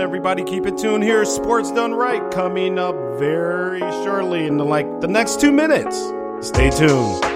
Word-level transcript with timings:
On, 0.00 0.04
everybody? 0.04 0.42
Keep 0.44 0.64
it 0.64 0.78
tuned 0.78 1.04
here. 1.04 1.26
Sports 1.26 1.70
Done 1.72 1.92
Right 1.92 2.30
coming 2.30 2.78
up 2.78 2.94
very 3.18 3.80
shortly 3.80 4.46
in 4.46 4.56
like 4.56 5.00
the 5.02 5.08
next 5.08 5.40
two 5.40 5.52
minutes. 5.52 5.96
Stay 6.40 6.70
tuned. 6.70 7.29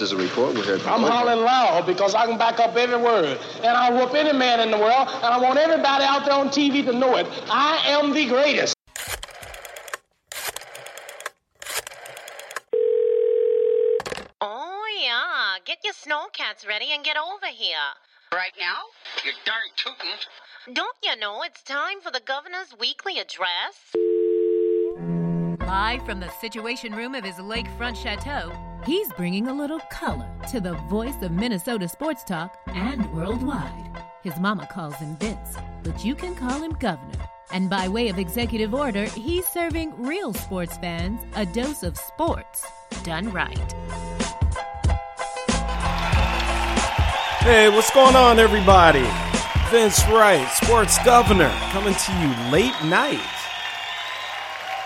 This 0.00 0.12
is 0.12 0.18
a 0.18 0.22
report. 0.22 0.54
We're 0.54 0.64
here. 0.64 0.76
I'm 0.86 1.02
hollering 1.02 1.44
loud 1.44 1.84
because 1.84 2.14
I 2.14 2.24
can 2.24 2.38
back 2.38 2.58
up 2.58 2.74
every 2.74 2.96
word. 2.96 3.38
And 3.56 3.66
I'll 3.66 3.92
whoop 3.92 4.14
any 4.14 4.36
man 4.36 4.60
in 4.60 4.70
the 4.70 4.78
world, 4.78 5.08
and 5.08 5.26
I 5.26 5.38
want 5.38 5.58
everybody 5.58 6.04
out 6.04 6.24
there 6.24 6.34
on 6.34 6.48
TV 6.48 6.82
to 6.86 6.92
know 6.92 7.16
it. 7.16 7.26
I 7.50 7.82
am 7.88 8.14
the 8.14 8.26
greatest. 8.26 8.74
Oh, 14.40 14.84
yeah. 15.02 15.58
Get 15.66 15.78
your 15.84 15.92
snowcats 15.92 16.66
ready 16.66 16.92
and 16.92 17.04
get 17.04 17.18
over 17.18 17.46
here. 17.52 17.76
Right 18.32 18.52
now? 18.58 18.80
You 19.22 19.32
darn 19.44 19.58
tootin'. 19.76 20.74
Don't 20.74 20.96
you 21.02 21.14
know 21.16 21.42
it's 21.42 21.62
time 21.62 22.00
for 22.02 22.10
the 22.10 22.22
governor's 22.24 22.74
weekly 22.78 23.18
address? 23.18 23.94
Live 25.66 26.04
from 26.06 26.20
the 26.20 26.30
Situation 26.40 26.94
Room 26.94 27.14
of 27.14 27.24
his 27.24 27.36
lakefront 27.36 27.96
chateau, 27.96 28.50
he's 28.84 29.12
bringing 29.14 29.48
a 29.48 29.52
little 29.52 29.80
color 29.90 30.28
to 30.50 30.60
the 30.60 30.74
voice 30.88 31.22
of 31.22 31.32
Minnesota 31.32 31.88
sports 31.88 32.24
talk 32.24 32.58
and 32.66 33.10
worldwide. 33.12 34.02
His 34.22 34.38
mama 34.38 34.66
calls 34.70 34.96
him 34.96 35.16
Vince, 35.16 35.56
but 35.82 36.04
you 36.04 36.14
can 36.14 36.34
call 36.34 36.62
him 36.62 36.72
Governor. 36.72 37.24
And 37.52 37.68
by 37.68 37.88
way 37.88 38.08
of 38.08 38.18
executive 38.18 38.74
order, 38.74 39.04
he's 39.04 39.46
serving 39.46 40.00
real 40.02 40.32
sports 40.32 40.76
fans 40.78 41.20
a 41.34 41.46
dose 41.46 41.82
of 41.82 41.96
sports 41.96 42.66
done 43.02 43.30
right. 43.30 43.72
Hey, 47.40 47.70
what's 47.70 47.90
going 47.90 48.16
on, 48.16 48.38
everybody? 48.38 49.06
Vince 49.70 50.04
Wright, 50.08 50.46
sports 50.50 51.02
governor, 51.04 51.50
coming 51.70 51.94
to 51.94 52.12
you 52.12 52.50
late 52.50 52.74
night. 52.84 53.39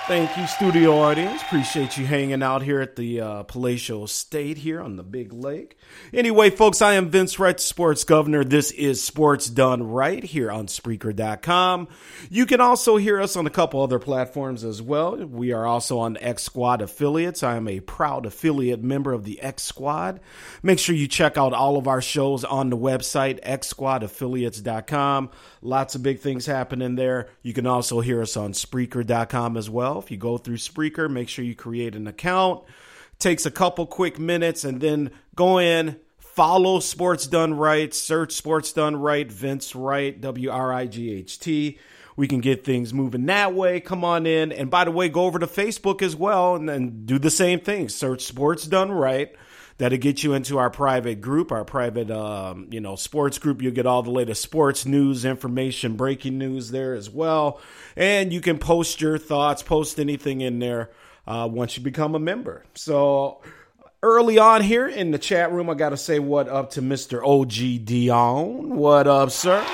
Thank 0.06 0.37
you, 0.37 0.46
studio 0.46 0.99
audience. 0.99 1.40
Appreciate 1.40 1.96
you 1.96 2.04
hanging 2.04 2.42
out 2.42 2.62
here 2.62 2.82
at 2.82 2.94
the 2.94 3.23
uh, 3.23 3.42
Palatial 3.44 4.04
Estate 4.04 4.58
here 4.58 4.82
on 4.82 4.96
the 4.96 5.02
Big 5.02 5.32
Lake. 5.32 5.78
Anyway, 6.12 6.50
folks, 6.50 6.82
I 6.82 6.92
am 6.92 7.08
Vince 7.08 7.38
Wright, 7.38 7.58
sports 7.58 8.04
governor. 8.04 8.44
This 8.44 8.70
is 8.70 9.02
Sports 9.02 9.49
Done 9.49 9.82
Right 9.82 10.23
here 10.23 10.50
on 10.50 10.66
Spreaker.com. 10.66 11.88
You 12.28 12.44
can 12.44 12.61
also 12.61 12.99
hear 12.99 13.18
us 13.18 13.34
on 13.34 13.46
a 13.46 13.50
couple 13.50 13.80
other 13.80 13.99
platforms 13.99 14.62
as 14.62 14.82
well. 14.82 15.16
We 15.16 15.52
are 15.52 15.64
also 15.64 15.99
on 16.00 16.18
X 16.18 16.42
Squad 16.42 16.82
affiliates. 16.82 17.42
I 17.42 17.56
am 17.56 17.66
a 17.66 17.80
proud 17.80 18.26
affiliate 18.26 18.82
member 18.82 19.14
of 19.14 19.25
the 19.25 19.40
X 19.40 19.62
Squad. 19.62 20.20
Make 20.62 20.80
sure 20.80 20.94
you 20.94 21.08
check 21.08 21.38
out 21.38 21.54
all 21.54 21.78
of 21.78 21.88
our 21.88 22.02
shows 22.02 22.44
on 22.44 22.68
the 22.68 22.76
website, 22.76 23.42
xsquadaffiliates.com. 23.42 25.30
Lots 25.64 25.94
of 25.94 26.02
big 26.02 26.21
things 26.21 26.44
happening 26.44 26.94
there. 26.94 27.30
You 27.42 27.54
can 27.54 27.66
also 27.66 28.00
hear 28.00 28.21
us 28.21 28.37
on 28.37 28.52
Spreaker.com 28.52 29.56
as 29.56 29.71
well. 29.71 29.99
If 29.99 30.11
you 30.11 30.18
go 30.18 30.37
through 30.37 30.59
Spreaker, 30.59 31.11
make 31.11 31.30
sure 31.30 31.42
you 31.42 31.54
create 31.54 31.97
an 31.97 32.06
account. 32.06 32.64
Takes 33.18 33.47
a 33.47 33.50
couple 33.50 33.87
quick 33.87 34.18
minutes 34.18 34.64
and 34.64 34.78
then 34.80 35.11
go 35.35 35.59
in, 35.59 35.99
follow 36.18 36.80
Sports 36.80 37.26
Done 37.26 37.54
Right, 37.54 37.94
search 37.94 38.33
Sports 38.33 38.73
Done 38.75 38.97
Right, 38.97 39.30
Vince 39.33 39.75
Wright, 39.75 40.21
W 40.21 40.50
R 40.50 40.71
I 40.73 40.87
G 40.87 41.11
H 41.14 41.38
T. 41.40 41.78
we 42.16 42.28
can 42.28 42.40
get 42.40 42.64
things 42.64 42.92
moving 42.92 43.25
that 43.26 43.54
way. 43.54 43.80
Come 43.80 44.04
on 44.04 44.26
in. 44.26 44.52
And 44.52 44.71
by 44.71 44.85
the 44.85 44.90
way, 44.90 45.09
go 45.09 45.25
over 45.25 45.38
to 45.38 45.47
Facebook 45.47 46.02
as 46.02 46.14
well 46.14 46.56
and 46.56 46.68
then 46.68 47.06
do 47.06 47.18
the 47.18 47.30
same 47.30 47.61
thing. 47.61 47.88
Search 47.88 48.23
Sports 48.23 48.66
Done 48.66 48.92
Right. 48.92 49.35
That'll 49.78 49.98
get 49.98 50.22
you 50.22 50.34
into 50.34 50.58
our 50.58 50.70
private 50.70 51.20
group, 51.20 51.50
our 51.50 51.64
private, 51.64 52.10
um, 52.10 52.68
you 52.70 52.80
know, 52.80 52.94
sports 52.94 53.38
group. 53.38 53.60
You'll 53.60 53.72
get 53.72 53.86
all 53.86 54.02
the 54.02 54.10
latest 54.10 54.40
sports 54.40 54.86
news, 54.86 55.24
information, 55.24 55.96
breaking 55.96 56.38
news 56.38 56.70
there 56.70 56.94
as 56.94 57.10
well. 57.10 57.60
And 57.96 58.32
you 58.32 58.40
can 58.40 58.58
post 58.58 59.00
your 59.00 59.18
thoughts, 59.18 59.62
post 59.62 59.98
anything 59.98 60.42
in 60.42 60.60
there 60.60 60.90
uh, 61.26 61.48
once 61.50 61.76
you 61.76 61.82
become 61.82 62.14
a 62.14 62.20
member. 62.20 62.64
So 62.74 63.40
early 64.00 64.38
on 64.38 64.62
here 64.62 64.86
in 64.86 65.10
the 65.10 65.18
chat 65.18 65.50
room, 65.50 65.68
I 65.68 65.74
got 65.74 65.90
to 65.90 65.96
say 65.96 66.20
what 66.20 66.48
up 66.48 66.70
to 66.72 66.82
Mr. 66.82 67.26
OG 67.26 67.84
Dion. 67.84 68.76
What 68.76 69.08
up, 69.08 69.30
sir? 69.30 69.66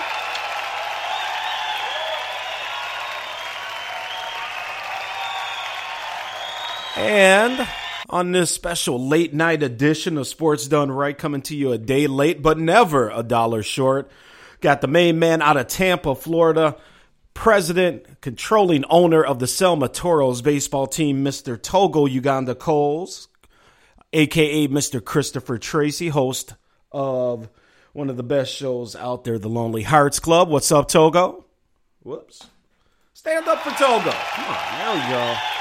And 6.96 7.66
on 8.10 8.32
this 8.32 8.50
special 8.50 9.08
late 9.08 9.32
night 9.32 9.62
edition 9.62 10.18
of 10.18 10.26
Sports 10.26 10.66
Done 10.66 10.90
Right, 10.90 11.16
coming 11.16 11.42
to 11.42 11.56
you 11.56 11.72
a 11.72 11.78
day 11.78 12.08
late, 12.08 12.42
but 12.42 12.58
never 12.58 13.08
a 13.08 13.22
dollar 13.22 13.62
short. 13.62 14.10
Got 14.60 14.80
the 14.80 14.88
main 14.88 15.18
man 15.18 15.40
out 15.40 15.56
of 15.56 15.68
Tampa, 15.68 16.14
Florida, 16.14 16.76
president, 17.32 18.20
controlling 18.20 18.84
owner 18.90 19.24
of 19.24 19.38
the 19.38 19.46
Selma 19.46 19.88
Toros 19.88 20.42
baseball 20.42 20.86
team, 20.86 21.24
Mr. 21.24 21.60
Togo 21.60 22.04
Uganda 22.06 22.54
Coles, 22.54 23.28
aka 24.12 24.68
Mr. 24.68 25.02
Christopher 25.02 25.56
Tracy, 25.56 26.08
host 26.08 26.54
of 26.92 27.48
one 27.92 28.10
of 28.10 28.16
the 28.16 28.22
best 28.22 28.52
shows 28.52 28.96
out 28.96 29.24
there, 29.24 29.38
The 29.38 29.48
Lonely 29.48 29.84
Hearts 29.84 30.18
Club. 30.18 30.48
What's 30.48 30.72
up, 30.72 30.88
Togo? 30.88 31.46
Whoops. 32.02 32.48
Stand 33.14 33.46
up 33.46 33.60
for 33.60 33.70
Togo. 33.70 34.10
Come 34.10 34.44
on, 34.46 34.78
there 34.78 34.94
we 34.94 35.12
go. 35.12 35.59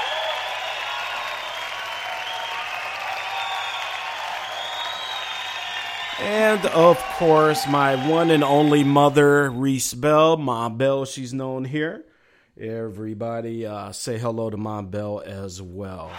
And 6.22 6.66
of 6.66 6.98
course, 7.14 7.66
my 7.66 8.06
one 8.06 8.30
and 8.30 8.44
only 8.44 8.84
mother, 8.84 9.48
Reese 9.48 9.94
Bell, 9.94 10.36
Mom 10.36 10.76
Bell, 10.76 11.06
she's 11.06 11.32
known 11.32 11.64
here. 11.64 12.04
Everybody 12.60 13.64
uh, 13.64 13.92
say 13.92 14.18
hello 14.18 14.50
to 14.50 14.58
Mom 14.58 14.88
Bell 14.88 15.22
as 15.24 15.62
well. 15.62 16.10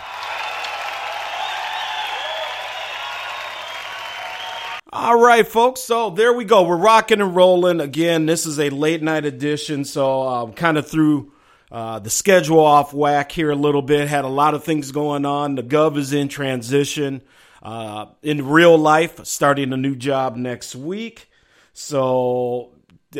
All 4.91 5.21
right, 5.21 5.47
folks. 5.47 5.81
So 5.81 6.09
there 6.09 6.33
we 6.33 6.45
go. 6.45 6.63
We're 6.63 6.77
rocking 6.77 7.21
and 7.21 7.35
rolling 7.35 7.79
again. 7.79 8.25
This 8.25 8.47
is 8.47 8.59
a 8.59 8.71
late 8.71 9.03
night 9.03 9.25
edition, 9.25 9.85
so 9.85 10.27
um, 10.27 10.53
kind 10.53 10.79
of 10.79 10.89
threw 10.89 11.31
uh, 11.71 11.99
the 11.99 12.09
schedule 12.09 12.59
off 12.59 12.91
whack 12.91 13.31
here 13.31 13.51
a 13.51 13.55
little 13.55 13.83
bit. 13.83 14.07
Had 14.07 14.25
a 14.25 14.29
lot 14.29 14.55
of 14.55 14.63
things 14.63 14.91
going 14.91 15.27
on. 15.27 15.53
The 15.53 15.63
Gov 15.63 15.95
is 15.95 16.11
in 16.11 16.27
transition 16.27 17.21
uh, 17.61 18.07
in 18.21 18.47
real 18.47 18.77
life, 18.77 19.25
starting 19.25 19.73
a 19.73 19.77
new 19.77 19.95
job 19.95 20.35
next 20.35 20.75
week. 20.75 21.29
So 21.73 22.73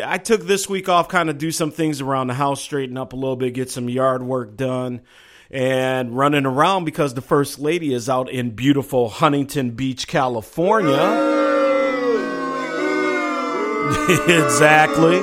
I 0.04 0.18
took 0.18 0.44
this 0.44 0.68
week 0.70 0.90
off, 0.90 1.10
kind 1.10 1.30
of 1.30 1.38
do 1.38 1.52
some 1.52 1.72
things 1.72 2.02
around 2.02 2.28
the 2.28 2.34
house, 2.34 2.62
straighten 2.62 2.98
up 2.98 3.14
a 3.14 3.16
little 3.16 3.36
bit, 3.36 3.54
get 3.54 3.70
some 3.70 3.90
yard 3.90 4.24
work 4.24 4.56
done, 4.56 5.02
and 5.50 6.16
running 6.18 6.46
around 6.46 6.86
because 6.86 7.14
the 7.14 7.22
first 7.22 7.60
lady 7.60 7.94
is 7.94 8.10
out 8.10 8.30
in 8.30 8.52
beautiful 8.52 9.10
Huntington 9.10 9.72
Beach, 9.72 10.08
California. 10.08 10.92
exactly. 14.28 15.20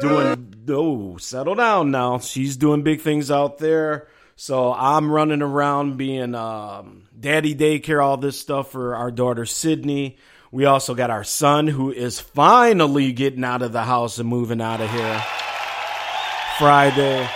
Doing 0.00 0.64
oh, 0.68 1.16
settle 1.18 1.54
down 1.54 1.92
now. 1.92 2.18
She's 2.18 2.56
doing 2.56 2.82
big 2.82 3.00
things 3.00 3.30
out 3.30 3.58
there. 3.58 4.08
So 4.38 4.70
I'm 4.70 5.10
running 5.10 5.40
around 5.40 5.96
being 5.96 6.34
um, 6.34 7.08
daddy 7.18 7.54
daycare, 7.54 8.04
all 8.04 8.18
this 8.18 8.38
stuff 8.38 8.70
for 8.70 8.94
our 8.94 9.10
daughter 9.10 9.46
Sydney. 9.46 10.18
We 10.52 10.66
also 10.66 10.94
got 10.94 11.10
our 11.10 11.24
son 11.24 11.66
who 11.66 11.90
is 11.90 12.20
finally 12.20 13.12
getting 13.12 13.44
out 13.44 13.62
of 13.62 13.72
the 13.72 13.82
house 13.82 14.18
and 14.18 14.28
moving 14.28 14.60
out 14.60 14.82
of 14.82 14.90
here 14.90 15.24
Friday. 16.58 17.26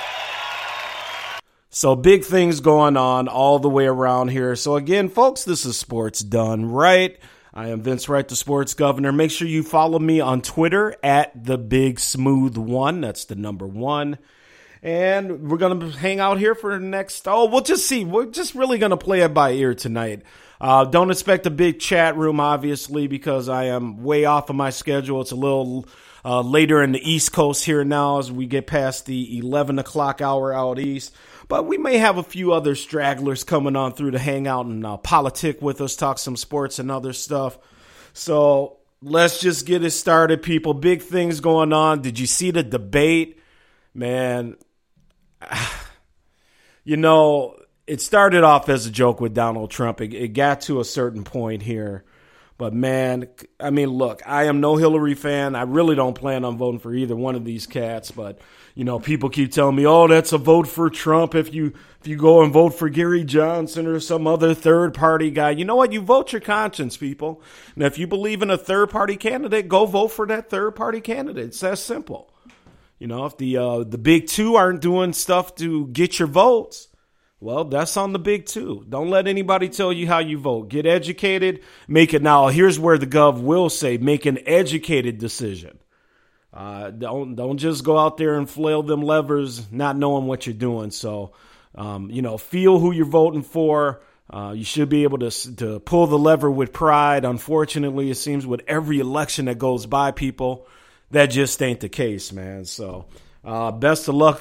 So 1.70 1.96
big 1.96 2.24
things 2.24 2.60
going 2.60 2.98
on 2.98 3.28
all 3.28 3.58
the 3.58 3.70
way 3.70 3.86
around 3.86 4.28
here. 4.28 4.54
So 4.54 4.76
again, 4.76 5.08
folks, 5.08 5.44
this 5.44 5.64
is 5.64 5.78
Sports 5.78 6.20
Done 6.20 6.66
Right. 6.66 7.18
I 7.54 7.68
am 7.68 7.80
Vince 7.80 8.10
Wright, 8.10 8.28
the 8.28 8.36
sports 8.36 8.74
governor. 8.74 9.10
Make 9.10 9.30
sure 9.30 9.48
you 9.48 9.62
follow 9.62 9.98
me 9.98 10.20
on 10.20 10.42
Twitter 10.42 10.94
at 11.02 11.44
the 11.46 11.56
Big 11.56 11.98
Smooth 11.98 12.58
One. 12.58 13.00
That's 13.00 13.24
the 13.24 13.36
number 13.36 13.66
one. 13.66 14.18
And 14.82 15.50
we're 15.50 15.58
gonna 15.58 15.90
hang 15.90 16.20
out 16.20 16.38
here 16.38 16.54
for 16.54 16.78
the 16.78 16.84
next. 16.84 17.28
Oh, 17.28 17.46
we'll 17.46 17.60
just 17.60 17.86
see. 17.86 18.04
We're 18.04 18.26
just 18.26 18.54
really 18.54 18.78
gonna 18.78 18.96
play 18.96 19.20
it 19.20 19.34
by 19.34 19.52
ear 19.52 19.74
tonight. 19.74 20.22
Uh, 20.60 20.84
don't 20.84 21.10
expect 21.10 21.46
a 21.46 21.50
big 21.50 21.80
chat 21.80 22.16
room, 22.16 22.40
obviously, 22.40 23.06
because 23.06 23.48
I 23.48 23.64
am 23.64 24.02
way 24.02 24.24
off 24.24 24.50
of 24.50 24.56
my 24.56 24.70
schedule. 24.70 25.20
It's 25.22 25.32
a 25.32 25.36
little 25.36 25.86
uh, 26.24 26.42
later 26.42 26.82
in 26.82 26.92
the 26.92 27.10
East 27.10 27.32
Coast 27.32 27.64
here 27.64 27.84
now 27.84 28.18
as 28.18 28.30
we 28.30 28.46
get 28.46 28.66
past 28.66 29.06
the 29.06 29.38
11 29.38 29.78
o'clock 29.78 30.20
hour 30.20 30.52
out 30.52 30.78
east. 30.78 31.14
But 31.48 31.66
we 31.66 31.78
may 31.78 31.98
have 31.98 32.18
a 32.18 32.22
few 32.22 32.52
other 32.52 32.74
stragglers 32.74 33.42
coming 33.42 33.74
on 33.74 33.92
through 33.94 34.12
to 34.12 34.18
hang 34.18 34.46
out 34.46 34.66
and 34.66 34.84
uh, 34.86 34.98
politic 34.98 35.60
with 35.60 35.80
us, 35.80 35.96
talk 35.96 36.18
some 36.18 36.36
sports 36.36 36.78
and 36.78 36.90
other 36.90 37.12
stuff. 37.12 37.58
So 38.12 38.78
let's 39.02 39.40
just 39.40 39.66
get 39.66 39.82
it 39.82 39.90
started, 39.90 40.42
people. 40.42 40.74
Big 40.74 41.02
things 41.02 41.40
going 41.40 41.72
on. 41.72 42.02
Did 42.02 42.18
you 42.18 42.26
see 42.26 42.50
the 42.50 42.62
debate? 42.62 43.38
Man, 43.94 44.56
you 46.84 46.96
know, 46.96 47.56
it 47.86 48.00
started 48.00 48.44
off 48.44 48.68
as 48.68 48.86
a 48.86 48.90
joke 48.90 49.20
with 49.20 49.34
Donald 49.34 49.70
Trump. 49.70 50.00
It, 50.00 50.14
it, 50.14 50.28
got 50.28 50.62
to 50.62 50.80
a 50.80 50.84
certain 50.84 51.24
point 51.24 51.62
here. 51.62 52.04
But 52.56 52.74
man, 52.74 53.26
I 53.58 53.70
mean, 53.70 53.88
look, 53.88 54.20
I 54.26 54.44
am 54.44 54.60
no 54.60 54.76
Hillary 54.76 55.14
fan. 55.14 55.56
I 55.56 55.62
really 55.62 55.96
don't 55.96 56.14
plan 56.14 56.44
on 56.44 56.58
voting 56.58 56.78
for 56.78 56.94
either 56.94 57.16
one 57.16 57.34
of 57.34 57.44
these 57.44 57.66
cats. 57.66 58.10
But 58.10 58.38
you 58.74 58.84
know, 58.84 59.00
people 59.00 59.30
keep 59.30 59.50
telling 59.50 59.76
me, 59.76 59.86
"Oh, 59.86 60.06
that's 60.06 60.32
a 60.32 60.38
vote 60.38 60.68
for 60.68 60.90
Trump." 60.90 61.34
If 61.34 61.54
you 61.54 61.72
if 62.00 62.06
you 62.06 62.16
go 62.16 62.42
and 62.42 62.52
vote 62.52 62.74
for 62.74 62.90
Gary 62.90 63.24
Johnson 63.24 63.86
or 63.86 63.98
some 63.98 64.26
other 64.26 64.54
third 64.54 64.92
party 64.92 65.30
guy, 65.30 65.50
you 65.50 65.64
know 65.64 65.76
what? 65.76 65.94
You 65.94 66.02
vote 66.02 66.32
your 66.32 66.40
conscience, 66.42 66.98
people. 66.98 67.42
And 67.74 67.82
if 67.82 67.98
you 67.98 68.06
believe 68.06 68.42
in 68.42 68.50
a 68.50 68.58
third 68.58 68.90
party 68.90 69.16
candidate, 69.16 69.66
go 69.66 69.86
vote 69.86 70.08
for 70.08 70.26
that 70.26 70.50
third 70.50 70.72
party 70.72 71.00
candidate. 71.00 71.46
It's 71.46 71.60
that 71.60 71.78
simple. 71.78 72.29
You 73.00 73.06
know, 73.06 73.24
if 73.24 73.38
the 73.38 73.56
uh, 73.56 73.84
the 73.84 73.98
big 73.98 74.26
two 74.26 74.56
aren't 74.56 74.82
doing 74.82 75.14
stuff 75.14 75.54
to 75.56 75.86
get 75.86 76.18
your 76.18 76.28
votes, 76.28 76.88
well, 77.40 77.64
that's 77.64 77.96
on 77.96 78.12
the 78.12 78.18
big 78.18 78.44
two. 78.44 78.84
Don't 78.86 79.08
let 79.08 79.26
anybody 79.26 79.70
tell 79.70 79.90
you 79.90 80.06
how 80.06 80.18
you 80.18 80.38
vote. 80.38 80.68
Get 80.68 80.84
educated. 80.84 81.62
Make 81.88 82.12
it 82.12 82.20
now. 82.20 82.48
Here's 82.48 82.78
where 82.78 82.98
the 82.98 83.06
gov 83.06 83.40
will 83.40 83.70
say: 83.70 83.96
make 83.96 84.26
an 84.26 84.38
educated 84.46 85.16
decision. 85.16 85.78
Uh, 86.52 86.90
don't 86.90 87.36
don't 87.36 87.56
just 87.56 87.84
go 87.84 87.96
out 87.96 88.18
there 88.18 88.34
and 88.34 88.48
flail 88.48 88.82
them 88.82 89.00
levers, 89.00 89.72
not 89.72 89.96
knowing 89.96 90.26
what 90.26 90.46
you're 90.46 90.52
doing. 90.52 90.90
So, 90.90 91.32
um, 91.74 92.10
you 92.10 92.20
know, 92.20 92.36
feel 92.36 92.78
who 92.78 92.92
you're 92.92 93.06
voting 93.06 93.42
for. 93.42 94.02
Uh, 94.28 94.52
you 94.54 94.64
should 94.64 94.90
be 94.90 95.04
able 95.04 95.18
to 95.20 95.30
to 95.56 95.80
pull 95.80 96.06
the 96.06 96.18
lever 96.18 96.50
with 96.50 96.74
pride. 96.74 97.24
Unfortunately, 97.24 98.10
it 98.10 98.16
seems 98.16 98.46
with 98.46 98.60
every 98.68 99.00
election 99.00 99.46
that 99.46 99.58
goes 99.58 99.86
by, 99.86 100.10
people 100.10 100.66
that 101.10 101.26
just 101.26 101.62
ain't 101.62 101.80
the 101.80 101.88
case, 101.88 102.32
man. 102.32 102.64
So, 102.64 103.06
uh, 103.44 103.72
best 103.72 104.08
of 104.08 104.14
luck. 104.14 104.40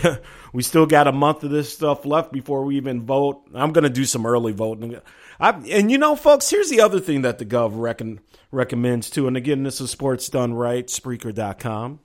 we 0.52 0.62
still 0.62 0.86
got 0.86 1.06
a 1.06 1.12
month 1.12 1.44
of 1.44 1.50
this 1.50 1.72
stuff 1.72 2.04
left 2.04 2.32
before 2.32 2.64
we 2.64 2.76
even 2.76 3.02
vote. 3.02 3.42
I'm 3.54 3.72
going 3.72 3.84
to 3.84 3.90
do 3.90 4.04
some 4.04 4.26
early 4.26 4.52
voting. 4.52 4.98
I, 5.40 5.50
and 5.50 5.90
you 5.90 5.98
know, 5.98 6.16
folks, 6.16 6.50
here's 6.50 6.70
the 6.70 6.80
other 6.80 7.00
thing 7.00 7.22
that 7.22 7.38
the 7.38 7.44
Gov 7.46 7.72
reckon, 7.74 8.20
recommends 8.50 9.10
too. 9.10 9.28
And 9.28 9.36
again, 9.36 9.62
this 9.62 9.80
is 9.80 9.90
Sports 9.90 10.28
Done 10.28 10.54
Right, 10.54 10.86
Spreaker.com. 10.86 12.00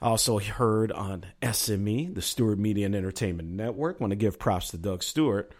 Also 0.00 0.38
heard 0.40 0.90
on 0.90 1.26
SME, 1.42 2.14
the 2.14 2.22
Stewart 2.22 2.58
Media 2.58 2.86
and 2.86 2.94
Entertainment 2.94 3.48
Network. 3.50 4.00
Want 4.00 4.10
to 4.10 4.16
give 4.16 4.38
props 4.38 4.70
to 4.70 4.78
Doug 4.78 5.02
Stewart. 5.02 5.52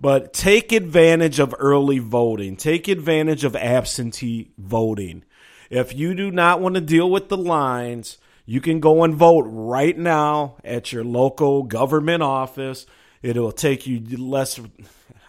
But 0.00 0.32
take 0.32 0.72
advantage 0.72 1.40
of 1.40 1.54
early 1.58 1.98
voting. 1.98 2.56
Take 2.56 2.86
advantage 2.86 3.44
of 3.44 3.56
absentee 3.56 4.52
voting. 4.58 5.24
If 5.70 5.94
you 5.94 6.14
do 6.14 6.30
not 6.30 6.60
want 6.60 6.74
to 6.76 6.80
deal 6.80 7.10
with 7.10 7.28
the 7.28 7.36
lines, 7.36 8.18
you 8.46 8.60
can 8.60 8.80
go 8.80 9.04
and 9.04 9.14
vote 9.14 9.44
right 9.46 9.96
now 9.96 10.56
at 10.64 10.92
your 10.92 11.04
local 11.04 11.62
government 11.62 12.22
office. 12.22 12.86
It'll 13.22 13.52
take 13.52 13.86
you 13.86 14.00
less. 14.16 14.58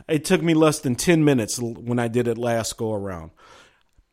It 0.08 0.26
took 0.26 0.42
me 0.42 0.54
less 0.54 0.80
than 0.80 0.96
10 0.96 1.24
minutes 1.24 1.60
when 1.60 2.00
I 2.00 2.08
did 2.08 2.28
it 2.28 2.38
last 2.38 2.78
go 2.78 2.94
around. 2.94 3.32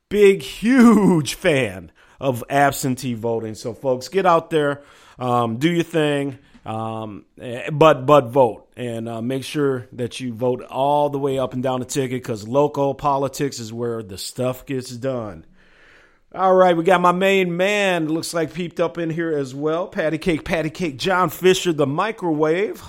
Big, 0.09 0.43
huge 0.43 1.35
fan 1.35 1.93
of 2.21 2.43
absentee 2.51 3.15
voting. 3.15 3.55
So, 3.55 3.75
folks, 3.75 4.09
get 4.09 4.27
out 4.27 4.51
there, 4.51 4.83
um, 5.19 5.59
do 5.59 5.71
your 5.71 5.85
thing, 5.85 6.39
um, 6.65 7.25
eh, 7.41 7.71
but 7.71 8.07
but 8.07 8.29
vote 8.31 8.69
and 8.77 9.09
uh, 9.09 9.23
make 9.23 9.45
sure 9.45 9.87
that 9.93 10.19
you 10.19 10.33
vote 10.33 10.63
all 10.63 11.11
the 11.11 11.19
way 11.19 11.39
up 11.39 11.55
and 11.55 11.63
down 11.63 11.81
the 11.81 11.87
ticket 11.87 12.23
because 12.23 12.47
local 12.47 12.95
politics 12.95 13.61
is 13.61 13.73
where 13.73 14.03
the 14.03 14.19
stuff 14.19 14.67
gets 14.67 14.91
done. 14.91 15.45
All 16.35 16.55
right, 16.55 16.77
we 16.77 16.85
got 16.85 17.01
my 17.01 17.13
main 17.13 17.57
man. 17.57 18.09
Looks 18.09 18.35
like 18.35 18.53
peeped 18.53 18.81
up 18.81 18.99
in 18.99 19.11
here 19.11 19.33
as 19.33 19.55
well. 19.55 19.87
Patty 19.87 20.19
Cake, 20.19 20.45
Patty 20.45 20.71
Cake, 20.71 20.99
John 20.99 21.31
Fisher, 21.31 21.73
the 21.73 21.87
microwave 21.87 22.83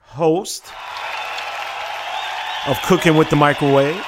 host 0.00 0.64
of 2.66 2.76
Cooking 2.82 3.16
with 3.16 3.30
the 3.30 3.36
Microwave. 3.36 4.04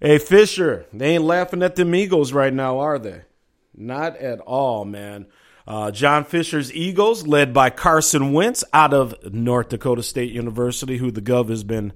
Hey, 0.00 0.18
Fisher, 0.18 0.86
they 0.92 1.14
ain't 1.14 1.24
laughing 1.24 1.62
at 1.62 1.76
them 1.76 1.94
Eagles 1.94 2.32
right 2.32 2.52
now, 2.52 2.78
are 2.78 2.98
they? 2.98 3.22
Not 3.74 4.16
at 4.16 4.40
all, 4.40 4.84
man. 4.84 5.26
Uh, 5.66 5.90
John 5.92 6.24
Fisher's 6.24 6.72
Eagles, 6.74 7.26
led 7.26 7.54
by 7.54 7.70
Carson 7.70 8.32
Wentz 8.32 8.64
out 8.72 8.92
of 8.92 9.32
North 9.32 9.68
Dakota 9.70 10.02
State 10.02 10.32
University, 10.32 10.98
who 10.98 11.10
the 11.10 11.22
Gov 11.22 11.48
has 11.48 11.62
been 11.62 11.92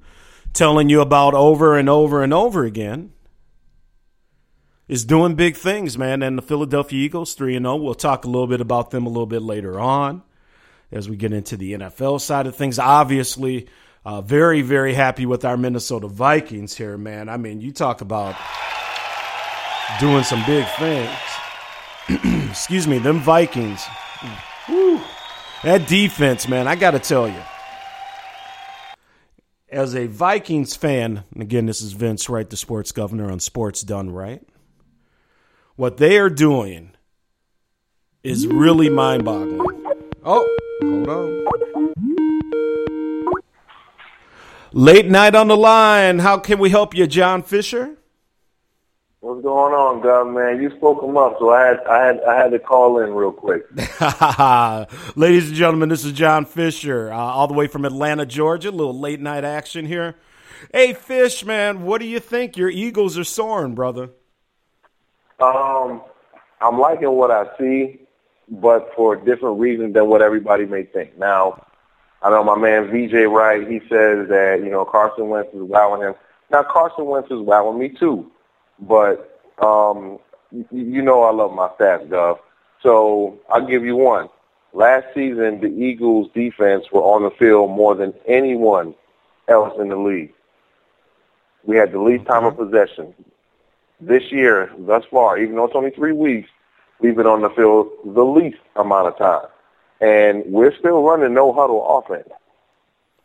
telling 0.56 0.88
you 0.88 1.00
about 1.00 1.34
over 1.34 1.76
and 1.76 1.88
over 1.88 2.22
and 2.22 2.34
over 2.34 2.64
again, 2.64 3.12
is 4.88 5.04
doing 5.04 5.34
big 5.34 5.56
things, 5.56 5.98
man. 5.98 6.22
And 6.22 6.38
the 6.38 6.42
Philadelphia 6.42 7.04
Eagles, 7.04 7.34
3 7.34 7.54
0. 7.54 7.76
We'll 7.76 7.94
talk 7.94 8.24
a 8.24 8.28
little 8.28 8.46
bit 8.46 8.60
about 8.60 8.90
them 8.90 9.06
a 9.06 9.08
little 9.08 9.26
bit 9.26 9.42
later 9.42 9.78
on 9.78 10.22
as 10.92 11.08
we 11.08 11.16
get 11.16 11.32
into 11.32 11.56
the 11.56 11.74
NFL 11.74 12.20
side 12.20 12.46
of 12.46 12.56
things. 12.56 12.78
Obviously, 12.78 13.68
uh, 14.04 14.20
very, 14.22 14.62
very 14.62 14.94
happy 14.94 15.26
with 15.26 15.44
our 15.44 15.56
Minnesota 15.56 16.06
Vikings 16.06 16.76
here, 16.76 16.96
man. 16.96 17.28
I 17.28 17.36
mean, 17.36 17.60
you 17.60 17.72
talk 17.72 18.00
about 18.00 18.36
doing 19.98 20.24
some 20.24 20.44
big 20.46 20.66
things. 20.78 21.10
Excuse 22.50 22.86
me, 22.86 22.98
them 22.98 23.20
Vikings. 23.20 23.84
Whew. 24.66 25.00
That 25.64 25.88
defense, 25.88 26.48
man, 26.48 26.68
I 26.68 26.76
got 26.76 26.92
to 26.92 27.00
tell 27.00 27.28
you. 27.28 27.42
As 29.68 29.96
a 29.96 30.06
Vikings 30.06 30.76
fan, 30.76 31.24
again, 31.34 31.66
this 31.66 31.80
is 31.80 31.92
Vince 31.92 32.28
Wright, 32.28 32.48
the 32.48 32.56
sports 32.56 32.92
governor 32.92 33.32
on 33.32 33.40
Sports 33.40 33.82
Done 33.82 34.10
Right. 34.10 34.42
What 35.74 35.96
they 35.96 36.18
are 36.18 36.30
doing 36.30 36.92
is 38.22 38.46
really 38.46 38.88
mind 38.88 39.24
boggling. 39.24 39.84
Oh, 40.24 40.56
hold 40.82 41.08
on. 41.08 41.44
Late 44.72 45.06
night 45.06 45.34
on 45.34 45.48
the 45.48 45.56
line. 45.56 46.20
How 46.20 46.38
can 46.38 46.60
we 46.60 46.70
help 46.70 46.94
you, 46.94 47.08
John 47.08 47.42
Fisher? 47.42 47.96
What's 49.20 49.42
going 49.42 49.72
on, 49.72 50.02
Gov, 50.02 50.34
man? 50.34 50.62
You 50.62 50.76
spoke 50.76 51.00
them 51.00 51.16
up, 51.16 51.36
so 51.38 51.50
I 51.50 51.66
had 51.66 51.80
I 51.86 52.06
had 52.06 52.20
I 52.24 52.36
had 52.36 52.50
to 52.50 52.58
call 52.58 53.00
in 53.00 53.14
real 53.14 53.32
quick. 53.32 53.64
Ladies 55.16 55.48
and 55.48 55.56
gentlemen, 55.56 55.88
this 55.88 56.04
is 56.04 56.12
John 56.12 56.44
Fisher, 56.44 57.10
uh, 57.10 57.16
all 57.16 57.48
the 57.48 57.54
way 57.54 57.66
from 57.66 57.86
Atlanta, 57.86 58.26
Georgia. 58.26 58.68
A 58.68 58.70
little 58.70 58.98
late 58.98 59.20
night 59.20 59.42
action 59.42 59.86
here. 59.86 60.16
Hey, 60.70 60.92
Fish, 60.92 61.46
man, 61.46 61.84
what 61.84 62.02
do 62.02 62.06
you 62.06 62.20
think? 62.20 62.58
Your 62.58 62.68
Eagles 62.68 63.16
are 63.16 63.24
soaring, 63.24 63.74
brother. 63.74 64.10
Um, 65.40 66.02
I'm 66.60 66.78
liking 66.78 67.10
what 67.10 67.30
I 67.30 67.46
see, 67.58 68.00
but 68.50 68.92
for 68.94 69.16
different 69.16 69.58
reasons 69.58 69.94
than 69.94 70.08
what 70.08 70.20
everybody 70.20 70.66
may 70.66 70.82
think. 70.82 71.16
Now, 71.18 71.66
I 72.20 72.28
know 72.28 72.44
my 72.44 72.58
man 72.58 72.88
VJ 72.88 73.14
Wright. 73.30 73.66
He 73.66 73.80
says 73.80 74.28
that 74.28 74.60
you 74.62 74.70
know 74.70 74.84
Carson 74.84 75.30
Wentz 75.30 75.54
is 75.54 75.62
wowing 75.62 76.02
him. 76.02 76.14
Now 76.50 76.64
Carson 76.64 77.06
Wentz 77.06 77.30
is 77.30 77.40
wowing 77.40 77.78
me 77.78 77.88
too, 77.88 78.30
but 78.80 79.40
um, 79.58 80.18
you, 80.52 80.66
you 80.70 81.02
know 81.02 81.22
I 81.22 81.32
love 81.32 81.52
my 81.52 81.68
stats, 81.68 82.08
Gov. 82.08 82.38
So 82.82 83.38
I'll 83.48 83.66
give 83.66 83.84
you 83.84 83.96
one. 83.96 84.28
Last 84.72 85.06
season, 85.14 85.60
the 85.60 85.68
Eagles' 85.68 86.28
defense 86.34 86.84
were 86.92 87.00
on 87.00 87.22
the 87.22 87.30
field 87.30 87.70
more 87.70 87.94
than 87.94 88.12
anyone 88.26 88.94
else 89.48 89.74
in 89.80 89.88
the 89.88 89.96
league. 89.96 90.32
We 91.64 91.76
had 91.76 91.92
the 91.92 92.00
least 92.00 92.26
time 92.26 92.44
of 92.44 92.56
possession. 92.56 93.14
This 94.00 94.30
year, 94.30 94.70
thus 94.78 95.04
far, 95.10 95.38
even 95.38 95.56
though 95.56 95.64
it's 95.64 95.74
only 95.74 95.90
three 95.90 96.12
weeks, 96.12 96.50
we've 97.00 97.16
been 97.16 97.26
on 97.26 97.40
the 97.40 97.50
field 97.50 97.88
the 98.04 98.24
least 98.24 98.58
amount 98.76 99.08
of 99.08 99.16
time 99.16 99.48
and 100.00 100.44
we're 100.46 100.74
still 100.76 101.02
running 101.02 101.34
no 101.34 101.52
huddle 101.52 101.98
offense. 101.98 102.28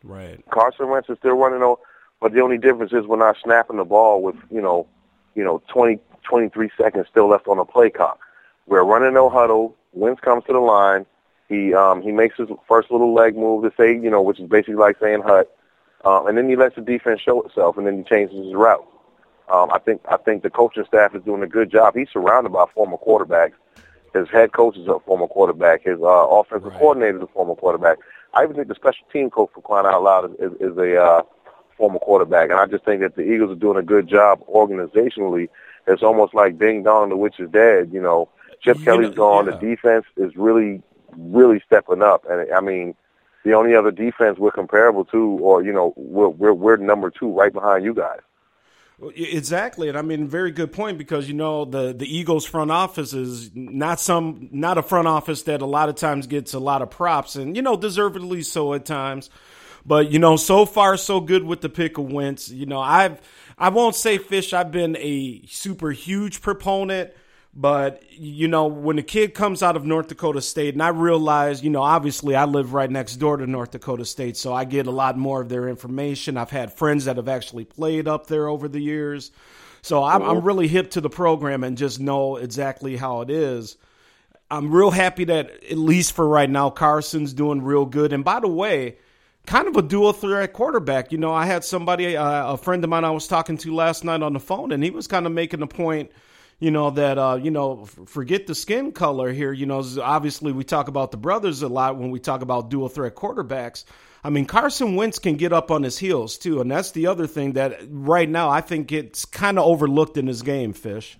Right. 0.03 0.43
Carson 0.49 0.89
Wentz 0.89 1.09
is 1.09 1.17
still 1.19 1.35
running 1.35 1.59
no, 1.59 1.79
but 2.19 2.33
the 2.33 2.41
only 2.41 2.57
difference 2.57 2.93
is 2.93 3.05
we're 3.05 3.17
not 3.17 3.37
snapping 3.43 3.77
the 3.77 3.85
ball 3.85 4.21
with 4.21 4.35
you 4.49 4.61
know, 4.61 4.87
you 5.35 5.43
know, 5.43 5.61
20, 5.67 5.99
23 6.23 6.69
seconds 6.77 7.07
still 7.09 7.27
left 7.27 7.47
on 7.47 7.57
the 7.57 7.65
play 7.65 7.89
clock. 7.89 8.19
We're 8.67 8.83
running 8.83 9.13
no 9.13 9.29
huddle. 9.29 9.75
Wentz 9.93 10.21
comes 10.21 10.43
to 10.45 10.53
the 10.53 10.59
line. 10.59 11.05
He 11.49 11.73
um, 11.73 12.01
he 12.01 12.11
makes 12.11 12.37
his 12.37 12.47
first 12.67 12.91
little 12.91 13.13
leg 13.13 13.35
move 13.35 13.63
to 13.63 13.73
say 13.75 13.93
you 13.93 14.09
know, 14.09 14.21
which 14.21 14.39
is 14.39 14.47
basically 14.47 14.75
like 14.75 14.97
saying 15.01 15.21
hut, 15.21 15.53
um, 16.05 16.27
and 16.27 16.37
then 16.37 16.47
he 16.47 16.55
lets 16.55 16.75
the 16.75 16.81
defense 16.81 17.19
show 17.19 17.41
itself, 17.41 17.77
and 17.77 17.85
then 17.85 17.97
he 17.97 18.03
changes 18.03 18.37
his 18.37 18.53
route. 18.53 18.87
Um, 19.51 19.69
I 19.73 19.79
think 19.79 20.01
I 20.09 20.15
think 20.15 20.43
the 20.43 20.49
coaching 20.49 20.85
staff 20.87 21.13
is 21.13 21.23
doing 21.23 21.43
a 21.43 21.47
good 21.47 21.69
job. 21.69 21.95
He's 21.95 22.07
surrounded 22.09 22.53
by 22.53 22.65
former 22.73 22.95
quarterbacks 22.95 23.53
his 24.13 24.29
head 24.29 24.51
coach 24.51 24.77
is 24.77 24.87
a 24.87 24.99
former 24.99 25.27
quarterback. 25.27 25.83
His 25.83 25.99
uh, 26.01 26.05
offensive 26.05 26.71
right. 26.71 26.79
coordinator 26.79 27.17
is 27.17 27.23
a 27.23 27.27
former 27.27 27.55
quarterback. 27.55 27.97
I 28.33 28.43
even 28.43 28.55
think 28.55 28.67
the 28.67 28.75
special 28.75 29.05
team 29.11 29.29
coach 29.29 29.49
for 29.53 29.61
crying 29.61 29.85
out 29.85 30.03
loud 30.03 30.31
is, 30.31 30.51
is, 30.51 30.71
is 30.71 30.77
a 30.77 31.01
uh, 31.01 31.21
former 31.81 31.97
quarterback. 31.97 32.51
And 32.51 32.59
I 32.59 32.67
just 32.67 32.85
think 32.85 33.01
that 33.01 33.15
the 33.15 33.23
Eagles 33.23 33.51
are 33.51 33.59
doing 33.59 33.77
a 33.77 33.81
good 33.81 34.07
job 34.07 34.45
organizationally. 34.47 35.49
It's 35.87 36.03
almost 36.03 36.35
like 36.35 36.59
ding 36.59 36.83
dong, 36.83 37.09
the 37.09 37.17
witch 37.17 37.39
is 37.39 37.49
dead. 37.49 37.89
You 37.91 38.01
know, 38.01 38.29
Chip 38.61 38.77
you 38.77 38.85
Kelly's 38.85 39.09
know, 39.09 39.15
gone. 39.15 39.45
Yeah. 39.47 39.57
The 39.57 39.69
defense 39.69 40.05
is 40.15 40.35
really, 40.35 40.83
really 41.17 41.59
stepping 41.65 42.03
up. 42.03 42.23
And 42.29 42.53
I 42.53 42.61
mean, 42.61 42.93
the 43.43 43.53
only 43.53 43.75
other 43.75 43.89
defense 43.89 44.37
we're 44.37 44.51
comparable 44.51 45.05
to, 45.05 45.17
or 45.17 45.63
you 45.63 45.73
know, 45.73 45.93
we're 45.95 46.29
we're, 46.29 46.53
we're 46.53 46.77
number 46.77 47.09
two, 47.09 47.31
right 47.31 47.51
behind 47.51 47.83
you 47.83 47.95
guys. 47.95 48.19
Exactly, 49.15 49.89
and 49.89 49.97
I 49.97 50.03
mean, 50.03 50.27
very 50.27 50.51
good 50.51 50.71
point 50.71 50.99
because 50.99 51.27
you 51.27 51.33
know 51.33 51.65
the 51.65 51.93
the 51.93 52.05
Eagles 52.05 52.45
front 52.45 52.69
office 52.69 53.13
is 53.13 53.49
not 53.55 53.99
some 53.99 54.49
not 54.51 54.77
a 54.77 54.83
front 54.83 55.07
office 55.07 55.41
that 55.43 55.63
a 55.63 55.65
lot 55.65 55.89
of 55.89 55.95
times 55.95 56.27
gets 56.27 56.53
a 56.53 56.59
lot 56.59 56.83
of 56.83 56.91
props, 56.91 57.35
and 57.35 57.55
you 57.55 57.63
know 57.63 57.75
deservedly 57.75 58.43
so 58.43 58.75
at 58.75 58.85
times. 58.85 59.31
But 59.85 60.11
you 60.11 60.19
know, 60.19 60.35
so 60.35 60.65
far 60.65 60.97
so 60.97 61.19
good 61.19 61.43
with 61.43 61.61
the 61.61 61.69
pick 61.69 61.97
of 61.97 62.11
Wentz. 62.11 62.49
You 62.49 62.65
know, 62.65 62.79
I've 62.79 63.21
I 63.57 63.69
won't 63.69 63.95
say 63.95 64.17
Fish. 64.17 64.53
I've 64.53 64.71
been 64.71 64.95
a 64.97 65.43
super 65.47 65.91
huge 65.91 66.41
proponent 66.41 67.11
but, 67.53 68.01
you 68.11 68.47
know, 68.47 68.67
when 68.67 68.97
a 68.97 69.03
kid 69.03 69.33
comes 69.33 69.61
out 69.61 69.75
of 69.75 69.85
North 69.85 70.07
Dakota 70.07 70.41
State, 70.41 70.73
and 70.73 70.81
I 70.81 70.87
realize, 70.89 71.61
you 71.61 71.69
know, 71.69 71.81
obviously 71.81 72.33
I 72.33 72.45
live 72.45 72.73
right 72.73 72.89
next 72.89 73.17
door 73.17 73.35
to 73.35 73.45
North 73.45 73.71
Dakota 73.71 74.05
State, 74.05 74.37
so 74.37 74.53
I 74.53 74.63
get 74.63 74.87
a 74.87 74.91
lot 74.91 75.17
more 75.17 75.41
of 75.41 75.49
their 75.49 75.67
information. 75.67 76.37
I've 76.37 76.49
had 76.49 76.71
friends 76.71 77.05
that 77.05 77.17
have 77.17 77.27
actually 77.27 77.65
played 77.65 78.07
up 78.07 78.27
there 78.27 78.47
over 78.47 78.69
the 78.69 78.79
years. 78.79 79.31
So 79.81 80.01
I'm, 80.01 80.21
I'm 80.21 80.41
really 80.41 80.69
hip 80.69 80.91
to 80.91 81.01
the 81.01 81.09
program 81.09 81.63
and 81.63 81.77
just 81.77 81.99
know 81.99 82.37
exactly 82.37 82.95
how 82.95 83.21
it 83.21 83.29
is. 83.29 83.75
I'm 84.49 84.71
real 84.71 84.91
happy 84.91 85.25
that, 85.25 85.49
at 85.69 85.77
least 85.77 86.13
for 86.13 86.27
right 86.27 86.49
now, 86.49 86.69
Carson's 86.69 87.33
doing 87.33 87.61
real 87.63 87.85
good. 87.85 88.13
And 88.13 88.23
by 88.23 88.39
the 88.39 88.47
way, 88.47 88.97
kind 89.45 89.67
of 89.67 89.75
a 89.75 89.81
dual 89.81 90.13
threat 90.13 90.53
quarterback. 90.53 91.11
You 91.11 91.17
know, 91.17 91.33
I 91.33 91.45
had 91.45 91.63
somebody, 91.63 92.15
uh, 92.15 92.53
a 92.53 92.57
friend 92.57 92.83
of 92.83 92.89
mine 92.89 93.03
I 93.03 93.11
was 93.11 93.27
talking 93.27 93.57
to 93.57 93.73
last 93.73 94.03
night 94.03 94.21
on 94.21 94.33
the 94.33 94.39
phone, 94.39 94.71
and 94.71 94.83
he 94.83 94.91
was 94.91 95.07
kind 95.07 95.25
of 95.25 95.31
making 95.31 95.61
a 95.61 95.67
point– 95.67 96.11
you 96.61 96.69
know 96.69 96.91
that 96.91 97.17
uh, 97.17 97.39
you 97.41 97.51
know 97.51 97.85
forget 98.05 98.47
the 98.47 98.55
skin 98.55 98.93
color 98.93 99.33
here. 99.33 99.51
You 99.51 99.65
know, 99.65 99.83
obviously 100.01 100.53
we 100.53 100.63
talk 100.63 100.87
about 100.87 101.11
the 101.11 101.17
brothers 101.17 101.63
a 101.63 101.67
lot 101.67 101.97
when 101.97 102.11
we 102.11 102.19
talk 102.19 102.41
about 102.41 102.69
dual 102.69 102.87
threat 102.87 103.15
quarterbacks. 103.15 103.83
I 104.23 104.29
mean, 104.29 104.45
Carson 104.45 104.95
Wentz 104.95 105.17
can 105.17 105.35
get 105.35 105.51
up 105.51 105.71
on 105.71 105.81
his 105.81 105.97
heels 105.97 106.37
too, 106.37 106.61
and 106.61 106.71
that's 106.71 106.91
the 106.91 107.07
other 107.07 107.25
thing 107.25 107.53
that 107.53 107.79
right 107.89 108.29
now 108.29 108.49
I 108.49 108.61
think 108.61 108.91
it's 108.91 109.25
kind 109.25 109.57
of 109.57 109.65
overlooked 109.65 110.17
in 110.17 110.27
his 110.27 110.43
game. 110.43 110.71
Fish. 110.71 111.17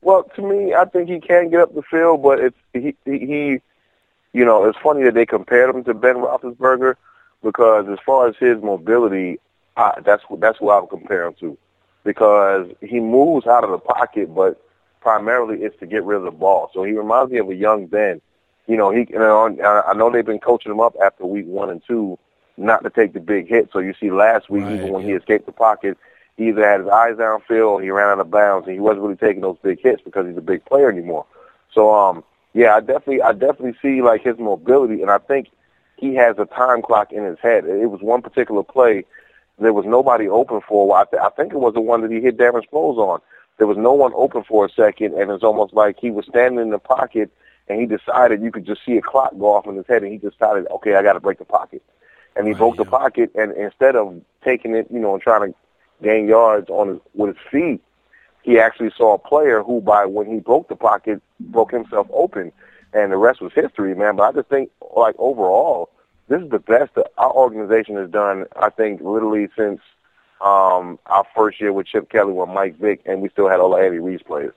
Well, 0.00 0.24
to 0.34 0.42
me, 0.42 0.74
I 0.74 0.86
think 0.86 1.10
he 1.10 1.20
can 1.20 1.50
get 1.50 1.60
up 1.60 1.74
the 1.74 1.82
field, 1.82 2.22
but 2.22 2.40
it's 2.40 2.56
he, 2.72 2.96
he 3.04 3.60
you 4.32 4.44
know, 4.44 4.64
it's 4.64 4.78
funny 4.78 5.04
that 5.04 5.14
they 5.14 5.26
compared 5.26 5.74
him 5.74 5.84
to 5.84 5.94
Ben 5.94 6.16
Roethlisberger 6.16 6.94
because 7.42 7.86
as 7.88 7.98
far 8.04 8.28
as 8.28 8.36
his 8.38 8.62
mobility, 8.62 9.38
I, 9.76 10.00
that's 10.04 10.22
that's 10.38 10.60
what 10.60 10.76
I 10.76 10.80
would 10.80 10.90
compare 10.90 11.26
him 11.26 11.34
to 11.40 11.58
because 12.04 12.68
he 12.80 13.00
moves 13.00 13.46
out 13.46 13.64
of 13.64 13.70
the 13.70 13.78
pocket, 13.78 14.34
but 14.34 14.60
primarily 15.00 15.62
it's 15.62 15.78
to 15.80 15.86
get 15.86 16.04
rid 16.04 16.16
of 16.16 16.24
the 16.24 16.30
ball. 16.30 16.70
So 16.72 16.84
he 16.84 16.92
reminds 16.92 17.32
me 17.32 17.38
of 17.38 17.48
a 17.48 17.54
young 17.54 17.86
Ben. 17.86 18.20
You 18.66 18.76
know, 18.76 18.90
he. 18.90 19.06
You 19.10 19.18
know, 19.18 19.82
I 19.86 19.92
know 19.94 20.10
they've 20.10 20.24
been 20.24 20.38
coaching 20.38 20.72
him 20.72 20.80
up 20.80 20.94
after 21.02 21.26
week 21.26 21.46
one 21.46 21.70
and 21.70 21.82
two 21.86 22.18
not 22.56 22.84
to 22.84 22.90
take 22.90 23.12
the 23.12 23.20
big 23.20 23.48
hit. 23.48 23.70
So 23.72 23.78
you 23.78 23.94
see, 23.98 24.10
last 24.10 24.50
week 24.50 24.64
right, 24.64 24.74
even 24.74 24.92
when 24.92 25.02
yeah. 25.02 25.08
he 25.08 25.14
escaped 25.14 25.46
the 25.46 25.52
pocket, 25.52 25.98
he 26.36 26.48
either 26.48 26.66
had 26.66 26.80
his 26.80 26.88
eyes 26.88 27.16
downfield 27.16 27.70
or 27.70 27.82
he 27.82 27.90
ran 27.90 28.08
out 28.08 28.20
of 28.20 28.30
bounds, 28.30 28.66
and 28.66 28.74
he 28.74 28.80
wasn't 28.80 29.02
really 29.02 29.16
taking 29.16 29.42
those 29.42 29.58
big 29.62 29.80
hits 29.80 30.02
because 30.02 30.26
he's 30.26 30.36
a 30.36 30.42
big 30.42 30.64
player 30.64 30.90
anymore. 30.90 31.26
So, 31.72 31.94
um, 31.94 32.24
yeah, 32.54 32.76
I 32.76 32.80
definitely, 32.80 33.22
I 33.22 33.32
definitely 33.32 33.74
see 33.80 34.02
like 34.02 34.22
his 34.22 34.38
mobility, 34.38 35.02
and 35.02 35.10
I 35.10 35.18
think 35.18 35.48
he 35.96 36.14
has 36.16 36.36
a 36.38 36.46
time 36.46 36.82
clock 36.82 37.12
in 37.12 37.24
his 37.24 37.38
head. 37.40 37.64
It 37.64 37.90
was 37.90 38.00
one 38.00 38.22
particular 38.22 38.62
play 38.62 39.04
there 39.58 39.72
was 39.72 39.86
nobody 39.86 40.28
open 40.28 40.60
for. 40.66 40.96
I, 40.96 41.04
th- 41.04 41.22
I 41.22 41.28
think 41.30 41.52
it 41.52 41.58
was 41.58 41.74
the 41.74 41.80
one 41.80 42.02
that 42.02 42.10
he 42.10 42.20
hit 42.20 42.36
Darren 42.36 42.62
Sproles 42.66 42.98
on. 42.98 43.20
There 43.58 43.66
was 43.66 43.76
no 43.76 43.92
one 43.92 44.12
open 44.14 44.42
for 44.44 44.66
a 44.66 44.70
second, 44.70 45.14
and 45.14 45.30
it's 45.30 45.44
almost 45.44 45.74
like 45.74 45.98
he 45.98 46.10
was 46.10 46.26
standing 46.26 46.60
in 46.60 46.70
the 46.70 46.78
pocket, 46.78 47.30
and 47.68 47.80
he 47.80 47.86
decided 47.86 48.42
you 48.42 48.50
could 48.50 48.66
just 48.66 48.84
see 48.84 48.96
a 48.96 49.02
clock 49.02 49.32
go 49.38 49.54
off 49.54 49.66
in 49.66 49.76
his 49.76 49.86
head, 49.86 50.02
and 50.02 50.12
he 50.12 50.18
decided, 50.18 50.66
okay, 50.70 50.94
I 50.94 51.02
got 51.02 51.12
to 51.12 51.20
break 51.20 51.38
the 51.38 51.44
pocket, 51.44 51.82
and 52.34 52.46
he 52.46 52.52
right, 52.52 52.58
broke 52.58 52.76
yeah. 52.76 52.84
the 52.84 52.90
pocket, 52.90 53.30
and 53.34 53.52
instead 53.52 53.94
of 53.94 54.20
taking 54.42 54.74
it, 54.74 54.88
you 54.90 54.98
know, 54.98 55.14
and 55.14 55.22
trying 55.22 55.52
to 55.52 55.58
gain 56.02 56.26
yards 56.26 56.68
on 56.70 56.88
his, 56.88 56.98
with 57.14 57.36
his 57.36 57.46
feet, 57.50 57.82
he 58.42 58.58
actually 58.58 58.90
saw 58.96 59.14
a 59.14 59.18
player 59.18 59.62
who, 59.62 59.80
by 59.80 60.04
when 60.04 60.26
he 60.26 60.40
broke 60.40 60.68
the 60.68 60.76
pocket, 60.76 61.22
broke 61.40 61.70
himself 61.70 62.06
open, 62.12 62.52
and 62.92 63.12
the 63.12 63.16
rest 63.16 63.40
was 63.40 63.52
history, 63.54 63.94
man. 63.94 64.16
But 64.16 64.22
I 64.22 64.32
just 64.32 64.48
think, 64.48 64.70
like 64.96 65.14
overall, 65.18 65.90
this 66.28 66.42
is 66.42 66.50
the 66.50 66.58
best 66.58 66.94
that 66.96 67.12
our 67.18 67.32
organization 67.32 67.96
has 67.96 68.10
done. 68.10 68.46
I 68.56 68.70
think 68.70 69.00
literally 69.00 69.48
since 69.56 69.80
um, 70.40 70.98
our 71.06 71.24
first 71.34 71.60
year 71.60 71.72
with 71.72 71.86
Chip 71.86 72.10
Kelly 72.10 72.32
with 72.32 72.48
Mike 72.48 72.76
Vick, 72.78 73.00
and 73.06 73.22
we 73.22 73.28
still 73.28 73.48
had 73.48 73.60
all 73.60 73.70
the 73.70 73.76
Andy 73.76 73.98
Reid's 73.98 74.22
players. 74.22 74.54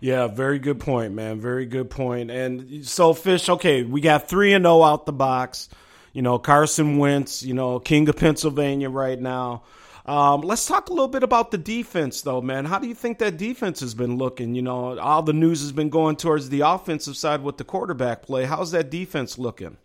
Yeah, 0.00 0.26
very 0.26 0.58
good 0.58 0.80
point, 0.80 1.14
man. 1.14 1.40
Very 1.40 1.64
good 1.64 1.88
point. 1.88 2.30
And 2.30 2.84
so, 2.86 3.14
Fish, 3.14 3.48
okay, 3.48 3.82
we 3.82 4.02
got 4.02 4.28
three 4.28 4.52
and 4.52 4.64
zero 4.64 4.82
out 4.82 5.06
the 5.06 5.12
box. 5.12 5.70
You 6.12 6.20
know, 6.20 6.38
Carson 6.38 6.98
Wentz, 6.98 7.42
you 7.42 7.54
know, 7.54 7.80
King 7.80 8.08
of 8.08 8.16
Pennsylvania 8.16 8.90
right 8.90 9.18
now. 9.18 9.62
Um, 10.06 10.42
let's 10.42 10.66
talk 10.66 10.90
a 10.90 10.92
little 10.92 11.08
bit 11.08 11.22
about 11.22 11.50
the 11.50 11.56
defense, 11.56 12.20
though, 12.20 12.42
man. 12.42 12.66
How 12.66 12.78
do 12.78 12.86
you 12.86 12.94
think 12.94 13.18
that 13.20 13.38
defense 13.38 13.80
has 13.80 13.94
been 13.94 14.18
looking? 14.18 14.54
You 14.54 14.60
know, 14.60 14.98
all 14.98 15.22
the 15.22 15.32
news 15.32 15.62
has 15.62 15.72
been 15.72 15.88
going 15.88 16.16
towards 16.16 16.50
the 16.50 16.60
offensive 16.60 17.16
side 17.16 17.42
with 17.42 17.56
the 17.56 17.64
quarterback 17.64 18.22
play. 18.22 18.44
How's 18.44 18.70
that 18.72 18.90
defense 18.90 19.38
looking? 19.38 19.78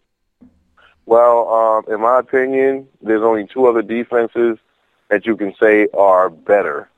Well, 1.05 1.49
um, 1.49 1.93
in 1.93 2.01
my 2.01 2.19
opinion, 2.19 2.87
there's 3.01 3.21
only 3.21 3.47
two 3.47 3.65
other 3.65 3.81
defenses 3.81 4.57
that 5.09 5.25
you 5.25 5.37
can 5.37 5.55
say 5.59 5.87
are 5.97 6.29
better, 6.29 6.89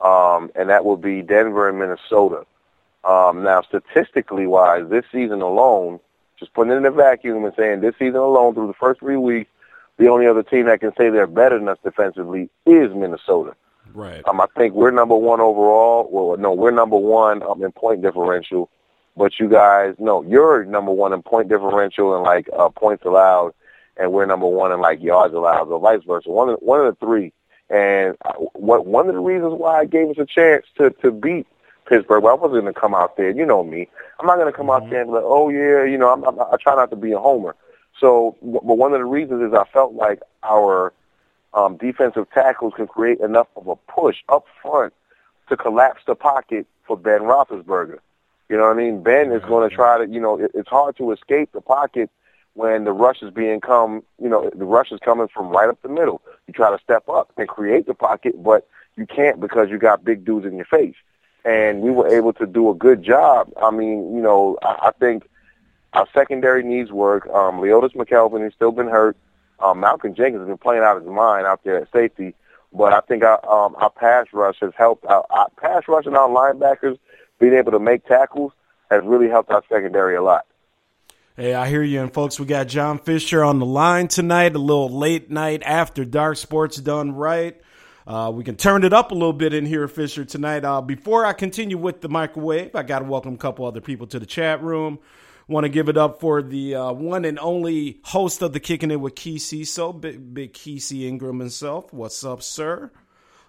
um, 0.00 0.50
and 0.54 0.70
that 0.70 0.84
would 0.84 1.02
be 1.02 1.22
Denver 1.22 1.68
and 1.68 1.78
Minnesota. 1.78 2.46
Um, 3.02 3.42
now, 3.42 3.62
statistically 3.62 4.46
wise, 4.46 4.88
this 4.88 5.04
season 5.12 5.42
alone, 5.42 5.98
just 6.38 6.54
putting 6.54 6.72
it 6.72 6.76
in 6.76 6.86
a 6.86 6.90
vacuum 6.90 7.44
and 7.44 7.52
saying 7.54 7.80
this 7.80 7.94
season 7.98 8.16
alone 8.16 8.54
through 8.54 8.68
the 8.68 8.74
first 8.74 9.00
three 9.00 9.16
weeks, 9.16 9.50
the 9.98 10.08
only 10.08 10.26
other 10.26 10.42
team 10.42 10.66
that 10.66 10.80
can 10.80 10.92
say 10.96 11.10
they're 11.10 11.26
better 11.26 11.58
than 11.58 11.68
us 11.68 11.78
defensively 11.84 12.50
is 12.66 12.94
Minnesota. 12.94 13.54
Right. 13.92 14.26
Um, 14.26 14.40
I 14.40 14.46
think 14.56 14.74
we're 14.74 14.90
number 14.90 15.16
one 15.16 15.40
overall. 15.40 16.08
Well, 16.10 16.36
no, 16.36 16.52
we're 16.52 16.72
number 16.72 16.96
one 16.96 17.42
um, 17.42 17.62
in 17.62 17.70
point 17.70 18.02
differential, 18.02 18.68
but 19.16 19.38
you 19.38 19.48
guys, 19.48 19.94
no, 19.98 20.22
you're 20.22 20.64
number 20.64 20.90
one 20.90 21.12
in 21.12 21.22
point 21.22 21.48
differential 21.48 22.14
and 22.14 22.24
like 22.24 22.48
uh, 22.56 22.70
points 22.70 23.04
allowed, 23.04 23.54
and 23.96 24.12
we're 24.12 24.26
number 24.26 24.46
one 24.46 24.72
in 24.72 24.80
like 24.80 25.00
yards 25.00 25.32
allowed, 25.32 25.68
or 25.68 25.78
vice 25.78 26.02
versa. 26.04 26.28
One 26.28 26.48
of 26.48 26.58
one 26.60 26.84
of 26.84 26.86
the 26.86 27.06
three. 27.06 27.32
And 27.70 28.16
uh, 28.24 28.32
what 28.54 28.84
one 28.86 29.08
of 29.08 29.14
the 29.14 29.20
reasons 29.20 29.54
why 29.56 29.80
I 29.80 29.84
gave 29.86 30.10
us 30.10 30.18
a 30.18 30.26
chance 30.26 30.66
to 30.76 30.90
to 30.90 31.10
beat 31.10 31.46
Pittsburgh, 31.86 32.22
well, 32.22 32.34
I 32.34 32.36
wasn't 32.36 32.62
going 32.62 32.74
to 32.74 32.80
come 32.80 32.94
out 32.94 33.16
there. 33.16 33.30
You 33.30 33.46
know 33.46 33.62
me. 33.62 33.88
I'm 34.18 34.26
not 34.26 34.36
going 34.36 34.50
to 34.50 34.56
come 34.56 34.66
mm-hmm. 34.66 34.84
out 34.84 34.90
there 34.90 35.02
and 35.02 35.10
be 35.10 35.14
like, 35.14 35.24
oh 35.24 35.48
yeah, 35.48 35.84
you 35.84 35.98
know, 35.98 36.12
I'm, 36.12 36.24
I'm, 36.24 36.40
I 36.40 36.56
try 36.60 36.74
not 36.74 36.90
to 36.90 36.96
be 36.96 37.12
a 37.12 37.18
homer. 37.18 37.54
So, 38.04 38.36
but 38.42 38.76
one 38.76 38.92
of 38.92 38.98
the 38.98 39.06
reasons 39.06 39.40
is 39.40 39.54
I 39.54 39.64
felt 39.72 39.94
like 39.94 40.20
our 40.42 40.92
um, 41.54 41.78
defensive 41.78 42.26
tackles 42.34 42.74
can 42.76 42.86
create 42.86 43.18
enough 43.20 43.46
of 43.56 43.66
a 43.66 43.76
push 43.76 44.16
up 44.28 44.44
front 44.60 44.92
to 45.48 45.56
collapse 45.56 46.02
the 46.06 46.14
pocket 46.14 46.66
for 46.86 46.98
Ben 46.98 47.20
Roethlisberger. 47.20 48.00
You 48.50 48.58
know 48.58 48.64
what 48.64 48.72
I 48.72 48.74
mean? 48.74 49.02
Ben 49.02 49.32
is 49.32 49.40
going 49.44 49.66
to 49.66 49.74
try 49.74 49.96
to, 49.96 50.06
you 50.06 50.20
know, 50.20 50.38
it, 50.38 50.50
it's 50.52 50.68
hard 50.68 50.98
to 50.98 51.12
escape 51.12 51.52
the 51.52 51.62
pocket 51.62 52.10
when 52.52 52.84
the 52.84 52.92
rush 52.92 53.22
is 53.22 53.30
being 53.30 53.62
come, 53.62 54.02
you 54.20 54.28
know, 54.28 54.50
the 54.54 54.66
rush 54.66 54.92
is 54.92 55.00
coming 55.02 55.28
from 55.28 55.48
right 55.48 55.70
up 55.70 55.80
the 55.80 55.88
middle. 55.88 56.20
You 56.46 56.52
try 56.52 56.76
to 56.76 56.82
step 56.84 57.08
up 57.08 57.32
and 57.38 57.48
create 57.48 57.86
the 57.86 57.94
pocket, 57.94 58.34
but 58.44 58.68
you 58.96 59.06
can't 59.06 59.40
because 59.40 59.70
you 59.70 59.78
got 59.78 60.04
big 60.04 60.26
dudes 60.26 60.44
in 60.44 60.56
your 60.56 60.66
face. 60.66 60.96
And 61.46 61.80
we 61.80 61.90
were 61.90 62.14
able 62.14 62.34
to 62.34 62.44
do 62.44 62.68
a 62.68 62.74
good 62.74 63.02
job. 63.02 63.50
I 63.62 63.70
mean, 63.70 64.14
you 64.14 64.20
know, 64.20 64.58
I, 64.62 64.88
I 64.88 64.90
think 65.00 65.26
our 65.94 66.06
secondary 66.12 66.62
needs 66.62 66.92
work. 66.92 67.26
Um, 67.28 67.60
Leodis 67.60 67.94
McKelvin 67.94 68.42
has 68.42 68.52
still 68.52 68.72
been 68.72 68.88
hurt. 68.88 69.16
Um, 69.60 69.80
Malcolm 69.80 70.14
Jenkins 70.14 70.40
has 70.40 70.48
been 70.48 70.58
playing 70.58 70.82
out 70.82 71.00
his 71.00 71.08
mind 71.08 71.46
out 71.46 71.62
there 71.64 71.78
at 71.78 71.92
safety. 71.92 72.34
But 72.72 72.92
I 72.92 73.00
think 73.00 73.22
our, 73.22 73.38
um, 73.48 73.76
our 73.76 73.90
pass 73.90 74.26
rush 74.32 74.56
has 74.60 74.72
helped. 74.76 75.06
Our, 75.06 75.24
our 75.30 75.48
pass 75.60 75.84
rush 75.86 76.06
and 76.06 76.16
our 76.16 76.28
linebackers 76.28 76.98
being 77.38 77.54
able 77.54 77.70
to 77.72 77.78
make 77.78 78.04
tackles 78.06 78.52
has 78.90 79.02
really 79.04 79.28
helped 79.28 79.50
our 79.50 79.62
secondary 79.68 80.16
a 80.16 80.22
lot. 80.22 80.46
Hey, 81.36 81.54
I 81.54 81.68
hear 81.68 81.82
you. 81.82 82.00
And 82.00 82.12
folks, 82.12 82.38
we 82.38 82.46
got 82.46 82.68
John 82.68 82.98
Fisher 82.98 83.42
on 83.44 83.60
the 83.60 83.66
line 83.66 84.08
tonight, 84.08 84.54
a 84.54 84.58
little 84.58 84.88
late 84.88 85.30
night 85.30 85.62
after 85.64 86.04
dark 86.04 86.36
sports 86.36 86.76
done 86.76 87.12
right. 87.14 87.60
Uh, 88.06 88.30
we 88.34 88.44
can 88.44 88.56
turn 88.56 88.84
it 88.84 88.92
up 88.92 89.12
a 89.12 89.14
little 89.14 89.32
bit 89.32 89.54
in 89.54 89.64
here, 89.64 89.88
Fisher, 89.88 90.24
tonight. 90.24 90.64
Uh, 90.64 90.82
before 90.82 91.24
I 91.24 91.32
continue 91.32 91.78
with 91.78 92.02
the 92.02 92.08
microwave, 92.08 92.76
I 92.76 92.82
got 92.82 92.98
to 92.98 93.04
welcome 93.06 93.34
a 93.34 93.38
couple 93.38 93.64
other 93.64 93.80
people 93.80 94.06
to 94.08 94.18
the 94.18 94.26
chat 94.26 94.62
room. 94.62 94.98
Want 95.46 95.64
to 95.64 95.68
give 95.68 95.90
it 95.90 95.98
up 95.98 96.20
for 96.20 96.40
the 96.40 96.74
uh, 96.74 96.92
one 96.92 97.26
and 97.26 97.38
only 97.38 98.00
host 98.04 98.40
of 98.40 98.54
the 98.54 98.60
Kicking 98.60 98.90
It 98.90 99.00
with 99.00 99.14
Kesey, 99.14 99.66
so 99.66 99.92
big, 99.92 100.32
big 100.32 100.54
Kesey 100.54 101.06
Ingram 101.06 101.38
himself. 101.38 101.92
What's 101.92 102.24
up, 102.24 102.42
sir? 102.42 102.90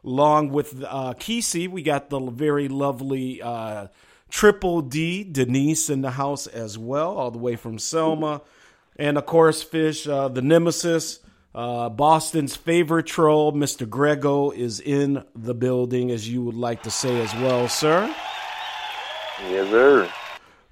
Along 0.03 0.49
with 0.49 0.83
uh, 0.83 1.13
Kesey, 1.13 1.69
we 1.69 1.83
got 1.83 2.09
the 2.09 2.19
very 2.19 2.67
lovely 2.67 3.41
uh, 3.41 3.87
Triple 4.29 4.81
D 4.81 5.23
Denise 5.23 5.89
in 5.89 6.01
the 6.01 6.11
house 6.11 6.47
as 6.47 6.77
well, 6.77 7.17
all 7.17 7.31
the 7.31 7.37
way 7.37 7.55
from 7.55 7.79
Selma, 7.79 8.41
and 8.97 9.17
of 9.17 9.25
course, 9.25 9.63
Fish, 9.63 10.07
uh, 10.07 10.27
the 10.27 10.41
Nemesis. 10.41 11.19
Uh, 11.53 11.87
Boston's 11.87 12.53
favorite 12.53 13.05
troll, 13.05 13.53
Mr. 13.53 13.89
Grego, 13.89 14.51
is 14.51 14.81
in 14.81 15.23
the 15.33 15.53
building, 15.53 16.11
as 16.11 16.27
you 16.27 16.43
would 16.43 16.55
like 16.55 16.83
to 16.83 16.91
say 16.91 17.21
as 17.21 17.33
well, 17.35 17.69
sir. 17.69 18.13
Yes, 19.49 19.69
sir. 19.69 20.09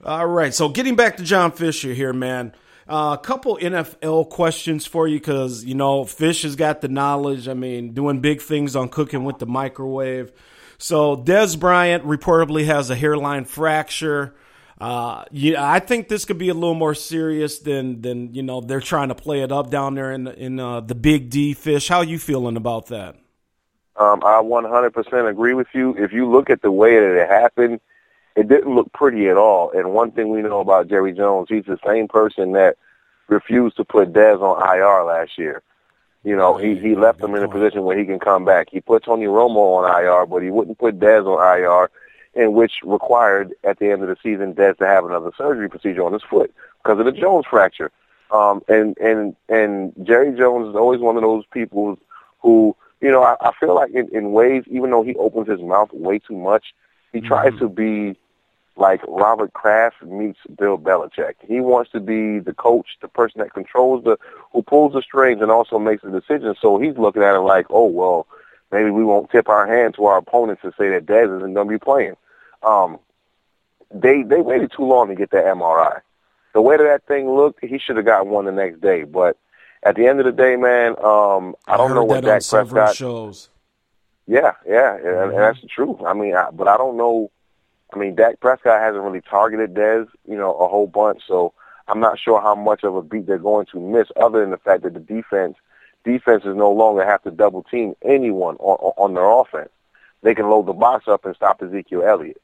All 0.05 0.27
right. 0.27 0.53
So 0.53 0.69
getting 0.69 0.95
back 0.95 1.17
to 1.17 1.23
John 1.23 1.51
Fisher 1.51 1.93
here, 1.93 2.13
man. 2.13 2.53
Uh, 2.85 3.15
a 3.17 3.23
couple 3.23 3.57
NFL 3.57 4.29
questions 4.29 4.85
for 4.85 5.07
you 5.07 5.17
because, 5.17 5.63
you 5.63 5.73
know, 5.73 6.03
Fish 6.03 6.41
has 6.41 6.57
got 6.57 6.81
the 6.81 6.89
knowledge. 6.89 7.47
I 7.47 7.53
mean, 7.53 7.93
doing 7.93 8.19
big 8.19 8.41
things 8.41 8.75
on 8.75 8.89
cooking 8.89 9.23
with 9.23 9.39
the 9.39 9.45
microwave. 9.45 10.33
So 10.77 11.15
Dez 11.15 11.57
Bryant 11.57 12.03
reportedly 12.03 12.65
has 12.65 12.89
a 12.89 12.95
hairline 12.95 13.45
fracture. 13.45 14.35
Uh, 14.81 15.23
yeah, 15.31 15.65
I 15.65 15.79
think 15.79 16.09
this 16.09 16.25
could 16.25 16.37
be 16.37 16.49
a 16.49 16.53
little 16.53 16.73
more 16.73 16.93
serious 16.93 17.59
than 17.59 18.01
than 18.01 18.33
you 18.33 18.43
know 18.43 18.59
they're 18.59 18.81
trying 18.81 19.07
to 19.07 19.15
play 19.15 19.41
it 19.41 19.51
up 19.51 19.69
down 19.69 19.93
there 19.93 20.11
in 20.11 20.27
in 20.27 20.59
uh, 20.59 20.81
the 20.81 20.95
Big 20.95 21.29
D 21.29 21.53
fish. 21.53 21.87
How 21.87 21.99
are 21.99 22.03
you 22.03 22.19
feeling 22.19 22.57
about 22.57 22.87
that? 22.87 23.15
Um, 23.95 24.23
I 24.25 24.41
100% 24.41 25.29
agree 25.29 25.53
with 25.53 25.67
you. 25.73 25.95
If 25.97 26.11
you 26.11 26.29
look 26.29 26.49
at 26.49 26.63
the 26.63 26.71
way 26.71 26.95
that 26.95 27.21
it 27.21 27.29
happened, 27.29 27.79
it 28.35 28.47
didn't 28.47 28.75
look 28.75 28.91
pretty 28.93 29.29
at 29.29 29.37
all. 29.37 29.71
And 29.71 29.93
one 29.93 30.11
thing 30.11 30.29
we 30.29 30.41
know 30.41 30.59
about 30.59 30.87
Jerry 30.87 31.13
Jones, 31.13 31.47
he's 31.49 31.65
the 31.65 31.79
same 31.85 32.07
person 32.07 32.53
that 32.53 32.77
refused 33.27 33.77
to 33.77 33.85
put 33.85 34.13
Dez 34.13 34.41
on 34.41 34.61
IR 34.75 35.03
last 35.03 35.37
year. 35.37 35.61
You 36.23 36.37
know, 36.37 36.55
he 36.57 36.75
he 36.75 36.95
left 36.95 37.21
him 37.21 37.35
in 37.35 37.43
a 37.43 37.49
position 37.49 37.83
where 37.83 37.97
he 37.97 38.05
can 38.05 38.19
come 38.19 38.45
back. 38.45 38.69
He 38.71 38.79
put 38.79 39.03
Tony 39.03 39.25
Romo 39.25 39.83
on 39.83 40.03
IR, 40.03 40.25
but 40.25 40.41
he 40.41 40.51
wouldn't 40.51 40.79
put 40.79 40.99
Dez 40.99 41.25
on 41.25 41.59
IR, 41.59 41.89
in 42.33 42.53
which 42.53 42.75
required 42.83 43.53
at 43.63 43.79
the 43.79 43.91
end 43.91 44.03
of 44.03 44.07
the 44.07 44.15
season 44.23 44.53
Dez 44.53 44.77
to 44.77 44.87
have 44.87 45.03
another 45.03 45.31
surgery 45.37 45.69
procedure 45.69 46.03
on 46.03 46.13
his 46.13 46.23
foot 46.23 46.53
because 46.81 46.97
of 46.97 47.05
the 47.05 47.11
Jones 47.11 47.45
fracture. 47.49 47.91
Um, 48.31 48.61
and 48.69 48.97
and 48.99 49.35
and 49.49 49.93
Jerry 50.03 50.35
Jones 50.37 50.69
is 50.69 50.75
always 50.75 51.01
one 51.01 51.17
of 51.17 51.23
those 51.23 51.43
people 51.51 51.99
who, 52.41 52.73
you 53.01 53.11
know, 53.11 53.21
I, 53.21 53.35
I 53.41 53.51
feel 53.59 53.75
like 53.75 53.91
in, 53.91 54.07
in 54.15 54.31
ways, 54.31 54.63
even 54.67 54.91
though 54.91 55.03
he 55.03 55.15
opens 55.15 55.49
his 55.49 55.59
mouth 55.59 55.89
way 55.91 56.19
too 56.19 56.37
much, 56.37 56.73
he 57.11 57.19
tries 57.19 57.51
mm-hmm. 57.51 57.59
to 57.59 57.69
be 57.69 58.19
like 58.75 59.01
Robert 59.07 59.53
Kraft 59.53 60.01
meets 60.03 60.39
Bill 60.57 60.77
Belichick. 60.77 61.35
He 61.47 61.59
wants 61.59 61.91
to 61.91 61.99
be 61.99 62.39
the 62.39 62.53
coach, 62.53 62.97
the 63.01 63.07
person 63.07 63.39
that 63.39 63.53
controls 63.53 64.03
the, 64.03 64.17
who 64.51 64.63
pulls 64.63 64.93
the 64.93 65.01
strings 65.01 65.41
and 65.41 65.51
also 65.51 65.77
makes 65.77 66.03
the 66.03 66.09
decisions. 66.09 66.57
So 66.59 66.79
he's 66.79 66.97
looking 66.97 67.23
at 67.23 67.35
it 67.35 67.41
like, 67.41 67.67
oh 67.69 67.85
well, 67.85 68.27
maybe 68.71 68.89
we 68.89 69.03
won't 69.03 69.29
tip 69.29 69.47
our 69.47 69.67
hand 69.67 69.95
to 69.95 70.05
our 70.05 70.17
opponents 70.17 70.63
and 70.63 70.73
say 70.77 70.89
that 70.89 71.05
Dez 71.05 71.37
isn't 71.37 71.53
going 71.53 71.67
to 71.67 71.71
be 71.71 71.79
playing. 71.79 72.15
Um, 72.63 72.99
they 73.93 74.23
they 74.23 74.41
waited 74.41 74.71
too 74.75 74.85
long 74.85 75.07
to 75.09 75.15
get 75.15 75.31
that 75.31 75.45
MRI. 75.45 76.01
The 76.53 76.61
way 76.61 76.77
that 76.77 76.83
that 76.83 77.07
thing 77.07 77.29
looked, 77.29 77.63
he 77.63 77.79
should 77.79 77.97
have 77.97 78.05
gotten 78.05 78.31
one 78.31 78.45
the 78.45 78.51
next 78.51 78.81
day. 78.81 79.03
But 79.03 79.37
at 79.83 79.95
the 79.95 80.07
end 80.07 80.19
of 80.19 80.25
the 80.25 80.31
day, 80.31 80.55
man, 80.55 80.91
um, 81.03 81.55
I, 81.67 81.73
I 81.73 81.77
don't 81.77 81.93
know 81.93 82.03
what 82.03 82.23
Dak 82.23 82.41
Prescott. 82.47 82.95
Shows. 82.95 83.49
Yeah, 84.25 84.53
yeah, 84.65 84.95
and, 84.95 85.05
mm-hmm. 85.05 85.29
and 85.31 85.39
that's 85.39 85.61
the 85.61 85.67
truth. 85.67 86.01
I 86.05 86.13
mean, 86.13 86.33
I, 86.33 86.49
but 86.51 86.67
I 86.67 86.77
don't 86.77 86.97
know 86.97 87.29
I 87.95 87.99
mean, 87.99 88.15
Dak 88.15 88.39
Prescott 88.39 88.81
hasn't 88.81 89.03
really 89.03 89.21
targeted 89.21 89.73
Dez, 89.73 90.07
you 90.27 90.37
know, 90.37 90.53
a 90.55 90.67
whole 90.67 90.87
bunch, 90.87 91.21
so 91.27 91.53
I'm 91.87 91.99
not 91.99 92.19
sure 92.19 92.41
how 92.41 92.55
much 92.55 92.83
of 92.83 92.95
a 92.95 93.01
beat 93.01 93.27
they're 93.27 93.37
going 93.37 93.65
to 93.67 93.79
miss 93.79 94.07
other 94.15 94.41
than 94.41 94.51
the 94.51 94.57
fact 94.57 94.83
that 94.83 94.93
the 94.93 94.99
defense 94.99 95.57
defenses 96.03 96.55
no 96.55 96.71
longer 96.71 97.05
have 97.05 97.23
to 97.23 97.31
double 97.31 97.63
team 97.63 97.95
anyone 98.03 98.55
on, 98.57 98.93
on 98.97 99.13
their 99.13 99.29
offense. 99.29 99.69
They 100.21 100.35
can 100.35 100.49
load 100.49 100.65
the 100.65 100.73
box 100.73 101.07
up 101.07 101.25
and 101.25 101.35
stop 101.35 101.61
Ezekiel 101.61 102.03
Elliott. 102.03 102.41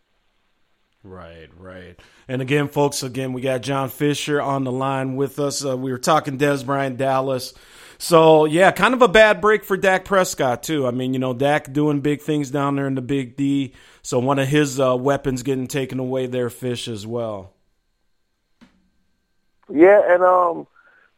Right, 1.04 1.50
right. 1.58 1.98
And 2.28 2.42
again, 2.42 2.68
folks, 2.68 3.04
again, 3.04 3.32
we 3.32 3.42
got 3.42 3.62
John 3.62 3.90
Fisher 3.90 4.42
on 4.42 4.66
the 4.66 4.72
line 4.72 5.16
with 5.16 5.40
us. 5.40 5.64
Uh, 5.64 5.78
we 5.78 5.92
were 5.92 5.98
talking 5.98 6.38
Dez 6.38 6.66
Bryant, 6.66 6.98
Dallas. 6.98 7.54
So, 8.02 8.46
yeah, 8.46 8.72
kind 8.72 8.94
of 8.94 9.02
a 9.02 9.10
bad 9.10 9.42
break 9.42 9.66
for 9.66 9.76
Dak 9.76 10.06
Prescott, 10.06 10.64
too. 10.64 10.88
I 10.88 10.92
mean, 10.92 11.14
you 11.14 11.20
know, 11.20 11.34
Dak 11.34 11.74
doing 11.74 12.00
big 12.00 12.22
things 12.22 12.50
down 12.50 12.78
there 12.78 12.88
in 12.88 12.96
the 12.96 13.02
Big 13.02 13.36
D. 13.36 13.74
So, 14.02 14.20
one 14.20 14.40
of 14.40 14.48
his 14.48 14.80
uh, 14.80 14.96
weapons 14.96 15.44
getting 15.44 15.68
taken 15.68 16.00
away 16.00 16.26
there, 16.26 16.50
Fish, 16.50 16.88
as 16.88 17.06
well. 17.06 17.52
Yeah, 19.70 20.02
and, 20.08 20.24
um, 20.24 20.66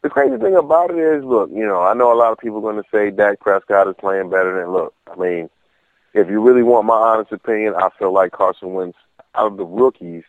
the 0.01 0.09
crazy 0.09 0.37
thing 0.37 0.55
about 0.55 0.89
it 0.89 0.97
is, 0.97 1.23
look, 1.23 1.51
you 1.51 1.67
know, 1.67 1.81
I 1.81 1.93
know 1.93 2.11
a 2.11 2.17
lot 2.17 2.31
of 2.31 2.39
people 2.39 2.57
are 2.57 2.73
going 2.73 2.81
to 2.81 2.89
say 2.91 3.11
Dak 3.11 3.39
Prescott 3.39 3.87
is 3.87 3.95
playing 3.99 4.31
better 4.31 4.59
than. 4.59 4.73
Look, 4.73 4.95
I 5.05 5.15
mean, 5.15 5.51
if 6.15 6.29
you 6.29 6.41
really 6.41 6.63
want 6.63 6.87
my 6.87 6.95
honest 6.95 7.31
opinion, 7.31 7.75
I 7.75 7.89
feel 7.99 8.11
like 8.11 8.31
Carson 8.31 8.73
Wentz, 8.73 8.97
out 9.35 9.51
of 9.51 9.57
the 9.57 9.65
rookies, 9.65 10.23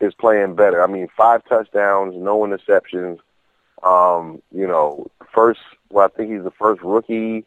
is 0.00 0.14
playing 0.14 0.56
better. 0.56 0.82
I 0.82 0.88
mean, 0.88 1.06
five 1.16 1.44
touchdowns, 1.44 2.16
no 2.16 2.40
interceptions. 2.40 3.20
Um, 3.84 4.42
you 4.50 4.66
know, 4.66 5.06
first, 5.36 5.60
well, 5.90 6.06
I 6.06 6.16
think 6.16 6.32
he's 6.32 6.42
the 6.42 6.50
first 6.50 6.82
rookie 6.82 7.44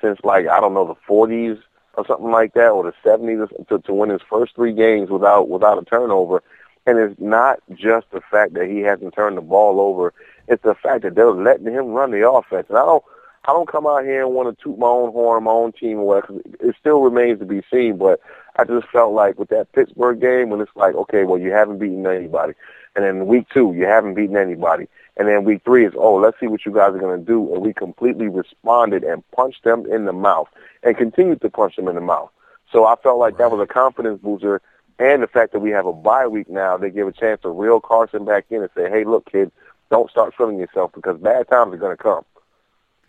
since 0.00 0.20
like 0.22 0.46
I 0.46 0.60
don't 0.60 0.74
know 0.74 0.86
the 0.86 1.12
40s 1.12 1.60
or 1.94 2.06
something 2.06 2.30
like 2.30 2.54
that, 2.54 2.68
or 2.68 2.84
the 2.84 2.94
70s 3.08 3.68
to, 3.68 3.78
to 3.78 3.94
win 3.94 4.10
his 4.10 4.22
first 4.28 4.54
three 4.54 4.72
games 4.72 5.10
without 5.10 5.48
without 5.48 5.78
a 5.78 5.84
turnover. 5.84 6.42
And 6.84 6.98
it's 6.98 7.20
not 7.20 7.60
just 7.74 8.10
the 8.10 8.20
fact 8.30 8.54
that 8.54 8.68
he 8.68 8.80
hasn't 8.80 9.14
turned 9.14 9.36
the 9.36 9.42
ball 9.42 9.80
over; 9.80 10.12
it's 10.48 10.62
the 10.62 10.74
fact 10.74 11.02
that 11.02 11.14
they're 11.14 11.30
letting 11.30 11.66
him 11.66 11.88
run 11.88 12.10
the 12.10 12.28
offense. 12.28 12.66
And 12.68 12.78
I 12.78 12.84
don't, 12.84 13.04
I 13.44 13.52
don't 13.52 13.68
come 13.68 13.86
out 13.86 14.04
here 14.04 14.24
and 14.24 14.34
want 14.34 14.56
to 14.56 14.64
toot 14.64 14.78
my 14.78 14.88
own 14.88 15.12
horn, 15.12 15.44
my 15.44 15.52
own 15.52 15.72
team 15.72 15.98
away. 15.98 16.20
Cause 16.22 16.40
it 16.60 16.74
still 16.80 17.02
remains 17.02 17.38
to 17.38 17.44
be 17.44 17.62
seen. 17.72 17.98
But 17.98 18.20
I 18.56 18.64
just 18.64 18.88
felt 18.88 19.12
like 19.12 19.38
with 19.38 19.50
that 19.50 19.70
Pittsburgh 19.72 20.20
game, 20.20 20.50
when 20.50 20.60
it's 20.60 20.74
like, 20.74 20.94
okay, 20.96 21.22
well, 21.22 21.38
you 21.38 21.52
haven't 21.52 21.78
beaten 21.78 22.04
anybody, 22.04 22.54
and 22.94 23.04
then 23.04 23.26
week 23.26 23.46
two, 23.52 23.72
you 23.74 23.84
haven't 23.84 24.14
beaten 24.14 24.36
anybody, 24.36 24.88
and 25.16 25.28
then 25.28 25.44
week 25.44 25.62
three 25.64 25.86
is, 25.86 25.92
oh, 25.96 26.16
let's 26.16 26.38
see 26.40 26.46
what 26.46 26.64
you 26.64 26.72
guys 26.72 26.94
are 26.94 26.98
going 26.98 27.18
to 27.18 27.24
do. 27.24 27.52
And 27.54 27.62
we 27.62 27.72
completely 27.72 28.28
responded 28.28 29.04
and 29.04 29.22
punched 29.32 29.64
them 29.64 29.86
in 29.86 30.04
the 30.04 30.12
mouth 30.12 30.48
and 30.82 30.96
continued 30.96 31.40
to 31.42 31.50
punch 31.50 31.76
them 31.76 31.88
in 31.88 31.94
the 31.94 32.00
mouth. 32.00 32.30
So 32.70 32.86
I 32.86 32.96
felt 32.96 33.18
like 33.18 33.36
that 33.38 33.50
was 33.50 33.60
a 33.60 33.66
confidence 33.66 34.20
booster. 34.22 34.62
And 34.98 35.22
the 35.22 35.26
fact 35.26 35.52
that 35.52 35.60
we 35.60 35.70
have 35.70 35.86
a 35.86 35.92
bye 35.92 36.26
week 36.26 36.48
now, 36.48 36.76
they 36.76 36.90
give 36.90 37.08
a 37.08 37.12
chance 37.12 37.40
to 37.42 37.50
reel 37.50 37.80
Carson 37.80 38.24
back 38.24 38.46
in 38.50 38.62
and 38.62 38.70
say, 38.74 38.88
hey, 38.88 39.04
look, 39.04 39.30
kid, 39.30 39.50
don't 39.90 40.10
start 40.10 40.34
feeling 40.36 40.58
yourself 40.58 40.92
because 40.94 41.20
bad 41.20 41.48
times 41.48 41.74
are 41.74 41.78
going 41.78 41.96
to 41.96 42.02
come. 42.02 42.24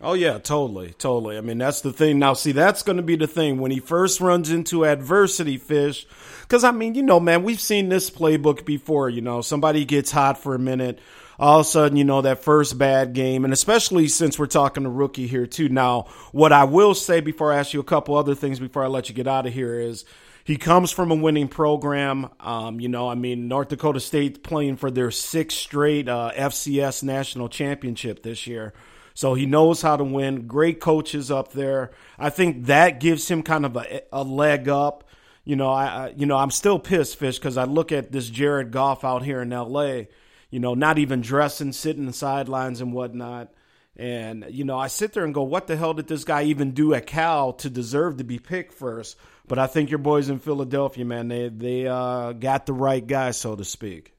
Oh 0.04 0.12
yeah, 0.12 0.36
totally, 0.36 0.92
totally. 0.98 1.38
I 1.38 1.40
mean, 1.40 1.56
that's 1.56 1.80
the 1.80 1.90
thing. 1.90 2.18
Now, 2.18 2.34
see, 2.34 2.52
that's 2.52 2.82
going 2.82 2.98
to 2.98 3.02
be 3.02 3.16
the 3.16 3.26
thing 3.26 3.58
when 3.58 3.70
he 3.70 3.80
first 3.80 4.20
runs 4.20 4.50
into 4.50 4.84
adversity, 4.84 5.56
fish. 5.56 6.06
Because 6.42 6.62
I 6.62 6.72
mean, 6.72 6.94
you 6.94 7.02
know, 7.02 7.18
man, 7.18 7.42
we've 7.42 7.60
seen 7.60 7.88
this 7.88 8.10
playbook 8.10 8.66
before. 8.66 9.08
You 9.08 9.22
know, 9.22 9.40
somebody 9.40 9.86
gets 9.86 10.10
hot 10.10 10.36
for 10.36 10.54
a 10.54 10.58
minute, 10.58 10.98
all 11.38 11.60
of 11.60 11.66
a 11.66 11.68
sudden, 11.68 11.96
you 11.96 12.04
know, 12.04 12.20
that 12.20 12.44
first 12.44 12.76
bad 12.76 13.14
game, 13.14 13.44
and 13.44 13.52
especially 13.54 14.08
since 14.08 14.38
we're 14.38 14.44
talking 14.44 14.82
to 14.82 14.90
rookie 14.90 15.26
here 15.26 15.46
too. 15.46 15.70
Now, 15.70 16.08
what 16.32 16.52
I 16.52 16.64
will 16.64 16.94
say 16.94 17.22
before 17.22 17.50
I 17.50 17.56
ask 17.56 17.72
you 17.72 17.80
a 17.80 17.84
couple 17.84 18.14
other 18.14 18.34
things 18.34 18.60
before 18.60 18.84
I 18.84 18.88
let 18.88 19.08
you 19.08 19.14
get 19.14 19.26
out 19.26 19.46
of 19.46 19.54
here 19.54 19.80
is 19.80 20.04
he 20.44 20.58
comes 20.58 20.90
from 20.90 21.12
a 21.12 21.16
winning 21.16 21.48
program. 21.48 22.28
Um, 22.40 22.78
you 22.78 22.90
know, 22.90 23.08
I 23.08 23.14
mean, 23.14 23.48
North 23.48 23.68
Dakota 23.68 24.00
State 24.00 24.44
playing 24.44 24.76
for 24.76 24.90
their 24.90 25.10
sixth 25.10 25.56
straight 25.56 26.10
uh, 26.10 26.30
FCS 26.36 27.02
national 27.02 27.48
championship 27.48 28.22
this 28.22 28.46
year. 28.46 28.74
So 29.14 29.34
he 29.34 29.46
knows 29.46 29.80
how 29.80 29.96
to 29.96 30.04
win. 30.04 30.46
Great 30.46 30.80
coaches 30.80 31.30
up 31.30 31.52
there. 31.52 31.92
I 32.18 32.30
think 32.30 32.66
that 32.66 33.00
gives 33.00 33.30
him 33.30 33.42
kind 33.42 33.64
of 33.64 33.76
a, 33.76 34.02
a 34.12 34.22
leg 34.22 34.68
up. 34.68 35.04
You 35.44 35.56
know, 35.56 35.70
I, 35.70 36.12
you 36.16 36.26
know 36.26 36.36
I'm 36.36 36.50
still 36.50 36.78
pissed, 36.78 37.16
fish, 37.16 37.38
because 37.38 37.56
I 37.56 37.64
look 37.64 37.92
at 37.92 38.12
this 38.12 38.28
Jared 38.28 38.70
Goff 38.70 39.04
out 39.04 39.22
here 39.22 39.42
in 39.42 39.52
L.A 39.52 40.08
you 40.54 40.60
know, 40.60 40.74
not 40.74 40.98
even 40.98 41.20
dressing, 41.20 41.72
sitting 41.72 42.06
the 42.06 42.12
sidelines 42.12 42.80
and 42.80 42.92
whatnot. 42.92 43.52
And, 43.96 44.46
you 44.50 44.62
know, 44.62 44.78
I 44.78 44.86
sit 44.86 45.12
there 45.12 45.24
and 45.24 45.34
go, 45.34 45.42
what 45.42 45.66
the 45.66 45.74
hell 45.74 45.94
did 45.94 46.06
this 46.06 46.22
guy 46.22 46.44
even 46.44 46.70
do 46.70 46.94
at 46.94 47.08
Cal 47.08 47.54
to 47.54 47.68
deserve 47.68 48.18
to 48.18 48.24
be 48.24 48.38
picked 48.38 48.72
first? 48.72 49.16
But 49.48 49.58
I 49.58 49.66
think 49.66 49.90
your 49.90 49.98
boys 49.98 50.28
in 50.28 50.38
Philadelphia, 50.38 51.04
man, 51.04 51.26
they 51.26 51.48
they 51.48 51.88
uh, 51.88 52.34
got 52.34 52.66
the 52.66 52.72
right 52.72 53.04
guy, 53.04 53.32
so 53.32 53.56
to 53.56 53.64
speak. 53.64 54.14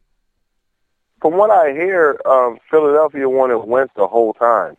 From 1.22 1.38
what 1.38 1.52
I 1.52 1.72
hear, 1.72 2.20
um, 2.26 2.58
Philadelphia 2.70 3.30
wanted 3.30 3.60
Wentz 3.60 3.94
the 3.96 4.06
whole 4.06 4.34
time, 4.34 4.76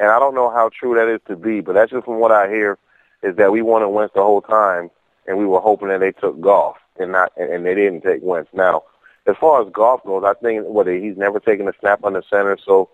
and 0.00 0.08
I 0.08 0.18
don't 0.18 0.34
know 0.34 0.50
how 0.50 0.70
true 0.70 0.94
that 0.94 1.08
is 1.08 1.20
to 1.28 1.36
be, 1.36 1.60
but 1.60 1.74
that's 1.74 1.90
just 1.90 2.06
from 2.06 2.20
what 2.20 2.32
I 2.32 2.48
hear. 2.48 2.78
Is 3.22 3.36
that 3.36 3.52
we 3.52 3.60
wanted 3.60 3.88
Wentz 3.88 4.14
the 4.14 4.22
whole 4.22 4.40
time, 4.40 4.90
and 5.26 5.36
we 5.36 5.44
were 5.44 5.60
hoping 5.60 5.88
that 5.88 6.00
they 6.00 6.12
took 6.12 6.40
Goff 6.40 6.78
and 6.98 7.12
not, 7.12 7.32
and 7.36 7.66
they 7.66 7.74
didn't 7.74 8.00
take 8.00 8.22
Wentz. 8.22 8.48
Now, 8.54 8.84
as 9.26 9.36
far 9.36 9.60
as 9.60 9.70
Goff 9.70 10.02
goes, 10.04 10.24
I 10.24 10.32
think 10.40 10.66
what 10.66 10.86
he's 10.86 11.18
never 11.18 11.38
taken 11.38 11.68
a 11.68 11.74
snap 11.78 12.02
under 12.02 12.22
center. 12.30 12.56
So, 12.64 12.88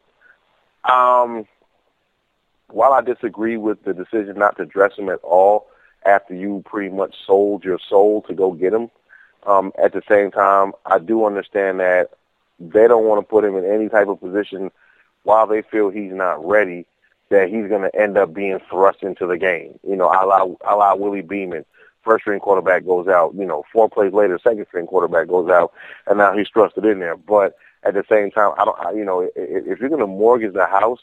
um, 0.83 1.47
while 2.67 2.93
I 2.93 3.03
disagree 3.03 3.57
with 3.57 3.85
the 3.85 3.95
decision 3.95 4.37
not 4.37 4.57
to 4.57 4.67
dress 4.67 4.99
him 4.99 5.09
at 5.09 5.21
all 5.23 5.69
after 6.05 6.35
you 6.35 6.65
pretty 6.67 6.93
much 6.93 7.15
sold 7.25 7.65
your 7.65 7.79
soul 7.89 8.23
to 8.23 8.35
go 8.35 8.51
get 8.51 8.73
him, 8.73 8.91
um, 9.47 9.73
at 9.81 9.93
the 9.93 10.03
same 10.09 10.33
time, 10.33 10.73
I 10.85 10.99
do 10.99 11.25
understand 11.25 11.79
that 11.79 12.11
they 12.59 12.89
don't 12.89 13.05
want 13.05 13.21
to 13.21 13.31
put 13.31 13.45
him 13.45 13.57
in 13.57 13.65
any 13.65 13.89
type 13.89 14.09
of 14.09 14.21
position 14.21 14.73
while 15.23 15.47
they 15.47 15.63
feel 15.63 15.91
he's 15.91 16.13
not 16.13 16.45
ready 16.45 16.85
that 17.29 17.49
he's 17.49 17.69
going 17.69 17.83
to 17.83 17.95
end 17.95 18.17
up 18.17 18.33
being 18.33 18.59
thrust 18.71 19.03
into 19.03 19.27
the 19.27 19.39
game. 19.39 19.79
You 19.87 19.97
know, 19.97 20.07
a 20.07 20.23
la, 20.25 20.45
a 20.65 20.75
la 20.77 20.95
Willie 20.95 21.23
Beamen, 21.23 21.65
first 22.03 22.23
string 22.23 22.41
quarterback 22.41 22.87
goes 22.87 23.09
out. 23.09 23.35
You 23.35 23.45
know, 23.45 23.65
four 23.73 23.89
plays 23.89 24.13
later, 24.13 24.39
second 24.43 24.67
string 24.69 24.87
quarterback 24.87 25.29
goes 25.29 25.51
out, 25.51 25.73
and 26.07 26.19
now 26.19 26.37
he's 26.37 26.49
thrusted 26.49 26.91
in 26.91 27.01
there. 27.01 27.17
But 27.17 27.57
at 27.83 27.95
the 27.95 28.05
same 28.09 28.31
time, 28.31 28.53
I 28.59 28.65
don't. 28.65 28.79
I, 28.79 28.93
you 28.93 29.05
know, 29.05 29.29
if 29.35 29.81
you're 29.81 29.89
going 29.89 30.01
to 30.01 30.07
mortgage 30.07 30.55
the 30.55 30.67
house, 30.67 31.01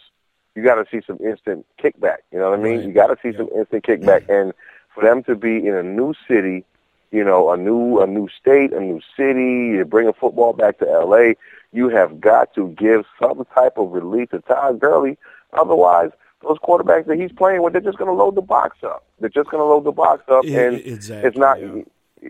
you 0.55 0.63
got 0.63 0.75
to 0.75 0.85
see 0.89 1.03
some 1.05 1.19
instant 1.19 1.65
kickback. 1.81 2.17
You 2.31 2.39
know 2.39 2.51
what 2.51 2.59
I 2.59 2.63
mean? 2.63 2.87
You 2.87 2.93
got 2.93 3.07
to 3.07 3.17
see 3.21 3.35
some 3.35 3.49
instant 3.55 3.83
kickback, 3.83 4.29
and 4.29 4.53
for 4.93 5.03
them 5.03 5.23
to 5.23 5.35
be 5.35 5.65
in 5.65 5.75
a 5.75 5.83
new 5.83 6.13
city, 6.27 6.63
you 7.11 7.23
know, 7.23 7.51
a 7.51 7.57
new 7.57 7.99
a 7.99 8.07
new 8.07 8.27
state, 8.29 8.73
a 8.73 8.79
new 8.79 9.01
city, 9.15 9.75
you're 9.75 9.85
bringing 9.85 10.13
football 10.13 10.53
back 10.53 10.79
to 10.79 10.89
L.A. 10.89 11.35
You 11.71 11.89
have 11.89 12.21
got 12.21 12.53
to 12.55 12.69
give 12.69 13.05
some 13.19 13.45
type 13.53 13.77
of 13.77 13.91
relief 13.91 14.29
to 14.29 14.39
Todd 14.39 14.79
Gurley. 14.79 15.17
Otherwise, 15.57 16.11
those 16.41 16.57
quarterbacks 16.59 17.05
that 17.07 17.19
he's 17.19 17.31
playing 17.31 17.61
with, 17.61 17.73
they're 17.73 17.81
just 17.81 17.97
going 17.97 18.09
to 18.09 18.13
load 18.13 18.35
the 18.35 18.41
box 18.41 18.77
up. 18.83 19.05
They're 19.19 19.29
just 19.29 19.49
going 19.49 19.61
to 19.61 19.65
load 19.65 19.85
the 19.85 19.91
box 19.91 20.23
up, 20.27 20.43
and 20.45 20.77
exactly, 20.77 21.27
it's 21.27 21.37
not, 21.37 21.59
yeah. 21.61 21.83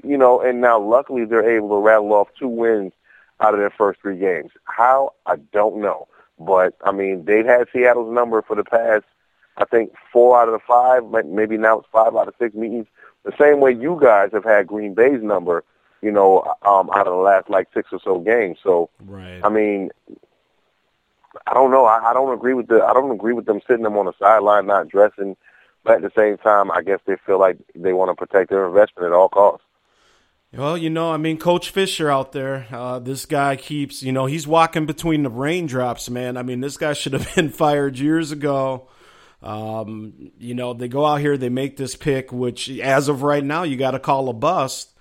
you 0.03 0.17
know. 0.17 0.41
And 0.41 0.61
now, 0.61 0.79
luckily, 0.79 1.25
they're 1.25 1.57
able 1.57 1.69
to 1.69 1.77
rattle 1.77 2.13
off 2.13 2.27
two 2.37 2.47
wins 2.47 2.93
out 3.39 3.53
of 3.53 3.59
their 3.59 3.71
first 3.71 4.01
three 4.01 4.17
games. 4.17 4.51
How 4.65 5.13
I 5.25 5.37
don't 5.51 5.81
know, 5.81 6.07
but 6.39 6.75
I 6.83 6.91
mean, 6.91 7.25
they've 7.25 7.45
had 7.45 7.67
Seattle's 7.73 8.13
number 8.13 8.41
for 8.41 8.55
the 8.55 8.63
past, 8.63 9.05
I 9.57 9.65
think, 9.65 9.93
four 10.11 10.39
out 10.39 10.47
of 10.47 10.53
the 10.53 10.59
five, 10.59 11.03
maybe 11.25 11.57
now 11.57 11.79
it's 11.79 11.89
five 11.91 12.15
out 12.15 12.27
of 12.27 12.35
six 12.39 12.53
meetings. 12.55 12.87
The 13.23 13.33
same 13.39 13.59
way 13.61 13.71
you 13.71 13.97
guys 14.01 14.29
have 14.33 14.43
had 14.43 14.67
Green 14.67 14.93
Bay's 14.93 15.23
number, 15.23 15.63
you 16.01 16.11
know, 16.11 16.41
um, 16.63 16.89
out 16.93 17.07
of 17.07 17.13
the 17.13 17.19
last 17.19 17.49
like 17.49 17.69
six 17.73 17.89
or 17.91 17.99
so 18.03 18.19
games. 18.19 18.57
So, 18.61 18.89
right. 19.05 19.39
I 19.43 19.49
mean, 19.49 19.91
I 21.47 21.53
don't 21.53 21.71
know. 21.71 21.85
I, 21.85 22.11
I 22.11 22.13
don't 22.13 22.33
agree 22.33 22.53
with 22.53 22.67
the. 22.67 22.83
I 22.83 22.93
don't 22.93 23.11
agree 23.11 23.33
with 23.33 23.45
them 23.45 23.61
sitting 23.67 23.83
them 23.83 23.97
on 23.97 24.05
the 24.05 24.13
sideline 24.19 24.67
not 24.67 24.89
dressing, 24.89 25.35
but 25.83 25.95
at 25.95 26.01
the 26.01 26.11
same 26.15 26.37
time, 26.37 26.71
I 26.71 26.81
guess 26.81 26.99
they 27.05 27.15
feel 27.25 27.39
like 27.39 27.57
they 27.75 27.93
want 27.93 28.09
to 28.09 28.15
protect 28.15 28.49
their 28.49 28.65
investment 28.67 29.07
at 29.07 29.13
all 29.13 29.29
costs. 29.29 29.65
Well, 30.55 30.77
you 30.77 30.91
know, 30.91 31.11
I 31.11 31.17
mean, 31.17 31.39
Coach 31.39 31.71
Fisher 31.71 32.11
out 32.11 32.31
there, 32.31 32.67
uh, 32.71 32.99
this 32.99 33.25
guy 33.25 33.55
keeps, 33.55 34.03
you 34.03 34.11
know, 34.11 34.27
he's 34.27 34.47
walking 34.47 34.85
between 34.85 35.23
the 35.23 35.31
raindrops, 35.31 36.11
man. 36.11 36.37
I 36.37 36.43
mean, 36.43 36.61
this 36.61 36.77
guy 36.77 36.93
should 36.93 37.13
have 37.13 37.33
been 37.35 37.49
fired 37.49 37.97
years 37.97 38.31
ago. 38.31 38.87
Um, 39.41 40.31
you 40.37 40.53
know, 40.53 40.73
they 40.73 40.87
go 40.87 41.05
out 41.07 41.21
here, 41.21 41.37
they 41.37 41.49
make 41.49 41.75
this 41.77 41.95
pick, 41.95 42.31
which 42.31 42.69
as 42.69 43.09
of 43.09 43.23
right 43.23 43.43
now, 43.43 43.63
you 43.63 43.77
got 43.77 43.91
to 43.91 43.99
call 43.99 44.29
a 44.29 44.33
bust. 44.33 44.91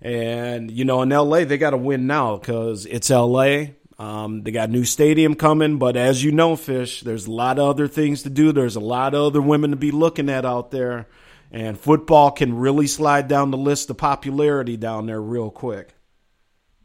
And, 0.00 0.70
you 0.70 0.86
know, 0.86 1.02
in 1.02 1.10
LA, 1.10 1.44
they 1.44 1.58
got 1.58 1.70
to 1.70 1.76
win 1.76 2.06
now 2.06 2.38
because 2.38 2.86
it's 2.86 3.10
LA. 3.10 3.66
Um, 3.98 4.42
they 4.42 4.50
got 4.50 4.68
a 4.68 4.72
new 4.72 4.84
stadium 4.84 5.34
coming, 5.34 5.78
but 5.78 5.96
as 5.96 6.22
you 6.22 6.30
know, 6.30 6.54
Fish, 6.54 7.00
there's 7.00 7.26
a 7.26 7.30
lot 7.30 7.58
of 7.58 7.66
other 7.66 7.88
things 7.88 8.22
to 8.24 8.30
do. 8.30 8.52
There's 8.52 8.76
a 8.76 8.80
lot 8.80 9.14
of 9.14 9.22
other 9.22 9.40
women 9.40 9.70
to 9.70 9.76
be 9.76 9.90
looking 9.90 10.28
at 10.28 10.44
out 10.44 10.70
there, 10.70 11.06
and 11.50 11.78
football 11.78 12.30
can 12.30 12.56
really 12.56 12.86
slide 12.86 13.26
down 13.26 13.50
the 13.50 13.56
list 13.56 13.88
of 13.88 13.96
popularity 13.96 14.76
down 14.76 15.06
there 15.06 15.20
real 15.20 15.50
quick. 15.50 15.94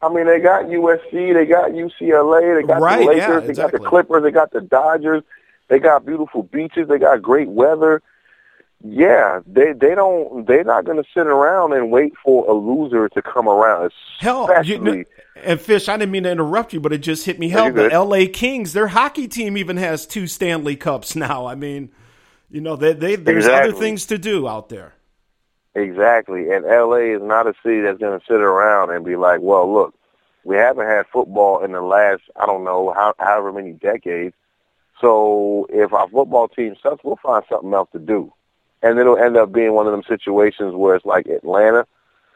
I 0.01 0.09
mean, 0.09 0.25
they 0.25 0.39
got 0.39 0.65
USC, 0.65 1.33
they 1.33 1.45
got 1.45 1.71
UCLA, 1.71 2.61
they 2.61 2.67
got 2.67 2.81
right, 2.81 2.99
the 2.99 3.05
Lakers, 3.05 3.27
yeah, 3.27 3.39
they 3.41 3.53
got 3.53 3.71
the 3.71 3.79
Clippers, 3.79 4.23
they 4.23 4.31
got 4.31 4.51
the 4.51 4.61
Dodgers, 4.61 5.23
they 5.67 5.79
got 5.79 6.05
beautiful 6.05 6.43
beaches, 6.43 6.87
they 6.87 6.97
got 6.97 7.21
great 7.21 7.49
weather. 7.49 8.01
Yeah, 8.83 9.41
they 9.45 9.73
they 9.73 9.93
don't 9.93 10.47
they're 10.47 10.63
not 10.63 10.85
going 10.85 10.97
to 10.97 11.07
sit 11.13 11.27
around 11.27 11.73
and 11.73 11.91
wait 11.91 12.13
for 12.23 12.49
a 12.49 12.53
loser 12.53 13.09
to 13.09 13.21
come 13.21 13.47
around. 13.47 13.91
Hell, 14.17 14.49
you, 14.63 15.05
and 15.43 15.59
Fish, 15.59 15.89
I 15.89 15.97
didn't 15.97 16.11
mean 16.11 16.23
to 16.23 16.31
interrupt 16.31 16.73
you, 16.73 16.79
but 16.79 16.93
it 16.93 16.99
just 16.99 17.25
hit 17.25 17.39
me. 17.39 17.49
Hell, 17.49 17.71
the 17.71 17.91
L.A. 17.91 18.27
Kings, 18.27 18.73
their 18.73 18.87
hockey 18.87 19.27
team 19.27 19.57
even 19.57 19.77
has 19.77 20.05
two 20.05 20.27
Stanley 20.27 20.75
Cups 20.75 21.15
now. 21.15 21.45
I 21.45 21.55
mean, 21.55 21.91
you 22.49 22.61
know, 22.61 22.75
they, 22.75 22.93
they 22.93 23.15
there's 23.15 23.45
exactly. 23.45 23.69
other 23.71 23.79
things 23.79 24.05
to 24.07 24.17
do 24.17 24.47
out 24.47 24.69
there. 24.69 24.93
Exactly, 25.73 26.49
and 26.51 26.65
L.A. 26.65 27.15
is 27.15 27.21
not 27.21 27.47
a 27.47 27.53
city 27.63 27.81
that's 27.81 27.99
going 27.99 28.19
to 28.19 28.25
sit 28.25 28.41
around 28.41 28.91
and 28.91 29.05
be 29.05 29.15
like, 29.15 29.39
"Well, 29.41 29.71
look, 29.71 29.95
we 30.43 30.57
haven't 30.57 30.87
had 30.87 31.05
football 31.07 31.63
in 31.63 31.71
the 31.71 31.81
last 31.81 32.23
I 32.35 32.45
don't 32.45 32.63
know 32.63 32.91
how, 32.93 33.13
however 33.19 33.53
many 33.53 33.71
decades. 33.71 34.35
So 34.99 35.67
if 35.69 35.93
our 35.93 36.09
football 36.09 36.47
team 36.47 36.75
sucks, 36.83 37.03
we'll 37.03 37.19
find 37.23 37.43
something 37.49 37.73
else 37.73 37.89
to 37.93 37.99
do." 37.99 38.33
and 38.81 38.99
it'll 38.99 39.17
end 39.17 39.37
up 39.37 39.51
being 39.51 39.73
one 39.73 39.85
of 39.85 39.91
them 39.91 40.03
situations 40.07 40.73
where 40.75 40.95
it's 40.95 41.05
like 41.05 41.27
Atlanta. 41.27 41.85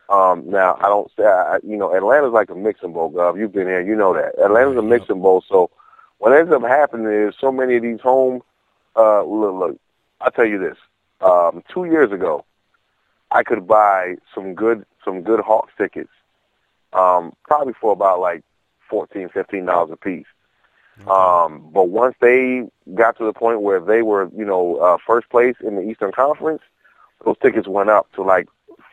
Um, 0.10 0.50
now 0.50 0.78
I 0.80 0.88
don't 0.88 1.12
say, 1.18 1.24
I, 1.24 1.58
you 1.64 1.78
know, 1.78 1.96
Atlanta's 1.96 2.32
like 2.32 2.50
a 2.50 2.56
mixing 2.56 2.94
bowl, 2.94 3.12
Gov. 3.12 3.40
You've 3.40 3.54
been 3.54 3.68
here, 3.68 3.82
you 3.82 3.96
know 3.96 4.14
that. 4.14 4.38
Atlanta's 4.40 4.78
a 4.78 4.82
mixing 4.82 5.22
bowl, 5.22 5.44
so 5.48 5.72
what 6.20 6.32
ends 6.32 6.52
up 6.52 6.62
happening 6.62 7.12
is 7.12 7.34
so 7.40 7.52
many 7.52 7.78
of 7.78 7.84
these 7.84 8.02
home. 8.02 8.42
Uh, 8.96 9.24
look, 9.24 9.56
look, 9.56 9.80
I'll 10.22 10.32
tell 10.32 10.46
you 10.46 10.60
this. 10.60 10.78
Um, 11.22 11.64
two 11.74 11.86
years 11.86 12.12
ago, 12.12 12.46
I 13.32 13.44
could 13.44 13.68
buy 13.68 14.16
some 14.34 14.54
good 14.54 14.86
some 15.04 15.22
good 15.22 15.40
Hawks 15.40 15.74
tickets, 15.78 16.12
um, 16.94 17.34
probably 17.44 17.74
for 17.74 17.92
about 17.92 18.20
like 18.20 18.44
fourteen, 18.90 19.30
fifteen 19.30 19.66
dollars 19.66 19.92
a 19.92 19.98
piece. 19.98 20.26
Um, 21.08 21.70
but 21.74 21.90
once 21.90 22.16
they 22.22 22.64
got 22.94 23.18
to 23.18 23.26
the 23.26 23.34
point 23.34 23.62
where 23.62 23.82
they 23.82 24.02
were, 24.02 24.30
you 24.36 24.46
know, 24.46 24.78
uh, 24.78 24.98
first 25.06 25.30
place 25.30 25.56
in 25.60 25.76
the 25.76 25.82
Eastern 25.82 26.14
Conference, 26.14 26.62
those 27.26 27.36
tickets 27.42 27.68
went 27.68 27.90
up 27.90 28.10
to 28.14 28.22
like 28.22 28.48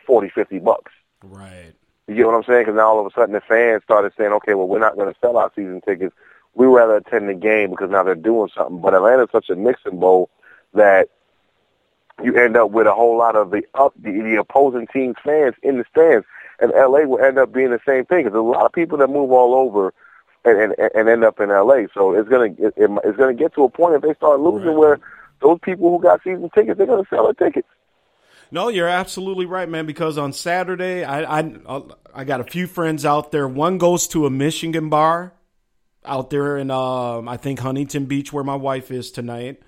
forty, 0.05 0.27
fifty 0.29 0.59
bucks. 0.59 0.91
Right. 1.23 1.73
You 2.07 2.15
get 2.15 2.25
what 2.25 2.35
I'm 2.35 2.43
saying? 2.43 2.63
Because 2.63 2.75
now 2.75 2.87
all 2.87 2.99
of 2.99 3.05
a 3.05 3.11
sudden 3.15 3.33
the 3.33 3.41
fans 3.41 3.81
started 3.83 4.11
saying, 4.17 4.31
okay, 4.33 4.53
well, 4.53 4.67
we're 4.67 4.79
not 4.79 4.95
going 4.95 5.11
to 5.11 5.19
sell 5.21 5.37
our 5.37 5.51
season 5.55 5.81
tickets. 5.81 6.13
We 6.53 6.67
rather 6.67 6.97
attend 6.97 7.29
the 7.29 7.33
game 7.33 7.71
because 7.71 7.89
now 7.89 8.03
they're 8.03 8.15
doing 8.15 8.49
something. 8.55 8.81
But 8.81 8.93
Atlanta's 8.93 9.29
such 9.31 9.49
a 9.49 9.55
mixing 9.55 9.99
bowl 9.99 10.29
that 10.73 11.07
you 12.21 12.35
end 12.35 12.57
up 12.57 12.71
with 12.71 12.87
a 12.87 12.93
whole 12.93 13.17
lot 13.17 13.35
of 13.35 13.51
the 13.51 13.63
up 13.73 13.93
the, 13.99 14.11
the 14.11 14.35
opposing 14.35 14.87
team's 14.87 15.15
fans 15.23 15.55
in 15.63 15.77
the 15.77 15.85
stands, 15.89 16.25
and 16.59 16.71
LA 16.71 17.01
will 17.01 17.19
end 17.23 17.39
up 17.39 17.51
being 17.51 17.71
the 17.71 17.79
same 17.87 18.05
thing 18.05 18.19
because 18.19 18.33
there's 18.33 18.41
a 18.41 18.41
lot 18.41 18.65
of 18.65 18.71
people 18.73 18.97
that 18.99 19.07
move 19.07 19.31
all 19.31 19.55
over 19.55 19.93
and 20.45 20.59
and, 20.59 20.75
and 20.93 21.09
end 21.09 21.23
up 21.23 21.39
in 21.39 21.49
LA. 21.49 21.85
So 21.93 22.13
it's 22.13 22.29
gonna 22.29 22.53
it, 22.59 22.73
it, 22.77 22.91
it's 23.03 23.17
gonna 23.17 23.33
get 23.33 23.55
to 23.55 23.63
a 23.63 23.69
point 23.69 23.95
if 23.95 24.01
they 24.01 24.13
start 24.13 24.39
losing 24.39 24.67
Right. 24.69 24.77
where 24.77 24.99
those 25.41 25.57
people 25.63 25.89
who 25.89 26.01
got 26.01 26.21
season 26.23 26.49
tickets 26.53 26.77
they're 26.77 26.85
gonna 26.87 27.03
sell 27.09 27.23
their 27.23 27.33
tickets. 27.33 27.67
No, 28.53 28.67
you're 28.67 28.87
absolutely 28.87 29.47
right, 29.47 29.67
man. 29.67 29.87
Because 29.87 30.19
on 30.19 30.31
Saturday, 30.31 31.03
I 31.03 31.39
I 31.39 31.81
I 32.13 32.23
got 32.23 32.39
a 32.39 32.43
few 32.43 32.67
friends 32.67 33.03
out 33.03 33.31
there. 33.31 33.47
One 33.47 33.79
goes 33.79 34.07
to 34.09 34.27
a 34.27 34.29
Michigan 34.29 34.89
bar 34.89 35.33
out 36.05 36.29
there 36.29 36.57
in 36.57 36.69
um 36.69 37.27
I 37.27 37.37
think 37.37 37.59
Huntington 37.59 38.05
Beach, 38.05 38.31
where 38.31 38.43
my 38.43 38.55
wife 38.55 38.91
is 38.91 39.09
tonight, 39.09 39.63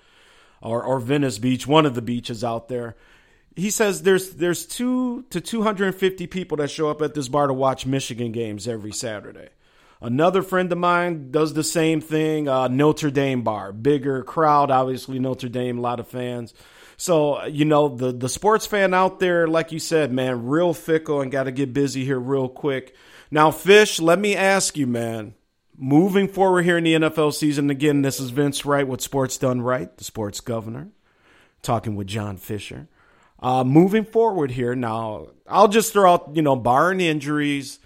or 0.62 0.84
or 0.84 1.00
Venice 1.00 1.38
Beach, 1.38 1.66
one 1.66 1.84
of 1.84 1.96
the 1.96 2.00
beaches 2.00 2.44
out 2.44 2.68
there. 2.68 2.94
He 3.56 3.70
says 3.70 4.02
there's 4.02 4.34
there's 4.34 4.64
two 4.64 5.24
to 5.30 5.40
two 5.40 5.62
hundred 5.64 5.86
and 5.86 5.96
fifty 5.96 6.28
people 6.28 6.56
that 6.58 6.70
show 6.70 6.88
up 6.88 7.02
at 7.02 7.14
this 7.14 7.26
bar 7.26 7.48
to 7.48 7.54
watch 7.54 7.86
Michigan 7.86 8.30
games 8.30 8.68
every 8.68 8.92
Saturday. 8.92 9.48
Another 10.00 10.42
friend 10.42 10.70
of 10.70 10.78
mine 10.78 11.32
does 11.32 11.54
the 11.54 11.64
same 11.64 12.00
thing. 12.00 12.48
Uh, 12.48 12.68
Notre 12.68 13.10
Dame 13.10 13.42
bar, 13.42 13.72
bigger 13.72 14.22
crowd, 14.22 14.70
obviously 14.70 15.18
Notre 15.18 15.48
Dame, 15.48 15.78
a 15.78 15.80
lot 15.80 15.98
of 15.98 16.06
fans. 16.06 16.54
So 16.96 17.44
you 17.44 17.64
know 17.64 17.88
the 17.88 18.12
the 18.12 18.28
sports 18.28 18.66
fan 18.66 18.94
out 18.94 19.20
there, 19.20 19.46
like 19.46 19.72
you 19.72 19.78
said, 19.78 20.12
man, 20.12 20.46
real 20.46 20.72
fickle 20.72 21.20
and 21.20 21.30
got 21.30 21.44
to 21.44 21.52
get 21.52 21.72
busy 21.72 22.04
here 22.04 22.18
real 22.18 22.48
quick. 22.48 22.94
Now, 23.30 23.50
Fish, 23.50 24.00
let 24.00 24.18
me 24.18 24.36
ask 24.36 24.76
you, 24.76 24.86
man. 24.86 25.34
Moving 25.78 26.26
forward 26.26 26.62
here 26.62 26.78
in 26.78 26.84
the 26.84 26.94
NFL 26.94 27.34
season, 27.34 27.68
again, 27.68 28.00
this 28.00 28.18
is 28.18 28.30
Vince 28.30 28.64
Wright 28.64 28.88
with 28.88 29.02
Sports 29.02 29.36
Done 29.36 29.60
Right, 29.60 29.94
the 29.98 30.04
sports 30.04 30.40
governor, 30.40 30.88
talking 31.60 31.96
with 31.96 32.06
John 32.06 32.38
Fisher. 32.38 32.88
Uh, 33.40 33.62
moving 33.62 34.04
forward 34.04 34.52
here, 34.52 34.74
now 34.74 35.28
I'll 35.46 35.68
just 35.68 35.92
throw 35.92 36.14
out, 36.14 36.30
you 36.34 36.40
know, 36.40 36.56
barring 36.56 37.02
injuries, 37.02 37.78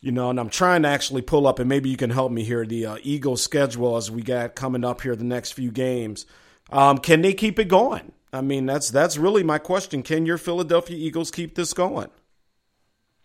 you 0.00 0.10
know, 0.10 0.30
and 0.30 0.40
I'm 0.40 0.48
trying 0.48 0.84
to 0.84 0.88
actually 0.88 1.20
pull 1.20 1.46
up, 1.46 1.58
and 1.58 1.68
maybe 1.68 1.90
you 1.90 1.98
can 1.98 2.08
help 2.08 2.32
me 2.32 2.44
here, 2.44 2.64
the 2.64 2.86
uh, 2.86 2.96
Eagles 3.02 3.42
schedule 3.42 3.98
as 3.98 4.10
we 4.10 4.22
got 4.22 4.54
coming 4.54 4.82
up 4.82 5.02
here 5.02 5.14
the 5.14 5.22
next 5.22 5.52
few 5.52 5.70
games. 5.70 6.24
Um, 6.70 6.96
can 6.96 7.20
they 7.20 7.34
keep 7.34 7.58
it 7.58 7.68
going? 7.68 8.12
I 8.32 8.40
mean, 8.40 8.66
that's 8.66 8.90
that's 8.90 9.18
really 9.18 9.42
my 9.42 9.58
question. 9.58 10.02
Can 10.02 10.24
your 10.24 10.38
Philadelphia 10.38 10.96
Eagles 10.96 11.30
keep 11.30 11.54
this 11.54 11.72
going? 11.72 12.10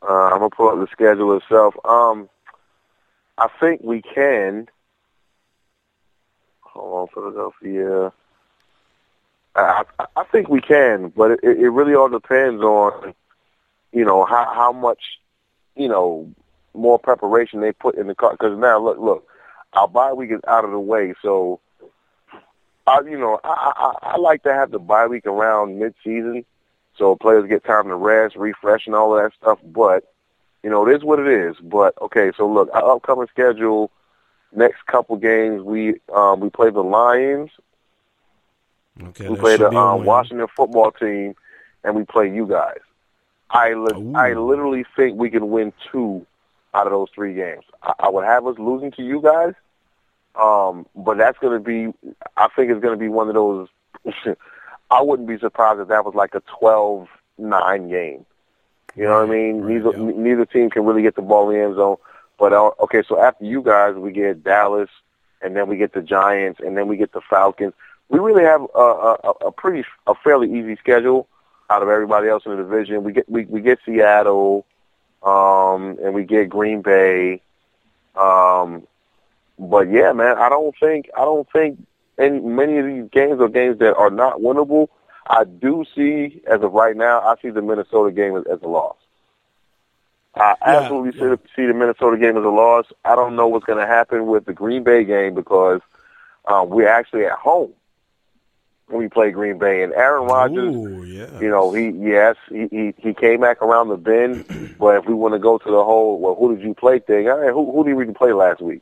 Uh, 0.01 0.13
I'm 0.13 0.39
gonna 0.39 0.49
pull 0.49 0.69
up 0.69 0.79
the 0.79 0.87
schedule 0.91 1.35
itself. 1.37 1.75
Um, 1.85 2.29
I 3.37 3.47
think 3.59 3.81
we 3.83 4.01
can. 4.01 4.67
Hold 6.61 6.93
on, 6.93 7.07
Philadelphia. 7.13 8.11
I, 9.55 9.83
I, 10.15 10.23
think 10.25 10.49
we 10.49 10.61
can, 10.61 11.11
but 11.15 11.31
it, 11.31 11.39
it 11.43 11.69
really 11.69 11.95
all 11.95 12.09
depends 12.09 12.61
on, 12.61 13.15
you 13.91 14.05
know, 14.05 14.23
how 14.23 14.53
how 14.53 14.71
much, 14.71 15.19
you 15.75 15.87
know, 15.87 16.31
more 16.75 16.99
preparation 16.99 17.61
they 17.61 17.71
put 17.71 17.95
in 17.95 18.05
the 18.05 18.13
car. 18.13 18.31
Because 18.31 18.57
now, 18.59 18.79
look, 18.79 18.99
look, 18.99 19.27
our 19.73 19.87
bye 19.87 20.13
week 20.13 20.31
is 20.31 20.41
out 20.47 20.63
of 20.63 20.71
the 20.71 20.79
way, 20.79 21.15
so, 21.23 21.59
I, 22.87 23.01
you 23.01 23.19
know, 23.19 23.39
I, 23.43 23.71
I 23.75 24.13
I 24.13 24.17
like 24.17 24.43
to 24.43 24.53
have 24.53 24.71
the 24.71 24.79
bye 24.79 25.07
week 25.07 25.25
around 25.25 25.77
mid-season, 25.77 26.45
so 26.97 27.15
players 27.15 27.47
get 27.49 27.63
time 27.65 27.89
to 27.89 27.95
rest, 27.95 28.35
refresh, 28.35 28.87
and 28.87 28.95
all 28.95 29.15
of 29.15 29.21
that 29.21 29.33
stuff. 29.39 29.59
But 29.63 30.05
you 30.63 30.69
know, 30.69 30.87
it 30.87 30.95
is 30.95 31.03
what 31.03 31.19
it 31.19 31.27
is. 31.27 31.57
But 31.61 31.93
okay, 32.01 32.31
so 32.37 32.47
look, 32.47 32.69
our 32.73 32.95
upcoming 32.95 33.27
schedule, 33.27 33.91
next 34.55 34.85
couple 34.87 35.17
games, 35.17 35.61
we 35.61 35.95
um, 36.15 36.39
we 36.39 36.49
play 36.49 36.69
the 36.69 36.83
Lions, 36.83 37.51
Okay, 39.03 39.27
we 39.27 39.35
play 39.35 39.57
the 39.57 39.69
um. 39.69 40.05
Washington 40.05 40.47
football 40.55 40.91
team, 40.91 41.35
and 41.83 41.95
we 41.95 42.03
play 42.05 42.33
you 42.33 42.47
guys. 42.47 42.79
I 43.49 43.73
li- 43.73 44.13
I 44.15 44.33
literally 44.33 44.85
think 44.95 45.17
we 45.17 45.29
can 45.29 45.49
win 45.49 45.73
two 45.91 46.25
out 46.73 46.87
of 46.87 46.91
those 46.91 47.09
three 47.13 47.33
games. 47.33 47.63
I, 47.83 47.93
I 47.99 48.09
would 48.09 48.25
have 48.25 48.45
us 48.47 48.57
losing 48.57 48.91
to 48.93 49.03
you 49.03 49.21
guys, 49.21 49.53
um, 50.37 50.85
but 50.95 51.17
that's 51.17 51.37
going 51.39 51.53
to 51.53 51.63
be. 51.63 51.93
I 52.35 52.47
think 52.55 52.71
it's 52.71 52.81
going 52.81 52.97
to 52.97 52.99
be 52.99 53.09
one 53.09 53.27
of 53.27 53.33
those. 53.33 53.67
I 54.89 55.01
wouldn't 55.01 55.27
be 55.27 55.37
surprised 55.37 55.81
if 55.81 55.89
that 55.89 56.05
was 56.05 56.15
like 56.15 56.33
a 56.33 56.41
12-9 56.61 57.07
game. 57.89 58.25
You 58.95 59.03
know 59.03 59.19
what 59.19 59.29
I 59.29 59.31
mean? 59.31 59.61
Right, 59.61 59.73
neither 59.73 59.97
yeah. 59.97 60.11
neither 60.15 60.45
team 60.45 60.69
can 60.69 60.85
really 60.85 61.01
get 61.01 61.15
the 61.15 61.21
ball 61.21 61.49
in 61.49 61.57
the 61.57 61.63
end 61.63 61.75
zone. 61.75 61.97
But 62.39 62.53
uh, 62.53 62.71
okay, 62.81 63.03
so 63.07 63.19
after 63.19 63.45
you 63.45 63.61
guys, 63.61 63.95
we 63.95 64.11
get 64.11 64.43
Dallas, 64.43 64.89
and 65.41 65.55
then 65.55 65.67
we 65.67 65.77
get 65.77 65.93
the 65.93 66.01
Giants, 66.01 66.59
and 66.63 66.77
then 66.77 66.87
we 66.87 66.97
get 66.97 67.11
the 67.13 67.21
Falcons. 67.21 67.73
We 68.09 68.19
really 68.19 68.43
have 68.43 68.61
a, 68.73 68.79
a, 68.79 69.31
a 69.47 69.51
pretty 69.51 69.87
a 70.07 70.15
fairly 70.15 70.51
easy 70.51 70.75
schedule 70.77 71.27
out 71.69 71.83
of 71.83 71.89
everybody 71.89 72.29
else 72.29 72.43
in 72.45 72.51
the 72.51 72.57
division. 72.57 73.03
We 73.03 73.13
get 73.13 73.29
we, 73.29 73.45
we 73.45 73.61
get 73.61 73.79
Seattle, 73.85 74.65
um, 75.23 75.97
and 76.03 76.13
we 76.13 76.23
get 76.23 76.49
Green 76.49 76.81
Bay. 76.81 77.41
Um, 78.15 78.87
but 79.59 79.89
yeah, 79.89 80.11
man, 80.13 80.37
I 80.37 80.49
don't 80.49 80.75
think 80.79 81.09
I 81.17 81.21
don't 81.21 81.47
think 81.51 81.85
any 82.17 82.39
many 82.39 82.77
of 82.77 82.85
these 82.85 83.09
games 83.11 83.39
are 83.41 83.47
games 83.49 83.79
that 83.79 83.95
are 83.95 84.09
not 84.09 84.37
winnable. 84.39 84.87
I 85.29 85.43
do 85.43 85.83
see, 85.95 86.41
as 86.47 86.61
of 86.61 86.71
right 86.71 86.95
now, 86.95 87.19
I 87.19 87.35
see 87.41 87.49
the 87.49 87.61
Minnesota 87.61 88.11
game 88.11 88.37
as, 88.37 88.45
as 88.51 88.59
a 88.61 88.67
loss. 88.67 88.95
I 90.35 90.55
Yeah, 90.61 90.79
absolutely 90.79 91.11
see 91.13 91.17
yeah. 91.25 91.29
the- 91.35 91.39
see 91.55 91.65
the 91.65 91.73
Minnesota 91.73 92.17
game 92.17 92.37
as 92.37 92.43
a 92.45 92.49
loss. 92.49 92.85
I 93.03 93.15
don't 93.15 93.35
know 93.35 93.47
what's 93.47 93.65
going 93.65 93.79
to 93.79 93.87
happen 93.87 94.27
with 94.27 94.45
the 94.45 94.53
Green 94.53 94.83
Bay 94.83 95.03
game 95.03 95.33
because 95.33 95.81
uh, 96.45 96.63
we're 96.67 96.87
actually 96.87 97.25
at 97.25 97.33
home 97.33 97.73
when 98.87 98.99
we 99.01 99.09
play 99.09 99.31
Green 99.31 99.57
Bay, 99.57 99.83
and 99.83 99.91
Aaron 99.93 100.23
Rodgers. 100.27 100.73
Ooh, 100.75 101.03
yeah. 101.03 101.39
You 101.41 101.49
know, 101.49 101.73
he 101.73 101.89
yes, 101.89 102.35
he, 102.49 102.67
he 102.71 102.93
he 102.97 103.13
came 103.13 103.41
back 103.41 103.61
around 103.61 103.89
the 103.89 103.97
bend, 103.97 104.45
but 104.79 104.95
if 104.95 105.05
we 105.05 105.13
want 105.13 105.33
to 105.33 105.39
go 105.39 105.57
to 105.57 105.69
the 105.69 105.83
whole 105.83 106.19
well, 106.19 106.35
who 106.35 106.55
did 106.55 106.63
you 106.65 106.73
play 106.73 106.99
thing? 106.99 107.27
All 107.29 107.37
right, 107.39 107.51
who 107.51 107.69
who 107.71 107.83
did 107.83 107.95
we 107.95 108.05
play 108.13 108.31
last 108.31 108.61
week? 108.61 108.81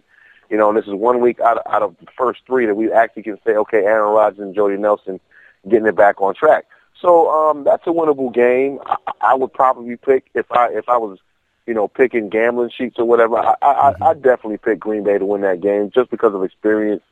You 0.50 0.58
know, 0.58 0.70
and 0.70 0.78
this 0.78 0.86
is 0.86 0.94
one 0.94 1.22
week 1.22 1.40
out 1.40 1.58
of, 1.58 1.74
out 1.74 1.82
of 1.82 1.96
the 2.00 2.08
first 2.18 2.42
three 2.46 2.66
that 2.66 2.76
we 2.76 2.92
actually 2.92 3.24
can 3.24 3.38
say, 3.46 3.54
okay, 3.56 3.84
Aaron 3.86 4.14
Rodgers 4.14 4.40
and 4.40 4.54
Jordy 4.56 4.78
Nelson 4.78 5.20
getting 5.68 5.88
it 5.88 5.96
back 5.96 6.22
on 6.22 6.36
track. 6.36 6.66
So 7.02 7.30
um, 7.30 7.64
that's 7.64 7.86
a 7.88 7.90
winnable 7.90 8.34
game. 8.34 8.80
I, 8.86 8.96
I 9.22 9.36
would 9.36 9.54
probably 9.54 9.98
pick 9.98 10.28
if 10.34 10.52
I 10.52 10.70
if 10.70 10.88
I 10.88 10.98
was, 10.98 11.20
you 11.68 11.74
know, 11.74 11.88
picking 11.88 12.30
gambling 12.30 12.72
sheets 12.76 12.98
or 12.98 13.06
whatever. 13.06 13.38
I 13.38 13.56
I, 13.62 13.72
I 13.72 14.10
I'd 14.10 14.22
definitely 14.22 14.58
pick 14.58 14.80
Green 14.80 15.04
Bay 15.04 15.18
to 15.18 15.26
win 15.26 15.42
that 15.42 15.62
game 15.62 15.92
just 15.94 16.10
because 16.10 16.34
of 16.34 16.44
experience. 16.44 17.04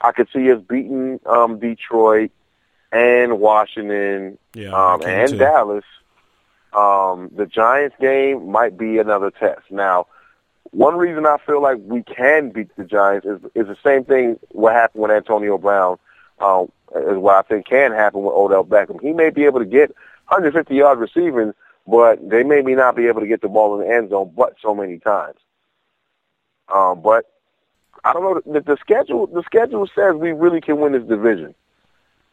I 0.00 0.12
could 0.12 0.28
see 0.32 0.50
us 0.50 0.60
beating 0.68 1.20
um, 1.26 1.58
Detroit 1.58 2.32
and 2.90 3.38
Washington 3.38 4.38
Yeah, 4.54 4.72
um, 4.72 5.02
and 5.04 5.30
too. 5.30 5.38
Dallas. 5.38 5.84
Um, 6.72 7.30
the 7.36 7.44
Giants 7.44 7.96
game 8.00 8.50
might 8.50 8.78
be 8.78 8.98
another 8.98 9.30
test. 9.30 9.70
Now, 9.70 10.06
one 10.70 10.96
reason 10.96 11.26
I 11.26 11.36
feel 11.44 11.60
like 11.60 11.78
we 11.82 12.02
can 12.02 12.50
beat 12.50 12.74
the 12.76 12.84
Giants 12.84 13.26
is 13.26 13.40
is 13.54 13.66
the 13.66 13.76
same 13.84 14.04
thing 14.04 14.38
what 14.50 14.72
happened 14.72 15.02
with 15.02 15.10
Antonio 15.10 15.58
Brown. 15.58 15.98
Uh, 16.38 16.64
is 16.96 17.16
what 17.16 17.36
I 17.36 17.42
think 17.42 17.66
can 17.66 17.92
happen 17.92 18.22
with 18.22 18.34
Odell 18.34 18.64
Beckham. 18.64 19.00
He 19.00 19.12
may 19.12 19.30
be 19.30 19.44
able 19.44 19.60
to 19.60 19.64
get 19.64 19.90
150 20.28 20.74
yard 20.74 20.98
receiving, 20.98 21.52
but 21.86 22.28
they 22.28 22.42
may 22.42 22.62
be 22.62 22.74
not 22.74 22.96
be 22.96 23.06
able 23.06 23.20
to 23.20 23.26
get 23.26 23.40
the 23.40 23.48
ball 23.48 23.80
in 23.80 23.86
the 23.86 23.94
end 23.94 24.10
zone, 24.10 24.32
but 24.36 24.56
so 24.60 24.74
many 24.74 24.98
times. 24.98 25.38
Um, 26.72 27.00
but 27.02 27.26
I 28.04 28.12
don't 28.12 28.22
know. 28.22 28.52
The, 28.52 28.60
the 28.60 28.76
schedule 28.80 29.26
the 29.26 29.42
schedule 29.42 29.88
says 29.94 30.14
we 30.14 30.32
really 30.32 30.60
can 30.60 30.80
win 30.80 30.92
this 30.92 31.04
division. 31.04 31.54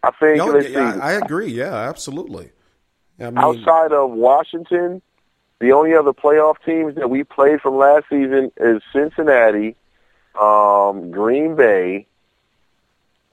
I 0.03 0.11
think. 0.11 0.37
Yeah, 0.37 0.61
see. 0.61 0.75
I, 0.75 1.09
I 1.09 1.11
agree. 1.13 1.51
Yeah, 1.51 1.73
absolutely. 1.73 2.51
I 3.19 3.25
mean, 3.25 3.37
outside 3.37 3.91
of 3.91 4.11
Washington, 4.11 5.01
the 5.59 5.71
only 5.73 5.93
other 5.93 6.13
playoff 6.13 6.55
teams 6.65 6.95
that 6.95 7.09
we 7.09 7.23
played 7.23 7.61
from 7.61 7.77
last 7.77 8.05
season 8.09 8.51
is 8.57 8.81
Cincinnati, 8.93 9.75
um, 10.39 11.11
Green 11.11 11.55
Bay, 11.55 12.07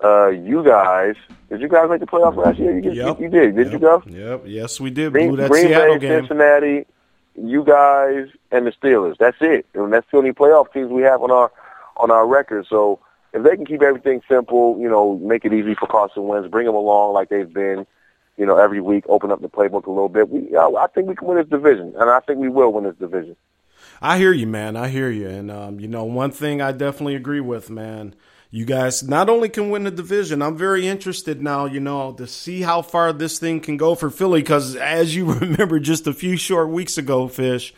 uh, 0.03 0.29
you 0.29 0.64
guys. 0.64 1.14
Did 1.49 1.61
you 1.61 1.68
guys 1.68 1.89
make 1.89 2.01
the 2.01 2.07
playoffs 2.07 2.37
last 2.37 2.59
year? 2.59 2.79
You, 2.79 2.93
Yep. 2.93 3.20
you, 3.20 3.29
did. 3.29 3.57
Did 3.57 3.66
yep, 3.66 3.72
you 3.72 3.79
go? 3.79 4.03
Yep. 4.07 4.43
Yes, 4.47 4.81
we 4.81 4.91
did. 4.91 5.12
Green, 5.12 5.37
that 5.37 5.51
Green 5.51 5.68
Seattle 5.68 5.95
Bay, 5.95 6.01
game. 6.01 6.20
Cincinnati, 6.22 6.87
you 7.41 7.62
guys, 7.64 8.27
and 8.51 8.66
the 8.66 8.72
Steelers. 8.72 9.16
That's 9.18 9.37
it. 9.41 9.66
And 9.74 9.93
that's 9.93 10.07
the 10.11 10.18
only 10.18 10.33
playoff 10.33 10.72
teams 10.72 10.91
we 10.91 11.03
have 11.03 11.22
on 11.22 11.31
our 11.31 11.53
on 11.97 12.11
our 12.11 12.27
record. 12.27 12.66
So 12.68 12.99
if 13.33 13.45
they 13.45 13.55
can 13.55 13.64
keep 13.64 13.83
everything 13.83 14.22
simple, 14.29 14.77
you 14.81 14.89
know, 14.89 15.16
make 15.18 15.45
it 15.45 15.53
easy 15.53 15.74
for 15.74 15.87
Carson 15.87 16.24
Wentz, 16.24 16.49
bring 16.49 16.66
them 16.66 16.74
along 16.74 17.14
like 17.14 17.29
they've 17.29 17.53
been, 17.53 17.87
you 18.37 18.47
know, 18.47 18.57
every 18.59 18.80
week, 18.80 19.05
open 19.09 19.30
up 19.30 19.41
the 19.41 19.49
playbook 19.49 19.87
a 19.87 19.91
little 19.91 20.09
bit. 20.09 20.28
We, 20.28 20.55
uh, 20.55 20.74
I 20.74 20.87
think 20.89 21.09
we 21.09 21.14
can 21.14 21.28
win 21.28 21.39
this 21.39 21.49
division, 21.49 21.95
and 21.99 22.11
I 22.11 22.20
think 22.20 22.39
we 22.39 22.49
will 22.49 22.72
win 22.72 22.84
this 22.84 22.97
division. 22.97 23.37
I 24.01 24.18
hear 24.18 24.32
you, 24.32 24.47
man. 24.47 24.76
I 24.76 24.89
hear 24.89 25.11
you, 25.11 25.28
and 25.28 25.51
um, 25.51 25.80
you 25.80 25.89
know, 25.89 26.05
one 26.05 26.30
thing 26.30 26.61
I 26.61 26.72
definitely 26.72 27.14
agree 27.14 27.41
with, 27.41 27.70
man. 27.70 28.14
You 28.51 28.64
guys 28.64 29.07
not 29.07 29.28
only 29.28 29.49
can 29.49 29.70
win 29.70 29.84
the 29.84 29.91
division, 29.91 30.41
I'm 30.41 30.57
very 30.57 30.87
interested 30.87 31.43
now, 31.43 31.66
you 31.66 31.80
know, 31.80 32.12
to 32.12 32.26
see 32.26 32.62
how 32.62 32.80
far 32.80 33.12
this 33.12 33.39
thing 33.39 33.61
can 33.61 33.76
go 33.76 33.95
for 33.95 34.09
Philly. 34.09 34.41
Because 34.41 34.76
as 34.76 35.16
you 35.16 35.32
remember, 35.41 35.78
just 35.80 36.07
a 36.07 36.12
few 36.12 36.37
short 36.37 36.68
weeks 36.68 36.97
ago, 36.97 37.28
Fish, 37.28 37.74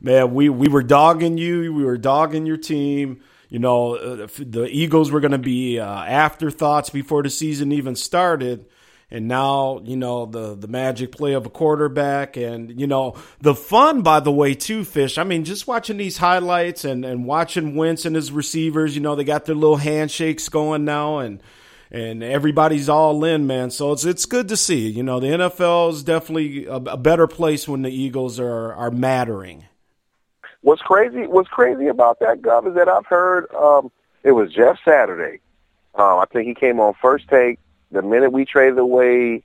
man, 0.00 0.34
we 0.34 0.48
we 0.48 0.68
were 0.68 0.82
dogging 0.82 1.38
you, 1.38 1.74
we 1.74 1.84
were 1.84 1.98
dogging 1.98 2.46
your 2.46 2.56
team 2.56 3.20
you 3.54 3.60
know, 3.60 3.94
uh, 3.94 4.26
the 4.36 4.66
Eagles 4.68 5.12
were 5.12 5.20
going 5.20 5.30
to 5.30 5.38
be 5.38 5.78
uh, 5.78 5.86
afterthoughts 5.86 6.90
before 6.90 7.22
the 7.22 7.30
season 7.30 7.70
even 7.70 7.94
started. 7.94 8.66
And 9.14 9.28
now, 9.28 9.80
you 9.84 9.96
know, 9.96 10.26
the, 10.26 10.56
the 10.56 10.66
magic 10.66 11.12
play 11.12 11.34
of 11.34 11.46
a 11.46 11.48
quarterback 11.48 12.36
and, 12.36 12.80
you 12.80 12.88
know, 12.88 13.14
the 13.40 13.54
fun, 13.54 14.02
by 14.02 14.18
the 14.18 14.32
way, 14.32 14.54
too, 14.54 14.84
Fish. 14.84 15.18
I 15.18 15.22
mean, 15.22 15.44
just 15.44 15.68
watching 15.68 15.98
these 15.98 16.16
highlights 16.16 16.84
and, 16.84 17.04
and 17.04 17.24
watching 17.24 17.76
Wentz 17.76 18.04
and 18.06 18.16
his 18.16 18.32
receivers, 18.32 18.96
you 18.96 19.00
know, 19.00 19.14
they 19.14 19.22
got 19.22 19.44
their 19.44 19.54
little 19.54 19.76
handshakes 19.76 20.48
going 20.48 20.84
now 20.84 21.20
and, 21.20 21.40
and 21.92 22.24
everybody's 22.24 22.88
all 22.88 23.22
in, 23.22 23.46
man. 23.46 23.70
So 23.70 23.92
it's 23.92 24.04
it's 24.04 24.26
good 24.26 24.48
to 24.48 24.56
see. 24.56 24.88
You 24.88 25.04
know, 25.04 25.20
the 25.20 25.28
NFL 25.28 25.92
is 25.92 26.02
definitely 26.02 26.66
a, 26.66 26.74
a 26.74 26.96
better 26.96 27.28
place 27.28 27.68
when 27.68 27.82
the 27.82 27.90
Eagles 27.92 28.40
are 28.40 28.74
are 28.74 28.90
mattering. 28.90 29.64
What's 30.62 30.82
crazy? 30.82 31.28
What's 31.28 31.48
crazy 31.50 31.86
about 31.86 32.18
that, 32.18 32.42
Gov, 32.42 32.66
is 32.66 32.74
that 32.74 32.88
I've 32.88 33.06
heard 33.06 33.48
um, 33.54 33.92
it 34.24 34.32
was 34.32 34.52
Jeff 34.52 34.76
Saturday. 34.84 35.38
Um, 35.94 36.18
I 36.18 36.24
think 36.32 36.48
he 36.48 36.54
came 36.54 36.80
on 36.80 36.94
first 37.00 37.28
take 37.28 37.60
the 37.94 38.02
minute 38.02 38.32
we 38.32 38.44
traded 38.44 38.78
away 38.78 39.42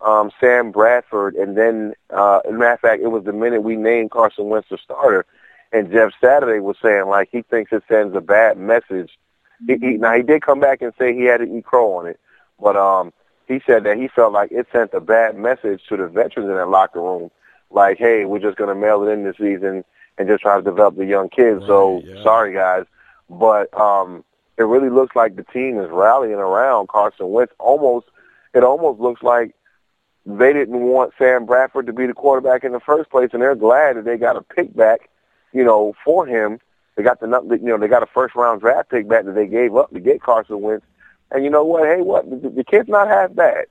um, 0.00 0.30
Sam 0.40 0.70
Bradford, 0.70 1.34
and 1.34 1.56
then, 1.56 1.94
uh, 2.10 2.40
as 2.44 2.50
a 2.50 2.52
matter 2.52 2.74
of 2.74 2.80
fact, 2.80 3.02
it 3.02 3.08
was 3.08 3.24
the 3.24 3.32
minute 3.32 3.62
we 3.62 3.76
named 3.76 4.10
Carson 4.10 4.48
Wentz 4.48 4.68
the 4.68 4.78
starter. 4.78 5.26
And 5.72 5.90
Jeff 5.90 6.12
Saturday 6.20 6.60
was 6.60 6.76
saying 6.82 7.08
like 7.08 7.28
he 7.30 7.42
thinks 7.42 7.72
it 7.72 7.82
sends 7.88 8.16
a 8.16 8.22
bad 8.22 8.56
message. 8.56 9.18
He, 9.66 9.76
he, 9.76 9.96
now 9.96 10.14
he 10.14 10.22
did 10.22 10.40
come 10.40 10.60
back 10.60 10.80
and 10.80 10.92
say 10.98 11.14
he 11.14 11.24
had 11.24 11.38
to 11.38 11.56
eat 11.56 11.64
crow 11.64 11.92
on 11.94 12.06
it, 12.06 12.18
but 12.60 12.76
um, 12.76 13.12
he 13.46 13.60
said 13.66 13.84
that 13.84 13.98
he 13.98 14.08
felt 14.08 14.32
like 14.32 14.50
it 14.52 14.66
sent 14.72 14.94
a 14.94 15.00
bad 15.00 15.36
message 15.36 15.82
to 15.88 15.96
the 15.96 16.06
veterans 16.06 16.48
in 16.48 16.56
that 16.56 16.68
locker 16.68 17.02
room. 17.02 17.30
Like, 17.70 17.98
hey, 17.98 18.24
we're 18.24 18.38
just 18.38 18.56
going 18.56 18.68
to 18.68 18.74
mail 18.74 19.06
it 19.06 19.12
in 19.12 19.24
this 19.24 19.36
season 19.36 19.84
and 20.16 20.28
just 20.28 20.42
try 20.42 20.56
to 20.56 20.62
develop 20.62 20.96
the 20.96 21.04
young 21.04 21.28
kids. 21.28 21.60
Right, 21.60 21.66
so 21.66 22.02
yeah. 22.04 22.22
sorry 22.22 22.54
guys, 22.54 22.86
but 23.28 23.76
um, 23.78 24.24
it 24.58 24.64
really 24.64 24.90
looks 24.90 25.14
like 25.14 25.36
the 25.36 25.44
team 25.44 25.80
is 25.80 25.88
rallying 25.88 26.34
around 26.34 26.88
Carson 26.88 27.30
Wentz. 27.30 27.52
Almost, 27.60 28.06
it 28.54 28.64
almost 28.64 29.00
looks 29.00 29.22
like 29.22 29.54
they 30.26 30.52
didn't 30.52 30.80
want 30.80 31.12
Sam 31.16 31.46
Bradford 31.46 31.86
to 31.86 31.92
be 31.92 32.06
the 32.06 32.12
quarterback 32.12 32.64
in 32.64 32.72
the 32.72 32.80
first 32.80 33.08
place, 33.08 33.30
and 33.32 33.40
they're 33.40 33.54
glad 33.54 33.96
that 33.96 34.04
they 34.04 34.16
got 34.16 34.36
a 34.36 34.42
pick 34.42 34.74
back, 34.74 35.08
you 35.52 35.64
know, 35.64 35.94
for 36.04 36.26
him. 36.26 36.58
They 36.96 37.04
got 37.04 37.20
the 37.20 37.26
you 37.62 37.68
know 37.68 37.78
they 37.78 37.86
got 37.86 38.02
a 38.02 38.06
first 38.06 38.34
round 38.34 38.60
draft 38.60 38.90
pick 38.90 39.08
back 39.08 39.24
that 39.24 39.36
they 39.36 39.46
gave 39.46 39.76
up 39.76 39.92
to 39.92 40.00
get 40.00 40.20
Carson 40.20 40.60
Wentz. 40.60 40.84
And 41.30 41.44
you 41.44 41.50
know 41.50 41.64
what? 41.64 41.84
Hey, 41.84 42.00
what 42.02 42.28
the, 42.28 42.64
kid's 42.64 42.88
not 42.88 43.06
half 43.06 43.34
bad. 43.34 43.66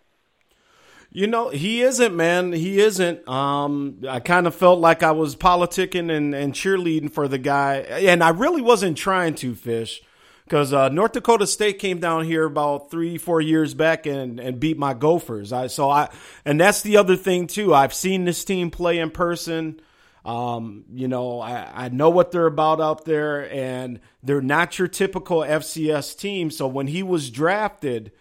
You 1.12 1.28
know, 1.28 1.50
he 1.50 1.82
isn't, 1.82 2.16
man. 2.16 2.54
He 2.54 2.80
isn't. 2.80 3.28
Um, 3.28 4.02
I 4.08 4.20
kind 4.22 4.48
of 4.48 4.56
felt 4.56 4.80
like 4.80 5.04
I 5.04 5.12
was 5.12 5.36
politicking 5.36 6.12
and, 6.12 6.34
and 6.34 6.54
cheerleading 6.54 7.12
for 7.12 7.28
the 7.28 7.40
guy, 7.40 7.78
and 7.78 8.24
I 8.24 8.30
really 8.30 8.62
wasn't 8.62 8.98
trying 8.98 9.36
to 9.36 9.56
fish 9.56 10.02
because 10.48 10.74
uh, 10.74 10.90
North 10.90 11.12
Dakota 11.12 11.46
State 11.46 11.80
came 11.80 12.00
down 12.00 12.26
here 12.26 12.46
about 12.46 12.90
three, 12.90 13.18
four 13.18 13.42
years 13.42 13.74
back 13.74 14.06
and, 14.06 14.40
and 14.40 14.60
beat 14.60 14.78
my 14.78 14.94
Gophers. 14.94 15.52
I 15.52 15.68
so 15.68 15.90
I 15.90 16.10
and 16.46 16.60
that's 16.60 16.82
the 16.82 16.98
other 16.98 17.16
thing 17.16 17.48
too. 17.48 17.74
I've 17.74 17.94
seen 17.94 18.26
this 18.26 18.44
team 18.46 18.72
play 18.72 19.00
in 19.00 19.12
person. 19.12 19.80
Um, 20.26 20.86
you 20.92 21.08
know, 21.08 21.40
I, 21.40 21.86
I 21.86 21.90
know 21.90 22.10
what 22.10 22.32
they're 22.32 22.48
about 22.48 22.82
out 22.82 23.06
there, 23.06 23.50
and 23.52 24.02
they're 24.24 24.42
not 24.42 24.78
your 24.78 24.88
typical 24.90 25.40
FCS 25.40 26.18
team. 26.18 26.52
So 26.52 26.68
when 26.68 26.88
he 26.88 27.02
was 27.04 27.30
drafted 27.30 28.12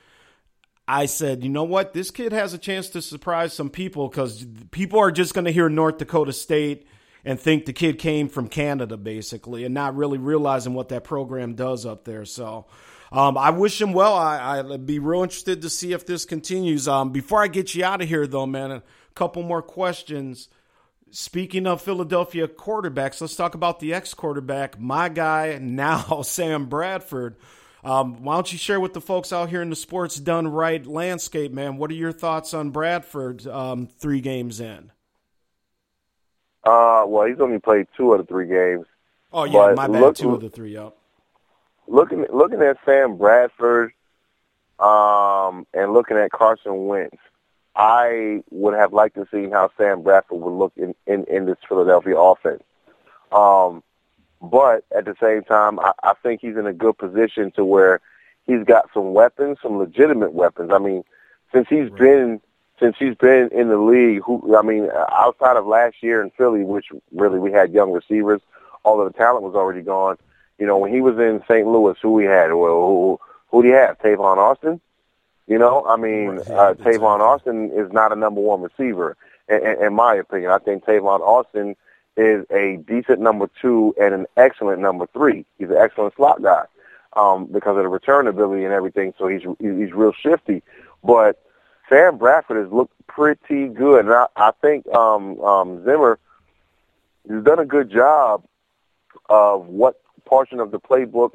I 0.88 1.06
said, 1.06 1.42
you 1.42 1.50
know 1.50 1.64
what? 1.64 1.94
This 1.94 2.10
kid 2.12 2.32
has 2.32 2.54
a 2.54 2.58
chance 2.58 2.88
to 2.90 3.02
surprise 3.02 3.52
some 3.52 3.70
people 3.70 4.08
because 4.08 4.46
people 4.70 5.00
are 5.00 5.10
just 5.10 5.34
going 5.34 5.46
to 5.46 5.50
hear 5.50 5.68
North 5.68 5.98
Dakota 5.98 6.32
State 6.32 6.86
and 7.26 7.40
think 7.40 7.66
the 7.66 7.72
kid 7.72 7.98
came 7.98 8.28
from 8.28 8.48
Canada, 8.48 8.96
basically, 8.96 9.64
and 9.64 9.74
not 9.74 9.96
really 9.96 10.16
realizing 10.16 10.74
what 10.74 10.90
that 10.90 11.02
program 11.02 11.54
does 11.54 11.84
up 11.84 12.04
there. 12.04 12.24
So, 12.24 12.66
um, 13.10 13.36
I 13.36 13.50
wish 13.50 13.82
him 13.82 13.92
well. 13.92 14.14
I, 14.14 14.62
would 14.62 14.86
be 14.86 15.00
real 15.00 15.24
interested 15.24 15.60
to 15.62 15.68
see 15.68 15.92
if 15.92 16.06
this 16.06 16.24
continues. 16.24 16.86
Um, 16.86 17.10
before 17.10 17.42
I 17.42 17.48
get 17.48 17.74
you 17.74 17.84
out 17.84 18.00
of 18.00 18.08
here, 18.08 18.28
though, 18.28 18.46
man, 18.46 18.70
a 18.70 18.82
couple 19.16 19.42
more 19.42 19.60
questions. 19.60 20.48
Speaking 21.10 21.66
of 21.66 21.82
Philadelphia 21.82 22.46
quarterbacks, 22.46 23.20
let's 23.20 23.34
talk 23.34 23.54
about 23.54 23.80
the 23.80 23.92
ex 23.92 24.14
quarterback, 24.14 24.78
my 24.78 25.08
guy 25.08 25.58
now, 25.60 26.22
Sam 26.24 26.66
Bradford. 26.66 27.36
Um, 27.82 28.22
why 28.22 28.34
don't 28.34 28.52
you 28.52 28.58
share 28.58 28.80
with 28.80 28.94
the 28.94 29.00
folks 29.00 29.32
out 29.32 29.48
here 29.48 29.62
in 29.62 29.70
the 29.70 29.76
sports 29.76 30.16
done 30.16 30.46
right 30.46 30.84
landscape, 30.86 31.52
man? 31.52 31.76
What 31.76 31.90
are 31.90 31.94
your 31.94 32.12
thoughts 32.12 32.54
on 32.54 32.70
Bradford 32.70 33.46
um, 33.48 33.86
three 33.86 34.20
games 34.20 34.60
in? 34.60 34.92
Uh, 36.66 37.04
well, 37.06 37.26
he's 37.28 37.38
only 37.38 37.60
played 37.60 37.86
two 37.96 38.12
of 38.12 38.18
the 38.18 38.24
three 38.24 38.48
games. 38.48 38.86
Oh 39.32 39.44
yeah, 39.44 39.72
my 39.74 39.86
bad. 39.86 40.00
Look, 40.00 40.16
two 40.16 40.34
of 40.34 40.40
the 40.40 40.50
three. 40.50 40.74
Yep. 40.74 40.96
Looking 41.86 42.26
looking 42.32 42.60
at 42.60 42.76
Sam 42.84 43.16
Bradford, 43.16 43.92
um, 44.80 45.64
and 45.72 45.92
looking 45.92 46.16
at 46.16 46.32
Carson 46.32 46.86
Wentz, 46.86 47.16
I 47.76 48.42
would 48.50 48.74
have 48.74 48.92
liked 48.92 49.14
to 49.14 49.28
see 49.30 49.48
how 49.48 49.70
Sam 49.78 50.02
Bradford 50.02 50.40
would 50.40 50.50
look 50.50 50.72
in 50.76 50.94
in, 51.06 51.24
in 51.26 51.46
this 51.46 51.58
Philadelphia 51.68 52.16
offense. 52.16 52.64
Um, 53.30 53.84
but 54.42 54.84
at 54.96 55.04
the 55.04 55.14
same 55.22 55.42
time, 55.44 55.78
I, 55.78 55.92
I 56.02 56.14
think 56.20 56.40
he's 56.40 56.56
in 56.56 56.66
a 56.66 56.72
good 56.72 56.98
position 56.98 57.52
to 57.52 57.64
where 57.64 58.00
he's 58.44 58.64
got 58.64 58.88
some 58.92 59.14
weapons, 59.14 59.58
some 59.62 59.78
legitimate 59.78 60.32
weapons. 60.32 60.72
I 60.72 60.78
mean, 60.78 61.04
since 61.54 61.68
he's 61.68 61.90
right. 61.90 61.98
been 61.98 62.40
since 62.78 62.96
he's 62.98 63.14
been 63.16 63.48
in 63.52 63.68
the 63.68 63.78
league, 63.78 64.22
who 64.24 64.56
I 64.56 64.62
mean, 64.62 64.88
outside 65.12 65.56
of 65.56 65.66
last 65.66 66.02
year 66.02 66.22
in 66.22 66.30
Philly, 66.30 66.62
which 66.62 66.86
really 67.12 67.38
we 67.38 67.52
had 67.52 67.72
young 67.72 67.92
receivers, 67.92 68.40
all 68.84 69.00
of 69.00 69.12
the 69.12 69.18
talent 69.18 69.44
was 69.44 69.54
already 69.54 69.82
gone. 69.82 70.16
You 70.58 70.66
know, 70.66 70.78
when 70.78 70.92
he 70.92 71.00
was 71.00 71.18
in 71.18 71.42
St. 71.48 71.66
Louis, 71.66 71.96
who 72.00 72.12
we 72.12 72.24
had? 72.24 72.52
Well, 72.52 72.86
who 72.86 73.20
who 73.48 73.62
do 73.62 73.68
you 73.68 73.74
have? 73.74 73.98
Tavon 73.98 74.38
Austin. 74.38 74.80
You 75.46 75.58
know, 75.58 75.86
I 75.86 75.96
mean, 75.96 76.38
uh, 76.38 76.74
Tavon 76.74 77.20
Austin 77.20 77.70
is 77.72 77.92
not 77.92 78.12
a 78.12 78.16
number 78.16 78.40
one 78.40 78.62
receiver, 78.62 79.16
in, 79.48 79.64
in, 79.64 79.84
in 79.86 79.94
my 79.94 80.14
opinion. 80.14 80.50
I 80.50 80.58
think 80.58 80.84
Tavon 80.84 81.20
Austin 81.20 81.76
is 82.16 82.44
a 82.50 82.78
decent 82.88 83.20
number 83.20 83.48
two 83.60 83.94
and 84.00 84.14
an 84.14 84.26
excellent 84.36 84.80
number 84.80 85.06
three. 85.12 85.44
He's 85.58 85.68
an 85.68 85.76
excellent 85.76 86.14
slot 86.16 86.42
guy 86.42 86.64
um, 87.12 87.46
because 87.46 87.76
of 87.76 87.82
the 87.82 87.88
return 87.88 88.26
ability 88.26 88.64
and 88.64 88.72
everything. 88.72 89.14
So 89.18 89.28
he's 89.28 89.42
he's 89.60 89.92
real 89.92 90.12
shifty. 90.12 90.62
But 91.04 91.40
Sam 91.88 92.18
Bradford 92.18 92.62
has 92.62 92.72
looked 92.72 92.94
pretty 93.06 93.68
good, 93.68 94.04
and 94.06 94.14
I, 94.14 94.26
I 94.36 94.50
think 94.60 94.86
um, 94.88 95.40
um, 95.40 95.84
Zimmer 95.84 96.18
has 97.28 97.44
done 97.44 97.58
a 97.58 97.64
good 97.64 97.90
job 97.90 98.44
of 99.28 99.66
what 99.66 100.00
portion 100.24 100.60
of 100.60 100.70
the 100.70 100.80
playbook 100.80 101.32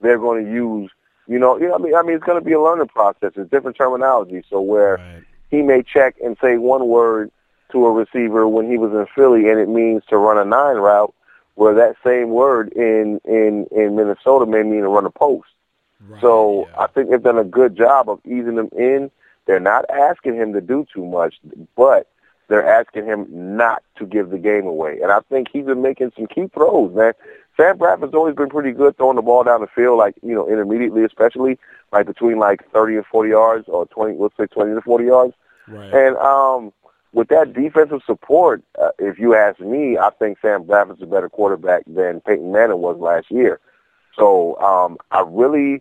they're 0.00 0.18
going 0.18 0.44
to 0.44 0.50
use. 0.50 0.90
You 1.26 1.38
know, 1.38 1.58
you 1.58 1.68
know 1.68 1.74
I 1.74 1.78
mean, 1.78 1.94
I 1.94 2.02
mean, 2.02 2.16
it's 2.16 2.24
going 2.24 2.38
to 2.38 2.44
be 2.44 2.52
a 2.52 2.60
learning 2.60 2.88
process. 2.88 3.32
It's 3.36 3.50
different 3.50 3.76
terminology. 3.76 4.44
So 4.50 4.60
where 4.60 4.96
right. 4.96 5.22
he 5.50 5.62
may 5.62 5.82
check 5.82 6.16
and 6.22 6.36
say 6.40 6.58
one 6.58 6.86
word 6.86 7.30
to 7.72 7.86
a 7.86 7.92
receiver 7.92 8.46
when 8.46 8.70
he 8.70 8.76
was 8.76 8.92
in 8.92 9.06
Philly, 9.14 9.48
and 9.48 9.58
it 9.58 9.68
means 9.68 10.02
to 10.08 10.18
run 10.18 10.38
a 10.38 10.44
nine 10.44 10.76
route, 10.76 11.14
where 11.54 11.74
that 11.74 11.96
same 12.04 12.30
word 12.30 12.72
in 12.72 13.20
in 13.24 13.66
in 13.70 13.96
Minnesota 13.96 14.46
may 14.46 14.62
mean 14.62 14.82
to 14.82 14.88
run 14.88 15.06
a 15.06 15.10
post. 15.10 15.48
Right, 16.06 16.20
so 16.20 16.68
yeah. 16.68 16.82
I 16.82 16.86
think 16.88 17.10
they've 17.10 17.22
done 17.22 17.38
a 17.38 17.44
good 17.44 17.76
job 17.76 18.10
of 18.10 18.20
easing 18.26 18.56
them 18.56 18.68
in. 18.76 19.10
They're 19.46 19.60
not 19.60 19.84
asking 19.90 20.36
him 20.36 20.52
to 20.54 20.60
do 20.60 20.86
too 20.92 21.04
much, 21.04 21.34
but 21.76 22.08
they're 22.48 22.66
asking 22.66 23.06
him 23.06 23.26
not 23.30 23.82
to 23.96 24.06
give 24.06 24.30
the 24.30 24.38
game 24.38 24.66
away. 24.66 25.00
And 25.02 25.10
I 25.10 25.20
think 25.30 25.48
he's 25.52 25.64
been 25.64 25.82
making 25.82 26.12
some 26.16 26.26
key 26.26 26.48
throws, 26.52 26.94
man. 26.94 27.12
Sam 27.56 27.78
Bradford's 27.78 28.14
always 28.14 28.34
been 28.34 28.48
pretty 28.48 28.72
good 28.72 28.96
throwing 28.96 29.16
the 29.16 29.22
ball 29.22 29.44
down 29.44 29.60
the 29.60 29.68
field, 29.68 29.98
like, 29.98 30.14
you 30.22 30.34
know, 30.34 30.48
intermediately 30.48 31.04
especially, 31.04 31.58
like 31.92 32.06
between 32.06 32.38
like 32.38 32.68
30 32.72 32.96
and 32.96 33.06
40 33.06 33.30
yards 33.30 33.68
or 33.68 33.86
20, 33.86 34.18
let's 34.18 34.36
say 34.36 34.46
20 34.46 34.74
to 34.74 34.80
40 34.82 35.04
yards. 35.04 35.34
Right. 35.68 35.94
And 35.94 36.16
um, 36.16 36.72
with 37.12 37.28
that 37.28 37.52
defensive 37.52 38.00
support, 38.04 38.62
uh, 38.80 38.90
if 38.98 39.18
you 39.18 39.34
ask 39.34 39.60
me, 39.60 39.96
I 39.96 40.10
think 40.18 40.38
Sam 40.42 40.64
Bradford's 40.64 41.02
a 41.02 41.06
better 41.06 41.28
quarterback 41.28 41.84
than 41.86 42.20
Peyton 42.20 42.50
Manning 42.50 42.78
was 42.78 42.98
last 42.98 43.30
year. 43.30 43.60
So 44.18 44.58
um, 44.60 44.98
I 45.12 45.24
really, 45.26 45.80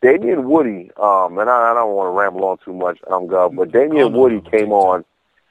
Damien 0.00 0.48
Woody, 0.48 0.90
um, 0.96 1.38
and 1.38 1.50
I, 1.50 1.72
I 1.72 1.74
don't 1.74 1.94
want 1.94 2.08
to 2.08 2.18
ramble 2.18 2.44
on 2.44 2.58
too 2.64 2.72
much, 2.72 2.98
um, 3.10 3.26
Gov, 3.26 3.56
but 3.56 3.72
Damien 3.72 4.14
oh, 4.14 4.18
Woody 4.18 4.40
came 4.40 4.72
on. 4.72 5.04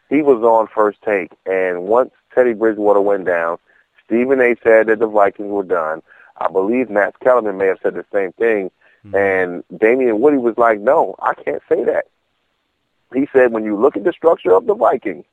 He 0.10 0.22
was 0.22 0.42
on 0.42 0.68
first 0.74 1.02
take, 1.04 1.32
and 1.46 1.84
once 1.84 2.12
Teddy 2.34 2.54
Bridgewater 2.54 3.02
went 3.02 3.26
down, 3.26 3.58
Stephen 4.06 4.40
A. 4.40 4.56
said 4.64 4.88
that 4.88 5.00
the 5.00 5.08
Vikings 5.08 5.50
were 5.50 5.64
done. 5.64 6.02
I 6.40 6.48
believe 6.50 6.90
Max 6.90 7.18
Kellerman 7.22 7.58
may 7.58 7.68
have 7.68 7.80
said 7.84 7.96
the 7.96 8.06
same 8.14 8.32
thing. 8.34 8.72
Mm-hmm. 9.06 9.16
And 9.16 9.64
Damien 9.80 10.20
Woody 10.22 10.38
was 10.38 10.58
like, 10.58 10.80
no, 10.80 11.16
I 11.20 11.34
can't 11.34 11.62
say 11.70 11.84
that. 11.84 12.06
He 13.14 13.28
said, 13.34 13.52
when 13.52 13.64
you 13.64 13.76
look 13.76 13.96
at 13.96 14.04
the 14.04 14.14
structure 14.14 14.54
of 14.54 14.66
the 14.66 14.76
Vikings, 14.76 15.26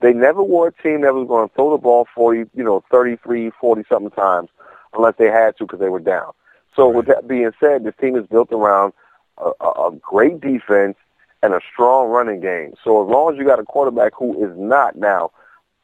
they 0.00 0.12
never 0.12 0.42
were 0.42 0.68
a 0.68 0.82
team 0.82 1.02
that 1.02 1.14
was 1.14 1.28
going 1.28 1.48
to 1.48 1.54
throw 1.54 1.70
the 1.70 1.78
ball 1.78 2.06
40, 2.14 2.50
you 2.54 2.64
know, 2.64 2.82
33, 2.90 3.50
40 3.60 3.82
something 3.88 4.10
times 4.10 4.48
unless 4.94 5.14
they 5.18 5.26
had 5.26 5.56
to 5.58 5.64
because 5.64 5.80
they 5.80 5.88
were 5.88 6.00
down. 6.00 6.32
So 6.74 6.86
right. 6.86 6.96
with 6.96 7.06
that 7.06 7.28
being 7.28 7.50
said, 7.60 7.84
this 7.84 7.94
team 8.00 8.16
is 8.16 8.26
built 8.26 8.52
around 8.52 8.92
a, 9.38 9.50
a 9.64 9.92
great 10.00 10.40
defense 10.40 10.96
and 11.42 11.54
a 11.54 11.60
strong 11.72 12.08
running 12.08 12.40
game. 12.40 12.74
So 12.84 13.02
as 13.02 13.10
long 13.10 13.32
as 13.32 13.38
you 13.38 13.44
got 13.44 13.58
a 13.58 13.64
quarterback 13.64 14.12
who 14.16 14.44
is 14.44 14.56
not 14.56 14.96
now, 14.96 15.32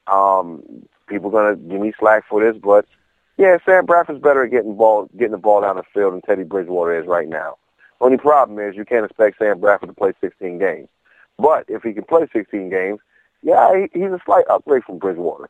um, 0.06 0.62
people 1.08 1.28
are 1.36 1.54
gonna 1.54 1.56
give 1.56 1.80
me 1.80 1.92
slack 1.98 2.24
for 2.28 2.40
this, 2.44 2.60
but 2.62 2.86
yeah, 3.38 3.58
Sam 3.64 3.84
Bradford's 3.84 4.20
better 4.20 4.44
at 4.44 4.50
getting 4.50 4.76
ball 4.76 5.10
getting 5.16 5.32
the 5.32 5.38
ball 5.38 5.60
down 5.60 5.76
the 5.76 5.82
field 5.94 6.14
than 6.14 6.22
Teddy 6.22 6.42
Bridgewater 6.42 6.98
is 6.98 7.06
right 7.06 7.28
now. 7.28 7.56
Only 8.00 8.18
problem 8.18 8.58
is 8.58 8.76
you 8.76 8.84
can't 8.84 9.04
expect 9.04 9.38
Sam 9.38 9.60
Bradford 9.60 9.88
to 9.88 9.94
play 9.94 10.12
16 10.20 10.58
games. 10.58 10.88
But 11.38 11.64
if 11.68 11.82
he 11.82 11.92
can 11.92 12.04
play 12.04 12.26
16 12.32 12.70
games, 12.70 13.00
yeah, 13.42 13.72
he, 13.74 14.00
he's 14.00 14.10
a 14.10 14.20
slight 14.24 14.44
upgrade 14.48 14.84
from 14.84 14.98
Bridgewater. 14.98 15.48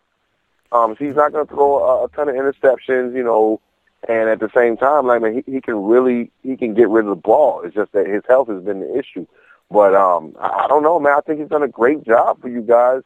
Um, 0.72 0.96
so 0.98 1.04
he's 1.04 1.14
not 1.14 1.32
going 1.32 1.46
to 1.46 1.52
throw 1.52 1.78
a, 1.78 2.04
a 2.04 2.08
ton 2.08 2.28
of 2.28 2.34
interceptions, 2.34 3.14
you 3.14 3.22
know, 3.22 3.60
and 4.08 4.28
at 4.28 4.40
the 4.40 4.50
same 4.54 4.76
time, 4.76 5.06
like, 5.06 5.22
man, 5.22 5.42
he, 5.46 5.52
he 5.52 5.60
can 5.60 5.82
really 5.84 6.30
he 6.42 6.56
can 6.56 6.74
get 6.74 6.88
rid 6.88 7.06
of 7.06 7.10
the 7.10 7.16
ball. 7.16 7.62
It's 7.62 7.74
just 7.74 7.92
that 7.92 8.06
his 8.06 8.22
health 8.28 8.48
has 8.48 8.62
been 8.62 8.80
the 8.80 8.98
issue. 8.98 9.26
But 9.70 9.94
um, 9.94 10.34
I, 10.40 10.64
I 10.64 10.66
don't 10.68 10.82
know, 10.82 11.00
man. 11.00 11.14
I 11.16 11.20
think 11.20 11.40
he's 11.40 11.48
done 11.48 11.62
a 11.62 11.68
great 11.68 12.04
job 12.04 12.40
for 12.40 12.48
you 12.48 12.62
guys. 12.62 13.02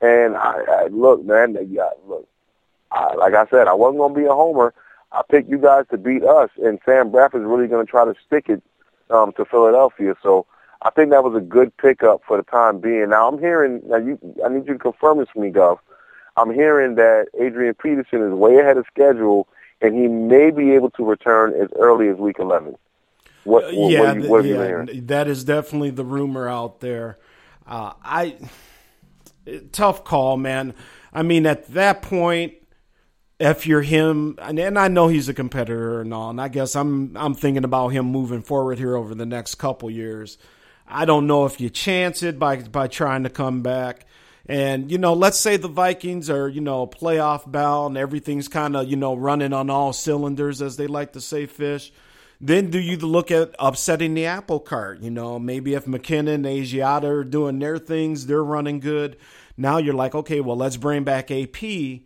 And 0.00 0.36
I, 0.36 0.60
I 0.68 0.86
look, 0.88 1.24
man, 1.24 1.56
yeah, 1.70 1.88
look, 2.06 2.28
I, 2.90 3.14
like 3.14 3.34
I 3.34 3.46
said, 3.46 3.68
I 3.68 3.74
wasn't 3.74 4.14
to 4.14 4.20
be 4.20 4.26
a 4.26 4.34
homer. 4.34 4.74
I 5.12 5.22
picked 5.28 5.48
you 5.48 5.58
guys 5.58 5.84
to 5.90 5.96
beat 5.96 6.24
us, 6.24 6.50
and 6.62 6.78
Sam 6.84 7.10
Bradford's 7.10 7.44
really 7.44 7.68
to 7.68 7.84
try 7.84 8.04
to 8.04 8.14
stick 8.26 8.48
it 8.48 8.62
um, 9.10 9.32
to 9.34 9.44
Philadelphia. 9.44 10.14
So 10.22 10.46
I 10.82 10.90
think 10.90 11.10
that 11.10 11.24
was 11.24 11.34
a 11.36 11.40
good 11.40 11.74
pickup 11.76 12.22
for 12.26 12.36
the 12.36 12.42
time 12.42 12.80
being. 12.80 13.10
Now 13.10 13.28
I'm 13.28 13.38
hearing, 13.38 13.80
now 13.86 13.96
you, 13.96 14.18
I 14.44 14.48
need 14.48 14.66
you 14.66 14.74
to 14.74 14.78
confirm 14.78 15.18
this 15.18 15.28
for 15.32 15.40
me, 15.40 15.50
Gov. 15.50 15.78
I'm 16.36 16.52
hearing 16.52 16.96
that 16.96 17.28
Adrian 17.40 17.74
Peterson 17.74 18.22
is 18.22 18.32
way 18.32 18.58
ahead 18.58 18.76
of 18.76 18.86
schedule, 18.92 19.46
and 19.84 19.94
he 19.94 20.08
may 20.08 20.50
be 20.50 20.70
able 20.70 20.90
to 20.92 21.04
return 21.04 21.52
as 21.52 21.68
early 21.76 22.08
as 22.08 22.16
Week 22.16 22.38
11. 22.38 22.76
What, 23.44 23.64
what 23.74 23.90
yeah, 23.92 24.00
what, 24.00 24.16
you, 24.16 24.28
what 24.30 24.44
yeah, 24.46 24.84
that 25.02 25.28
is 25.28 25.44
definitely 25.44 25.90
the 25.90 26.04
rumor 26.04 26.48
out 26.48 26.80
there. 26.80 27.18
Uh, 27.66 27.92
I 28.02 28.36
tough 29.72 30.02
call, 30.02 30.38
man. 30.38 30.72
I 31.12 31.22
mean, 31.22 31.44
at 31.44 31.66
that 31.74 32.00
point, 32.00 32.54
if 33.38 33.66
you're 33.66 33.82
him, 33.82 34.38
and 34.40 34.78
I 34.78 34.88
know 34.88 35.08
he's 35.08 35.28
a 35.28 35.34
competitor 35.34 36.00
and 36.00 36.14
all, 36.14 36.30
and 36.30 36.40
I 36.40 36.48
guess 36.48 36.74
I'm 36.74 37.14
I'm 37.16 37.34
thinking 37.34 37.64
about 37.64 37.88
him 37.88 38.06
moving 38.06 38.40
forward 38.40 38.78
here 38.78 38.96
over 38.96 39.14
the 39.14 39.26
next 39.26 39.56
couple 39.56 39.90
years. 39.90 40.38
I 40.88 41.04
don't 41.04 41.26
know 41.26 41.44
if 41.44 41.60
you 41.60 41.68
chance 41.68 42.22
it 42.22 42.38
by 42.38 42.62
by 42.62 42.86
trying 42.86 43.24
to 43.24 43.30
come 43.30 43.60
back. 43.60 44.06
And 44.46 44.90
you 44.90 44.98
know, 44.98 45.14
let's 45.14 45.38
say 45.38 45.56
the 45.56 45.68
Vikings 45.68 46.28
are 46.28 46.48
you 46.48 46.60
know 46.60 46.86
playoff 46.86 47.50
bound, 47.50 47.96
everything's 47.96 48.48
kind 48.48 48.76
of 48.76 48.88
you 48.88 48.96
know 48.96 49.14
running 49.14 49.52
on 49.52 49.70
all 49.70 49.92
cylinders, 49.92 50.60
as 50.60 50.76
they 50.76 50.86
like 50.86 51.12
to 51.14 51.20
say, 51.20 51.46
fish. 51.46 51.92
Then 52.40 52.70
do 52.70 52.78
you 52.78 52.96
look 52.98 53.30
at 53.30 53.54
upsetting 53.58 54.14
the 54.14 54.26
apple 54.26 54.60
cart? 54.60 55.00
You 55.00 55.10
know, 55.10 55.38
maybe 55.38 55.74
if 55.74 55.86
McKinnon, 55.86 56.44
Asiata 56.44 57.04
are 57.04 57.24
doing 57.24 57.58
their 57.58 57.78
things, 57.78 58.26
they're 58.26 58.44
running 58.44 58.80
good. 58.80 59.16
Now 59.56 59.78
you're 59.78 59.94
like, 59.94 60.14
okay, 60.14 60.40
well, 60.40 60.56
let's 60.56 60.76
bring 60.76 61.04
back 61.04 61.30
AP. 61.30 62.02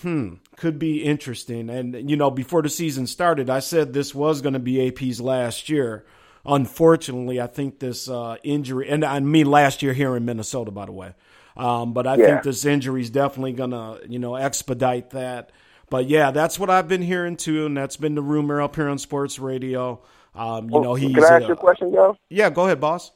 Hmm, 0.00 0.34
could 0.56 0.78
be 0.78 1.04
interesting. 1.04 1.68
And, 1.70 2.10
you 2.10 2.16
know, 2.16 2.30
before 2.30 2.62
the 2.62 2.68
season 2.68 3.06
started, 3.06 3.50
I 3.50 3.60
said 3.60 3.92
this 3.92 4.14
was 4.14 4.40
going 4.40 4.54
to 4.54 4.58
be 4.58 4.88
AP's 4.88 5.20
last 5.20 5.68
year. 5.68 6.04
Unfortunately, 6.44 7.40
I 7.40 7.46
think 7.46 7.78
this 7.78 8.08
uh, 8.08 8.36
injury, 8.42 8.88
and 8.88 9.04
I 9.04 9.20
mean 9.20 9.46
last 9.46 9.82
year 9.82 9.92
here 9.92 10.16
in 10.16 10.24
Minnesota, 10.24 10.72
by 10.72 10.86
the 10.86 10.92
way. 10.92 11.14
Um, 11.56 11.92
but 11.92 12.06
I 12.06 12.16
yeah. 12.16 12.26
think 12.26 12.42
this 12.42 12.64
injury 12.64 13.02
is 13.02 13.10
definitely 13.10 13.52
going 13.52 13.70
to, 13.72 14.00
you 14.08 14.18
know, 14.18 14.36
expedite 14.36 15.10
that. 15.10 15.50
But 15.90 16.08
yeah, 16.08 16.30
that's 16.30 16.58
what 16.58 16.70
I've 16.70 16.88
been 16.88 17.02
hearing 17.02 17.36
too, 17.36 17.66
and 17.66 17.76
that's 17.76 17.98
been 17.98 18.14
the 18.14 18.22
rumor 18.22 18.62
up 18.62 18.76
here 18.76 18.88
on 18.88 18.98
sports 18.98 19.38
radio. 19.38 20.00
Um, 20.34 20.66
you 20.66 20.72
well, 20.72 20.82
know, 20.82 20.94
he's. 20.94 21.14
Can 21.14 21.24
I 21.24 21.36
ask 21.36 21.46
you 21.46 21.52
a 21.52 21.56
question, 21.56 21.92
Joe? 21.92 22.16
Yeah, 22.30 22.48
go 22.48 22.64
ahead, 22.64 22.80
boss. 22.80 23.10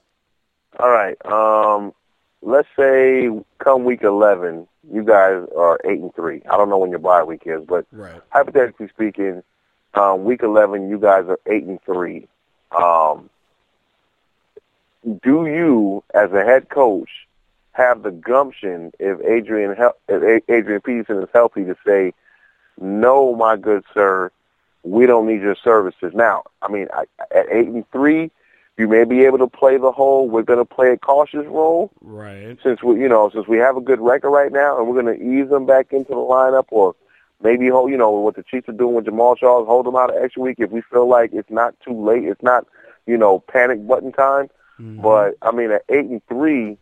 All 0.78 0.90
right. 0.90 1.16
Um, 1.24 1.94
let's 2.42 2.68
say 2.76 3.30
come 3.58 3.84
week 3.84 4.02
eleven, 4.02 4.68
you 4.92 5.02
guys 5.02 5.42
are 5.56 5.80
eight 5.84 6.00
and 6.00 6.14
three. 6.14 6.42
I 6.50 6.58
don't 6.58 6.68
know 6.68 6.76
when 6.76 6.90
your 6.90 6.98
bye 6.98 7.22
week 7.22 7.42
is, 7.46 7.62
but 7.66 7.86
right. 7.92 8.20
hypothetically 8.28 8.88
speaking, 8.88 9.42
um, 9.94 10.24
week 10.24 10.42
eleven, 10.42 10.90
you 10.90 10.98
guys 10.98 11.24
are 11.28 11.40
eight 11.46 11.64
and 11.64 11.82
three. 11.82 12.28
Um, 12.78 13.30
do 15.22 15.46
you, 15.46 16.04
as 16.12 16.32
a 16.32 16.44
head 16.44 16.68
coach, 16.68 17.25
have 17.76 18.02
the 18.02 18.10
gumption 18.10 18.92
if 18.98 19.20
Adrian 19.20 19.76
if 20.08 20.44
Adrian 20.48 20.80
Peterson 20.80 21.22
is 21.22 21.28
healthy 21.32 21.64
to 21.64 21.76
say, 21.86 22.14
"No, 22.80 23.34
my 23.34 23.56
good 23.56 23.84
sir, 23.92 24.30
we 24.82 25.06
don't 25.06 25.26
need 25.26 25.42
your 25.42 25.56
services 25.56 26.12
now." 26.14 26.44
I 26.62 26.72
mean, 26.72 26.88
I, 26.92 27.04
at 27.30 27.46
eight 27.50 27.68
and 27.68 27.88
three, 27.90 28.30
you 28.78 28.88
may 28.88 29.04
be 29.04 29.24
able 29.24 29.38
to 29.38 29.46
play 29.46 29.76
the 29.76 29.92
whole. 29.92 30.28
We're 30.28 30.42
going 30.42 30.58
to 30.58 30.64
play 30.64 30.90
a 30.90 30.96
cautious 30.96 31.46
role, 31.46 31.90
right? 32.00 32.56
Since 32.62 32.82
we, 32.82 33.00
you 33.00 33.08
know, 33.08 33.30
since 33.32 33.46
we 33.46 33.58
have 33.58 33.76
a 33.76 33.82
good 33.82 34.00
record 34.00 34.30
right 34.30 34.52
now, 34.52 34.78
and 34.78 34.88
we're 34.88 35.02
going 35.02 35.18
to 35.18 35.22
ease 35.22 35.50
them 35.50 35.66
back 35.66 35.92
into 35.92 36.10
the 36.10 36.16
lineup, 36.16 36.66
or 36.70 36.94
maybe 37.42 37.68
hold, 37.68 37.90
you 37.90 37.98
know, 37.98 38.10
what 38.10 38.36
the 38.36 38.42
Chiefs 38.42 38.70
are 38.70 38.72
doing 38.72 38.94
with 38.94 39.04
Jamaal 39.04 39.36
Charles, 39.36 39.66
hold 39.66 39.84
them 39.84 39.96
out 39.96 40.14
an 40.14 40.22
extra 40.22 40.42
week 40.42 40.56
if 40.60 40.70
we 40.70 40.80
feel 40.80 41.06
like 41.06 41.30
it's 41.34 41.50
not 41.50 41.74
too 41.80 41.92
late. 41.92 42.24
It's 42.24 42.42
not, 42.42 42.66
you 43.06 43.18
know, 43.18 43.40
panic 43.40 43.86
button 43.86 44.12
time. 44.12 44.48
Mm-hmm. 44.80 45.02
But 45.02 45.36
I 45.42 45.52
mean, 45.52 45.70
at 45.70 45.84
eight 45.90 46.06
and 46.06 46.26
three, 46.26 46.78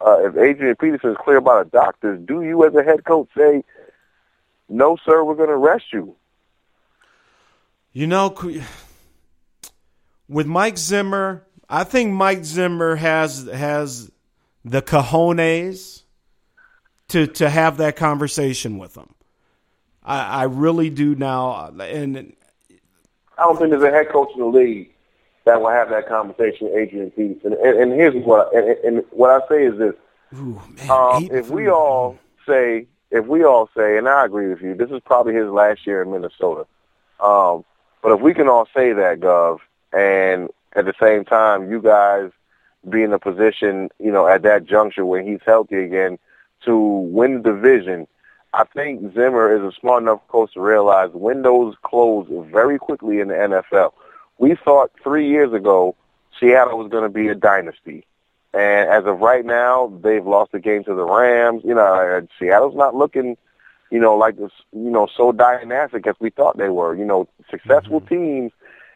uh, 0.00 0.18
if 0.26 0.36
Adrian 0.36 0.76
Peterson 0.76 1.10
is 1.10 1.16
clear 1.18 1.40
by 1.40 1.62
the 1.62 1.70
doctors, 1.70 2.20
do 2.26 2.42
you 2.42 2.64
as 2.64 2.74
a 2.74 2.82
head 2.82 3.04
coach 3.04 3.28
say, 3.36 3.64
"No, 4.68 4.96
sir, 5.04 5.24
we're 5.24 5.34
going 5.34 5.48
to 5.48 5.54
arrest 5.54 5.86
you"? 5.92 6.14
You 7.92 8.06
know 8.06 8.30
with 10.28 10.46
Mike 10.46 10.78
Zimmer, 10.78 11.44
I 11.68 11.84
think 11.84 12.12
Mike 12.12 12.44
Zimmer 12.44 12.96
has 12.96 13.48
has 13.52 14.10
the 14.64 14.82
cojones 14.82 16.02
to 17.08 17.26
to 17.26 17.48
have 17.48 17.78
that 17.78 17.96
conversation 17.96 18.78
with 18.78 18.96
him. 18.96 19.14
I, 20.04 20.42
I 20.42 20.42
really 20.44 20.90
do 20.90 21.14
now, 21.14 21.68
and 21.80 22.34
I 23.36 23.42
don't 23.42 23.58
think 23.58 23.70
there's 23.70 23.82
a 23.82 23.90
head 23.90 24.10
coach 24.10 24.30
in 24.34 24.40
the 24.40 24.46
league 24.46 24.94
that 25.48 25.62
will 25.62 25.70
have 25.70 25.88
that 25.88 26.06
conversation 26.06 26.66
with 26.66 26.76
Adrian 26.76 27.10
Peterson. 27.10 27.54
And, 27.54 27.78
and 27.78 27.92
here's 27.92 28.14
what 28.22 28.54
and, 28.54 28.68
and, 28.84 29.04
what 29.10 29.30
I 29.30 29.48
say 29.48 29.64
is 29.64 29.78
this: 29.78 29.94
Ooh, 30.36 30.60
man, 30.76 30.90
um, 30.90 31.28
if 31.32 31.48
we 31.48 31.70
all 31.70 32.18
say, 32.46 32.86
if 33.10 33.26
we 33.26 33.44
all 33.44 33.70
say, 33.74 33.96
and 33.96 34.06
I 34.06 34.26
agree 34.26 34.48
with 34.48 34.60
you, 34.60 34.74
this 34.74 34.90
is 34.90 35.00
probably 35.06 35.32
his 35.32 35.48
last 35.48 35.86
year 35.86 36.02
in 36.02 36.10
Minnesota. 36.10 36.66
Um, 37.18 37.64
but 38.02 38.12
if 38.12 38.20
we 38.20 38.34
can 38.34 38.46
all 38.46 38.68
say 38.76 38.92
that, 38.92 39.20
Gov, 39.20 39.60
and 39.90 40.50
at 40.74 40.84
the 40.84 40.92
same 41.00 41.24
time, 41.24 41.70
you 41.70 41.80
guys 41.80 42.30
be 42.86 43.02
in 43.02 43.14
a 43.14 43.18
position, 43.18 43.88
you 43.98 44.12
know, 44.12 44.28
at 44.28 44.42
that 44.42 44.66
juncture 44.66 45.06
when 45.06 45.26
he's 45.26 45.40
healthy 45.46 45.82
again 45.82 46.18
to 46.66 46.76
win 46.76 47.40
the 47.42 47.52
division. 47.52 48.06
I 48.52 48.64
think 48.64 49.14
Zimmer 49.14 49.56
is 49.56 49.62
a 49.62 49.76
smart 49.80 50.02
enough 50.02 50.20
coach 50.28 50.52
to 50.54 50.60
realize 50.60 51.10
windows 51.14 51.74
close 51.82 52.26
very 52.52 52.78
quickly 52.78 53.20
in 53.20 53.28
the 53.28 53.34
NFL. 53.34 53.92
We 54.38 54.54
thought 54.54 54.90
three 55.02 55.28
years 55.28 55.52
ago 55.52 55.96
Seattle 56.38 56.78
was 56.78 56.88
going 56.90 57.02
to 57.02 57.08
be 57.08 57.28
a 57.28 57.34
dynasty. 57.34 58.04
And 58.54 58.88
as 58.88 59.04
of 59.04 59.20
right 59.20 59.44
now, 59.44 59.92
they've 60.02 60.24
lost 60.24 60.52
the 60.52 60.60
game 60.60 60.84
to 60.84 60.94
the 60.94 61.04
Rams. 61.04 61.62
You 61.64 61.74
know, 61.74 62.26
Seattle's 62.38 62.76
not 62.76 62.94
looking, 62.94 63.36
you 63.90 63.98
know, 63.98 64.16
like 64.16 64.38
this, 64.38 64.52
you 64.72 64.90
know, 64.90 65.06
so 65.14 65.32
dynamic 65.32 66.06
as 66.06 66.14
we 66.18 66.30
thought 66.30 66.56
they 66.56 66.70
were. 66.70 66.94
You 66.94 67.04
know, 67.04 67.28
successful 67.50 68.00
mm-hmm. 68.00 68.14
teams 68.14 68.52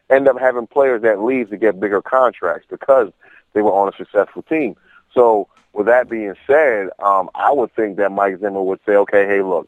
end 0.09 0.27
up 0.27 0.39
having 0.39 0.67
players 0.67 1.01
that 1.03 1.21
leave 1.21 1.49
to 1.49 1.57
get 1.57 1.79
bigger 1.79 2.01
contracts 2.01 2.67
because 2.69 3.11
they 3.53 3.61
were 3.61 3.71
on 3.71 3.89
a 3.89 3.97
successful 3.97 4.41
team. 4.43 4.75
So 5.13 5.47
with 5.73 5.85
that 5.85 6.09
being 6.09 6.33
said, 6.47 6.89
um, 6.99 7.29
I 7.35 7.51
would 7.51 7.73
think 7.75 7.97
that 7.97 8.11
Mike 8.11 8.39
Zimmer 8.39 8.61
would 8.61 8.79
say, 8.85 8.95
okay, 8.95 9.25
hey, 9.27 9.41
look, 9.41 9.67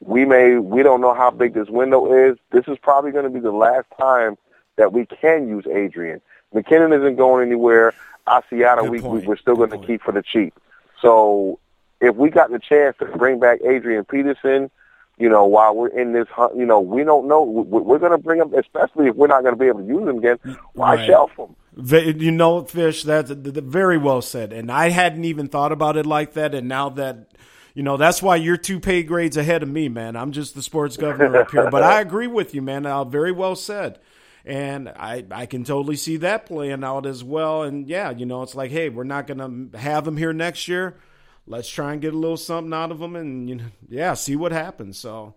we 0.00 0.24
may, 0.24 0.56
we 0.56 0.82
don't 0.82 1.00
know 1.00 1.14
how 1.14 1.30
big 1.30 1.54
this 1.54 1.68
window 1.68 2.12
is. 2.30 2.38
This 2.50 2.64
is 2.68 2.78
probably 2.80 3.10
going 3.10 3.24
to 3.24 3.30
be 3.30 3.40
the 3.40 3.52
last 3.52 3.86
time 3.98 4.36
that 4.78 4.92
we 4.92 5.04
can 5.04 5.46
use 5.46 5.66
Adrian. 5.66 6.22
McKinnon 6.54 6.96
isn't 6.98 7.16
going 7.16 7.46
anywhere. 7.46 7.92
Asiata, 8.26 8.88
we, 8.88 9.00
we, 9.00 9.26
we're 9.26 9.36
still 9.36 9.56
going 9.56 9.70
to 9.70 9.86
keep 9.86 10.02
for 10.02 10.12
the 10.12 10.22
cheap. 10.22 10.54
So 11.02 11.58
if 12.00 12.16
we 12.16 12.30
got 12.30 12.50
the 12.50 12.58
chance 12.58 12.96
to 12.98 13.06
bring 13.06 13.38
back 13.38 13.60
Adrian 13.62 14.04
Peterson, 14.04 14.70
you 15.18 15.28
know, 15.28 15.44
while 15.44 15.74
we're 15.74 15.88
in 15.88 16.12
this, 16.12 16.28
hunt, 16.28 16.56
you 16.56 16.64
know, 16.64 16.80
we 16.80 17.02
don't 17.04 17.26
know. 17.26 17.42
We're 17.42 17.98
going 17.98 18.12
to 18.12 18.18
bring 18.18 18.38
them, 18.38 18.54
especially 18.54 19.08
if 19.08 19.16
we're 19.16 19.26
not 19.26 19.42
going 19.42 19.54
to 19.54 19.58
be 19.58 19.66
able 19.66 19.80
to 19.80 19.86
use 19.86 20.04
them 20.04 20.18
again. 20.18 20.38
Why 20.74 20.94
right. 20.94 21.06
shelf 21.06 21.32
them? 21.36 21.56
You 21.76 22.30
know, 22.30 22.64
Fish, 22.64 23.02
that's 23.02 23.30
very 23.30 23.98
well 23.98 24.22
said. 24.22 24.52
And 24.52 24.70
I 24.70 24.90
hadn't 24.90 25.24
even 25.24 25.48
thought 25.48 25.72
about 25.72 25.96
it 25.96 26.06
like 26.06 26.34
that. 26.34 26.54
And 26.54 26.68
now 26.68 26.88
that, 26.90 27.30
you 27.74 27.82
know, 27.82 27.96
that's 27.96 28.22
why 28.22 28.36
you're 28.36 28.56
two 28.56 28.78
pay 28.78 29.02
grades 29.02 29.36
ahead 29.36 29.62
of 29.62 29.68
me, 29.68 29.88
man. 29.88 30.16
I'm 30.16 30.30
just 30.30 30.54
the 30.54 30.62
sports 30.62 30.96
governor 30.96 31.36
up 31.36 31.50
here. 31.50 31.68
But 31.70 31.82
I 31.82 32.00
agree 32.00 32.26
with 32.28 32.54
you, 32.54 32.62
man. 32.62 32.86
Uh, 32.86 33.04
very 33.04 33.32
well 33.32 33.56
said. 33.56 33.98
And 34.48 34.88
I, 34.88 35.24
I 35.30 35.44
can 35.44 35.62
totally 35.62 35.96
see 35.96 36.16
that 36.18 36.46
playing 36.46 36.82
out 36.82 37.04
as 37.04 37.22
well. 37.22 37.64
And 37.64 37.86
yeah, 37.86 38.10
you 38.10 38.24
know, 38.24 38.42
it's 38.42 38.54
like, 38.54 38.70
hey, 38.70 38.88
we're 38.88 39.04
not 39.04 39.26
going 39.26 39.70
to 39.70 39.78
have 39.78 40.08
him 40.08 40.16
here 40.16 40.32
next 40.32 40.68
year. 40.68 40.96
Let's 41.46 41.68
try 41.68 41.92
and 41.92 42.00
get 42.00 42.14
a 42.14 42.18
little 42.18 42.38
something 42.38 42.72
out 42.72 42.90
of 42.90 43.00
him 43.00 43.14
and, 43.14 43.48
you 43.48 43.56
know, 43.56 43.64
yeah, 43.88 44.14
see 44.14 44.36
what 44.36 44.52
happens. 44.52 44.98
So, 44.98 45.34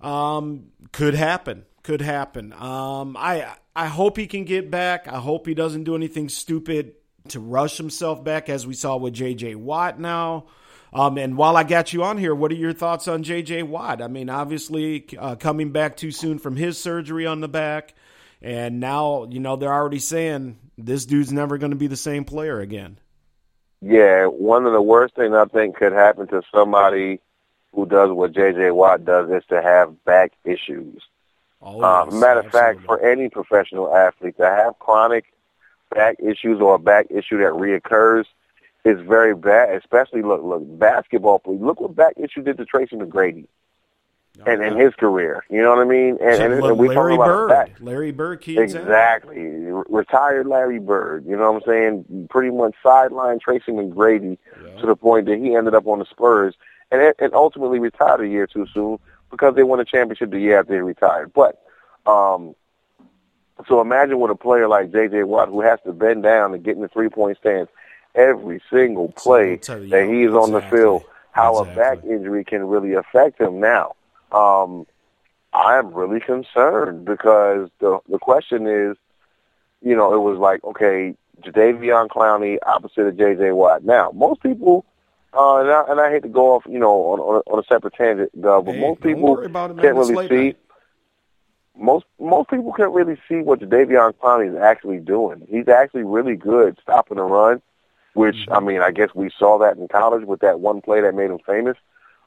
um, 0.00 0.68
could 0.92 1.14
happen. 1.14 1.66
Could 1.82 2.00
happen. 2.00 2.54
Um, 2.54 3.16
I, 3.18 3.54
I 3.76 3.86
hope 3.86 4.16
he 4.16 4.26
can 4.26 4.44
get 4.44 4.70
back. 4.70 5.08
I 5.08 5.18
hope 5.18 5.46
he 5.46 5.54
doesn't 5.54 5.84
do 5.84 5.94
anything 5.94 6.30
stupid 6.30 6.94
to 7.28 7.40
rush 7.40 7.76
himself 7.76 8.24
back, 8.24 8.48
as 8.48 8.66
we 8.66 8.74
saw 8.74 8.96
with 8.96 9.12
J.J. 9.12 9.56
Watt 9.56 10.00
now. 10.00 10.46
Um, 10.92 11.18
and 11.18 11.36
while 11.36 11.56
I 11.56 11.64
got 11.64 11.92
you 11.92 12.04
on 12.04 12.18
here, 12.18 12.34
what 12.34 12.52
are 12.52 12.56
your 12.56 12.72
thoughts 12.72 13.08
on 13.08 13.24
J.J. 13.24 13.64
Watt? 13.64 14.00
I 14.00 14.06
mean, 14.06 14.30
obviously 14.30 15.06
uh, 15.18 15.34
coming 15.34 15.72
back 15.72 15.96
too 15.96 16.12
soon 16.12 16.38
from 16.38 16.56
his 16.56 16.78
surgery 16.78 17.26
on 17.26 17.40
the 17.40 17.48
back, 17.48 17.94
and 18.44 18.78
now 18.78 19.26
you 19.30 19.40
know 19.40 19.56
they're 19.56 19.72
already 19.72 19.98
saying 19.98 20.58
this 20.76 21.06
dude's 21.06 21.32
never 21.32 21.56
going 21.56 21.70
to 21.70 21.76
be 21.76 21.86
the 21.86 21.96
same 21.96 22.24
player 22.24 22.60
again. 22.60 22.98
Yeah, 23.80 24.26
one 24.26 24.66
of 24.66 24.72
the 24.72 24.82
worst 24.82 25.14
things 25.16 25.34
I 25.34 25.46
think 25.46 25.76
could 25.76 25.92
happen 25.92 26.26
to 26.28 26.42
somebody 26.54 27.20
who 27.72 27.86
does 27.86 28.10
what 28.10 28.32
J.J. 28.32 28.70
Watt 28.70 29.04
does 29.04 29.30
is 29.30 29.42
to 29.48 29.60
have 29.60 30.04
back 30.04 30.32
issues. 30.44 31.02
Oh, 31.60 31.82
uh, 31.82 32.06
matter 32.06 32.40
of 32.40 32.52
fact, 32.52 32.80
for 32.84 33.00
any 33.00 33.28
professional 33.28 33.94
athlete 33.94 34.36
to 34.36 34.46
have 34.46 34.78
chronic 34.78 35.24
back 35.94 36.16
issues 36.20 36.60
or 36.60 36.74
a 36.74 36.78
back 36.78 37.06
issue 37.10 37.38
that 37.38 37.52
reoccurs 37.52 38.24
is 38.84 39.00
very 39.00 39.34
bad. 39.34 39.74
Especially 39.74 40.22
look, 40.22 40.42
look, 40.42 40.62
basketball. 40.78 41.38
Please 41.38 41.60
look 41.60 41.80
what 41.80 41.96
back 41.96 42.14
issue 42.18 42.42
did 42.42 42.58
to 42.58 42.66
Tracy 42.66 42.96
McGrady 42.96 43.46
and 44.46 44.62
in 44.62 44.76
his 44.76 44.94
career. 44.94 45.44
You 45.48 45.62
know 45.62 45.70
what 45.70 45.78
I 45.78 45.84
mean? 45.84 46.18
And, 46.20 46.42
and, 46.42 46.52
and 46.54 46.78
we 46.78 46.88
Larry 46.88 46.94
talking 46.94 47.14
about 47.16 47.26
Bird. 47.26 47.48
Larry 47.80 48.12
Bird. 48.12 48.46
Exactly. 48.46 49.38
Re- 49.38 49.82
Retired 49.88 50.46
Larry 50.46 50.78
Bird. 50.80 51.24
You 51.26 51.36
know 51.36 51.52
what 51.52 51.62
I'm 51.62 51.68
saying? 51.68 52.26
Pretty 52.30 52.50
much 52.50 52.74
sidelined 52.84 53.40
Tracy 53.40 53.72
McGrady 53.72 54.38
to 54.80 54.86
the 54.86 54.96
point 54.96 55.26
that 55.26 55.38
he 55.38 55.54
ended 55.54 55.74
up 55.74 55.86
on 55.86 55.98
the 56.00 56.04
Spurs 56.06 56.54
and, 56.90 57.14
and 57.18 57.34
ultimately 57.34 57.78
retired 57.78 58.20
a 58.20 58.28
year 58.28 58.46
too 58.46 58.66
soon 58.72 58.98
because 59.30 59.54
they 59.54 59.62
won 59.62 59.80
a 59.80 59.84
championship 59.84 60.30
the 60.30 60.40
year 60.40 60.60
after 60.60 60.74
he 60.74 60.80
retired. 60.80 61.32
But 61.32 61.62
um, 62.06 62.54
so 63.68 63.80
imagine 63.80 64.18
with 64.20 64.30
a 64.30 64.36
player 64.36 64.68
like 64.68 64.92
J.J. 64.92 65.22
Watt 65.24 65.48
who 65.48 65.60
has 65.60 65.78
to 65.86 65.92
bend 65.92 66.22
down 66.24 66.54
and 66.54 66.62
get 66.64 66.76
in 66.76 66.82
the 66.82 66.88
three-point 66.88 67.38
stance 67.38 67.70
every 68.14 68.60
single 68.70 69.08
play 69.12 69.56
that 69.90 70.08
he's 70.08 70.30
on 70.30 70.52
the 70.52 70.60
field, 70.70 71.04
how 71.32 71.60
Exactly. 71.60 71.72
a 71.72 71.76
back 71.76 72.04
injury 72.04 72.44
can 72.44 72.64
really 72.64 72.92
affect 72.94 73.40
him 73.40 73.60
now. 73.60 73.94
Um, 74.34 74.86
I'm 75.52 75.94
really 75.94 76.20
concerned 76.20 77.04
because 77.04 77.70
the 77.78 78.00
the 78.08 78.18
question 78.18 78.66
is, 78.66 78.96
you 79.80 79.94
know, 79.94 80.12
it 80.14 80.18
was 80.18 80.38
like, 80.38 80.64
okay, 80.64 81.14
Jadeveon 81.42 82.08
Clowney 82.08 82.58
opposite 82.66 83.06
of 83.06 83.16
J.J. 83.16 83.52
Watt. 83.52 83.84
Now, 83.84 84.10
most 84.12 84.42
people, 84.42 84.84
uh, 85.32 85.58
and, 85.58 85.70
I, 85.70 85.84
and 85.88 86.00
I 86.00 86.10
hate 86.10 86.22
to 86.24 86.28
go 86.28 86.54
off, 86.54 86.64
you 86.68 86.78
know, 86.78 86.92
on, 87.12 87.20
on, 87.20 87.42
a, 87.46 87.50
on 87.52 87.58
a 87.60 87.62
separate 87.64 87.94
tangent, 87.94 88.30
uh, 88.44 88.60
but 88.60 88.74
Hey, 88.74 88.80
most 88.80 89.00
people 89.00 89.38
it, 89.38 89.50
man. 89.50 89.76
can't 89.78 89.96
really 89.96 90.28
see. 90.28 90.34
night. 90.46 90.56
Most 91.76 92.04
most 92.20 92.50
people 92.50 92.72
can't 92.72 92.92
really 92.92 93.16
see 93.28 93.36
what 93.36 93.60
Jadeveon 93.60 94.14
Clowney 94.14 94.48
is 94.50 94.56
actually 94.60 94.98
doing. 94.98 95.46
He's 95.48 95.68
actually 95.68 96.04
really 96.04 96.36
good 96.36 96.78
stopping 96.80 97.16
the 97.16 97.24
run, 97.24 97.62
which 98.14 98.36
Mm-hmm. 98.36 98.52
I 98.52 98.60
mean, 98.60 98.80
I 98.80 98.90
guess 98.92 99.10
we 99.14 99.30
saw 99.38 99.58
that 99.58 99.76
in 99.76 99.88
college 99.88 100.24
with 100.24 100.40
that 100.40 100.60
one 100.60 100.80
play 100.80 101.00
that 101.00 101.14
made 101.14 101.30
him 101.30 101.40
famous. 101.46 101.76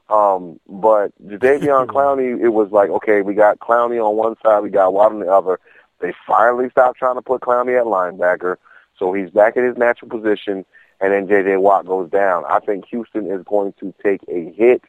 Um, 0.08 0.58
but 0.68 1.12
Jadeveon 1.26 1.86
Clowney, 1.88 2.40
it 2.40 2.48
was 2.48 2.70
like, 2.70 2.90
okay, 2.90 3.22
we 3.22 3.34
got 3.34 3.58
Clowney 3.58 4.02
on 4.04 4.16
one 4.16 4.36
side, 4.42 4.60
we 4.60 4.70
got 4.70 4.92
Watt 4.92 5.12
on 5.12 5.20
the 5.20 5.32
other. 5.32 5.60
They 6.00 6.12
finally 6.26 6.70
stopped 6.70 6.98
trying 6.98 7.16
to 7.16 7.22
put 7.22 7.42
Clowney 7.42 7.78
at 7.78 7.86
linebacker, 7.86 8.56
so 8.98 9.12
he's 9.12 9.30
back 9.30 9.56
in 9.56 9.64
his 9.64 9.76
natural 9.76 10.10
position, 10.10 10.64
and 11.00 11.12
then 11.12 11.28
J.J. 11.28 11.56
Watt 11.56 11.86
goes 11.86 12.10
down. 12.10 12.44
I 12.48 12.60
think 12.60 12.86
Houston 12.88 13.30
is 13.30 13.42
going 13.44 13.74
to 13.80 13.92
take 14.02 14.20
a 14.28 14.52
hit. 14.52 14.82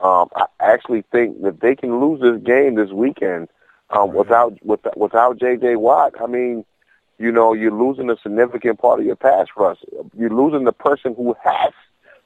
Um, 0.00 0.28
I 0.36 0.46
actually 0.60 1.02
think 1.12 1.42
that 1.42 1.60
they 1.60 1.74
can 1.74 2.00
lose 2.00 2.20
this 2.20 2.40
game 2.42 2.76
this 2.76 2.90
weekend 2.90 3.48
um, 3.90 4.14
without 4.14 4.54
with, 4.64 4.80
without 4.96 5.38
J.J. 5.38 5.76
Watt. 5.76 6.14
I 6.20 6.26
mean, 6.26 6.64
you 7.18 7.32
know, 7.32 7.52
you're 7.52 7.72
losing 7.72 8.10
a 8.10 8.16
significant 8.22 8.78
part 8.78 9.00
of 9.00 9.06
your 9.06 9.16
pass 9.16 9.48
rush. 9.56 9.78
You're 10.16 10.30
losing 10.30 10.64
the 10.64 10.72
person 10.72 11.14
who 11.14 11.36
has 11.42 11.72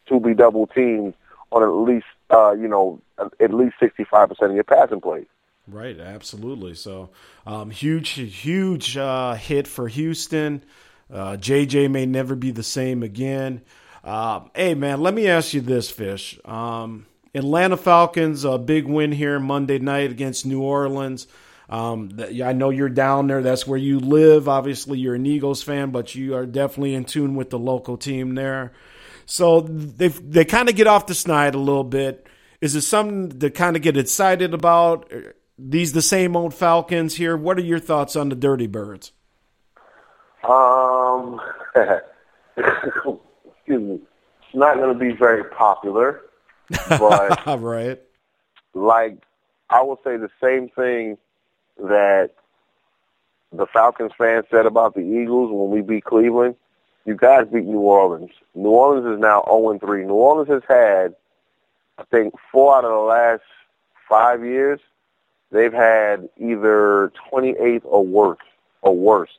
to 0.09 0.21
be 0.21 0.35
double 0.35 0.67
teamed 0.67 1.15
on 1.53 1.63
at 1.63 1.67
least, 1.69 2.07
uh, 2.31 2.53
you 2.53 2.69
know, 2.69 3.01
at 3.19 3.53
least 3.53 3.77
65% 3.81 4.43
of 4.43 4.55
your 4.55 4.65
passing 4.65 5.01
plays. 5.01 5.27
Right, 5.69 5.99
absolutely. 5.99 6.75
So, 6.75 7.11
um, 7.47 7.71
huge, 7.71 8.11
huge 8.11 8.97
uh, 8.97 9.35
hit 9.35 9.69
for 9.69 9.89
Houston. 9.89 10.65
Uh, 11.13 11.37
JJ 11.37 11.91
may 11.91 12.07
never 12.07 12.35
be 12.35 12.51
the 12.51 12.63
same 12.63 13.03
again. 13.03 13.63
Uh, 14.03 14.41
hey, 14.55 14.75
man, 14.75 15.01
let 15.01 15.15
me 15.15 15.29
ask 15.29 15.55
you 15.55 15.61
this, 15.61 15.91
Fish. 15.91 16.41
Um, 16.45 17.07
Atlanta 17.35 17.77
Falcons, 17.77 18.45
a 18.45 18.59
big 18.59 18.87
win 18.87 19.13
here 19.13 19.39
Monday 19.39 19.79
night 19.79 20.11
against 20.11 20.45
New 20.45 20.63
Orleans. 20.63 21.27
Um, 21.69 22.11
I 22.45 22.53
know 22.53 22.71
you're 22.71 22.89
down 22.89 23.29
there. 23.29 23.41
That's 23.41 23.67
where 23.67 23.79
you 23.79 24.01
live. 24.01 24.49
Obviously, 24.49 24.99
you're 24.99 25.15
an 25.15 25.25
Eagles 25.25 25.63
fan, 25.63 25.91
but 25.91 26.15
you 26.15 26.35
are 26.35 26.45
definitely 26.45 26.95
in 26.95 27.05
tune 27.05 27.35
with 27.35 27.51
the 27.51 27.59
local 27.59 27.97
team 27.97 28.35
there. 28.35 28.73
So 29.27 29.61
they 29.61 30.09
they 30.09 30.45
kind 30.45 30.69
of 30.69 30.77
get 30.77 30.87
off 30.87 31.07
the 31.07 31.15
snide 31.15 31.55
a 31.55 31.59
little 31.59 31.85
bit. 31.85 32.27
Is 32.61 32.75
it 32.75 32.83
something 32.83 33.39
to 33.41 33.51
kind 33.51 33.77
of 33.77 33.83
get 33.83 33.97
excited 33.97 34.55
about? 34.55 35.11
These 35.59 35.93
the 35.93 36.03
same 36.03 36.37
old 36.37 36.55
Falcons 36.55 37.17
here. 37.17 37.37
What 37.37 37.59
are 37.59 37.63
your 37.63 37.79
thoughts 37.79 38.17
on 38.17 38.29
the 38.29 38.37
Dirty 38.37 38.67
Birds? 38.67 39.13
Um, 40.49 41.41
excuse 42.57 43.81
me. 43.81 43.95
It's 43.95 44.55
not 44.55 44.77
going 44.77 44.93
to 44.93 44.99
be 44.99 45.13
very 45.13 45.45
popular, 45.45 46.23
but 46.89 47.47
All 47.47 47.59
right. 47.59 48.01
like 48.75 49.19
I 49.71 49.83
will 49.83 50.01
say 50.05 50.17
the 50.17 50.29
same 50.43 50.69
thing 50.71 51.17
that 51.79 52.31
the 53.53 53.67
Falcons 53.73 54.13
fans 54.19 54.45
said 54.51 54.67
about 54.67 54.95
the 54.95 55.01
Eagles 55.01 55.51
when 55.53 55.71
we 55.71 55.81
beat 55.81 56.05
Cleveland. 56.05 56.57
You 57.05 57.17
guys 57.17 57.47
beat 57.53 57.65
New 57.65 57.81
Orleans. 57.81 58.31
New 58.55 58.69
Orleans 58.71 59.07
is 59.07 59.21
now 59.21 59.43
0 59.47 59.79
3. 59.79 60.05
New 60.05 60.15
Orleans 60.15 60.49
has 60.49 60.63
had, 60.69 61.15
I 61.99 62.05
think, 62.05 62.35
four 62.51 62.77
out 62.77 62.85
of 62.85 62.93
the 62.93 62.99
last 62.99 63.43
five 64.09 64.45
years. 64.45 64.81
They've 65.51 65.73
had 65.73 66.29
either 66.39 67.13
28th 67.31 67.83
or 67.85 68.07
worse, 68.07 68.39
or 68.83 68.97
worst 68.97 69.39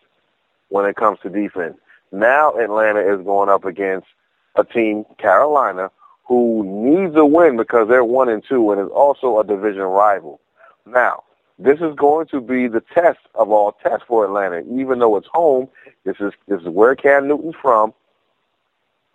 when 0.69 0.85
it 0.85 0.95
comes 0.95 1.19
to 1.21 1.29
defense. 1.29 1.77
Now 2.11 2.53
Atlanta 2.59 2.99
is 2.99 3.23
going 3.23 3.49
up 3.49 3.65
against 3.65 4.07
a 4.55 4.63
team, 4.63 5.05
Carolina, 5.17 5.89
who 6.25 6.63
needs 6.65 7.15
a 7.15 7.25
win 7.25 7.57
because 7.57 7.87
they're 7.87 8.03
one 8.03 8.29
and 8.29 8.43
two 8.47 8.71
and 8.71 8.81
is 8.81 8.89
also 8.89 9.39
a 9.39 9.43
division 9.43 9.81
rival. 9.81 10.39
Now, 10.85 11.23
this 11.63 11.79
is 11.79 11.95
going 11.95 12.27
to 12.27 12.41
be 12.41 12.67
the 12.67 12.83
test 12.93 13.19
of 13.35 13.49
all 13.49 13.71
tests 13.71 14.05
for 14.07 14.25
Atlanta. 14.25 14.63
Even 14.73 14.99
though 14.99 15.15
it's 15.15 15.27
home, 15.31 15.69
this 16.03 16.17
is 16.19 16.33
this 16.47 16.61
is 16.61 16.67
where 16.67 16.93
Cam 16.93 17.27
Newton's 17.27 17.55
from, 17.61 17.93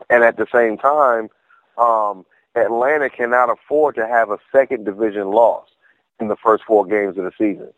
and 0.08 0.24
at 0.24 0.38
the 0.38 0.46
same 0.52 0.78
time, 0.78 1.28
um, 1.76 2.24
Atlanta 2.56 3.10
cannot 3.10 3.50
afford 3.50 3.96
to 3.96 4.06
have 4.06 4.30
a 4.30 4.38
second 4.50 4.84
division 4.84 5.30
loss 5.30 5.68
in 6.20 6.28
the 6.28 6.36
first 6.36 6.64
four 6.64 6.86
games 6.86 7.18
of 7.18 7.24
the 7.24 7.32
season. 7.36 7.70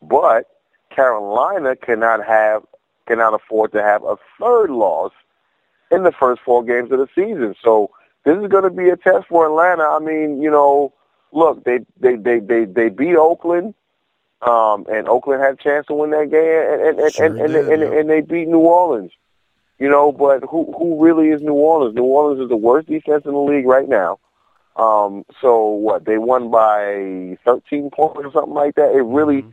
But 0.00 0.48
Carolina 0.90 1.76
cannot 1.76 2.24
have 2.24 2.62
cannot 3.06 3.34
afford 3.34 3.72
to 3.72 3.82
have 3.82 4.02
a 4.02 4.16
third 4.40 4.70
loss 4.70 5.12
in 5.90 6.04
the 6.04 6.12
first 6.12 6.40
four 6.42 6.64
games 6.64 6.90
of 6.90 6.98
the 6.98 7.08
season. 7.14 7.54
So 7.62 7.90
this 8.24 8.36
is 8.38 8.48
going 8.48 8.64
to 8.64 8.70
be 8.70 8.88
a 8.88 8.96
test 8.96 9.26
for 9.28 9.46
Atlanta. 9.46 9.84
I 9.84 9.98
mean, 9.98 10.40
you 10.40 10.50
know, 10.50 10.94
look, 11.32 11.64
they 11.64 11.80
they 12.00 12.16
they 12.16 12.40
they, 12.40 12.64
they 12.64 12.88
beat 12.88 13.16
Oakland, 13.16 13.74
um, 14.42 14.86
and 14.90 15.08
Oakland 15.08 15.42
had 15.42 15.54
a 15.54 15.56
chance 15.56 15.86
to 15.86 15.94
win 15.94 16.10
that 16.10 16.30
game, 16.30 16.42
and 16.42 17.00
and 17.00 17.12
Sure 17.12 17.26
and, 17.26 17.40
and, 17.40 17.52
did, 17.52 17.68
and, 17.68 17.82
yeah. 17.82 18.00
and 18.00 18.10
they 18.10 18.20
beat 18.20 18.48
New 18.48 18.60
Orleans. 18.60 19.12
You 19.78 19.88
know, 19.88 20.12
but 20.12 20.42
who 20.42 20.72
who 20.78 21.02
really 21.02 21.28
is 21.28 21.42
New 21.42 21.54
Orleans? 21.54 21.94
New 21.94 22.04
Orleans 22.04 22.40
is 22.40 22.48
the 22.48 22.56
worst 22.56 22.88
defense 22.88 23.24
in 23.24 23.32
the 23.32 23.38
league 23.38 23.66
right 23.66 23.88
now. 23.88 24.18
Um, 24.76 25.24
so 25.40 25.68
what? 25.68 26.04
They 26.04 26.18
won 26.18 26.50
by 26.50 27.38
13 27.44 27.90
points 27.90 28.20
or 28.24 28.32
something 28.32 28.54
like 28.54 28.74
that. 28.74 28.92
It 28.94 29.02
really, 29.02 29.44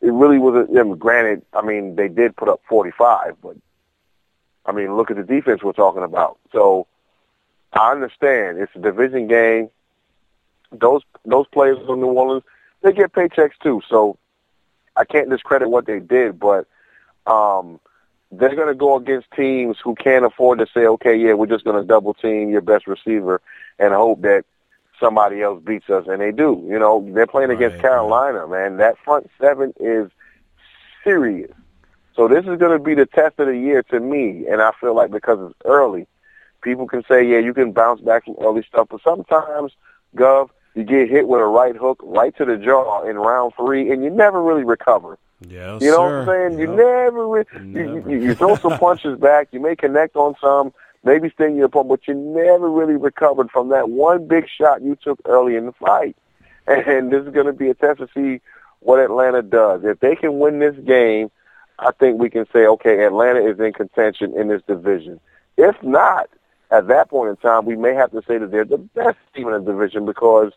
it 0.00 0.12
really 0.12 0.38
was. 0.38 0.68
A, 0.68 0.78
I 0.78 0.82
mean, 0.82 0.96
granted, 0.96 1.42
I 1.52 1.62
mean 1.62 1.96
they 1.96 2.08
did 2.08 2.36
put 2.36 2.48
up 2.48 2.60
45, 2.68 3.36
but 3.42 3.56
I 4.66 4.72
mean 4.72 4.96
look 4.96 5.10
at 5.10 5.16
the 5.16 5.22
defense 5.22 5.62
we're 5.62 5.72
talking 5.72 6.02
about. 6.02 6.38
So 6.52 6.86
I 7.72 7.92
understand 7.92 8.58
it's 8.58 8.72
a 8.74 8.80
division 8.80 9.28
game. 9.28 9.70
Those 10.72 11.02
those 11.24 11.46
players 11.52 11.78
from 11.86 12.00
New 12.00 12.08
Orleans 12.08 12.44
they 12.82 12.92
get 12.92 13.12
paychecks 13.12 13.58
too. 13.62 13.82
So 13.88 14.18
I 14.96 15.04
can't 15.04 15.30
discredit 15.30 15.70
what 15.70 15.86
they 15.86 16.00
did, 16.00 16.38
but 16.38 16.66
um, 17.26 17.80
they're 18.32 18.54
going 18.54 18.68
to 18.68 18.74
go 18.74 18.96
against 18.96 19.30
teams 19.36 19.76
who 19.82 19.94
can't 19.94 20.24
afford 20.24 20.58
to 20.58 20.66
say, 20.72 20.86
okay, 20.86 21.16
yeah, 21.16 21.34
we're 21.34 21.46
just 21.46 21.64
going 21.64 21.80
to 21.80 21.86
double 21.86 22.14
team 22.14 22.50
your 22.50 22.60
best 22.60 22.86
receiver 22.86 23.40
and 23.78 23.92
hope 23.92 24.22
that 24.22 24.44
somebody 24.98 25.42
else 25.42 25.62
beats 25.62 25.90
us, 25.90 26.06
and 26.08 26.20
they 26.20 26.32
do. 26.32 26.64
You 26.68 26.78
know, 26.78 27.06
they're 27.12 27.26
playing 27.26 27.50
against 27.50 27.78
Carolina, 27.78 28.46
man. 28.46 28.78
That 28.78 28.96
front 29.04 29.30
seven 29.40 29.74
is 29.78 30.10
serious, 31.04 31.52
So 32.16 32.26
this 32.26 32.46
is 32.46 32.58
going 32.58 32.76
to 32.76 32.82
be 32.82 32.94
the 32.94 33.06
test 33.06 33.38
of 33.38 33.46
the 33.46 33.56
year 33.56 33.82
to 33.84 34.00
me, 34.00 34.46
and 34.50 34.60
I 34.60 34.72
feel 34.80 34.94
like 34.94 35.10
because 35.10 35.38
it's 35.50 35.60
early, 35.64 36.06
people 36.62 36.86
can 36.86 37.04
say, 37.08 37.24
yeah, 37.24 37.38
you 37.38 37.54
can 37.54 37.72
bounce 37.72 38.00
back 38.00 38.24
from 38.24 38.36
early 38.40 38.64
stuff, 38.68 38.88
but 38.90 39.00
sometimes, 39.02 39.72
Gov, 40.16 40.50
you 40.76 40.84
get 40.84 41.08
hit 41.08 41.26
with 41.26 41.40
a 41.40 41.44
right 41.44 41.74
hook 41.74 41.98
right 42.02 42.36
to 42.36 42.44
the 42.44 42.56
jaw 42.56 43.02
in 43.08 43.16
round 43.16 43.54
three, 43.56 43.90
and 43.90 44.04
you 44.04 44.10
never 44.10 44.42
really 44.42 44.64
recover. 44.64 45.18
Yes, 45.40 45.82
You 45.82 45.90
know 45.90 46.08
sir. 46.08 46.24
what 46.24 46.34
I'm 46.34 46.50
saying? 46.50 46.60
You 46.60 46.68
Yep. 46.68 46.76
never, 46.76 47.28
re- 47.28 47.44
Never. 47.60 47.90
You, 47.90 48.04
you, 48.18 48.26
you 48.28 48.34
throw 48.34 48.56
some 48.56 48.78
punches 48.78 49.18
back. 49.20 49.48
You 49.52 49.60
may 49.60 49.74
connect 49.76 50.16
on 50.16 50.34
some, 50.40 50.72
maybe 51.04 51.30
sting 51.30 51.56
your 51.56 51.66
opponent, 51.66 51.88
but 51.88 52.08
you 52.08 52.14
never 52.14 52.70
really 52.70 52.96
recovered 52.96 53.50
from 53.50 53.68
that 53.70 53.88
one 53.90 54.26
big 54.26 54.46
shot 54.48 54.82
you 54.82 54.96
took 54.96 55.18
early 55.24 55.56
in 55.56 55.66
the 55.66 55.72
fight. 55.72 56.16
And 56.66 57.12
this 57.12 57.22
is 57.24 57.32
going 57.32 57.46
to 57.46 57.52
be 57.52 57.68
a 57.70 57.74
test 57.74 58.00
to 58.00 58.08
see 58.14 58.40
what 58.80 58.98
Atlanta 58.98 59.42
does. 59.42 59.82
If 59.84 60.00
they 60.00 60.16
can 60.16 60.38
win 60.40 60.58
this 60.58 60.76
game, 60.84 61.30
I 61.78 61.92
think 61.92 62.18
we 62.18 62.28
can 62.30 62.46
say, 62.52 62.66
okay, 62.66 63.04
Atlanta 63.04 63.46
is 63.46 63.60
in 63.60 63.72
contention 63.72 64.34
in 64.36 64.48
this 64.48 64.62
division. 64.66 65.20
If 65.56 65.80
not, 65.82 66.28
at 66.70 66.88
that 66.88 67.08
point 67.10 67.30
in 67.30 67.36
time, 67.36 67.66
we 67.66 67.76
may 67.76 67.94
have 67.94 68.10
to 68.12 68.22
say 68.26 68.38
that 68.38 68.50
they're 68.50 68.64
the 68.64 68.78
best 68.78 69.18
team 69.34 69.46
in 69.48 69.64
the 69.64 69.72
division 69.72 70.06
because, 70.06 70.52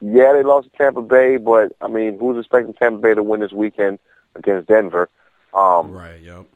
yeah, 0.00 0.32
they 0.32 0.42
lost 0.42 0.70
to 0.70 0.76
Tampa 0.78 1.02
Bay, 1.02 1.36
but 1.36 1.72
I 1.80 1.88
mean, 1.88 2.18
who's 2.18 2.38
expecting 2.38 2.74
Tampa 2.74 2.98
Bay 2.98 3.14
to 3.14 3.22
win 3.22 3.40
this 3.40 3.52
weekend 3.52 3.98
against 4.34 4.68
Denver? 4.68 5.08
Um, 5.54 5.92
Right. 5.92 6.20
Yep. 6.20 6.46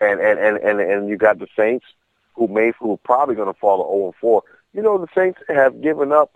and 0.00 0.20
and 0.20 0.38
and 0.38 0.56
and, 0.58 0.80
and 0.80 1.08
you 1.08 1.16
got 1.16 1.38
the 1.38 1.48
Saints, 1.56 1.84
who 2.34 2.48
may 2.48 2.72
who 2.78 2.92
are 2.92 2.96
probably 2.98 3.34
going 3.34 3.52
to 3.52 3.58
fall 3.58 3.78
to 3.84 3.88
zero 3.90 4.04
and 4.06 4.14
four. 4.16 4.42
You 4.74 4.82
know, 4.82 4.96
the 4.98 5.08
Saints 5.14 5.40
have 5.48 5.80
given 5.82 6.12
up 6.12 6.30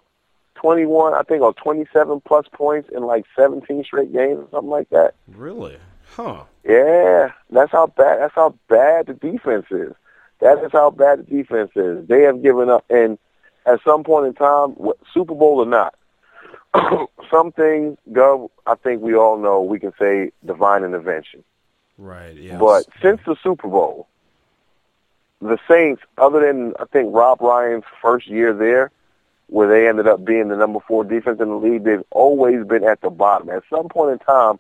twenty 0.55 0.85
one, 0.87 1.15
I 1.15 1.23
think, 1.23 1.43
or 1.43 1.55
twenty 1.55 1.87
seven 1.93 2.21
plus 2.21 2.47
points 2.53 2.89
in 2.95 3.03
like 3.05 3.25
seventeen 3.35 3.83
straight 3.85 4.13
games 4.13 4.39
or 4.41 4.49
something 4.51 4.71
like 4.71 4.91
that. 4.91 5.15
Really? 5.35 5.79
Huh. 6.15 6.45
Yeah, 6.65 7.33
that's 7.51 7.73
how 7.73 7.87
bad. 7.89 8.21
That's 8.21 8.35
how 8.35 8.55
bad 8.69 9.07
the 9.07 9.15
defense 9.15 9.67
is. 9.71 9.93
That 10.41 10.63
is 10.63 10.71
how 10.73 10.91
bad 10.91 11.21
the 11.21 11.23
defense 11.23 11.71
is. 11.77 12.07
They 12.09 12.23
have 12.23 12.43
given 12.43 12.69
up, 12.69 12.85
and 12.91 13.19
at 13.65 13.81
some 13.85 14.05
point 14.05 14.27
in 14.27 14.35
time, 14.35 14.77
Super 15.15 15.35
Bowl 15.35 15.59
or 15.61 15.67
not, 15.67 15.95
some 17.31 17.53
things, 17.53 17.99
Gov, 18.13 18.51
I 18.67 18.75
think 18.75 19.03
we 19.03 19.15
all 19.15 19.39
know. 19.39 19.63
We 19.63 19.79
can 19.79 19.93
say 19.99 20.33
divine 20.45 20.85
intervention. 20.85 21.45
Right. 21.99 22.37
But 22.59 22.87
since 23.01 23.21
the 23.27 23.37
Super 23.43 23.69
Bowl, 23.69 24.09
the 25.41 25.59
Saints, 25.69 26.03
other 26.19 26.41
than 26.41 26.75
I 26.79 26.85
think 26.87 27.15
Rob 27.15 27.41
Ryan's 27.41 27.85
first 28.03 28.27
year 28.27 28.53
there, 28.53 28.91
where 29.49 29.69
they 29.69 29.89
ended 29.89 30.09
up 30.09 30.25
being 30.25 30.49
the 30.49 30.57
number 30.57 30.81
four 30.87 31.05
defense 31.05 31.41
in 31.41 31.49
the 31.49 31.57
league, 31.57 31.85
they've 31.85 32.03
always 32.11 32.67
been 32.67 32.85
at 32.85 33.01
the 33.01 33.11
bottom. 33.11 33.49
At 33.49 33.63
some 33.71 33.89
point 33.89 34.13
in 34.13 34.19
time, 34.19 34.59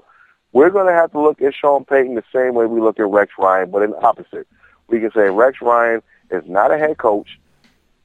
we're 0.52 0.70
going 0.70 0.86
to 0.86 0.92
have 0.92 1.10
to 1.12 1.20
look 1.20 1.42
at 1.42 1.54
Sean 1.54 1.84
Payton 1.84 2.14
the 2.14 2.24
same 2.32 2.54
way 2.54 2.66
we 2.66 2.80
look 2.80 2.98
at 2.98 3.06
Rex 3.06 3.32
Ryan, 3.38 3.70
but 3.70 3.82
in 3.82 3.90
the 3.90 4.00
opposite. 4.00 4.46
We 4.88 5.00
can 5.00 5.10
say 5.10 5.28
Rex 5.28 5.60
Ryan 5.60 6.02
is 6.30 6.44
not 6.46 6.70
a 6.70 6.78
head 6.78 6.98
coach. 6.98 7.38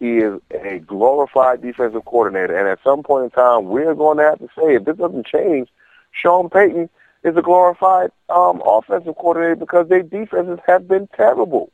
He 0.02 0.18
is 0.18 0.42
a 0.50 0.80
glorified 0.80 1.62
defensive 1.62 2.06
coordinator. 2.06 2.58
And 2.58 2.68
at 2.68 2.80
some 2.84 3.04
point 3.04 3.26
in 3.26 3.30
time, 3.30 3.66
we're 3.66 3.94
going 3.94 4.18
to 4.18 4.24
have 4.24 4.40
to 4.40 4.48
say, 4.58 4.74
if 4.74 4.84
this 4.84 4.98
doesn't 4.98 5.28
change, 5.28 5.70
Sean 6.10 6.50
Payton 6.50 6.90
is 7.24 7.38
a 7.38 7.42
glorified 7.44 8.10
um, 8.28 8.64
offensive 8.66 9.14
coordinator 9.16 9.58
because 9.58 9.90
their 9.90 10.02
defenses 10.02 10.58
have 10.66 10.88
been 10.88 11.08
terrible. 11.16 11.72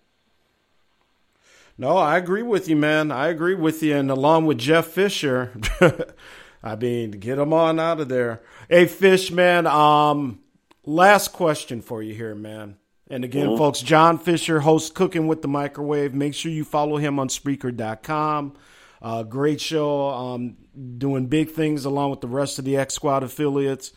No, 1.77 1.95
I 1.95 2.17
agree 2.17 2.43
with 2.43 2.67
you, 2.67 2.75
man. 2.75 3.13
I 3.13 3.27
agree 3.27 3.55
with 3.55 3.81
you. 3.81 3.95
And 3.95 4.11
along 4.11 4.45
with 4.45 4.57
Jeff 4.57 4.87
Fisher, 4.87 5.53
I 6.61 6.75
mean, 6.75 7.11
get 7.11 7.39
him 7.39 7.53
on 7.53 7.79
out 7.79 8.01
of 8.01 8.09
there. 8.09 8.41
Hey, 8.67 8.87
Fish, 8.87 9.31
man. 9.31 9.65
Um, 9.65 10.39
last 10.85 11.31
question 11.31 11.81
for 11.81 12.03
you 12.03 12.13
here, 12.13 12.35
man. 12.35 12.75
And 13.09 13.23
again, 13.23 13.55
folks, 13.57 13.79
John 13.79 14.17
Fisher 14.17 14.59
hosts 14.59 14.91
Cooking 14.91 15.27
with 15.27 15.41
the 15.41 15.47
Microwave. 15.47 16.13
Make 16.13 16.33
sure 16.33 16.51
you 16.51 16.65
follow 16.65 16.97
him 16.97 17.19
on 17.19 17.29
Spreaker.com. 17.29 18.53
Uh, 19.01 19.23
great 19.23 19.61
show. 19.61 20.09
Um, 20.09 20.57
doing 20.97 21.27
big 21.27 21.51
things 21.51 21.85
along 21.85 22.09
with 22.11 22.21
the 22.21 22.27
rest 22.27 22.59
of 22.59 22.65
the 22.65 22.75
X 22.75 22.95
Squad 22.95 23.23
affiliates. 23.23 23.93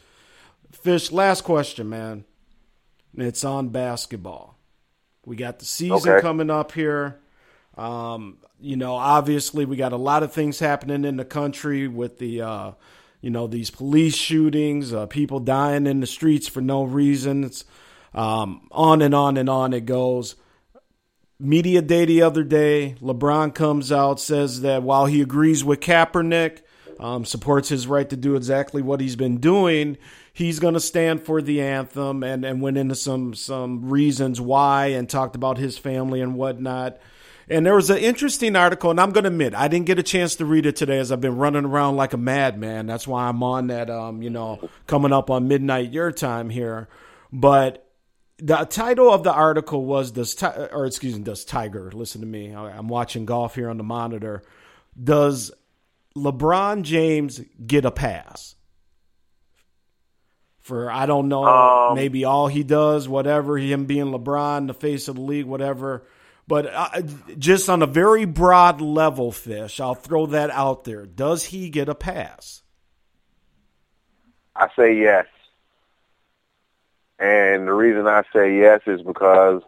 Fish, 0.71 1.11
last 1.11 1.43
question, 1.43 1.89
man. 1.89 2.25
It's 3.17 3.45
on 3.45 3.71
basketball. 3.71 4.57
We 5.27 5.35
got 5.37 5.59
the 5.59 5.65
season 5.65 5.97
Okay. 6.13 6.21
coming 6.21 6.49
up 6.51 6.73
here. 6.73 7.19
Um, 7.77 8.39
you 8.61 8.77
know, 8.77 8.95
obviously, 8.95 9.65
we 9.65 9.77
got 9.77 9.93
a 9.93 9.97
lot 9.97 10.23
of 10.23 10.33
things 10.33 10.61
happening 10.61 11.05
in 11.05 11.17
the 11.17 11.25
country 11.25 11.89
with 11.89 12.19
the, 12.19 12.43
uh, 12.43 12.73
you 13.21 13.31
know, 13.31 13.47
these 13.47 13.71
police 13.71 14.15
shootings, 14.15 14.93
uh, 14.93 15.07
people 15.07 15.41
dying 15.41 15.87
in 15.87 16.01
the 16.01 16.07
streets 16.07 16.47
for 16.47 16.61
no 16.61 16.85
reason. 16.85 17.43
It's 17.43 17.65
um, 18.15 18.69
on 18.71 19.03
and 19.03 19.15
on 19.15 19.37
and 19.37 19.49
on 19.49 19.73
it 19.73 19.87
goes. 19.87 20.37
Media 21.39 21.81
day 21.81 22.05
the 22.05 22.23
other 22.23 22.45
day, 22.45 22.97
LeBron 23.01 23.55
comes 23.55 23.91
out, 23.91 24.21
says 24.21 24.61
that 24.61 24.83
while 24.83 25.07
he 25.07 25.23
agrees 25.23 25.65
with 25.65 25.81
Kaepernick, 25.81 26.61
um, 26.99 27.25
supports 27.25 27.71
his 27.71 27.87
right 27.87 28.09
to 28.11 28.17
do 28.17 28.37
exactly 28.37 28.83
what 28.83 29.01
he's 29.01 29.17
been 29.17 29.39
doing, 29.39 29.97
he's 30.35 30.59
going 30.59 30.75
to 30.75 30.81
stand 30.81 31.23
for 31.23 31.41
the 31.41 31.63
anthem 31.63 32.23
and, 32.23 32.45
and 32.45 32.61
went 32.61 32.77
into 32.77 32.95
some, 32.95 33.35
some 33.35 33.89
reasons 33.89 34.39
why 34.39 34.89
and 34.89 35.09
talked 35.09 35.35
about 35.35 35.57
his 35.57 35.79
family 35.79 36.21
and 36.21 36.35
whatnot. 36.35 36.99
And 37.49 37.67
there 37.67 37.75
was 37.75 37.91
an 37.91 37.99
interesting 37.99 38.55
article, 38.55 38.91
and 38.91 39.01
I'm 39.01 39.11
going 39.11 39.25
to 39.25 39.29
admit, 39.29 39.55
I 39.55 39.67
didn't 39.67 39.87
get 39.87 39.99
a 39.99 40.05
chance 40.05 40.37
to 40.37 40.45
read 40.45 40.67
it 40.67 40.77
today 40.77 40.99
as 40.99 41.11
I've 41.11 41.21
been 41.21 41.37
running 41.37 41.65
around 41.65 41.97
like 41.97 42.13
a 42.13 42.19
madman. 42.19 42.87
That's 42.87 43.09
why 43.09 43.29
I'm 43.29 43.43
on 43.43 43.69
that, 43.69 43.91
um, 43.91 44.23
you 44.23 44.31
know, 44.31 44.69
coming 44.87 45.13
up 45.13 45.31
on 45.31 45.49
midnight 45.49 45.93
your 45.93 46.13
time 46.13 46.49
here. 46.49 46.89
But 47.33 47.90
the 48.43 48.57
title 48.65 49.13
of 49.13 49.23
the 49.23 49.33
article 49.33 49.85
was 49.85 50.11
does 50.13 50.35
Ti- 50.35 50.69
or 50.73 50.87
excuse 50.87 51.17
me 51.17 51.23
does 51.23 51.45
Tiger 51.45 51.91
listen 51.93 52.21
to 52.21 52.27
me. 52.27 52.55
I- 52.55 52.77
I'm 52.77 52.89
watching 52.89 53.25
golf 53.27 53.55
here 53.55 53.69
on 53.69 53.77
the 53.77 53.85
monitor. 53.85 54.43
Does 55.03 55.53
LeBron 56.17 56.83
James 56.83 57.41
get 57.65 57.85
a 57.85 57.91
pass? 57.91 58.57
For 60.61 60.91
I 60.91 61.07
don't 61.07 61.29
know 61.29 61.45
Um, 61.45 61.95
maybe 61.97 62.25
all 62.25 62.47
he 62.47 62.63
does 62.63 63.09
whatever 63.09 63.57
him 63.57 63.87
being 63.87 64.07
LeBron 64.07 64.67
the 64.67 64.75
face 64.75 65.09
of 65.09 65.17
the 65.17 65.23
league 65.23 65.47
whatever. 65.47 66.07
But 66.47 66.67
uh, 66.67 67.03
just 67.39 67.69
on 67.69 67.83
a 67.83 67.87
very 67.87 68.25
broad 68.25 68.81
level 68.81 69.33
fish 69.33 69.81
I'll 69.81 69.95
throw 69.95 70.27
that 70.27 70.51
out 70.51 70.85
there. 70.85 71.07
Does 71.07 71.45
he 71.45 71.71
get 71.71 71.89
a 71.89 71.95
pass? 71.95 72.63
I 74.55 74.69
say 74.77 74.97
yes. 75.01 75.27
And 77.21 77.69
the 77.69 77.73
reason 77.73 78.07
I 78.07 78.23
say 78.33 78.59
yes 78.59 78.81
is 78.87 79.03
because 79.03 79.63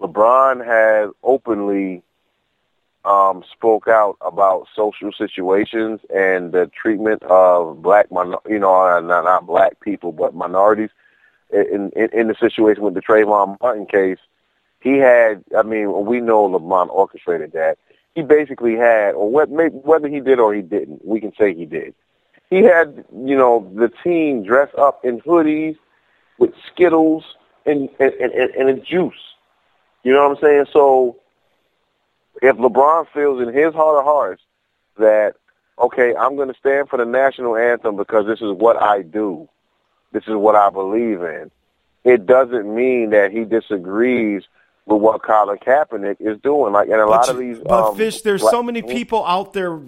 LeBron 0.00 0.64
has 0.64 1.10
openly 1.22 2.02
um, 3.04 3.44
spoke 3.52 3.88
out 3.88 4.16
about 4.20 4.66
social 4.74 5.12
situations 5.12 6.00
and 6.14 6.52
the 6.52 6.70
treatment 6.74 7.22
of 7.24 7.82
black, 7.82 8.06
you 8.48 8.58
know, 8.58 8.74
uh, 8.74 9.00
not, 9.00 9.24
not 9.24 9.46
black 9.46 9.80
people, 9.80 10.12
but 10.12 10.34
minorities 10.34 10.90
in, 11.52 11.92
in, 11.94 12.08
in 12.12 12.28
the 12.28 12.34
situation 12.34 12.82
with 12.82 12.94
the 12.94 13.02
Trayvon 13.02 13.58
Martin 13.60 13.86
case. 13.86 14.18
He 14.80 14.96
had, 14.96 15.44
I 15.56 15.62
mean, 15.62 16.06
we 16.06 16.20
know 16.20 16.48
LeBron 16.48 16.88
orchestrated 16.88 17.52
that. 17.52 17.78
He 18.14 18.22
basically 18.22 18.76
had, 18.76 19.14
or 19.14 19.30
what, 19.30 19.48
whether 19.50 20.08
he 20.08 20.20
did 20.20 20.40
or 20.40 20.54
he 20.54 20.62
didn't, 20.62 21.04
we 21.04 21.20
can 21.20 21.32
say 21.38 21.54
he 21.54 21.66
did 21.66 21.94
he 22.50 22.62
had, 22.62 23.04
you 23.14 23.36
know, 23.36 23.70
the 23.74 23.92
team 24.02 24.42
dress 24.42 24.70
up 24.78 25.04
in 25.04 25.20
hoodies 25.20 25.76
with 26.38 26.52
Skittles 26.72 27.24
and 27.66 27.88
and, 27.98 28.12
and, 28.12 28.32
and 28.32 28.68
a 28.70 28.74
juice. 28.74 29.14
You 30.02 30.12
know 30.12 30.28
what 30.28 30.38
I'm 30.38 30.42
saying? 30.42 30.66
So 30.72 31.16
if 32.40 32.56
LeBron 32.56 33.06
feels 33.12 33.42
in 33.42 33.52
his 33.52 33.74
heart 33.74 33.98
of 33.98 34.04
hearts 34.04 34.42
that, 34.96 35.34
okay, 35.78 36.14
I'm 36.14 36.36
going 36.36 36.48
to 36.48 36.58
stand 36.58 36.88
for 36.88 36.96
the 36.96 37.04
national 37.04 37.56
anthem 37.56 37.96
because 37.96 38.26
this 38.26 38.40
is 38.40 38.52
what 38.52 38.80
I 38.80 39.02
do, 39.02 39.48
this 40.12 40.24
is 40.24 40.34
what 40.34 40.54
I 40.54 40.70
believe 40.70 41.22
in, 41.22 41.50
it 42.04 42.26
doesn't 42.26 42.74
mean 42.74 43.10
that 43.10 43.32
he 43.32 43.44
disagrees 43.44 44.44
with 44.86 45.00
what 45.02 45.22
Colin 45.22 45.58
Kaepernick 45.58 46.16
is 46.20 46.40
doing. 46.40 46.72
Like, 46.72 46.88
and 46.88 47.00
a 47.00 47.06
lot 47.06 47.28
of 47.28 47.38
these, 47.38 47.58
but 47.58 47.88
um, 47.88 47.96
fish 47.96 48.22
there's 48.22 48.40
black- 48.40 48.52
so 48.52 48.62
many 48.62 48.82
people 48.82 49.24
out 49.24 49.52
there 49.52 49.78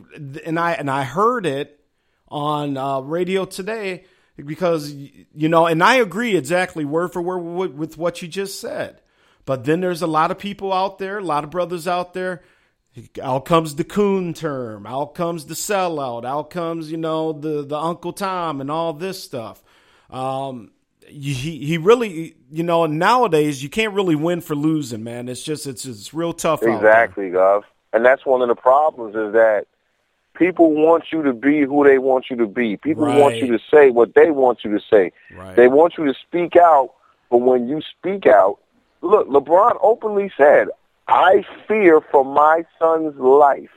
and 0.44 0.58
i 0.58 0.72
and 0.72 0.90
i 0.90 1.04
heard 1.04 1.46
it 1.46 1.80
on 2.28 2.76
uh, 2.76 3.00
radio 3.00 3.44
today 3.44 4.04
because 4.46 4.92
you 4.92 5.48
know 5.48 5.66
and 5.66 5.82
i 5.82 5.96
agree 5.96 6.36
exactly 6.36 6.84
word 6.84 7.12
for 7.12 7.22
word 7.22 7.38
with, 7.74 7.96
what 7.96 8.22
you 8.22 8.28
just 8.28 8.60
said 8.60 9.00
but 9.44 9.64
then 9.64 9.80
there's 9.80 10.02
a 10.02 10.06
lot 10.06 10.30
of 10.30 10.38
people 10.38 10.72
out 10.72 10.98
there 10.98 11.18
a 11.18 11.24
lot 11.24 11.44
of 11.44 11.50
brothers 11.50 11.86
out 11.86 12.14
there 12.14 12.42
out 13.22 13.44
comes 13.44 13.76
the 13.76 13.84
coon 13.84 14.34
term 14.34 14.86
out 14.86 15.14
comes 15.14 15.46
the 15.46 15.54
sellout 15.54 16.24
out 16.24 16.50
comes 16.50 16.90
you 16.90 16.96
know 16.96 17.32
the 17.32 17.62
the 17.62 17.78
uncle 17.78 18.12
tom 18.12 18.60
and 18.60 18.70
all 18.70 18.92
this 18.92 19.22
stuff 19.22 19.62
um 20.10 20.70
he 21.06 21.32
he 21.34 21.78
really 21.78 22.34
you 22.50 22.62
know 22.62 22.86
nowadays 22.86 23.62
you 23.62 23.68
can't 23.68 23.94
really 23.94 24.14
win 24.14 24.40
for 24.40 24.54
losing 24.54 25.02
man 25.02 25.28
it's 25.28 25.42
just 25.42 25.66
it's 25.66 25.84
it's 25.84 26.14
real 26.14 26.32
tough. 26.32 26.62
Exactly, 26.62 27.30
Gov. 27.30 27.62
And 27.92 28.04
that's 28.04 28.24
one 28.24 28.42
of 28.42 28.48
the 28.48 28.54
problems 28.54 29.14
is 29.16 29.32
that 29.32 29.66
people 30.40 30.72
want 30.72 31.04
you 31.12 31.22
to 31.22 31.34
be 31.34 31.60
who 31.60 31.84
they 31.84 31.98
want 31.98 32.30
you 32.30 32.36
to 32.36 32.46
be. 32.46 32.78
People 32.78 33.04
want 33.04 33.36
you 33.36 33.46
to 33.48 33.58
say 33.70 33.90
what 33.90 34.14
they 34.14 34.30
want 34.30 34.64
you 34.64 34.72
to 34.72 34.80
say. 34.90 35.12
Right. 35.36 35.54
They 35.54 35.68
want 35.68 35.98
you 35.98 36.06
to 36.06 36.14
speak 36.14 36.56
out, 36.56 36.94
but 37.30 37.42
when 37.42 37.68
you 37.68 37.82
speak 37.82 38.26
out, 38.26 38.58
look, 39.02 39.28
LeBron 39.28 39.78
openly 39.82 40.32
said, 40.36 40.68
"I 41.06 41.44
fear 41.68 42.00
for 42.00 42.24
my 42.24 42.64
son's 42.78 43.16
life." 43.20 43.70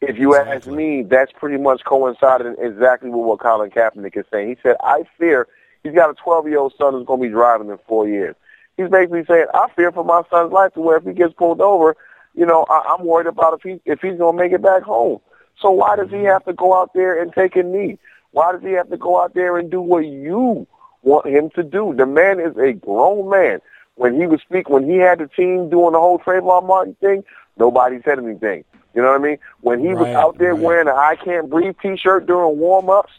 If 0.00 0.18
you 0.18 0.34
ask 0.34 0.66
me, 0.66 1.02
that's 1.02 1.32
pretty 1.32 1.58
much 1.58 1.84
coincided 1.84 2.56
exactly 2.58 3.10
with 3.10 3.24
what 3.26 3.40
Colin 3.40 3.70
Kaepernick 3.70 4.16
is 4.16 4.24
saying. 4.32 4.48
He 4.48 4.56
said, 4.62 4.76
"I 4.80 5.04
fear." 5.18 5.46
He's 5.82 5.94
got 5.94 6.10
a 6.10 6.14
12-year-old 6.14 6.72
son 6.76 6.94
who's 6.94 7.06
going 7.06 7.20
to 7.20 7.26
be 7.28 7.32
driving 7.32 7.68
in 7.68 7.78
four 7.86 8.08
years. 8.08 8.34
He's 8.78 8.88
basically 8.88 9.24
saying, 9.26 9.46
"I 9.52 9.68
fear 9.76 9.92
for 9.92 10.04
my 10.04 10.22
son's 10.30 10.52
life 10.52 10.72
to 10.72 10.80
where 10.80 10.96
if 10.96 11.04
he 11.04 11.12
gets 11.12 11.34
pulled 11.34 11.60
over, 11.60 11.96
you 12.36 12.46
know, 12.46 12.64
I, 12.68 12.94
I'm 12.96 13.04
worried 13.06 13.26
about 13.26 13.54
if 13.54 13.62
he 13.62 13.80
if 13.90 14.00
he's 14.00 14.18
going 14.18 14.36
to 14.36 14.42
make 14.42 14.52
it 14.52 14.62
back 14.62 14.82
home." 14.82 15.20
So 15.60 15.70
why 15.70 15.96
does 15.96 16.10
he 16.10 16.22
have 16.24 16.44
to 16.44 16.52
go 16.52 16.78
out 16.80 16.92
there 16.94 17.20
and 17.20 17.32
take 17.32 17.56
a 17.56 17.62
knee? 17.62 17.98
Why 18.32 18.52
does 18.52 18.62
he 18.62 18.72
have 18.72 18.90
to 18.90 18.96
go 18.96 19.22
out 19.22 19.34
there 19.34 19.56
and 19.58 19.70
do 19.70 19.80
what 19.80 20.00
you 20.06 20.66
want 21.02 21.26
him 21.26 21.50
to 21.56 21.62
do? 21.62 21.94
The 21.96 22.06
man 22.06 22.38
is 22.40 22.56
a 22.58 22.74
grown 22.74 23.30
man. 23.30 23.60
When 23.94 24.20
he 24.20 24.26
was 24.26 24.42
speak, 24.42 24.68
when 24.68 24.84
he 24.84 24.98
had 24.98 25.20
the 25.20 25.26
team 25.28 25.70
doing 25.70 25.92
the 25.92 25.98
whole 25.98 26.18
Trayvon 26.18 26.66
Martin 26.66 26.94
thing, 27.00 27.24
nobody 27.58 28.00
said 28.04 28.18
anything. 28.18 28.64
You 28.94 29.00
know 29.02 29.08
what 29.08 29.20
I 29.20 29.24
mean? 29.24 29.38
When 29.62 29.80
he 29.80 29.94
was 29.94 30.08
out 30.14 30.38
there 30.38 30.54
right. 30.54 30.62
wearing 30.62 30.88
an 30.88 30.94
"I 30.94 31.16
Can't 31.16 31.48
Breathe" 31.48 31.76
T-shirt 31.80 32.26
during 32.26 32.58
warm-ups, 32.58 33.12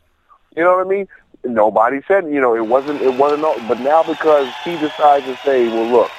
you 0.56 0.64
know 0.64 0.76
what 0.78 0.86
I 0.86 0.90
mean? 0.90 1.08
Nobody 1.44 2.02
said, 2.08 2.26
you 2.26 2.42
know, 2.42 2.56
it 2.56 2.66
wasn't, 2.68 3.02
it 3.02 3.14
wasn't. 3.14 3.42
no- 3.42 3.60
But 3.60 3.80
now 3.80 4.04
because 4.04 4.54
he 4.64 4.78
decides 4.78 5.26
to 5.26 5.38
say, 5.46 5.68
well, 5.70 5.90
look, 5.90 6.14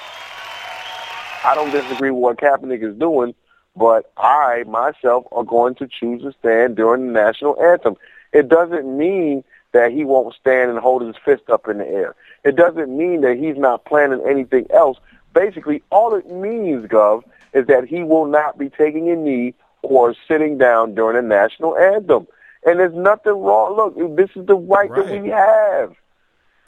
I 1.45 1.55
don't 1.55 1.71
disagree 1.71 2.11
with 2.11 2.21
what 2.21 2.39
Kaepernick 2.39 2.83
is 2.83 2.97
doing, 2.99 3.35
but 3.77 4.11
I 4.17 4.65
myself 4.67 5.27
are 5.33 5.45
going 5.45 5.75
to 5.77 5.89
choose 5.89 6.23
to 6.23 6.33
stand 6.39 6.77
during 6.77 7.07
the 7.07 7.13
national 7.13 7.61
anthem. 7.63 7.97
It 8.33 8.49
doesn't 8.49 8.97
mean 8.97 9.45
that 9.73 9.93
he 9.93 10.05
won't 10.05 10.35
stand 10.35 10.71
and 10.71 10.79
hold 10.79 11.03
his 11.03 11.17
fist 11.25 11.49
up 11.51 11.69
in 11.69 11.79
the 11.79 11.87
air. 11.87 12.15
It 12.45 12.57
doesn't 12.57 12.97
mean 12.97 13.21
that 13.21 13.37
he's 13.37 13.57
not 13.57 13.85
planning 13.85 14.23
anything 14.29 14.67
else. 14.73 14.99
Basically, 15.35 15.83
all 15.91 16.15
it 16.15 16.29
means, 16.31 16.87
Gov, 16.87 17.23
is 17.53 17.67
that 17.67 17.85
he 17.87 18.03
will 18.03 18.27
not 18.27 18.59
be 18.59 18.71
taking 18.71 19.11
a 19.11 19.17
knee 19.17 19.55
or 19.83 20.15
sitting 20.27 20.59
down 20.59 20.95
during 20.95 21.17
the 21.17 21.23
national 21.23 21.77
anthem. 21.77 22.27
And 22.65 22.81
there's 22.81 22.95
nothing 22.95 23.35
wrong. 23.35 23.77
Look, 23.77 24.17
this 24.17 24.31
is 24.35 24.47
the 24.47 24.57
right, 24.57 24.91
that 24.95 25.23
we 25.23 25.29
have. 25.29 25.95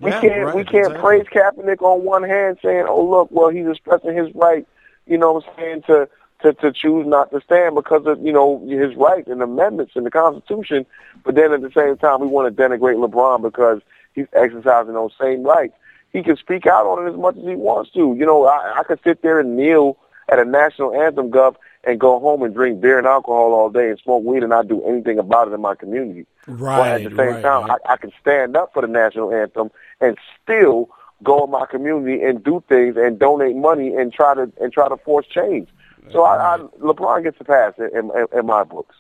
We 0.00 0.10
Yeah, 0.10 0.20
can't 0.20 0.42
right, 0.42 0.54
we 0.54 0.64
can't 0.64 0.94
exactly. 0.94 1.00
praise 1.00 1.26
Kaepernick 1.32 1.82
on 1.82 2.04
one 2.04 2.22
hand 2.22 2.58
saying, 2.62 2.86
"Oh 2.88 3.04
look, 3.04 3.28
well 3.30 3.50
he's 3.50 3.66
expressing 3.68 4.16
his 4.16 4.34
right," 4.34 4.66
you 5.06 5.18
know 5.18 5.32
what 5.34 5.44
I'm 5.48 5.54
saying, 5.58 5.82
to 5.88 6.08
to 6.42 6.54
to 6.54 6.72
choose 6.72 7.06
not 7.06 7.30
to 7.32 7.40
stand 7.42 7.74
because 7.74 8.06
of 8.06 8.20
you 8.24 8.32
know 8.32 8.66
his 8.68 8.94
right 8.96 9.26
and 9.26 9.42
amendments 9.42 9.92
in 9.96 10.04
the 10.04 10.10
Constitution. 10.10 10.86
But 11.24 11.34
then 11.34 11.52
at 11.52 11.62
the 11.62 11.70
same 11.72 11.96
time, 11.98 12.20
we 12.20 12.28
want 12.28 12.54
to 12.54 12.62
denigrate 12.62 12.96
LeBron 12.96 13.42
because 13.42 13.82
he's 14.14 14.26
exercising 14.32 14.94
those 14.94 15.12
same 15.20 15.42
rights. 15.42 15.74
He 16.12 16.22
can 16.22 16.36
speak 16.36 16.66
out 16.66 16.86
on 16.86 17.06
it 17.06 17.10
as 17.10 17.16
much 17.18 17.36
as 17.36 17.44
he 17.44 17.54
wants 17.54 17.90
to. 17.92 18.14
You 18.18 18.26
know, 18.26 18.46
I, 18.46 18.80
I 18.80 18.82
could 18.84 19.00
sit 19.04 19.22
there 19.22 19.38
and 19.40 19.56
kneel 19.56 19.96
at 20.28 20.38
a 20.38 20.44
national 20.44 20.94
anthem, 20.94 21.30
Gov, 21.30 21.56
and 21.84 21.98
go 21.98 22.20
home 22.20 22.42
and 22.42 22.54
drink 22.54 22.80
beer 22.80 22.98
and 22.98 23.06
alcohol 23.06 23.52
all 23.54 23.70
day 23.70 23.88
and 23.90 23.98
smoke 24.00 24.24
weed 24.24 24.42
and 24.42 24.50
not 24.50 24.68
do 24.68 24.82
anything 24.84 25.18
about 25.18 25.48
it 25.48 25.54
in 25.54 25.60
my 25.60 25.74
community. 25.74 26.26
Right. 26.46 26.76
But 26.76 26.88
at 26.88 27.10
the 27.10 27.16
same 27.16 27.34
right, 27.34 27.42
time, 27.42 27.68
right. 27.68 27.80
I, 27.86 27.92
I 27.94 27.96
can 27.96 28.12
stand 28.20 28.56
up 28.56 28.72
for 28.72 28.82
the 28.82 28.88
national 28.88 29.32
anthem 29.32 29.70
and 30.00 30.16
still 30.42 30.90
go 31.22 31.44
in 31.44 31.50
my 31.50 31.66
community 31.66 32.22
and 32.22 32.42
do 32.42 32.62
things 32.68 32.96
and 32.96 33.18
donate 33.18 33.56
money 33.56 33.94
and 33.94 34.12
try 34.12 34.34
to 34.34 34.52
and 34.60 34.72
try 34.72 34.88
to 34.88 34.96
force 34.98 35.26
change. 35.26 35.68
So 36.12 36.24
I, 36.24 36.54
I 36.54 36.58
LeBron 36.80 37.22
gets 37.22 37.36
a 37.40 37.44
pass 37.44 37.74
in, 37.78 38.10
in, 38.14 38.38
in 38.38 38.46
my 38.46 38.64
books. 38.64 38.96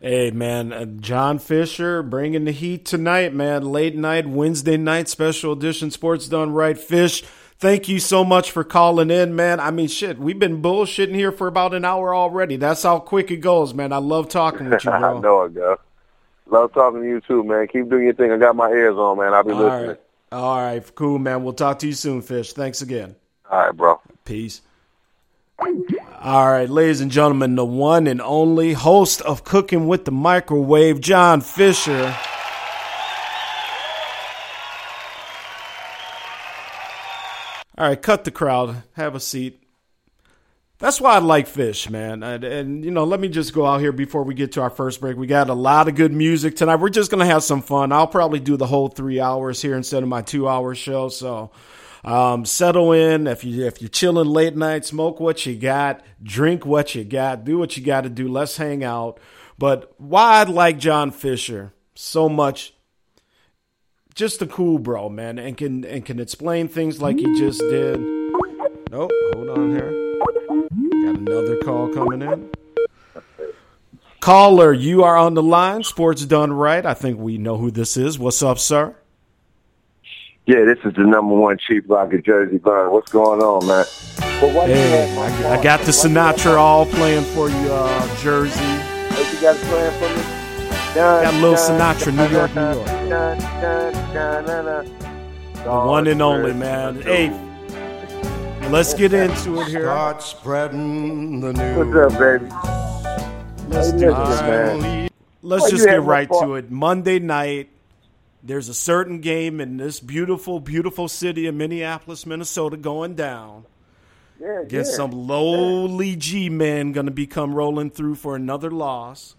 Hey 0.00 0.30
man, 0.30 0.72
uh, 0.72 0.84
John 0.84 1.38
Fisher 1.38 2.02
bringing 2.02 2.44
the 2.44 2.52
heat 2.52 2.84
tonight, 2.84 3.34
man. 3.34 3.64
Late 3.64 3.96
night, 3.96 4.26
Wednesday 4.26 4.76
night, 4.76 5.08
special 5.08 5.52
edition 5.52 5.90
Sports 5.90 6.28
Done 6.28 6.52
Right. 6.52 6.78
Fish, 6.78 7.22
thank 7.58 7.88
you 7.88 7.98
so 7.98 8.24
much 8.24 8.50
for 8.50 8.64
calling 8.64 9.10
in, 9.10 9.34
man. 9.36 9.60
I 9.60 9.70
mean, 9.70 9.88
shit, 9.88 10.18
we've 10.18 10.38
been 10.38 10.62
bullshitting 10.62 11.14
here 11.14 11.32
for 11.32 11.46
about 11.46 11.74
an 11.74 11.84
hour 11.84 12.14
already. 12.14 12.56
That's 12.56 12.82
how 12.82 12.98
quick 12.98 13.30
it 13.30 13.38
goes, 13.38 13.74
man. 13.74 13.92
I 13.92 13.98
love 13.98 14.28
talking 14.28 14.70
with 14.70 14.84
you, 14.84 14.90
I 14.92 14.98
bro. 14.98 15.20
know 15.20 15.42
it, 15.44 15.54
go. 15.54 15.78
Love 16.46 16.72
talking 16.74 17.00
to 17.02 17.06
you 17.08 17.20
too, 17.22 17.42
man. 17.42 17.66
Keep 17.68 17.88
doing 17.90 18.04
your 18.04 18.14
thing. 18.14 18.30
I 18.30 18.36
got 18.36 18.54
my 18.54 18.68
ears 18.70 18.96
on, 18.96 19.18
man. 19.18 19.32
I'll 19.32 19.44
be 19.44 19.52
All 19.52 19.62
listening. 19.62 19.88
right, 19.88 20.00
all 20.32 20.60
right, 20.60 20.94
cool, 20.94 21.18
man. 21.18 21.42
We'll 21.42 21.54
talk 21.54 21.78
to 21.80 21.86
you 21.86 21.94
soon, 21.94 22.20
Fish. 22.22 22.52
Thanks 22.52 22.82
again. 22.82 23.16
All 23.50 23.58
right, 23.66 23.76
bro. 23.76 24.00
Peace. 24.24 24.60
All 26.20 26.50
right, 26.50 26.68
ladies 26.68 27.00
and 27.00 27.10
gentlemen, 27.10 27.54
the 27.54 27.64
one 27.64 28.06
and 28.06 28.20
only 28.20 28.72
host 28.72 29.20
of 29.22 29.44
Cooking 29.44 29.86
with 29.86 30.04
the 30.04 30.10
Microwave, 30.10 31.00
John 31.00 31.40
Fisher. 31.40 32.14
All 37.84 37.90
right, 37.90 38.00
cut 38.00 38.24
the 38.24 38.30
crowd. 38.30 38.82
Have 38.94 39.14
a 39.14 39.20
seat. 39.20 39.62
That's 40.78 41.02
why 41.02 41.16
I 41.16 41.18
like 41.18 41.46
fish, 41.46 41.90
man. 41.90 42.22
And, 42.22 42.42
and, 42.42 42.82
you 42.82 42.90
know, 42.90 43.04
let 43.04 43.20
me 43.20 43.28
just 43.28 43.52
go 43.52 43.66
out 43.66 43.82
here 43.82 43.92
before 43.92 44.22
we 44.22 44.32
get 44.32 44.52
to 44.52 44.62
our 44.62 44.70
first 44.70 45.02
break. 45.02 45.18
We 45.18 45.26
got 45.26 45.50
a 45.50 45.54
lot 45.54 45.86
of 45.86 45.94
good 45.94 46.10
music 46.10 46.56
tonight. 46.56 46.76
We're 46.76 46.88
just 46.88 47.10
gonna 47.10 47.26
have 47.26 47.42
some 47.42 47.60
fun. 47.60 47.92
I'll 47.92 48.06
probably 48.06 48.40
do 48.40 48.56
the 48.56 48.66
whole 48.66 48.88
three 48.88 49.20
hours 49.20 49.60
here 49.60 49.76
instead 49.76 50.02
of 50.02 50.08
my 50.08 50.22
two 50.22 50.48
hour 50.48 50.74
show. 50.74 51.10
So 51.10 51.50
um, 52.04 52.46
settle 52.46 52.92
in. 52.92 53.26
If 53.26 53.44
you 53.44 53.66
if 53.66 53.82
you're 53.82 53.90
chilling 53.90 54.28
late 54.28 54.56
night, 54.56 54.86
smoke 54.86 55.20
what 55.20 55.44
you 55.44 55.54
got, 55.54 56.02
drink 56.22 56.64
what 56.64 56.94
you 56.94 57.04
got, 57.04 57.44
do 57.44 57.58
what 57.58 57.76
you 57.76 57.84
got 57.84 58.04
to 58.04 58.08
do. 58.08 58.28
Let's 58.28 58.56
hang 58.56 58.82
out. 58.82 59.20
But 59.58 59.92
why 59.98 60.40
I 60.40 60.44
like 60.44 60.78
John 60.78 61.10
Fisher 61.10 61.74
so 61.94 62.30
much 62.30 62.73
just 64.14 64.40
a 64.42 64.46
cool 64.46 64.78
bro, 64.78 65.08
man, 65.08 65.38
and 65.38 65.56
can 65.56 65.84
and 65.84 66.04
can 66.04 66.20
explain 66.20 66.68
things 66.68 67.00
like 67.02 67.18
he 67.18 67.38
just 67.38 67.60
did. 67.60 68.00
Nope, 68.90 69.10
hold 69.32 69.48
on 69.50 69.70
here. 69.70 70.18
Got 71.04 71.16
another 71.18 71.58
call 71.58 71.88
coming 71.88 72.22
in. 72.22 72.50
Caller, 74.20 74.72
you 74.72 75.02
are 75.02 75.16
on 75.16 75.34
the 75.34 75.42
line. 75.42 75.82
Sports 75.82 76.24
done 76.24 76.52
right. 76.52 76.86
I 76.86 76.94
think 76.94 77.18
we 77.18 77.36
know 77.36 77.58
who 77.58 77.70
this 77.70 77.96
is. 77.96 78.18
What's 78.18 78.42
up, 78.42 78.58
sir? 78.58 78.96
Yeah, 80.46 80.64
this 80.64 80.78
is 80.84 80.94
the 80.94 81.04
number 81.04 81.34
one 81.34 81.58
chief 81.58 81.84
rocker 81.88 82.18
Jersey 82.18 82.58
Burn. 82.58 82.90
What's 82.92 83.10
going 83.10 83.40
on, 83.40 83.66
man? 83.66 83.84
Hey, 84.40 85.16
I. 85.18 85.58
I 85.58 85.62
got 85.62 85.80
the 85.80 85.90
Sinatra 85.90 86.56
all 86.56 86.86
playing 86.86 87.24
for 87.24 87.48
you, 87.48 87.72
uh, 87.72 88.16
Jersey. 88.18 88.60
What 88.60 89.32
you 89.32 89.40
got 89.40 89.56
playing 89.56 89.98
for 89.98 90.08
me? 90.16 90.94
Got 90.94 91.34
a 91.34 91.36
little 91.38 91.56
Sinatra, 91.56 92.14
New 92.14 92.34
York, 92.34 92.54
New 92.54 92.72
York. 92.72 92.93
The 93.14 94.90
The 95.62 95.70
one 95.70 96.08
and 96.08 96.20
only, 96.20 96.52
man. 96.52 97.00
Hey, 97.00 97.30
let's 98.70 98.92
get 98.92 99.12
into 99.12 99.60
it 99.60 99.68
here. 99.68 99.82
Start 99.84 100.20
spreading 100.20 101.38
the 101.40 101.52
What's 101.52 102.12
up, 102.12 102.18
baby? 102.18 102.46
Let's 103.68 103.92
do 103.92 103.98
this. 103.98 104.40
man. 104.40 105.08
Let's 105.42 105.70
just 105.70 105.86
get 105.86 106.02
right 106.02 106.28
to 106.28 106.56
it. 106.56 106.72
Monday 106.72 107.20
night, 107.20 107.70
there's 108.42 108.68
a 108.68 108.74
certain 108.74 109.20
game 109.20 109.60
in 109.60 109.76
this 109.76 110.00
beautiful, 110.00 110.58
beautiful 110.58 111.06
city 111.06 111.46
of 111.46 111.54
Minneapolis, 111.54 112.26
Minnesota 112.26 112.76
going 112.76 113.14
down. 113.14 113.64
Yeah, 114.40 114.62
Against 114.62 114.90
yeah. 114.90 114.96
some 114.96 115.12
lowly 115.12 116.16
G 116.16 116.48
men 116.48 116.90
going 116.90 117.06
to 117.06 117.12
become 117.12 117.54
rolling 117.54 117.90
through 117.90 118.16
for 118.16 118.34
another 118.34 118.72
loss. 118.72 119.36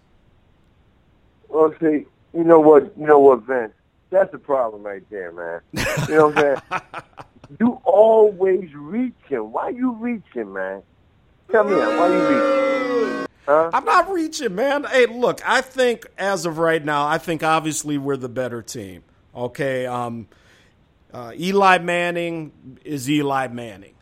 Well, 1.48 1.74
see, 1.78 2.06
you 2.36 2.44
know 2.44 2.60
what? 2.60 2.92
You 2.98 3.06
know 3.06 3.18
what, 3.18 3.42
Vince? 3.42 3.72
That's 4.10 4.30
the 4.30 4.38
problem 4.38 4.82
right 4.82 5.02
there, 5.10 5.32
man. 5.32 5.60
You 6.08 6.14
know 6.14 6.28
what 6.28 6.38
I'm 6.38 6.42
saying? 6.70 6.82
you 7.60 7.80
always 7.84 8.72
reaching. 8.74 9.52
Why 9.52 9.70
you 9.70 9.92
reaching, 9.92 10.52
man? 10.52 10.82
Tell 11.50 11.64
me 11.64 11.74
that. 11.74 11.98
Why 11.98 12.08
you 12.08 12.28
reaching? 12.28 13.26
Huh? 13.46 13.70
I'm 13.72 13.84
not 13.84 14.10
reaching, 14.10 14.54
man. 14.54 14.84
Hey, 14.84 15.06
look, 15.06 15.40
I 15.46 15.60
think 15.60 16.06
as 16.18 16.46
of 16.46 16.58
right 16.58 16.84
now, 16.84 17.06
I 17.06 17.18
think 17.18 17.42
obviously 17.42 17.96
we're 17.96 18.16
the 18.16 18.28
better 18.28 18.60
team. 18.60 19.02
Okay, 19.34 19.86
um, 19.86 20.28
uh, 21.12 21.32
Eli 21.38 21.78
Manning 21.78 22.78
is 22.84 23.08
Eli 23.08 23.48
Manning. 23.48 23.95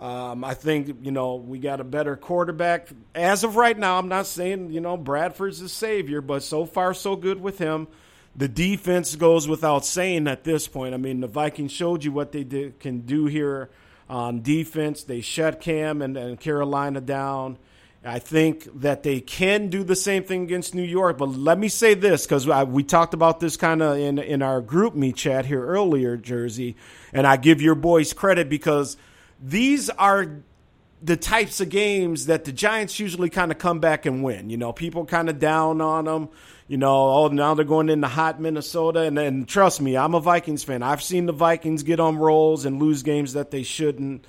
Um, 0.00 0.44
I 0.44 0.54
think 0.54 0.98
you 1.02 1.10
know 1.10 1.36
we 1.36 1.58
got 1.58 1.80
a 1.80 1.84
better 1.84 2.16
quarterback 2.16 2.88
as 3.14 3.42
of 3.42 3.56
right 3.56 3.76
now. 3.76 3.98
I'm 3.98 4.08
not 4.08 4.26
saying 4.26 4.70
you 4.70 4.80
know 4.80 4.96
Bradford's 4.96 5.60
the 5.60 5.68
savior, 5.68 6.20
but 6.20 6.42
so 6.42 6.66
far 6.66 6.94
so 6.94 7.16
good 7.16 7.40
with 7.40 7.58
him. 7.58 7.88
The 8.36 8.46
defense 8.48 9.16
goes 9.16 9.48
without 9.48 9.84
saying 9.84 10.28
at 10.28 10.44
this 10.44 10.68
point. 10.68 10.94
I 10.94 10.98
mean, 10.98 11.20
the 11.20 11.26
Vikings 11.26 11.72
showed 11.72 12.04
you 12.04 12.12
what 12.12 12.30
they 12.30 12.44
did, 12.44 12.78
can 12.78 13.00
do 13.00 13.26
here 13.26 13.70
on 14.08 14.42
defense. 14.42 15.02
They 15.02 15.20
shut 15.20 15.60
Cam 15.60 16.00
and, 16.00 16.16
and 16.16 16.38
Carolina 16.38 17.00
down. 17.00 17.58
I 18.04 18.20
think 18.20 18.68
that 18.80 19.02
they 19.02 19.20
can 19.20 19.68
do 19.68 19.82
the 19.82 19.96
same 19.96 20.22
thing 20.22 20.44
against 20.44 20.72
New 20.72 20.84
York. 20.84 21.18
But 21.18 21.30
let 21.30 21.58
me 21.58 21.68
say 21.68 21.94
this 21.94 22.24
because 22.24 22.46
we 22.68 22.84
talked 22.84 23.12
about 23.12 23.40
this 23.40 23.56
kind 23.56 23.82
of 23.82 23.98
in 23.98 24.20
in 24.20 24.42
our 24.42 24.62
GroupMe 24.62 25.12
chat 25.12 25.46
here 25.46 25.66
earlier, 25.66 26.16
Jersey, 26.16 26.76
and 27.12 27.26
I 27.26 27.36
give 27.36 27.60
your 27.60 27.74
boys 27.74 28.12
credit 28.12 28.48
because 28.48 28.96
these 29.40 29.90
are 29.90 30.40
the 31.02 31.16
types 31.16 31.60
of 31.60 31.68
games 31.68 32.26
that 32.26 32.44
the 32.44 32.52
Giants 32.52 32.98
usually 32.98 33.30
kind 33.30 33.52
of 33.52 33.58
come 33.58 33.78
back 33.78 34.06
and 34.06 34.22
win. 34.22 34.50
You 34.50 34.56
know, 34.56 34.72
people 34.72 35.04
kind 35.04 35.28
of 35.28 35.38
down 35.38 35.80
on 35.80 36.06
them. 36.06 36.28
You 36.66 36.76
know, 36.76 37.08
oh, 37.10 37.28
now 37.28 37.54
they're 37.54 37.64
going 37.64 37.88
into 37.88 38.08
hot 38.08 38.40
Minnesota. 38.40 39.02
And, 39.02 39.18
and 39.18 39.48
trust 39.48 39.80
me, 39.80 39.96
I'm 39.96 40.14
a 40.14 40.20
Vikings 40.20 40.64
fan. 40.64 40.82
I've 40.82 41.02
seen 41.02 41.26
the 41.26 41.32
Vikings 41.32 41.82
get 41.82 42.00
on 42.00 42.18
rolls 42.18 42.64
and 42.64 42.82
lose 42.82 43.02
games 43.02 43.32
that 43.34 43.50
they 43.50 43.62
shouldn't. 43.62 44.26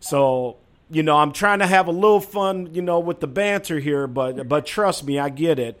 So, 0.00 0.56
you 0.90 1.02
know, 1.02 1.16
I'm 1.16 1.32
trying 1.32 1.58
to 1.58 1.66
have 1.66 1.88
a 1.88 1.92
little 1.92 2.20
fun, 2.20 2.72
you 2.72 2.82
know, 2.82 3.00
with 3.00 3.20
the 3.20 3.26
banter 3.26 3.78
here, 3.78 4.06
but 4.06 4.48
but 4.48 4.64
trust 4.64 5.04
me, 5.04 5.18
I 5.18 5.28
get 5.28 5.58
it. 5.58 5.80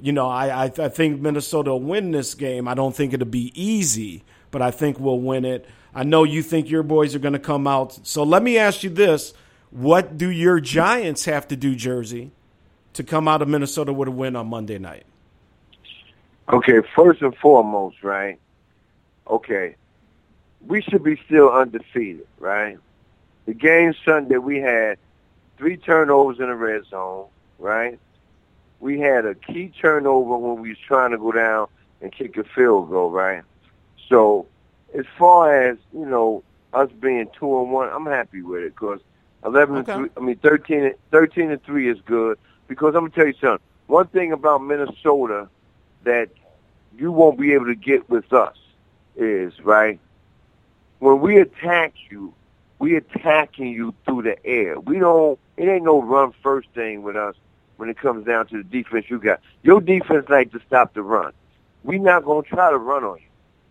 You 0.00 0.12
know, 0.12 0.28
I 0.28 0.64
I, 0.64 0.72
I 0.78 0.88
think 0.88 1.20
Minnesota 1.20 1.70
will 1.70 1.80
win 1.80 2.10
this 2.10 2.34
game. 2.34 2.68
I 2.68 2.74
don't 2.74 2.94
think 2.94 3.12
it'll 3.12 3.26
be 3.26 3.52
easy, 3.54 4.22
but 4.50 4.62
I 4.62 4.70
think 4.70 4.98
we'll 4.98 5.20
win 5.20 5.44
it. 5.44 5.66
I 5.94 6.04
know 6.04 6.24
you 6.24 6.42
think 6.42 6.70
your 6.70 6.82
boys 6.82 7.14
are 7.14 7.18
going 7.18 7.32
to 7.32 7.38
come 7.38 7.66
out. 7.66 8.06
So 8.06 8.22
let 8.22 8.42
me 8.42 8.58
ask 8.58 8.82
you 8.82 8.90
this 8.90 9.34
what 9.70 10.18
do 10.18 10.28
your 10.28 10.60
Giants 10.60 11.24
have 11.26 11.46
to 11.48 11.56
do, 11.56 11.74
Jersey, 11.74 12.32
to 12.94 13.04
come 13.04 13.28
out 13.28 13.42
of 13.42 13.48
Minnesota 13.48 13.92
with 13.92 14.08
a 14.08 14.12
win 14.12 14.36
on 14.36 14.48
Monday 14.48 14.78
night? 14.78 15.04
Okay, 16.52 16.80
first 16.96 17.22
and 17.22 17.36
foremost, 17.36 18.02
right? 18.02 18.38
Okay, 19.28 19.76
we 20.66 20.82
should 20.82 21.04
be 21.04 21.16
still 21.24 21.50
undefeated, 21.50 22.26
right? 22.38 22.78
The 23.46 23.54
game 23.54 23.94
Sunday, 24.04 24.38
we 24.38 24.58
had 24.58 24.98
three 25.56 25.76
turnovers 25.76 26.40
in 26.40 26.48
the 26.48 26.54
red 26.54 26.84
zone, 26.86 27.26
right? 27.58 27.98
We 28.80 28.98
had 28.98 29.26
a 29.26 29.34
key 29.36 29.72
turnover 29.80 30.36
when 30.36 30.60
we 30.60 30.70
was 30.70 30.78
trying 30.78 31.12
to 31.12 31.18
go 31.18 31.30
down 31.30 31.68
and 32.00 32.10
kick 32.10 32.36
a 32.36 32.44
field 32.44 32.90
goal, 32.90 33.10
right? 33.10 33.44
So, 34.08 34.46
as 34.98 35.06
far 35.18 35.68
as 35.70 35.78
you 35.92 36.06
know, 36.06 36.44
us 36.72 36.90
being 37.00 37.28
two 37.38 37.60
and 37.60 37.72
one, 37.72 37.88
I'm 37.90 38.06
happy 38.06 38.42
with 38.42 38.62
it 38.62 38.74
because 38.74 39.00
11 39.44 39.76
Okay. 39.78 39.92
and 39.92 40.12
3, 40.12 40.22
I 40.22 40.26
mean 40.26 40.36
13, 40.38 40.92
13 41.10 41.50
and 41.50 41.62
3 41.64 41.90
is 41.90 41.98
good 42.06 42.38
because 42.68 42.94
I'm 42.94 43.00
going 43.02 43.12
to 43.12 43.16
tell 43.16 43.26
you 43.26 43.34
something. 43.40 43.66
One 43.86 44.06
thing 44.08 44.32
about 44.32 44.62
Minnesota 44.62 45.48
that 46.04 46.30
you 46.96 47.12
won't 47.12 47.38
be 47.38 47.52
able 47.54 47.66
to 47.66 47.74
get 47.74 48.08
with 48.08 48.32
us 48.32 48.56
is, 49.16 49.52
right, 49.64 50.00
when 50.98 51.20
we 51.20 51.38
attack 51.40 51.94
you, 52.10 52.34
we 52.78 52.96
attacking 52.96 53.68
you 53.68 53.94
through 54.04 54.22
the 54.22 54.44
air. 54.46 54.78
We 54.80 54.98
don't, 54.98 55.38
it 55.56 55.68
ain't 55.68 55.84
no 55.84 56.02
run 56.02 56.32
first 56.42 56.68
thing 56.74 57.02
with 57.02 57.16
us 57.16 57.34
when 57.76 57.88
it 57.88 57.98
comes 57.98 58.26
down 58.26 58.46
to 58.48 58.58
the 58.58 58.64
defense 58.64 59.06
you 59.08 59.18
got. 59.18 59.40
Your 59.62 59.80
defense 59.80 60.26
like 60.28 60.52
to 60.52 60.60
stop 60.66 60.94
the 60.94 61.02
run. 61.02 61.32
we 61.82 61.98
not 61.98 62.24
going 62.24 62.44
to 62.44 62.48
try 62.48 62.70
to 62.70 62.78
run 62.78 63.04
on 63.04 63.18
you. 63.18 63.29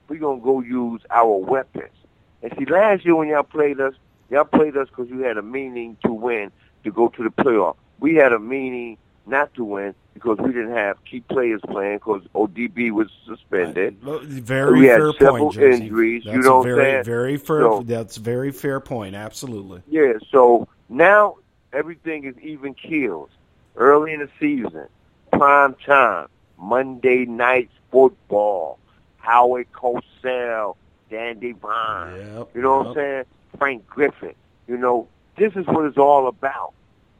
We 0.09 0.17
going 0.17 0.39
to 0.39 0.43
go 0.43 0.61
use 0.61 1.01
our 1.09 1.37
weapons. 1.37 1.93
And 2.41 2.53
see, 2.57 2.65
last 2.65 3.05
year 3.05 3.15
when 3.15 3.27
y'all 3.27 3.43
played 3.43 3.79
us, 3.79 3.93
Y'all 4.29 4.45
played 4.45 4.77
us 4.77 4.87
because 4.89 5.09
you 5.09 5.19
had 5.21 5.37
a 5.37 5.41
meaning 5.41 5.97
to 6.05 6.13
win 6.13 6.51
to 6.83 6.91
go 6.91 7.07
to 7.09 7.23
the 7.23 7.29
playoff. 7.29 7.75
We 7.99 8.15
had 8.15 8.31
a 8.31 8.39
meaning 8.39 8.97
not 9.25 9.53
to 9.55 9.63
win 9.63 9.95
because 10.13 10.37
we 10.37 10.51
didn't 10.51 10.73
have 10.75 11.03
key 11.03 11.21
players 11.21 11.61
playing 11.67 11.97
because 11.97 12.21
ODB 12.35 12.91
was 12.91 13.07
suspended. 13.25 13.97
Very 14.01 14.79
we 14.79 14.85
had 14.85 14.99
fair 14.99 15.11
several 15.13 15.37
point, 15.45 15.53
Jersey. 15.55 15.83
injuries. 15.83 16.23
That's 16.25 16.35
you 16.35 16.41
know 16.43 16.55
a 16.55 16.57
what 16.59 16.67
I'm 16.69 16.75
very, 16.75 16.91
saying? 16.91 17.03
very 17.05 17.37
fair. 17.37 17.61
So- 17.61 17.83
that's 17.85 18.17
very 18.17 18.51
fair 18.51 18.79
point. 18.79 19.15
Absolutely. 19.15 19.81
Yeah, 19.87 20.13
so 20.31 20.67
now 20.89 21.37
everything 21.73 22.25
is 22.25 22.37
even 22.39 22.73
keeled. 22.75 23.29
Early 23.75 24.13
in 24.13 24.19
the 24.19 24.29
season, 24.39 24.87
prime 25.31 25.73
time, 25.85 26.27
Monday 26.57 27.25
night 27.25 27.69
football, 27.91 28.77
Howard 29.19 29.67
Cosell, 29.73 30.75
Dan 31.09 31.39
Devine. 31.39 32.15
Yep, 32.35 32.49
You 32.53 32.61
know 32.61 32.77
what 32.79 32.87
I'm 32.87 32.93
saying? 32.95 33.23
Frank 33.57 33.83
Gifford. 33.95 34.35
You 34.67 34.77
know, 34.77 35.07
this 35.37 35.53
is 35.55 35.65
what 35.67 35.85
it's 35.85 35.97
all 35.97 36.27
about. 36.27 36.73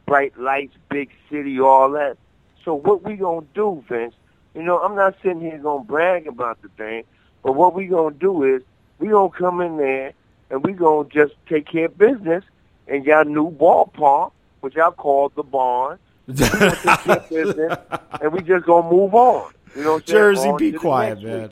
Bright 0.06 0.38
lights, 0.40 0.76
big 0.90 1.10
city, 1.30 1.60
all 1.60 1.92
that. 1.92 2.18
So 2.66 2.74
what 2.74 3.04
we 3.04 3.16
gonna 3.16 3.46
do, 3.54 3.84
Vince? 3.88 4.16
You 4.56 4.64
know, 4.64 4.80
I'm 4.80 4.96
not 4.96 5.16
sitting 5.22 5.42
here 5.42 5.58
gonna 5.58 5.84
brag 5.84 6.28
about 6.28 6.62
the 6.62 6.70
thing, 6.70 7.04
but 7.44 7.54
what 7.54 7.74
we 7.74 7.86
gonna 7.86 8.16
do 8.16 8.44
is 8.44 8.62
we 8.98 9.10
gonna 9.10 9.30
come 9.30 9.62
in 9.62 9.78
there 9.78 10.14
and 10.50 10.64
we 10.64 10.74
gonna 10.74 11.08
just 11.10 11.34
take 11.48 11.68
care 11.68 11.86
of 11.86 11.98
business 11.98 12.44
in 12.88 13.04
y'all 13.04 13.24
new 13.26 13.52
ballpark, 13.52 14.32
which 14.62 14.78
I 14.78 14.90
call 14.92 15.30
the 15.30 15.44
barn. 15.44 16.00
We 16.28 16.36
gonna 16.36 16.76
take 16.84 17.04
care 17.04 17.18
of 17.18 17.30
business, 17.30 17.78
and 18.22 18.34
we 18.34 18.42
just 18.42 18.66
gonna 18.66 18.90
move 18.90 19.14
on. 19.14 19.52
You 19.76 19.84
know 19.84 19.94
what 19.94 19.96
I'm 19.98 20.08
saying? 20.08 20.18
Jersey, 20.18 20.54
be 20.58 20.72
quiet, 20.74 21.22
man. 21.22 21.42
week. 21.44 21.52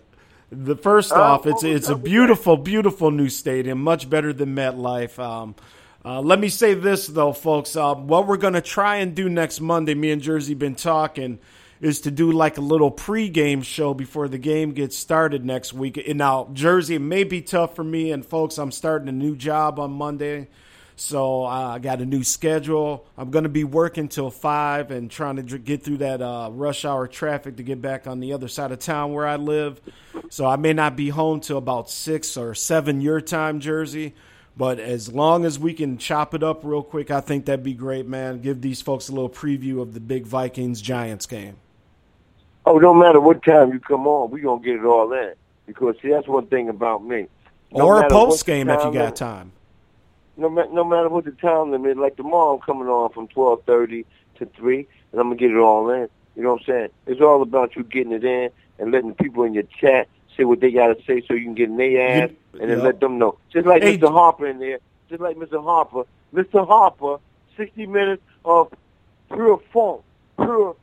The 0.52 0.76
first 0.76 1.12
Uh, 1.12 1.22
off, 1.22 1.46
it's 1.46 1.64
it's 1.64 1.90
a 1.90 1.96
beautiful, 1.96 2.56
beautiful 2.58 3.12
new 3.12 3.30
stadium, 3.30 3.84
much 3.84 4.10
better 4.10 4.32
than 4.32 4.56
MetLife. 4.56 5.20
Um, 5.20 5.56
uh, 6.06 6.22
let 6.22 6.40
me 6.40 6.48
say 6.48 6.74
this 6.74 7.08
though, 7.08 7.34
folks. 7.34 7.76
Uh, 7.76 7.96
what 7.96 8.28
we're 8.28 8.38
gonna 8.38 8.62
try 8.62 8.98
and 8.98 9.14
do 9.14 9.28
next 9.28 9.60
Monday, 9.60 9.94
me 9.94 10.12
and 10.12 10.22
Jersey 10.22 10.54
been 10.54 10.76
talking, 10.76 11.40
is 11.82 12.00
to 12.02 12.12
do 12.12 12.32
like 12.32 12.58
a 12.58 12.62
little 12.62 12.92
pregame 12.92 13.62
show 13.64 13.94
before 13.94 14.30
the 14.30 14.38
game 14.38 14.72
gets 14.72 14.98
started 14.98 15.44
next 15.46 15.74
week. 15.74 16.02
And 16.08 16.18
now, 16.18 16.50
Jersey, 16.54 16.96
it 16.96 17.02
may 17.02 17.26
be 17.26 17.42
tough 17.42 17.76
for 17.76 17.84
me 17.84 18.12
and 18.12 18.26
folks. 18.26 18.58
I'm 18.58 18.72
starting 18.72 19.10
a 19.10 19.12
new 19.12 19.36
job 19.36 19.80
on 19.80 19.92
Monday. 19.92 20.48
So 21.00 21.46
I 21.46 21.78
got 21.78 22.02
a 22.02 22.06
new 22.06 22.24
schedule. 22.24 23.06
I'm 23.20 23.30
going 23.30 23.44
to 23.44 23.50
be 23.50 23.64
working 23.64 24.08
till 24.08 24.32
five 24.32 24.90
and 24.90 25.12
trying 25.12 25.36
to 25.36 25.44
dr- 25.44 25.64
get 25.64 25.84
through 25.84 25.98
that 25.98 26.24
uh, 26.24 26.50
rush 26.52 26.86
hour 26.86 27.08
traffic 27.08 27.58
to 27.58 27.64
get 27.64 27.84
back 27.84 28.08
on 28.08 28.20
the 28.20 28.34
other 28.34 28.48
side 28.48 28.72
of 28.72 28.80
town 28.80 29.14
where 29.14 29.28
I 29.28 29.36
live. 29.36 29.80
So 30.30 30.48
I 30.48 30.56
may 30.56 30.74
not 30.74 30.96
be 30.96 31.10
home 31.10 31.40
till 31.40 31.60
about 31.60 31.92
six 31.92 32.36
or 32.36 32.56
seven 32.56 33.00
your 33.00 33.22
time, 33.22 33.60
Jersey. 33.60 34.16
But 34.58 34.80
as 34.80 35.14
long 35.14 35.46
as 35.46 35.60
we 35.60 35.76
can 35.76 36.00
chop 36.00 36.34
it 36.34 36.42
up 36.42 36.62
real 36.64 36.82
quick, 36.82 37.12
I 37.12 37.22
think 37.22 37.46
that'd 37.46 37.64
be 37.64 37.76
great, 37.76 38.08
man. 38.08 38.42
Give 38.42 38.60
these 38.60 38.82
folks 38.82 39.08
a 39.08 39.12
little 39.12 39.30
preview 39.30 39.82
of 39.82 39.94
the 39.94 40.00
big 40.00 40.26
Vikings 40.26 40.82
Giants 40.82 41.28
game. 41.28 41.58
Oh, 42.66 42.80
no 42.80 42.92
matter 42.92 43.22
what 43.22 43.44
time 43.44 43.72
you 43.72 43.80
come 43.80 44.08
on, 44.08 44.32
we're 44.32 44.42
gonna 44.42 44.64
get 44.64 44.78
it 44.78 44.84
all 44.84 45.14
in. 45.14 45.34
Because 45.68 45.96
see, 46.02 46.10
that's 46.10 46.28
one 46.28 46.48
thing 46.48 46.70
about 46.70 47.06
me. 47.06 47.28
No 47.72 47.86
or 47.86 48.02
a 48.02 48.10
post 48.10 48.48
game 48.48 48.68
if 48.68 48.84
you 48.84 48.92
got 48.92 49.16
time. 49.16 49.52
No, 50.38 50.50
ma- 50.50 50.68
no 50.72 50.84
matter 50.84 51.10
what 51.10 51.26
the 51.26 51.32
time 51.32 51.72
limit, 51.72 51.98
like 51.98 52.16
tomorrow 52.16 52.56
I'm 52.56 52.62
coming 52.62 52.88
on 52.88 53.12
from 53.12 53.28
twelve 53.28 53.64
thirty 53.66 54.06
to 54.36 54.46
three, 54.46 54.88
and 55.12 55.20
I'm 55.20 55.28
gonna 55.28 55.36
get 55.36 55.52
it 55.52 55.58
all 55.58 55.90
in. 55.90 56.08
You 56.36 56.44
know 56.44 56.54
what 56.54 56.62
I'm 56.62 56.66
saying? 56.66 56.90
It's 57.08 57.22
all 57.22 57.42
about 57.42 57.76
you 57.76 57.84
getting 57.84 58.14
it 58.14 58.24
in 58.24 58.52
and 58.80 58.92
letting 58.92 59.10
the 59.10 59.16
people 59.16 59.44
in 59.44 59.54
your 59.54 59.64
chat 59.64 60.08
say 60.38 60.44
what 60.44 60.60
they 60.60 60.72
gotta 60.72 60.96
say, 61.08 61.22
so 61.28 61.34
you 61.34 61.44
can 61.44 61.56
get 61.56 61.70
in 61.70 61.78
their 61.78 62.24
ass 62.26 62.30
You- 62.54 62.60
and 62.62 62.70
then 62.70 62.78
yeah. 62.80 62.84
let 62.86 63.00
them 63.00 63.18
know. 63.18 63.38
Just 63.52 63.66
like 63.66 63.82
Hey, 63.82 63.98
Mr. 63.98 64.12
Harper 64.12 64.46
in 64.48 64.60
there, 64.60 64.80
just 65.10 65.22
like 65.22 65.38
Mr. 65.38 65.64
Harper, 65.64 66.04
Mr. 66.34 66.66
Harper, 66.68 67.18
sixty 67.56 67.88
minutes 67.88 68.22
of 68.46 68.72
pure 69.34 69.60
funk, 69.74 70.02
pure 70.38 70.76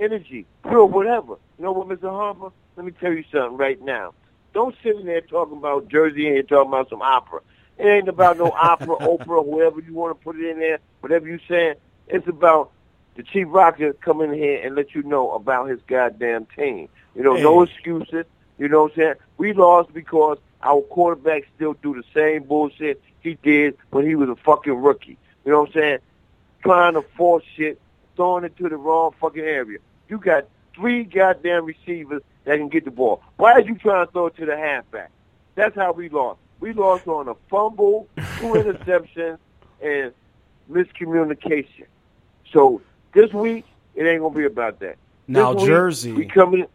energy, 0.00 0.46
pure 0.68 0.84
whatever. 0.86 1.36
You 1.58 1.64
know 1.64 1.72
what, 1.72 1.88
Mr. 1.88 2.10
Harper? 2.10 2.50
Let 2.76 2.86
me 2.86 2.92
tell 2.92 3.12
you 3.12 3.24
something 3.32 3.56
right 3.56 3.80
now. 3.80 4.14
Don't 4.54 4.74
sit 4.82 4.96
in 4.96 5.06
there 5.06 5.20
talking 5.20 5.56
about 5.58 5.88
Jersey 5.88 6.28
and 6.36 6.48
talking 6.48 6.68
about 6.68 6.88
some 6.88 7.02
opera. 7.02 7.40
It 7.78 7.86
ain't 7.86 8.08
about 8.08 8.38
no 8.38 8.50
opera, 8.50 8.96
Oprah, 9.00 9.44
whoever 9.44 9.80
you 9.80 9.94
want 9.94 10.18
to 10.18 10.24
put 10.24 10.36
it 10.36 10.48
in 10.48 10.58
there, 10.58 10.78
whatever 11.00 11.26
you 11.28 11.38
saying. 11.48 11.74
It's 12.08 12.26
about 12.26 12.72
the 13.16 13.22
Chief 13.22 13.46
Rocker 13.48 13.92
come 13.92 14.20
in 14.20 14.32
here 14.32 14.60
and 14.64 14.74
let 14.74 14.94
you 14.94 15.02
know 15.02 15.32
about 15.32 15.68
his 15.68 15.80
goddamn 15.86 16.46
team. 16.56 16.88
You 17.14 17.22
know, 17.22 17.36
no 17.36 17.62
excuses. 17.62 18.24
You 18.58 18.68
know 18.68 18.84
what 18.84 18.92
I'm 18.92 18.96
saying? 18.96 19.14
We 19.36 19.52
lost 19.52 19.92
because 19.92 20.38
our 20.62 20.80
quarterback 20.82 21.44
still 21.54 21.74
do 21.74 21.94
the 21.94 22.04
same 22.14 22.44
bullshit 22.44 23.02
he 23.20 23.34
did 23.42 23.76
when 23.90 24.06
he 24.06 24.14
was 24.14 24.28
a 24.28 24.36
fucking 24.36 24.74
rookie. 24.74 25.18
You 25.44 25.52
know 25.52 25.60
what 25.60 25.68
I'm 25.68 25.74
saying? 25.74 25.98
Trying 26.62 26.94
to 26.94 27.02
force 27.16 27.44
shit, 27.56 27.80
throwing 28.16 28.44
it 28.44 28.56
to 28.56 28.68
the 28.68 28.76
wrong 28.76 29.14
fucking 29.20 29.40
area. 29.40 29.78
You 30.08 30.18
got 30.18 30.46
three 30.74 31.04
goddamn 31.04 31.64
receivers 31.64 32.22
that 32.44 32.56
can 32.56 32.68
get 32.68 32.84
the 32.84 32.90
ball. 32.90 33.22
Why 33.36 33.52
are 33.52 33.60
you 33.60 33.76
trying 33.76 34.06
to 34.06 34.12
throw 34.12 34.26
it 34.26 34.36
to 34.36 34.46
the 34.46 34.56
halfback? 34.56 35.10
That's 35.54 35.74
how 35.74 35.92
we 35.92 36.08
lost. 36.08 36.40
We 36.60 36.72
lost 36.72 37.06
on 37.06 37.28
a 37.28 37.34
fumble, 37.48 38.08
two 38.16 38.22
interceptions, 38.54 39.38
and 39.80 40.12
miscommunication. 40.70 41.86
So 42.52 42.80
this 43.12 43.32
week, 43.32 43.64
it 43.94 44.04
ain't 44.04 44.20
gonna 44.20 44.34
be 44.34 44.44
about 44.44 44.80
that. 44.80 44.96
Now, 45.26 45.52
week, 45.52 45.66
Jersey. 45.66 46.12
we 46.12 46.26
coming, 46.26 46.66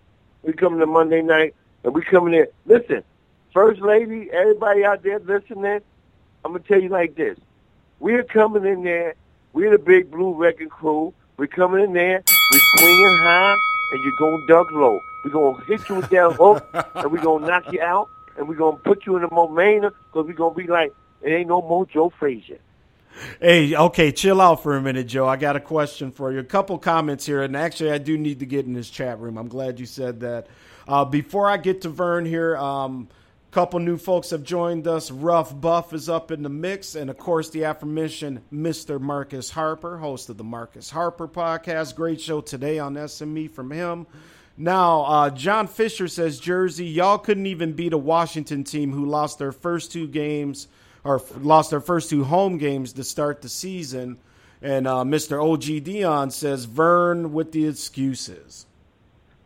we 0.44 0.54
coming 0.54 0.80
to 0.80 0.86
Monday 0.86 1.22
night, 1.22 1.56
and 1.84 1.94
we 1.94 2.02
coming 2.02 2.34
in. 2.34 2.48
Listen, 2.66 3.04
First 3.54 3.82
Lady, 3.82 4.30
everybody 4.32 4.86
out 4.86 5.04
there 5.04 5.20
listening, 5.20 5.82
I'm 6.46 6.52
gonna 6.52 6.60
tell 6.60 6.82
you 6.82 6.90
like 6.90 7.16
this: 7.16 7.38
we're 8.00 8.24
coming 8.24 8.66
in 8.66 8.84
there. 8.84 9.16
We're 9.54 9.72
the 9.72 9.80
big 9.80 10.12
blue 10.12 10.34
wrecking 10.34 10.70
crew. 10.70 11.14
We're 11.38 11.48
coming 11.48 11.84
in 11.84 11.94
there. 11.94 12.24
We're 12.52 12.78
swinging 12.78 13.18
high, 13.18 13.56
and 13.92 14.04
you're 14.04 14.14
gonna 14.20 14.48
duck 14.48 14.72
low. 14.72 15.00
We're 15.24 15.32
gonna 15.32 15.64
hit 15.66 15.88
you 15.90 15.96
with 15.96 16.10
that 16.10 16.34
hook, 16.34 16.68
and 16.96 17.12
we're 17.12 17.24
gonna 17.24 17.48
knock 17.48 17.72
you 17.72 17.82
out, 17.82 18.10
and 18.38 18.48
we're 18.48 18.56
gonna 18.56 18.78
put 18.78 19.06
you 19.06 19.16
in 19.16 19.22
the 19.22 19.30
Momena 19.30 19.92
because 19.92 20.28
we're 20.28 20.34
gonna 20.34 20.56
be 20.56 20.68
like, 20.68 20.94
it 21.22 21.30
ain't 21.30 21.48
no 21.48 21.62
more 21.62 21.86
Joe 21.86 22.12
Frazier. 22.20 22.60
Hey, 23.40 23.76
okay, 23.76 24.12
chill 24.12 24.42
out 24.42 24.64
for 24.64 24.76
a 24.76 24.82
minute, 24.82 25.08
Joe. 25.08 25.28
I 25.28 25.36
got 25.38 25.56
a 25.56 25.60
question 25.60 26.12
for 26.12 26.32
you. 26.32 26.40
A 26.40 26.44
couple 26.44 26.78
comments 26.80 27.26
here, 27.26 27.44
and 27.44 27.56
actually, 27.56 27.92
I 27.92 28.00
do 28.00 28.18
need 28.18 28.40
to 28.40 28.46
get 28.46 28.66
in 28.66 28.74
this 28.74 28.90
chat 28.90 29.20
room. 29.20 29.38
I'm 29.38 29.48
glad 29.48 29.80
you 29.80 29.86
said 29.86 30.22
that. 30.22 30.48
Uh, 30.88 31.06
before 31.06 31.50
I 31.50 31.58
get 31.58 31.82
to 31.82 31.90
Vern 31.90 32.26
here, 32.26 32.58
um, 32.58 33.08
a 33.50 33.54
couple 33.54 33.80
new 33.80 33.98
folks 33.98 34.32
have 34.32 34.44
joined 34.44 34.88
us. 34.88 35.12
Rough 35.12 35.60
Buff 35.60 35.94
is 35.94 36.10
up 36.10 36.32
in 36.32 36.44
the 36.44 36.50
mix, 36.50 36.96
and 36.96 37.10
of 37.10 37.18
course, 37.18 37.52
the 37.52 37.64
aforementioned 37.64 38.42
Mr. 38.52 39.00
Marcus 39.00 39.52
Harper, 39.52 39.98
host 39.98 40.30
of 40.30 40.38
the 40.38 40.44
Marcus 40.44 40.90
Harper 40.90 41.28
podcast. 41.28 41.96
Great 41.96 42.20
show 42.20 42.42
today 42.42 42.80
on 42.80 42.96
SME 42.96 43.50
from 43.52 43.72
him. 43.72 44.08
Now, 44.58 45.02
uh, 45.02 45.30
John 45.32 45.68
Fisher 45.68 46.08
says, 46.08 46.40
Jersey, 46.40 46.86
y'all 46.86 47.18
couldn't 47.18 47.48
even 47.48 47.74
beat 47.74 47.92
a 47.94 47.98
Washington 47.98 48.64
team 48.64 48.92
who 48.92 49.06
lost 49.06 49.40
their 49.40 49.52
first 49.52 49.92
two 49.92 50.08
games 50.08 50.68
or 51.04 51.16
f- 51.16 51.32
lost 51.38 51.72
their 51.72 51.82
first 51.82 52.10
two 52.10 52.24
home 52.24 52.60
games 52.60 52.94
to 52.94 53.04
start 53.04 53.42
the 53.42 53.50
season. 53.50 54.18
And 54.62 54.88
uh, 54.88 55.04
Mr. 55.04 55.44
OG 55.44 55.84
Dion 55.84 56.30
says, 56.30 56.66
Vern 56.66 57.34
with 57.34 57.52
the 57.52 57.68
excuses. 57.68 58.68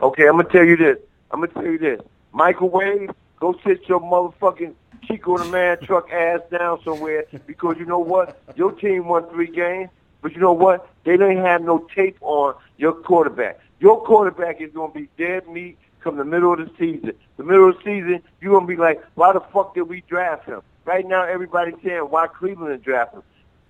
Okay, 0.02 0.28
I'm 0.28 0.38
gonna 0.38 0.50
tell 0.50 0.66
you 0.66 0.76
this. 0.76 0.98
I'm 1.32 1.40
gonna 1.40 1.54
tell 1.54 1.66
you 1.66 1.78
this. 1.78 2.02
Microwave, 2.34 3.10
go 3.40 3.56
sit 3.66 3.88
your 3.88 4.02
motherfucking 4.02 4.74
Chico 5.06 5.38
the 5.38 5.46
man 5.46 5.80
truck 5.84 6.12
ass 6.12 6.42
down 6.52 6.84
somewhere 6.84 7.26
because 7.46 7.78
you 7.80 7.86
know 7.86 8.00
what? 8.00 8.40
Your 8.56 8.74
team 8.74 9.08
won 9.08 9.28
three 9.30 9.50
games, 9.50 9.90
but 10.22 10.34
you 10.34 10.40
know 10.40 10.54
what? 10.54 10.88
They 11.06 11.14
didn't 11.14 11.38
have 11.38 11.62
no 11.62 11.88
tape 11.96 12.18
on 12.22 12.56
your 12.78 12.92
quarterback. 12.92 13.60
Your 13.80 14.04
quarterback 14.04 14.62
is 14.62 14.72
gonna 14.74 14.94
be 14.94 15.10
dead 15.18 15.48
meat 15.48 15.78
come 16.02 16.18
the 16.18 16.26
middle 16.26 16.54
of 16.54 16.60
the 16.60 16.72
season. 16.78 17.14
The 17.38 17.44
middle 17.44 17.70
of 17.70 17.78
the 17.78 17.84
season, 17.84 18.24
you're 18.42 18.54
gonna 18.54 18.66
be 18.66 18.76
like, 18.76 19.04
why 19.16 19.34
the 19.34 19.42
fuck 19.42 19.76
did 19.76 19.84
we 19.84 20.02
draft 20.02 20.46
him? 20.46 20.62
Right 20.86 21.06
now, 21.06 21.24
everybody's 21.24 21.76
saying 21.84 22.02
why 22.02 22.28
Cleveland 22.28 22.82
draft 22.84 23.14
him. 23.14 23.24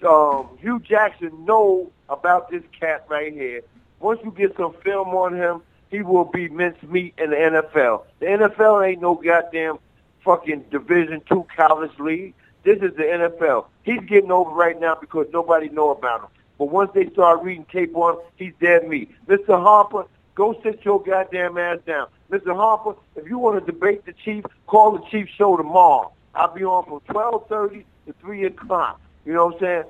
Um, 0.07 0.49
Hue 0.59 0.79
Jackson 0.79 1.45
know 1.45 1.91
about 2.09 2.51
this 2.51 2.63
cat 2.79 3.05
right 3.09 3.33
here. 3.33 3.61
Once 3.99 4.19
you 4.23 4.31
get 4.31 4.55
some 4.55 4.73
film 4.83 5.09
on 5.09 5.33
him, 5.33 5.61
he 5.89 6.01
will 6.03 6.25
be 6.25 6.47
mincemeat 6.49 7.15
in 7.17 7.31
the 7.31 7.35
NFL. 7.35 8.03
The 8.19 8.25
NFL 8.27 8.87
ain't 8.87 9.01
no 9.01 9.15
goddamn 9.15 9.79
fucking 10.23 10.65
Division 10.69 11.21
two 11.27 11.47
college 11.55 11.97
league. 11.97 12.35
This 12.63 12.77
is 12.81 12.95
the 12.95 13.03
NFL. 13.03 13.65
He's 13.83 14.01
getting 14.01 14.31
over 14.31 14.51
right 14.51 14.79
now 14.79 14.95
because 14.99 15.27
nobody 15.33 15.69
know 15.69 15.89
about 15.89 16.21
him. 16.21 16.29
But 16.57 16.65
once 16.65 16.91
they 16.93 17.09
start 17.09 17.43
reading 17.43 17.65
tape 17.71 17.95
on 17.95 18.15
him, 18.15 18.21
he's 18.35 18.53
dead 18.59 18.87
meat. 18.87 19.11
Mr. 19.27 19.61
Harper, 19.61 20.05
go 20.35 20.59
sit 20.63 20.83
your 20.83 21.01
goddamn 21.01 21.57
ass 21.57 21.79
down. 21.85 22.07
Mr. 22.31 22.55
Harper, 22.55 22.95
if 23.15 23.27
you 23.27 23.37
want 23.37 23.63
to 23.63 23.71
debate 23.71 24.05
the 24.05 24.13
chief, 24.13 24.43
call 24.65 24.97
the 24.97 25.03
chief 25.09 25.27
show 25.37 25.55
tomorrow. 25.55 26.11
I'll 26.35 26.53
be 26.53 26.63
on 26.63 26.85
from 26.85 26.99
12.30 27.15 27.83
to 28.07 28.13
3 28.13 28.45
o'clock. 28.45 28.99
You 29.25 29.33
know 29.33 29.47
what 29.47 29.55
I'm 29.55 29.59
saying? 29.59 29.83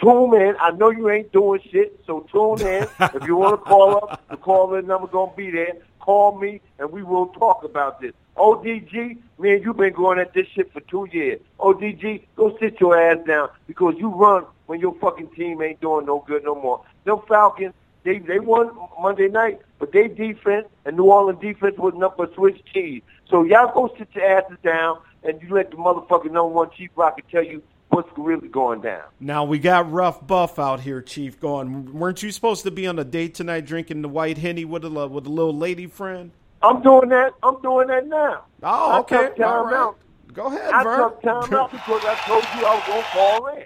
Tune 0.00 0.34
in. 0.34 0.56
I 0.60 0.70
know 0.72 0.90
you 0.90 1.08
ain't 1.10 1.32
doing 1.32 1.60
shit, 1.70 2.00
so 2.06 2.26
tune 2.32 2.66
in. 2.66 2.88
if 3.00 3.24
you 3.26 3.36
want 3.36 3.60
to 3.60 3.70
call 3.70 3.96
up, 3.96 4.22
the 4.28 4.36
call 4.36 4.74
in 4.74 4.86
number 4.86 5.06
going 5.06 5.30
to 5.30 5.36
be 5.36 5.50
there. 5.50 5.74
Call 6.00 6.38
me, 6.38 6.60
and 6.78 6.90
we 6.90 7.02
will 7.02 7.28
talk 7.28 7.64
about 7.64 8.00
this. 8.00 8.12
ODG, 8.36 9.18
man, 9.38 9.62
you've 9.62 9.76
been 9.76 9.92
going 9.92 10.18
at 10.18 10.34
this 10.34 10.46
shit 10.48 10.72
for 10.72 10.80
two 10.80 11.08
years. 11.12 11.40
ODG, 11.60 12.24
go 12.36 12.56
sit 12.58 12.80
your 12.80 12.98
ass 12.98 13.24
down 13.26 13.48
because 13.66 13.94
you 13.96 14.08
run 14.08 14.44
when 14.66 14.80
your 14.80 14.94
fucking 15.00 15.28
team 15.30 15.62
ain't 15.62 15.80
doing 15.80 16.06
no 16.06 16.24
good 16.26 16.44
no 16.44 16.54
more. 16.54 16.82
Them 17.04 17.18
Falcons, 17.28 17.74
they 18.04 18.18
they 18.18 18.38
won 18.38 18.70
Monday 19.00 19.28
night, 19.28 19.60
but 19.78 19.92
they 19.92 20.08
defense 20.08 20.66
and 20.84 20.96
New 20.96 21.04
Orleans 21.04 21.40
defense 21.40 21.76
was 21.78 21.94
nothing 21.96 22.16
but 22.18 22.34
Swiss 22.34 22.54
cheese. 22.72 23.02
So 23.28 23.42
y'all 23.44 23.72
go 23.72 23.94
sit 23.98 24.08
your 24.14 24.24
asses 24.24 24.58
down 24.62 24.98
and 25.22 25.40
you 25.42 25.54
let 25.54 25.70
the 25.70 25.76
motherfucking 25.76 26.26
number 26.26 26.46
one 26.48 26.70
chief 26.76 26.90
rocker 26.96 27.22
tell 27.30 27.44
you 27.44 27.62
what's 27.88 28.08
really 28.16 28.48
going 28.48 28.80
down. 28.80 29.02
Now 29.20 29.44
we 29.44 29.58
got 29.58 29.90
rough 29.90 30.26
buff 30.26 30.58
out 30.58 30.80
here, 30.80 31.00
Chief. 31.00 31.38
Going, 31.40 31.92
weren't 31.92 32.22
you 32.22 32.30
supposed 32.32 32.64
to 32.64 32.70
be 32.70 32.86
on 32.86 32.98
a 32.98 33.04
date 33.04 33.34
tonight, 33.34 33.64
drinking 33.66 34.02
the 34.02 34.08
white 34.08 34.38
henny 34.38 34.64
with 34.64 34.84
a 34.84 34.90
with 34.90 35.26
a 35.26 35.30
little 35.30 35.56
lady 35.56 35.86
friend? 35.86 36.32
I'm 36.62 36.82
doing 36.82 37.10
that. 37.10 37.34
I'm 37.42 37.60
doing 37.62 37.88
that 37.88 38.06
now. 38.06 38.44
Oh, 38.62 39.00
okay. 39.00 39.16
I 39.16 39.24
took 39.28 39.36
time 39.36 39.46
All 39.46 39.64
right. 39.64 39.74
out. 39.74 39.98
Go 40.32 40.46
ahead, 40.46 40.74
I 40.74 40.82
Vern. 40.82 41.00
took 41.00 41.22
time 41.22 41.54
out 41.54 41.70
because 41.70 42.04
I 42.04 42.14
told 42.26 42.44
you 42.58 42.66
I 42.66 42.74
was 42.74 42.84
gonna 42.86 43.02
call 43.12 43.46
in. 43.48 43.64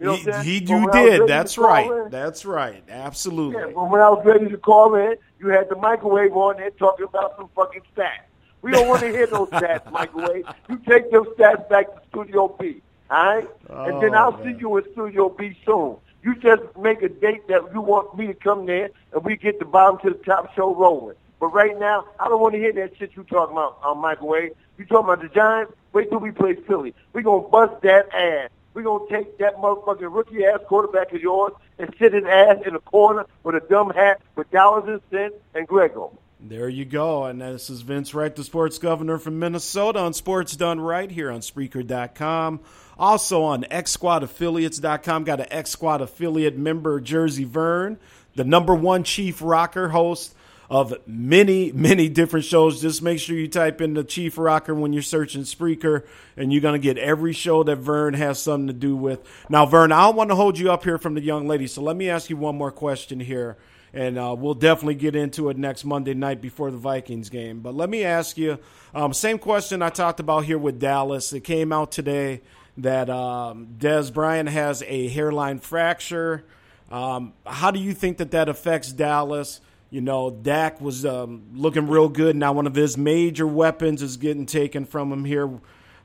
You 0.00 0.06
know 0.06 0.14
He, 0.16 0.24
what 0.26 0.34
I'm 0.34 0.44
he- 0.44 0.58
saying? 0.58 0.64
But 0.66 0.70
you 0.70 0.74
when 0.76 0.82
I 0.82 0.86
was 0.86 0.94
ready 1.10 1.18
did. 1.18 1.28
That's 1.28 1.58
right. 1.58 1.90
in- 1.90 2.10
That's 2.10 2.44
right. 2.44 2.84
Absolutely. 2.88 3.60
Yeah, 3.60 3.66
but 3.74 3.90
when 3.90 4.00
I 4.00 4.10
was 4.10 4.24
ready 4.24 4.48
to 4.48 4.56
call 4.58 4.94
in, 4.94 5.16
you 5.40 5.48
had 5.48 5.68
the 5.68 5.76
microwave 5.76 6.32
on 6.36 6.56
there 6.56 6.70
talking 6.70 7.04
about 7.06 7.36
some 7.36 7.48
fucking 7.56 7.82
stats. 7.96 8.24
We 8.62 8.72
don't 8.72 8.88
want 8.88 9.00
to 9.02 9.08
hear 9.10 9.26
those 9.26 9.48
stats, 9.50 9.90
microwave. 9.90 10.44
You 10.68 10.78
take 10.88 11.10
those 11.10 11.26
stats 11.28 11.68
back 11.68 11.86
to 11.94 12.00
Studio 12.10 12.48
B, 12.60 12.80
all 13.10 13.24
right? 13.36 13.48
and 13.70 14.02
then 14.02 14.14
Oh, 14.14 14.18
I'll 14.18 14.32
man. 14.32 14.54
see 14.54 14.60
you 14.60 14.76
in 14.76 14.84
Studio 14.92 15.28
B 15.28 15.56
soon. 15.64 15.96
You 16.24 16.34
just 16.36 16.62
make 16.76 17.02
a 17.02 17.08
date 17.08 17.46
that 17.48 17.62
you 17.72 17.80
want 17.80 18.16
me 18.18 18.26
to 18.26 18.34
come 18.34 18.66
there, 18.66 18.90
and 19.12 19.24
we 19.24 19.36
get 19.36 19.58
the 19.60 19.64
bottom 19.64 19.98
to 20.00 20.10
the 20.10 20.24
top 20.24 20.52
show 20.54 20.74
rolling. 20.74 21.14
But 21.40 21.48
right 21.48 21.78
now, 21.78 22.04
I 22.18 22.26
don't 22.28 22.40
want 22.40 22.54
to 22.54 22.58
hear 22.58 22.72
that 22.72 22.96
shit 22.98 23.12
you 23.14 23.22
talking 23.24 23.52
about 23.56 23.78
on 23.84 23.98
microwave. 23.98 24.52
You 24.76 24.84
talking 24.86 25.04
about 25.12 25.22
the 25.22 25.28
Giants? 25.28 25.72
Wait 25.92 26.10
till 26.10 26.18
we 26.18 26.32
play 26.32 26.54
Philly. 26.54 26.94
We 27.12 27.22
gonna 27.22 27.46
bust 27.48 27.80
that 27.82 28.12
ass. 28.12 28.50
We 28.74 28.82
gonna 28.82 29.04
take 29.10 29.38
that 29.38 29.56
motherfucking 29.56 30.14
rookie 30.14 30.44
ass 30.44 30.60
quarterback 30.66 31.12
of 31.12 31.20
yours 31.20 31.52
and 31.78 31.94
sit 31.98 32.12
his 32.12 32.24
ass 32.24 32.58
in 32.66 32.74
a 32.74 32.80
corner 32.80 33.26
with 33.42 33.54
a 33.54 33.60
dumb 33.60 33.90
hat 33.90 34.20
with 34.36 34.50
dollars 34.50 34.84
and 34.86 35.00
cents 35.10 35.34
and 35.54 35.66
Grego. 35.66 36.16
There 36.40 36.68
you 36.68 36.84
go. 36.84 37.24
And 37.24 37.40
this 37.40 37.68
is 37.68 37.80
Vince 37.80 38.14
Wright, 38.14 38.34
the 38.34 38.44
sports 38.44 38.78
governor 38.78 39.18
from 39.18 39.40
Minnesota 39.40 39.98
on 39.98 40.12
Sports 40.14 40.54
Done 40.54 40.80
Right 40.80 41.10
here 41.10 41.32
on 41.32 41.40
Spreaker.com. 41.40 42.60
Also 42.96 43.42
on 43.42 43.64
XSquadAffiliates.com. 43.64 45.24
Got 45.24 45.40
an 45.40 45.46
X 45.50 45.70
Squad 45.70 46.00
affiliate 46.00 46.56
member, 46.56 47.00
Jersey 47.00 47.44
Vern, 47.44 47.98
the 48.36 48.44
number 48.44 48.74
one 48.74 49.02
chief 49.02 49.42
rocker 49.42 49.88
host 49.88 50.34
of 50.70 50.94
many, 51.06 51.72
many 51.72 52.08
different 52.08 52.44
shows. 52.44 52.82
Just 52.82 53.02
make 53.02 53.18
sure 53.18 53.36
you 53.36 53.48
type 53.48 53.80
in 53.80 53.94
the 53.94 54.04
Chief 54.04 54.36
Rocker 54.36 54.74
when 54.74 54.92
you're 54.92 55.02
searching 55.02 55.42
Spreaker, 55.42 56.06
and 56.36 56.52
you're 56.52 56.60
going 56.60 56.78
to 56.78 56.84
get 56.84 56.98
every 56.98 57.32
show 57.32 57.62
that 57.62 57.76
Vern 57.76 58.14
has 58.14 58.40
something 58.40 58.66
to 58.66 58.72
do 58.72 58.94
with. 58.94 59.20
Now, 59.48 59.64
Vern, 59.64 59.92
I 59.92 60.04
don't 60.06 60.16
want 60.16 60.30
to 60.30 60.36
hold 60.36 60.58
you 60.58 60.70
up 60.70 60.84
here 60.84 60.98
from 60.98 61.14
the 61.14 61.22
young 61.22 61.48
lady, 61.48 61.66
so 61.66 61.82
let 61.82 61.96
me 61.96 62.10
ask 62.10 62.28
you 62.28 62.36
one 62.36 62.56
more 62.56 62.70
question 62.70 63.18
here, 63.18 63.56
and 63.94 64.18
uh, 64.18 64.36
we'll 64.38 64.54
definitely 64.54 64.96
get 64.96 65.16
into 65.16 65.48
it 65.48 65.56
next 65.56 65.84
Monday 65.84 66.14
night 66.14 66.42
before 66.42 66.70
the 66.70 66.76
Vikings 66.76 67.30
game. 67.30 67.60
But 67.60 67.74
let 67.74 67.88
me 67.88 68.04
ask 68.04 68.36
you 68.36 68.58
um, 68.94 69.14
same 69.14 69.38
question 69.38 69.80
I 69.80 69.88
talked 69.88 70.20
about 70.20 70.44
here 70.44 70.58
with 70.58 70.78
Dallas. 70.78 71.32
It 71.32 71.44
came 71.44 71.72
out 71.72 71.92
today 71.92 72.42
that 72.76 73.08
um, 73.08 73.68
Dez 73.78 74.12
Bryant 74.12 74.50
has 74.50 74.82
a 74.86 75.08
hairline 75.08 75.60
fracture. 75.60 76.44
Um, 76.90 77.32
how 77.46 77.70
do 77.70 77.80
you 77.80 77.92
think 77.94 78.18
that 78.18 78.30
that 78.32 78.48
affects 78.48 78.92
Dallas? 78.92 79.60
You 79.90 80.00
know, 80.00 80.30
Dak 80.30 80.80
was 80.80 81.06
um, 81.06 81.44
looking 81.54 81.88
real 81.88 82.08
good. 82.08 82.36
Now 82.36 82.52
one 82.52 82.66
of 82.66 82.74
his 82.74 82.98
major 82.98 83.46
weapons 83.46 84.02
is 84.02 84.16
getting 84.16 84.46
taken 84.46 84.84
from 84.84 85.12
him 85.12 85.24
here. 85.24 85.50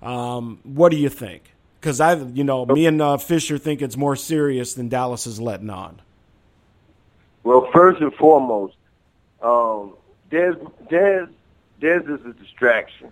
Um, 0.01 0.59
what 0.63 0.89
do 0.89 0.97
you 0.97 1.09
think? 1.09 1.53
Because 1.79 1.99
I, 1.99 2.15
you 2.15 2.43
know, 2.45 2.65
me 2.65 2.85
and 2.85 3.01
uh, 3.01 3.17
Fisher 3.17 3.57
think 3.57 3.81
it's 3.81 3.97
more 3.97 4.15
serious 4.15 4.73
than 4.73 4.87
Dallas 4.87 5.27
is 5.27 5.41
letting 5.41 5.69
on. 5.69 6.01
Well, 7.43 7.69
first 7.73 8.01
and 8.01 8.13
foremost, 8.13 8.75
um, 9.41 9.95
Dez, 10.31 10.55
Dez, 10.89 11.29
Dez 11.81 12.09
is 12.09 12.25
a 12.25 12.33
distraction. 12.33 13.11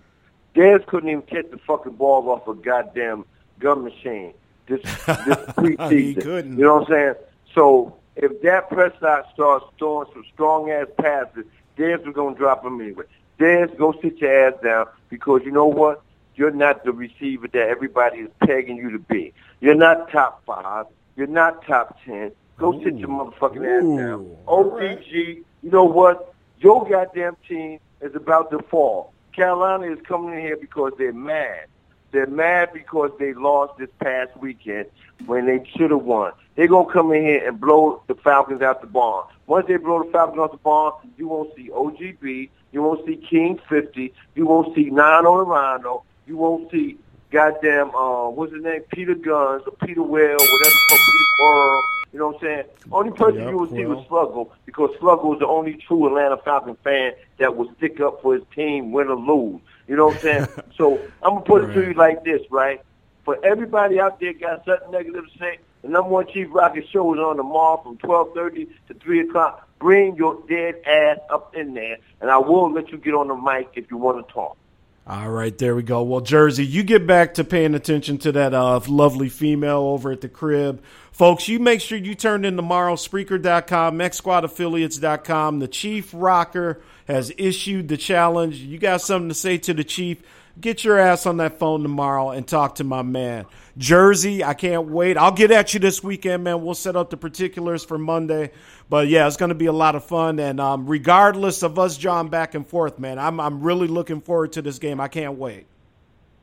Dez 0.54 0.86
couldn't 0.86 1.10
even 1.10 1.22
catch 1.22 1.50
the 1.50 1.58
fucking 1.58 1.92
ball 1.92 2.30
off 2.30 2.48
a 2.48 2.54
goddamn 2.54 3.26
gun 3.58 3.84
machine 3.84 4.32
this 4.66 4.80
this 4.82 4.92
preseason. 5.06 5.92
He 5.92 6.14
couldn't. 6.14 6.58
You 6.58 6.64
know 6.64 6.74
what 6.76 6.88
I'm 6.88 6.92
saying? 6.92 7.14
So 7.54 7.96
if 8.16 8.42
Dak 8.42 8.68
Prescott 8.68 9.26
starts 9.32 9.66
throwing 9.78 10.06
some 10.12 10.24
strong 10.32 10.70
ass 10.70 10.86
passes, 10.98 11.44
Dez 11.76 12.04
was 12.04 12.14
gonna 12.14 12.36
drop 12.36 12.64
him 12.64 12.80
anyway. 12.80 13.04
Dez, 13.38 13.76
go 13.76 13.94
sit 14.02 14.18
your 14.18 14.48
ass 14.48 14.54
down 14.62 14.86
because 15.08 15.42
you 15.44 15.50
know 15.50 15.66
what? 15.66 16.02
You're 16.34 16.50
not 16.50 16.84
the 16.84 16.92
receiver 16.92 17.48
that 17.48 17.68
everybody 17.68 18.18
is 18.18 18.30
pegging 18.40 18.76
you 18.76 18.90
to 18.90 18.98
be. 18.98 19.32
You're 19.60 19.74
not 19.74 20.10
top 20.10 20.44
five. 20.46 20.86
You're 21.16 21.26
not 21.26 21.66
top 21.66 21.98
ten. 22.04 22.32
Go 22.58 22.72
sit 22.82 22.96
your 22.96 23.08
motherfucking 23.08 23.66
ass 23.66 23.98
down. 23.98 24.20
Ooh. 24.20 24.36
OPG, 24.46 25.42
you 25.62 25.70
know 25.70 25.84
what? 25.84 26.34
Your 26.60 26.88
goddamn 26.88 27.36
team 27.48 27.80
is 28.00 28.14
about 28.14 28.50
to 28.50 28.60
fall. 28.60 29.12
Carolina 29.34 29.90
is 29.92 29.98
coming 30.06 30.34
in 30.34 30.40
here 30.40 30.56
because 30.56 30.92
they're 30.98 31.12
mad. 31.12 31.66
They're 32.12 32.26
mad 32.26 32.70
because 32.72 33.10
they 33.18 33.32
lost 33.32 33.78
this 33.78 33.88
past 33.98 34.36
weekend 34.36 34.86
when 35.26 35.46
they 35.46 35.68
should 35.76 35.90
have 35.90 36.02
won. 36.02 36.32
They're 36.54 36.68
going 36.68 36.86
to 36.86 36.92
come 36.92 37.12
in 37.12 37.22
here 37.22 37.48
and 37.48 37.58
blow 37.58 38.02
the 38.06 38.14
Falcons 38.14 38.60
out 38.60 38.82
the 38.82 38.86
barn. 38.86 39.24
Once 39.46 39.66
they 39.66 39.76
blow 39.78 40.04
the 40.04 40.10
Falcons 40.10 40.38
out 40.38 40.52
the 40.52 40.58
barn, 40.58 40.92
you 41.16 41.26
won't 41.28 41.54
see 41.56 41.70
OGB. 41.70 42.50
You 42.72 42.82
won't 42.82 43.04
see 43.06 43.16
King 43.16 43.58
50. 43.68 44.12
You 44.34 44.46
won't 44.46 44.74
see 44.74 44.84
Nine 44.90 45.26
on 45.26 45.38
the 45.38 45.44
Rhino. 45.44 46.04
You 46.26 46.36
won't 46.36 46.70
see 46.70 46.98
goddamn, 47.30 47.94
uh, 47.94 48.28
what's 48.28 48.52
his 48.52 48.62
name? 48.62 48.82
Peter 48.92 49.14
Guns 49.14 49.62
or 49.66 49.72
Peter 49.86 50.02
Well, 50.02 50.36
whatever 50.36 50.70
the 50.70 50.80
fuck, 50.90 50.98
Peter 50.98 51.24
Pearl. 51.38 51.82
You 52.12 52.18
know 52.18 52.26
what 52.28 52.34
I'm 52.36 52.40
saying? 52.42 52.64
Only 52.92 53.10
person 53.12 53.40
Yep, 53.40 53.50
you 53.50 53.58
will 53.58 53.68
see 53.70 53.86
well. 53.86 53.96
was 53.96 54.06
Sluggo 54.06 54.50
because 54.66 54.90
Sluggo 55.00 55.24
was 55.24 55.38
the 55.38 55.46
only 55.46 55.74
true 55.74 56.06
Atlanta 56.06 56.36
Falcon 56.36 56.76
fan 56.84 57.12
that 57.38 57.56
will 57.56 57.72
stick 57.78 58.00
up 58.00 58.20
for 58.20 58.34
his 58.34 58.42
team, 58.54 58.92
win 58.92 59.08
or 59.08 59.16
lose. 59.16 59.62
You 59.86 59.96
know 59.96 60.06
what 60.06 60.16
I'm 60.16 60.22
saying? 60.22 60.46
so 60.76 60.98
I'm 61.22 61.34
gonna 61.34 61.40
put 61.40 61.64
it 61.64 61.74
to 61.74 61.86
you 61.86 61.94
like 61.94 62.24
this, 62.24 62.42
right? 62.50 62.80
For 63.24 63.38
everybody 63.44 64.00
out 64.00 64.18
there 64.20 64.32
got 64.32 64.64
something 64.64 64.90
negative 64.90 65.24
to 65.30 65.38
say, 65.38 65.58
the 65.82 65.88
number 65.88 66.10
one 66.10 66.26
Chief 66.32 66.48
Rocker 66.50 66.82
show 66.92 67.12
is 67.14 67.20
on 67.20 67.36
tomorrow 67.36 67.80
from 67.82 67.98
12:30 67.98 68.68
to 68.88 68.94
3 68.94 69.20
o'clock. 69.20 69.68
Bring 69.78 70.16
your 70.16 70.42
dead 70.48 70.80
ass 70.86 71.18
up 71.28 71.56
in 71.56 71.74
there, 71.74 71.98
and 72.20 72.30
I 72.30 72.38
will 72.38 72.70
let 72.72 72.90
you 72.90 72.98
get 72.98 73.14
on 73.14 73.28
the 73.28 73.34
mic 73.34 73.70
if 73.74 73.90
you 73.90 73.96
want 73.96 74.26
to 74.26 74.32
talk. 74.32 74.56
All 75.04 75.30
right, 75.30 75.56
there 75.58 75.74
we 75.74 75.82
go. 75.82 76.04
Well, 76.04 76.20
Jersey, 76.20 76.64
you 76.64 76.84
get 76.84 77.08
back 77.08 77.34
to 77.34 77.42
paying 77.42 77.74
attention 77.74 78.18
to 78.18 78.30
that 78.32 78.54
uh, 78.54 78.80
lovely 78.86 79.28
female 79.28 79.80
over 79.80 80.12
at 80.12 80.20
the 80.20 80.28
crib. 80.28 80.80
Folks, 81.10 81.48
you 81.48 81.58
make 81.58 81.80
sure 81.80 81.98
you 81.98 82.14
turn 82.14 82.44
in 82.44 82.54
tomorrow, 82.54 82.94
Spreaker.com, 82.94 83.98
MechSquadAffiliates.com. 83.98 85.58
The 85.58 85.66
Chief 85.66 86.10
Rocker 86.14 86.80
has 87.08 87.32
issued 87.38 87.88
the 87.88 87.96
challenge. 87.96 88.56
You 88.56 88.78
got 88.78 89.00
something 89.00 89.28
to 89.28 89.34
say 89.34 89.58
to 89.58 89.74
the 89.74 89.84
Chief? 89.84 90.22
Get 90.60 90.84
your 90.84 90.98
ass 90.98 91.24
on 91.24 91.38
that 91.38 91.58
phone 91.58 91.82
tomorrow 91.82 92.30
and 92.30 92.46
talk 92.46 92.74
to 92.74 92.84
my 92.84 93.00
man. 93.02 93.46
Jersey, 93.78 94.44
I 94.44 94.52
can't 94.52 94.88
wait. 94.88 95.16
I'll 95.16 95.32
get 95.32 95.50
at 95.50 95.72
you 95.72 95.80
this 95.80 96.02
weekend, 96.04 96.44
man. 96.44 96.62
We'll 96.62 96.74
set 96.74 96.94
up 96.94 97.08
the 97.08 97.16
particulars 97.16 97.84
for 97.84 97.96
Monday. 97.96 98.50
But 98.90 99.08
yeah, 99.08 99.26
it's 99.26 99.38
going 99.38 99.48
to 99.48 99.54
be 99.54 99.64
a 99.66 99.72
lot 99.72 99.94
of 99.94 100.04
fun. 100.04 100.38
And 100.38 100.60
um, 100.60 100.86
regardless 100.86 101.62
of 101.62 101.78
us, 101.78 101.96
John, 101.96 102.28
back 102.28 102.54
and 102.54 102.66
forth, 102.66 102.98
man, 102.98 103.18
I'm, 103.18 103.40
I'm 103.40 103.62
really 103.62 103.86
looking 103.88 104.20
forward 104.20 104.52
to 104.52 104.62
this 104.62 104.78
game. 104.78 105.00
I 105.00 105.08
can't 105.08 105.38
wait. 105.38 105.66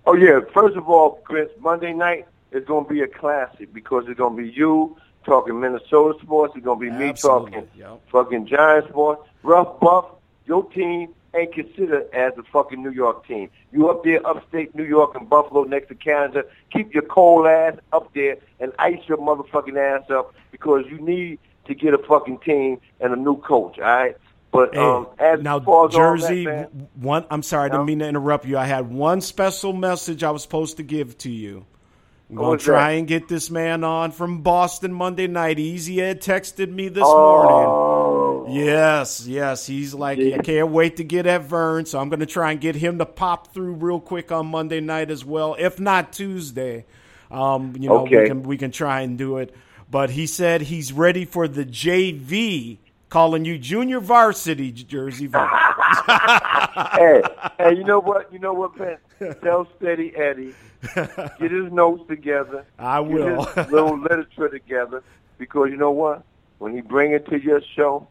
Oh, 0.08 0.16
yeah. 0.16 0.40
First 0.56 0.76
of 0.76 0.90
all, 0.90 1.22
Chris, 1.24 1.50
Monday 1.60 1.94
night 1.94 2.26
is 2.52 2.66
going 2.66 2.86
to 2.86 2.92
be 2.92 3.02
a 3.02 3.08
classic 3.08 3.72
because 3.76 4.06
it's 4.08 4.18
going 4.18 4.36
to 4.36 4.42
be 4.42 4.50
you 4.50 4.98
talking 5.24 5.60
Minnesota 5.60 6.18
sports. 6.24 6.54
It's 6.56 6.66
going 6.66 6.80
to 6.80 6.86
be 6.86 6.92
me 6.92 7.14
talking 7.14 7.68
Yep. 7.76 8.02
fucking 8.12 8.48
Giant 8.48 8.90
sports. 8.90 9.22
Rough 9.44 9.80
Buff, 9.80 10.06
your 10.50 10.64
team 10.72 11.14
ain't 11.36 11.54
considered 11.54 12.10
as 12.12 12.34
a 12.38 12.44
fucking 12.52 12.82
New 12.82 12.90
York 12.90 13.26
team. 13.28 13.52
You 13.72 13.88
up 13.90 14.04
there 14.04 14.26
upstate 14.26 14.74
New 14.74 14.84
York 14.84 15.14
and 15.14 15.30
Buffalo 15.30 15.64
next 15.64 15.90
to 15.90 15.96
Canada. 15.96 16.44
Keep 16.72 16.92
your 16.94 17.04
cold 17.04 17.46
ass 17.46 17.76
up 17.94 18.12
there 18.16 18.38
and 18.60 18.74
ice 18.80 19.00
your 19.06 19.20
motherfucking 19.20 19.78
ass 19.78 20.10
up 20.10 20.34
because 20.52 20.86
you 20.90 20.98
need 20.98 21.38
to 21.66 21.76
get 21.76 21.94
a 21.94 22.00
fucking 22.00 22.40
team 22.40 22.82
and 23.00 23.14
a 23.14 23.16
new 23.16 23.38
coach, 23.38 23.78
all 23.78 23.86
right? 23.86 24.18
But 24.52 24.74
Hey, 24.74 24.80
um, 24.80 25.06
as 25.20 25.40
now, 25.44 25.60
far 25.60 25.86
as 25.86 25.94
Jersey, 25.94 26.46
that, 26.46 26.74
man, 26.74 26.88
one. 26.96 27.26
I'm 27.30 27.44
sorry, 27.44 27.70
I 27.70 27.74
didn't 27.74 27.86
mean 27.86 28.00
to 28.00 28.08
interrupt 28.08 28.46
you. 28.46 28.58
I 28.58 28.66
had 28.66 28.90
one 28.90 29.22
special 29.22 29.74
message 29.74 30.24
I 30.24 30.32
was 30.32 30.42
supposed 30.42 30.78
to 30.78 30.84
give 30.84 31.16
to 31.20 31.30
you. 31.30 31.68
I'm 32.32 32.38
gonna 32.38 32.58
try 32.58 32.94
that? 32.94 32.98
and 32.98 33.08
get 33.08 33.28
this 33.28 33.52
man 33.52 33.84
on 33.84 34.12
from 34.12 34.42
Boston 34.42 34.94
Monday 34.94 35.28
night. 35.28 35.60
Easy 35.60 36.02
Ed 36.02 36.22
texted 36.22 36.72
me 36.72 36.88
this 36.88 37.04
morning. 37.04 38.29
Yes, 38.52 39.26
yes. 39.28 39.66
He's 39.66 39.94
like, 39.94 40.18
Yeah. 40.18 40.38
I 40.38 40.40
can't 40.40 40.70
wait 40.70 40.98
to 40.98 41.04
get 41.04 41.26
at 41.26 41.44
Vern, 41.44 41.86
so 41.86 42.00
I'm 42.00 42.10
going 42.10 42.20
to 42.20 42.26
try 42.26 42.52
and 42.52 42.62
get 42.62 42.76
him 42.76 42.98
to 43.00 43.06
pop 43.06 43.54
through 43.54 43.74
real 43.74 44.00
quick 44.00 44.32
on 44.32 44.48
Monday 44.48 44.80
night 44.80 45.12
as 45.12 45.24
well, 45.26 45.56
if 45.58 45.80
not 45.80 46.14
Tuesday. 46.14 46.86
Um, 47.32 47.76
you 47.78 47.90
know, 47.90 48.04
we 48.04 48.10
can 48.10 48.44
we 48.44 48.58
can 48.58 48.72
try 48.72 49.02
and 49.02 49.18
do 49.18 49.38
it. 49.38 49.56
But 49.92 50.12
he 50.12 50.28
said 50.28 50.62
he's 50.62 50.92
ready 50.94 51.26
for 51.26 51.48
the 51.48 51.66
JV, 51.66 52.78
calling 53.10 53.46
you 53.46 53.58
junior 53.58 54.00
varsity 54.00 54.72
Jersey 54.72 55.28
Vern. 55.28 55.48
hey, 56.08 57.22
hey, 57.58 57.76
you 57.76 57.84
know 57.84 58.00
what? 58.00 58.32
You 58.32 58.40
know 58.40 58.54
what, 58.54 58.78
Ben? 58.78 58.98
Tell 59.44 59.68
Steady 59.78 60.16
Eddie, 60.16 60.54
get 60.96 61.52
his 61.52 61.72
notes 61.72 62.04
together. 62.08 62.66
I 62.80 63.00
will. 63.00 63.46
Get 63.46 63.66
his 63.66 63.72
little 63.72 63.98
literature 64.00 64.50
together 64.50 65.04
because 65.38 65.70
you 65.70 65.78
know 65.78 65.92
what? 65.92 66.24
When 66.60 66.74
he 66.74 66.82
bring 66.82 67.12
it 67.14 67.28
to 67.30 67.40
your 67.40 67.62
show, 67.76 68.08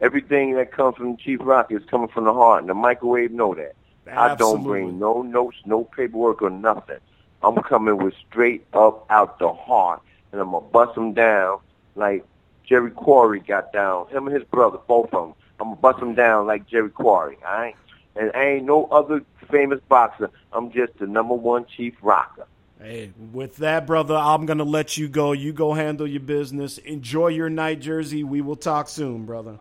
everything 0.00 0.54
that 0.54 0.72
comes 0.72 0.96
from 0.96 1.16
Chief 1.16 1.40
Rock 1.42 1.70
is 1.70 1.82
coming 1.86 2.08
from 2.08 2.24
the 2.24 2.32
heart, 2.32 2.60
and 2.60 2.70
the 2.70 2.74
microwave 2.74 3.30
know 3.30 3.54
that. 3.54 3.74
I 4.10 4.34
don't 4.34 4.62
bring 4.62 4.98
no 4.98 5.22
notes, 5.22 5.56
no 5.64 5.84
paperwork, 5.84 6.42
or 6.42 6.50
nothing. 6.50 6.98
I'm 7.42 7.56
coming 7.62 7.96
with 7.98 8.14
straight 8.28 8.66
up 8.72 9.06
out 9.10 9.38
the 9.38 9.52
heart, 9.52 10.02
and 10.32 10.40
I'm 10.40 10.50
gonna 10.50 10.66
bust 10.66 10.94
them 10.94 11.14
down 11.14 11.58
like 11.94 12.24
Jerry 12.64 12.90
Quarry 12.90 13.40
got 13.40 13.72
down. 13.72 14.08
Him 14.08 14.26
and 14.26 14.36
his 14.36 14.44
brother, 14.44 14.78
both 14.86 15.12
of 15.14 15.28
them. 15.28 15.34
I'm 15.60 15.68
gonna 15.68 15.80
bust 15.80 16.00
them 16.00 16.14
down 16.14 16.46
like 16.46 16.66
Jerry 16.66 16.90
Quarry. 16.90 17.38
All 17.46 17.52
right, 17.52 17.76
and 18.16 18.30
I 18.34 18.44
ain't 18.44 18.66
no 18.66 18.86
other 18.86 19.22
famous 19.50 19.80
boxer. 19.88 20.30
I'm 20.52 20.70
just 20.70 20.98
the 20.98 21.06
number 21.06 21.34
one 21.34 21.66
chief 21.66 21.94
rocker. 22.02 22.46
Hey, 22.80 23.12
with 23.32 23.56
that, 23.58 23.86
brother, 23.86 24.14
I'm 24.14 24.46
going 24.46 24.58
to 24.58 24.64
let 24.64 24.98
you 24.98 25.08
go. 25.08 25.32
You 25.32 25.52
go 25.52 25.72
handle 25.72 26.06
your 26.06 26.20
business. 26.20 26.76
Enjoy 26.76 27.28
your 27.28 27.48
night, 27.48 27.80
Jersey. 27.80 28.24
We 28.24 28.42
will 28.42 28.56
talk 28.56 28.88
soon, 28.88 29.24
brother. 29.24 29.58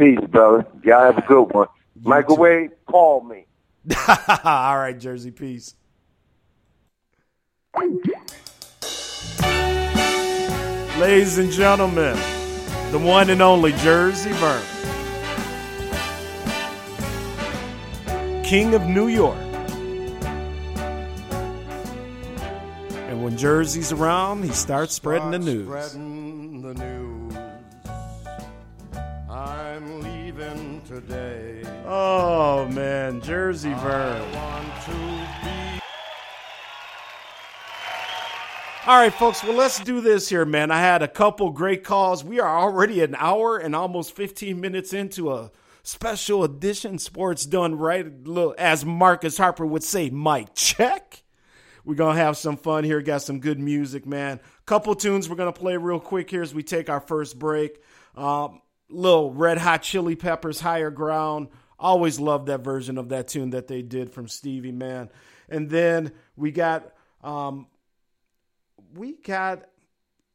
Peace, 0.00 0.18
brother. 0.30 0.66
Y'all 0.82 1.12
have 1.12 1.18
a 1.18 1.26
good 1.26 1.52
one. 1.52 1.68
You 1.94 2.08
Microwave, 2.08 2.70
call 2.86 3.22
me. 3.22 3.44
All 4.44 4.78
right, 4.78 4.98
Jersey. 4.98 5.30
Peace. 5.30 5.74
Ladies 10.98 11.36
and 11.36 11.52
gentlemen, 11.52 12.16
the 12.92 12.98
one 12.98 13.28
and 13.28 13.42
only 13.42 13.72
Jersey 13.74 14.32
Vern, 14.32 14.62
King 18.42 18.72
of 18.72 18.86
New 18.86 19.08
York. 19.08 19.36
And 23.06 23.22
when 23.22 23.36
Jersey's 23.36 23.92
around, 23.92 24.44
he 24.44 24.50
starts 24.52 24.94
spreading 24.94 25.32
the 25.32 25.38
news. 25.38 25.66
Spreading 25.66 26.62
the 26.62 26.72
news. 26.72 27.09
I'm 29.70 30.00
leaving 30.00 30.80
today. 30.82 31.62
Oh 31.86 32.66
man, 32.72 33.20
Jersey 33.20 33.72
Vern. 33.74 34.20
I 34.20 34.34
want 34.34 34.82
to 34.86 34.90
be. 35.44 35.80
All 38.90 38.98
right, 38.98 39.12
folks. 39.14 39.44
Well, 39.44 39.54
let's 39.54 39.78
do 39.78 40.00
this 40.00 40.28
here, 40.28 40.44
man. 40.44 40.72
I 40.72 40.80
had 40.80 41.02
a 41.02 41.08
couple 41.08 41.50
great 41.50 41.84
calls. 41.84 42.24
We 42.24 42.40
are 42.40 42.58
already 42.58 43.00
an 43.02 43.14
hour 43.16 43.58
and 43.58 43.76
almost 43.76 44.16
15 44.16 44.60
minutes 44.60 44.92
into 44.92 45.30
a 45.30 45.52
special 45.84 46.42
edition 46.42 46.98
Sports 46.98 47.46
Done 47.46 47.76
Right. 47.76 48.26
Little- 48.26 48.56
As 48.58 48.84
Marcus 48.84 49.38
Harper 49.38 49.64
would 49.64 49.84
say, 49.84 50.10
Mike, 50.10 50.52
check. 50.56 51.22
We're 51.84 51.94
going 51.94 52.16
to 52.16 52.22
have 52.22 52.36
some 52.36 52.56
fun 52.56 52.82
here. 52.82 53.00
Got 53.02 53.22
some 53.22 53.38
good 53.38 53.60
music, 53.60 54.04
man. 54.04 54.40
Couple 54.66 54.96
tunes 54.96 55.28
we're 55.28 55.36
going 55.36 55.52
to 55.52 55.60
play 55.60 55.76
real 55.76 56.00
quick 56.00 56.28
here 56.28 56.42
as 56.42 56.52
we 56.52 56.64
take 56.64 56.90
our 56.90 57.00
first 57.00 57.38
break. 57.38 57.80
Um, 58.16 58.62
little 58.90 59.32
Red 59.32 59.58
Hot 59.58 59.82
Chili 59.82 60.16
Peppers, 60.16 60.60
Higher 60.60 60.90
Ground. 60.90 61.48
Always 61.78 62.20
loved 62.20 62.46
that 62.46 62.60
version 62.60 62.98
of 62.98 63.08
that 63.08 63.28
tune 63.28 63.50
that 63.50 63.66
they 63.66 63.82
did 63.82 64.12
from 64.12 64.28
Stevie, 64.28 64.72
man. 64.72 65.10
And 65.48 65.70
then 65.70 66.12
we 66.36 66.50
got 66.50 66.92
um, 67.22 67.66
we 68.94 69.14
got 69.14 69.64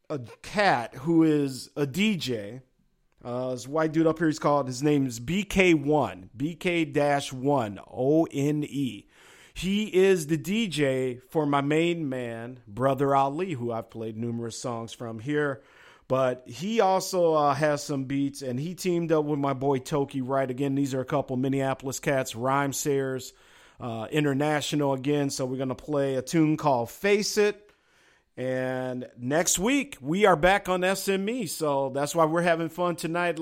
a 0.09 0.19
cat 0.41 0.95
who 0.95 1.23
is 1.23 1.69
a 1.75 1.85
DJ. 1.85 2.61
Uh, 3.23 3.51
this 3.51 3.67
white 3.67 3.91
dude 3.91 4.05
up 4.05 4.19
here, 4.19 4.27
he's 4.27 4.37
called, 4.37 4.67
his 4.67 4.83
name 4.83 5.07
is 5.07 5.19
BK1, 5.19 6.29
BK 6.37 7.33
1, 7.33 7.79
O 7.87 8.25
N 8.25 8.63
E. 8.63 9.07
He 9.55 9.85
is 9.95 10.27
the 10.27 10.37
DJ 10.37 11.21
for 11.29 11.45
my 11.45 11.61
main 11.61 12.07
man, 12.07 12.59
Brother 12.67 13.15
Ali, 13.15 13.53
who 13.53 13.71
I've 13.71 13.89
played 13.89 14.17
numerous 14.17 14.59
songs 14.59 14.93
from 14.93 15.19
here. 15.19 15.63
But 16.07 16.43
he 16.45 16.81
also 16.81 17.33
uh, 17.33 17.53
has 17.55 17.83
some 17.83 18.03
beats, 18.03 18.43
and 18.43 18.59
he 18.59 18.75
teamed 18.75 19.11
up 19.11 19.25
with 19.25 19.39
my 19.39 19.53
boy 19.53 19.79
Toki 19.79 20.21
Wright. 20.21 20.49
Again, 20.49 20.75
these 20.75 20.93
are 20.93 21.01
a 21.01 21.05
couple 21.05 21.35
Minneapolis 21.35 21.99
cats, 21.99 22.33
Rhymesayers, 22.33 23.33
uh, 23.79 24.07
International 24.11 24.93
again. 24.93 25.31
So 25.31 25.45
we're 25.45 25.57
going 25.57 25.69
to 25.69 25.75
play 25.75 26.15
a 26.15 26.21
tune 26.21 26.57
called 26.57 26.91
Face 26.91 27.37
It. 27.37 27.71
And 28.37 29.07
next 29.17 29.57
week 29.57 29.97
we 30.01 30.25
are 30.25 30.35
back 30.35 30.67
on 30.67 30.81
SME, 30.81 31.49
so 31.49 31.89
that's 31.89 32.13
why 32.13 32.25
we're 32.25 32.41
having 32.41 32.67
fun 32.67 32.97
tonight, 32.97 33.39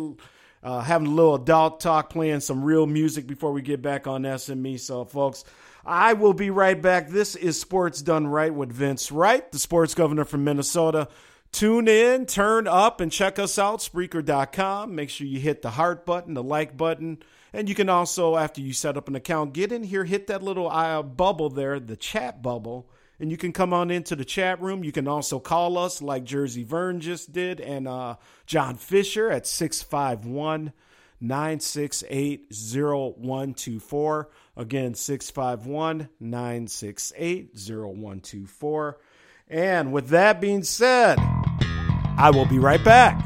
uh, 0.62 0.82
having 0.82 1.08
a 1.08 1.12
little 1.12 1.36
adult 1.36 1.80
talk, 1.80 2.12
playing 2.12 2.42
some 2.42 2.64
real 2.64 2.86
music 2.86 3.26
before 3.26 3.52
we 3.52 3.64
get 3.64 3.82
back 3.82 4.06
on 4.06 4.22
SME. 4.22 4.80
So, 4.80 5.04
folks, 5.04 5.46
I 5.84 6.14
will 6.14 6.34
be 6.34 6.52
right 6.52 6.80
back. 6.80 7.10
This 7.10 7.36
is 7.36 7.60
Sports 7.60 8.04
Done 8.04 8.28
Right 8.28 8.54
with 8.54 8.72
Vince 8.72 9.12
Wright, 9.12 9.52
the 9.52 9.60
sports 9.60 9.96
governor 9.96 10.26
from 10.26 10.44
Minnesota. 10.44 11.10
Tune 11.54 11.88
in, 11.88 12.26
turn 12.26 12.68
up, 12.68 13.00
and 13.00 13.10
check 13.10 13.40
us 13.40 13.58
out, 13.58 13.80
Spreaker.com. 13.80 14.94
Make 14.94 15.10
sure 15.10 15.26
you 15.26 15.40
hit 15.40 15.62
the 15.62 15.70
heart 15.70 16.06
button, 16.06 16.34
the 16.34 16.44
like 16.44 16.76
button, 16.76 17.24
and 17.54 17.70
you 17.70 17.76
can 17.76 17.88
also, 17.88 18.36
after 18.36 18.60
you 18.60 18.74
set 18.74 18.98
up 18.98 19.08
an 19.08 19.16
account, 19.16 19.54
get 19.54 19.72
in 19.72 19.84
here, 19.84 20.04
hit 20.04 20.28
that 20.28 20.44
little 20.44 20.70
uh, 20.70 21.02
bubble 21.02 21.50
there, 21.50 21.80
the 21.80 21.96
chat 21.96 22.42
bubble 22.42 22.90
and 23.20 23.32
you 23.32 23.38
can 23.38 23.54
come 23.54 23.74
on 23.74 23.90
into 23.92 24.18
the 24.18 24.26
chat 24.26 24.62
room. 24.62 24.84
You 24.84 24.92
can 24.92 25.08
also 25.08 25.40
call 25.40 25.78
us 25.78 26.02
like 26.02 26.26
Jersey 26.26 26.64
Vern 26.64 27.00
just 27.00 27.32
did 27.32 27.62
and 27.62 27.88
uh, 27.88 28.16
John 28.46 28.76
Fisher 28.76 29.30
at 29.30 29.48
651 29.48 30.74
968 31.22 32.48
0124. 32.52 34.30
Again, 34.58 34.94
651 34.94 36.10
968 36.20 37.52
0124. 37.56 38.98
And 39.54 39.94
with 39.94 40.08
that 40.08 40.42
being 40.42 40.64
said, 40.64 41.20
I 42.18 42.32
will 42.34 42.48
be 42.48 42.58
right 42.58 42.84
back. 42.84 43.24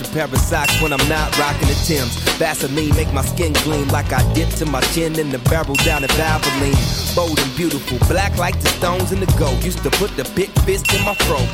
Rocking 0.00 0.12
extra 0.12 0.14
pair 0.14 0.24
of 0.24 0.40
socks 0.40 0.82
when 0.82 0.92
I'm 0.92 1.08
not 1.08 1.36
rocking 1.38 1.68
the 1.68 1.74
Tims. 1.84 2.16
Vaseline 2.38 2.94
make 2.94 3.12
my 3.12 3.22
skin 3.22 3.52
gleam 3.64 3.86
like 3.88 4.12
I 4.12 4.22
dipped 4.32 4.56
to 4.58 4.66
my 4.66 4.80
chin 4.92 5.18
in 5.18 5.30
the 5.30 5.38
barrel 5.50 5.74
down 5.84 6.04
at 6.04 6.10
Valvoline. 6.10 7.14
Bold 7.14 7.38
and 7.38 7.56
beautiful, 7.56 7.98
black 8.08 8.36
like 8.38 8.58
the 8.60 8.68
stones 8.68 9.12
in 9.12 9.20
the 9.20 9.26
gold. 9.38 9.62
Used 9.62 9.82
to 9.82 9.90
put 9.90 10.10
the 10.16 10.24
big 10.34 10.50
fist 10.64 10.92
in 10.94 11.04
my 11.04 11.14
throat. 11.14 11.48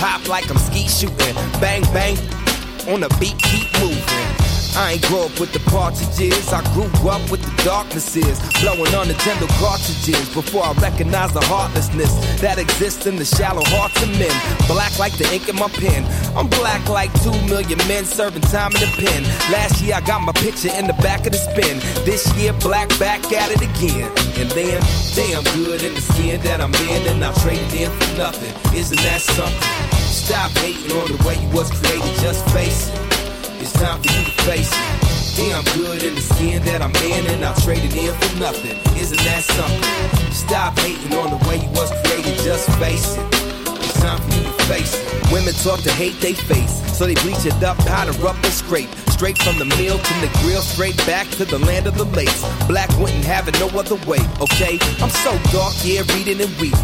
Pop 0.00 0.26
like 0.28 0.48
I'm 0.50 0.58
ski 0.58 0.88
shooting. 0.88 1.34
Bang, 1.60 1.82
bang. 1.92 2.16
On 2.88 3.00
the 3.00 3.14
beat, 3.20 3.36
keep 3.42 3.68
moving. 3.80 4.13
I 4.76 4.92
ain't 4.92 5.02
grow 5.06 5.26
up 5.26 5.38
with 5.38 5.52
the 5.52 5.60
partridges. 5.70 6.52
I 6.52 6.60
grew 6.74 6.90
up 7.08 7.22
with 7.30 7.42
the 7.42 7.54
darknesses. 7.62 8.40
Blowing 8.60 8.92
on 8.94 9.06
Nintendo 9.06 9.46
cartridges 9.62 10.26
before 10.34 10.64
I 10.66 10.72
recognize 10.82 11.32
the 11.32 11.44
heartlessness 11.46 12.10
that 12.40 12.58
exists 12.58 13.06
in 13.06 13.14
the 13.14 13.24
shallow 13.24 13.62
hearts 13.66 14.02
of 14.02 14.10
men. 14.18 14.34
Black 14.66 14.98
like 14.98 15.16
the 15.16 15.30
ink 15.32 15.48
in 15.48 15.54
my 15.54 15.68
pen. 15.68 16.02
I'm 16.36 16.48
black 16.48 16.88
like 16.88 17.12
two 17.22 17.30
million 17.46 17.78
men 17.86 18.04
serving 18.04 18.42
time 18.50 18.72
in 18.74 18.80
the 18.82 18.90
pen. 18.98 19.22
Last 19.54 19.80
year 19.80 19.94
I 19.94 20.00
got 20.00 20.22
my 20.22 20.32
picture 20.32 20.74
in 20.74 20.88
the 20.88 20.98
back 20.98 21.24
of 21.26 21.32
the 21.32 21.38
spin. 21.38 21.78
This 22.04 22.26
year, 22.34 22.52
black 22.54 22.88
back 22.98 23.22
at 23.32 23.50
it 23.54 23.62
again. 23.62 24.10
And 24.34 24.50
then, 24.58 24.82
damn 25.14 25.44
good 25.54 25.82
in 25.82 25.94
the 25.94 26.00
skin 26.00 26.40
that 26.42 26.60
I'm 26.60 26.74
in, 26.90 27.14
and 27.14 27.24
I 27.24 27.32
traded 27.42 27.72
in 27.74 27.90
for 27.90 28.18
nothing. 28.18 28.50
Isn't 28.74 28.98
that 29.06 29.20
something? 29.20 29.94
Stop 30.10 30.50
hating 30.58 30.90
on 30.98 31.06
the 31.14 31.22
way 31.22 31.38
you 31.38 31.48
was 31.54 31.70
created, 31.70 32.18
just 32.18 32.42
face 32.50 32.90
it. 32.90 33.03
Time 33.74 34.00
for 34.02 34.12
you 34.12 34.24
to 34.24 34.42
face 34.42 34.70
it. 34.72 35.36
Damn 35.36 35.64
good 35.74 36.02
in 36.02 36.14
the 36.14 36.20
skin 36.20 36.62
that 36.64 36.80
I'm 36.80 36.94
in, 37.02 37.26
and 37.26 37.44
I 37.44 37.52
traded 37.60 37.92
in 37.94 38.14
for 38.14 38.38
nothing. 38.38 38.78
Isn't 38.96 39.18
that 39.18 39.42
something? 39.42 40.32
Stop 40.32 40.78
hating 40.78 41.12
on 41.18 41.30
the 41.30 41.48
way 41.48 41.58
you 41.58 41.68
was 41.70 41.90
created, 42.02 42.38
just 42.38 42.70
face 42.78 43.16
it. 43.18 43.26
It's 43.82 44.00
time 44.00 44.20
for 44.20 44.30
you 44.36 44.44
to 44.44 44.64
face 44.70 44.94
it. 44.94 45.32
Women 45.32 45.54
talk 45.54 45.80
to 45.80 45.90
hate 45.90 46.14
they 46.20 46.34
face, 46.34 46.80
so 46.96 47.06
they 47.06 47.14
bleach 47.14 47.44
it 47.46 47.62
up, 47.64 47.76
powder 47.78 48.14
up, 48.26 48.36
and 48.36 48.54
scrape. 48.54 48.88
Straight 49.10 49.38
from 49.38 49.58
the 49.58 49.64
mill 49.64 49.98
to 49.98 50.14
the 50.22 50.30
grill, 50.42 50.62
straight 50.62 50.96
back 50.98 51.28
to 51.38 51.44
the 51.44 51.58
land 51.58 51.86
of 51.86 51.98
the 51.98 52.04
lakes. 52.04 52.42
Black 52.66 52.90
wouldn't 52.98 53.24
have 53.24 53.48
it 53.48 53.58
no 53.58 53.68
other 53.78 53.96
way, 54.06 54.20
okay? 54.40 54.78
I'm 55.02 55.10
so 55.10 55.36
dark, 55.50 55.74
yeah, 55.82 56.02
reading 56.14 56.40
and 56.40 56.54
weep. 56.60 56.74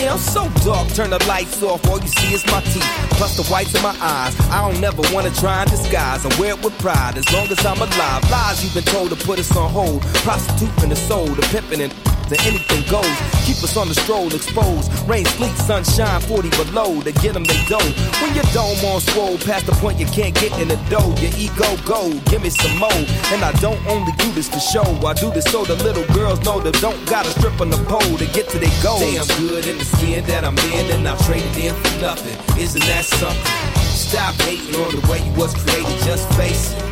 Yeah, 0.00 0.14
I'm 0.14 0.18
so 0.18 0.48
dark, 0.64 0.88
turn 0.94 1.10
the 1.10 1.22
lights 1.26 1.62
off, 1.62 1.86
all 1.86 2.00
you 2.00 2.08
see 2.08 2.32
is 2.32 2.46
my 2.46 2.62
teeth. 2.62 2.82
Plus 3.20 3.36
the 3.36 3.44
whites 3.52 3.74
in 3.74 3.82
my 3.82 3.94
eyes. 4.00 4.34
I 4.48 4.62
don't 4.62 4.80
never 4.80 5.02
wanna 5.12 5.30
try 5.30 5.60
and 5.60 5.70
disguise. 5.70 6.24
I 6.24 6.40
wear 6.40 6.54
it 6.54 6.64
with 6.64 6.72
pride 6.78 7.18
as 7.18 7.30
long 7.34 7.48
as 7.48 7.66
I'm 7.66 7.76
alive. 7.76 8.30
Lies 8.30 8.64
you've 8.64 8.72
been 8.72 8.84
told 8.84 9.10
to 9.10 9.16
put 9.26 9.38
us 9.38 9.54
on 9.54 9.70
hold. 9.70 10.00
Prostituting 10.24 10.88
the 10.88 10.96
soul, 10.96 11.26
the 11.26 11.42
pimping 11.52 11.82
and 11.82 11.92
to 12.30 12.38
anything 12.46 12.82
goes. 12.86 13.10
Keep 13.44 13.62
us 13.66 13.76
on 13.76 13.88
the 13.88 13.94
stroll, 13.94 14.32
exposed. 14.32 14.90
Rain, 15.08 15.24
sleet, 15.36 15.54
sunshine, 15.58 16.20
40 16.22 16.50
below. 16.50 17.00
To 17.02 17.12
get 17.12 17.34
them, 17.34 17.44
they 17.44 17.58
dough. 17.66 17.82
When 18.22 18.34
your 18.34 18.46
dome 18.54 18.78
on 18.86 19.00
swole, 19.00 19.36
past 19.38 19.66
the 19.66 19.72
point 19.82 19.98
you 19.98 20.06
can't 20.06 20.34
get 20.34 20.56
in 20.58 20.68
the 20.68 20.78
dough. 20.88 21.10
Your 21.18 21.34
ego 21.36 21.66
go, 21.84 22.14
give 22.30 22.42
me 22.42 22.50
some 22.50 22.78
more. 22.78 23.02
And 23.34 23.42
I 23.42 23.52
don't 23.60 23.80
only 23.86 24.12
do 24.12 24.30
this 24.32 24.48
for 24.48 24.60
show. 24.60 24.86
I 25.06 25.14
do 25.14 25.30
this 25.30 25.44
so 25.50 25.64
the 25.64 25.76
little 25.82 26.06
girls 26.14 26.40
know 26.44 26.60
they 26.60 26.72
don't 26.78 26.98
gotta 27.06 27.30
strip 27.30 27.60
on 27.60 27.70
the 27.70 27.82
pole 27.90 28.16
to 28.18 28.26
get 28.30 28.48
to 28.50 28.58
their 28.58 28.82
goals. 28.82 29.02
Damn 29.02 29.26
good 29.38 29.66
in 29.66 29.78
the 29.78 29.84
skin 29.84 30.24
that 30.26 30.44
I'm 30.44 30.58
in, 30.70 30.86
and 30.94 31.08
I 31.08 31.16
traded 31.26 31.56
in 31.58 31.74
for 31.74 32.00
nothing. 32.00 32.38
Isn't 32.60 32.84
that 32.86 33.04
something? 33.04 33.80
Stop 33.90 34.34
hating 34.46 34.74
on 34.76 34.94
the 34.94 35.02
way 35.10 35.18
you 35.18 35.32
was 35.34 35.52
created, 35.54 35.98
just 36.06 36.30
face 36.34 36.72
it. 36.72 36.90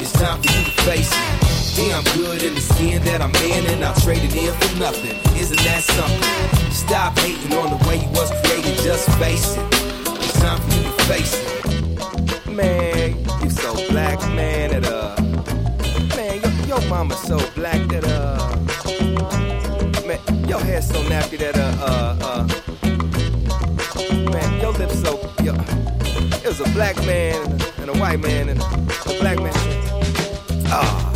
It's 0.00 0.12
time 0.12 0.40
for 0.40 0.46
you 0.46 0.64
to 0.64 0.82
face 0.82 1.10
it. 1.10 1.45
Damn 1.76 2.04
good 2.16 2.42
in 2.42 2.54
the 2.54 2.60
skin 2.62 3.04
that 3.04 3.20
I'm 3.20 3.34
in, 3.36 3.66
and 3.66 3.84
I 3.84 3.92
traded 4.00 4.34
in 4.34 4.50
for 4.54 4.78
nothing. 4.78 5.14
Isn't 5.38 5.58
that 5.58 5.82
something? 5.82 6.72
Stop 6.72 7.18
hating 7.18 7.52
on 7.52 7.68
the 7.68 7.76
way 7.86 7.96
you 7.96 8.08
was 8.12 8.32
created, 8.40 8.78
just 8.82 9.06
face 9.18 9.58
it. 9.58 9.62
It's 10.24 10.40
time 10.40 10.58
for 10.58 10.74
you 10.74 10.84
to 10.84 11.04
face 11.04 11.34
it. 11.36 12.48
Man, 12.48 13.18
you 13.42 13.50
so 13.50 13.74
black, 13.90 14.18
man, 14.32 14.70
that 14.70 14.86
uh, 14.86 15.16
man, 16.16 16.40
your, 16.40 16.80
your 16.80 16.88
mama's 16.88 17.20
so 17.20 17.36
black 17.54 17.86
that 17.88 18.04
uh, 18.06 18.56
man, 20.06 20.48
your 20.48 20.60
hair's 20.60 20.88
so 20.88 21.02
nappy 21.10 21.36
that 21.36 21.58
uh, 21.58 21.76
uh, 21.84 22.16
uh, 22.24 22.46
man, 24.30 24.60
your 24.62 24.72
lips 24.72 24.98
so, 25.02 25.20
yo, 25.44 25.52
it 26.40 26.46
was 26.48 26.60
a 26.60 26.68
black 26.72 26.96
man 27.04 27.36
and 27.76 27.90
a 27.90 27.98
white 27.98 28.20
man 28.20 28.48
and 28.48 28.62
a 28.62 29.20
black 29.20 29.38
man. 29.38 29.52
Ah. 30.68 31.15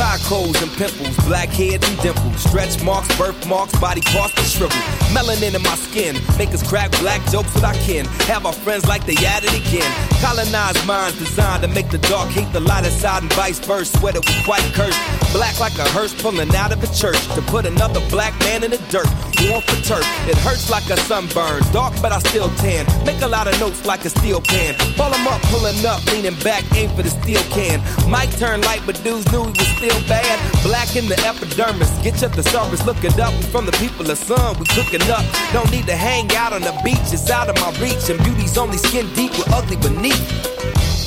Holes 0.00 0.62
and 0.62 0.70
pimples, 0.72 1.16
blackheads 1.26 1.86
and 1.90 2.00
dimples, 2.00 2.40
stretch 2.40 2.80
marks, 2.84 3.08
birthmarks, 3.18 3.76
body 3.80 4.00
parts 4.00 4.32
that 4.34 4.46
shrivel. 4.46 4.78
Melanin 5.10 5.56
in 5.56 5.62
my 5.62 5.74
skin, 5.74 6.14
make 6.38 6.50
us 6.50 6.62
crack 6.62 6.92
black 7.00 7.20
jokes 7.32 7.52
with 7.52 7.64
our 7.64 7.74
kin. 7.74 8.06
Have 8.30 8.46
our 8.46 8.52
friends 8.52 8.86
like 8.86 9.04
they 9.06 9.16
at 9.26 9.42
it 9.42 9.52
again. 9.52 9.90
Colonized 10.22 10.86
minds 10.86 11.18
designed 11.18 11.62
to 11.64 11.68
make 11.68 11.90
the 11.90 11.98
dark 12.06 12.28
hate 12.30 12.50
the 12.52 12.60
light 12.60 12.84
side 12.86 13.22
and 13.22 13.32
vice 13.32 13.58
versa. 13.58 13.98
Sweater 13.98 14.20
with 14.20 14.46
white 14.46 14.62
curse, 14.72 14.96
black 15.32 15.58
like 15.58 15.76
a 15.78 15.88
hearse 15.90 16.14
pulling 16.22 16.54
out 16.54 16.72
of 16.72 16.82
a 16.82 16.94
church 16.94 17.20
to 17.34 17.42
put 17.42 17.66
another 17.66 18.00
black 18.08 18.38
man 18.40 18.62
in 18.62 18.70
the 18.70 18.78
dirt. 18.88 19.10
Warm 19.48 19.62
for 19.62 19.80
turf, 19.82 20.04
it 20.28 20.36
hurts 20.38 20.68
like 20.68 20.84
a 20.90 20.96
sunburn. 21.08 21.62
Dark 21.72 21.94
but 22.02 22.12
I 22.12 22.18
still 22.18 22.50
tan. 22.60 22.84
Make 23.06 23.22
a 23.22 23.26
lot 23.26 23.46
of 23.48 23.58
notes 23.58 23.86
like 23.86 24.04
a 24.04 24.10
steel 24.10 24.40
pan. 24.40 24.76
Ball 24.96 25.14
up, 25.14 25.40
pulling 25.48 25.84
up, 25.86 26.04
leaning 26.12 26.38
back, 26.40 26.64
aim 26.76 26.90
for 26.90 27.02
the 27.02 27.08
steel 27.08 27.40
can. 27.48 27.80
Mic 28.10 28.28
turned 28.38 28.64
light, 28.64 28.82
but 28.84 29.02
dudes 29.02 29.24
knew 29.32 29.44
he 29.44 29.56
was 29.56 29.68
still 29.80 30.00
bad. 30.08 30.36
Black 30.62 30.94
in 30.94 31.08
the 31.08 31.18
epidermis. 31.24 31.90
Get 32.02 32.20
your 32.20 32.30
thesaurus, 32.30 32.84
look 32.84 33.02
it 33.02 33.18
up. 33.18 33.32
We 33.34 33.42
from 33.48 33.64
the 33.64 33.72
people 33.72 34.10
of 34.10 34.18
sun, 34.18 34.58
we 34.58 34.66
cooking 34.76 35.02
up. 35.10 35.24
Don't 35.52 35.70
need 35.70 35.86
to 35.86 35.96
hang 35.96 36.30
out 36.36 36.52
on 36.52 36.60
the 36.60 36.78
beach, 36.84 37.08
it's 37.08 37.30
out 37.30 37.48
of 37.48 37.56
my 37.56 37.70
reach. 37.80 38.10
And 38.10 38.22
beauty's 38.22 38.58
only 38.58 38.76
skin 38.76 39.08
deep 39.14 39.32
with 39.38 39.50
ugly 39.52 39.76
beneath. 39.76 40.20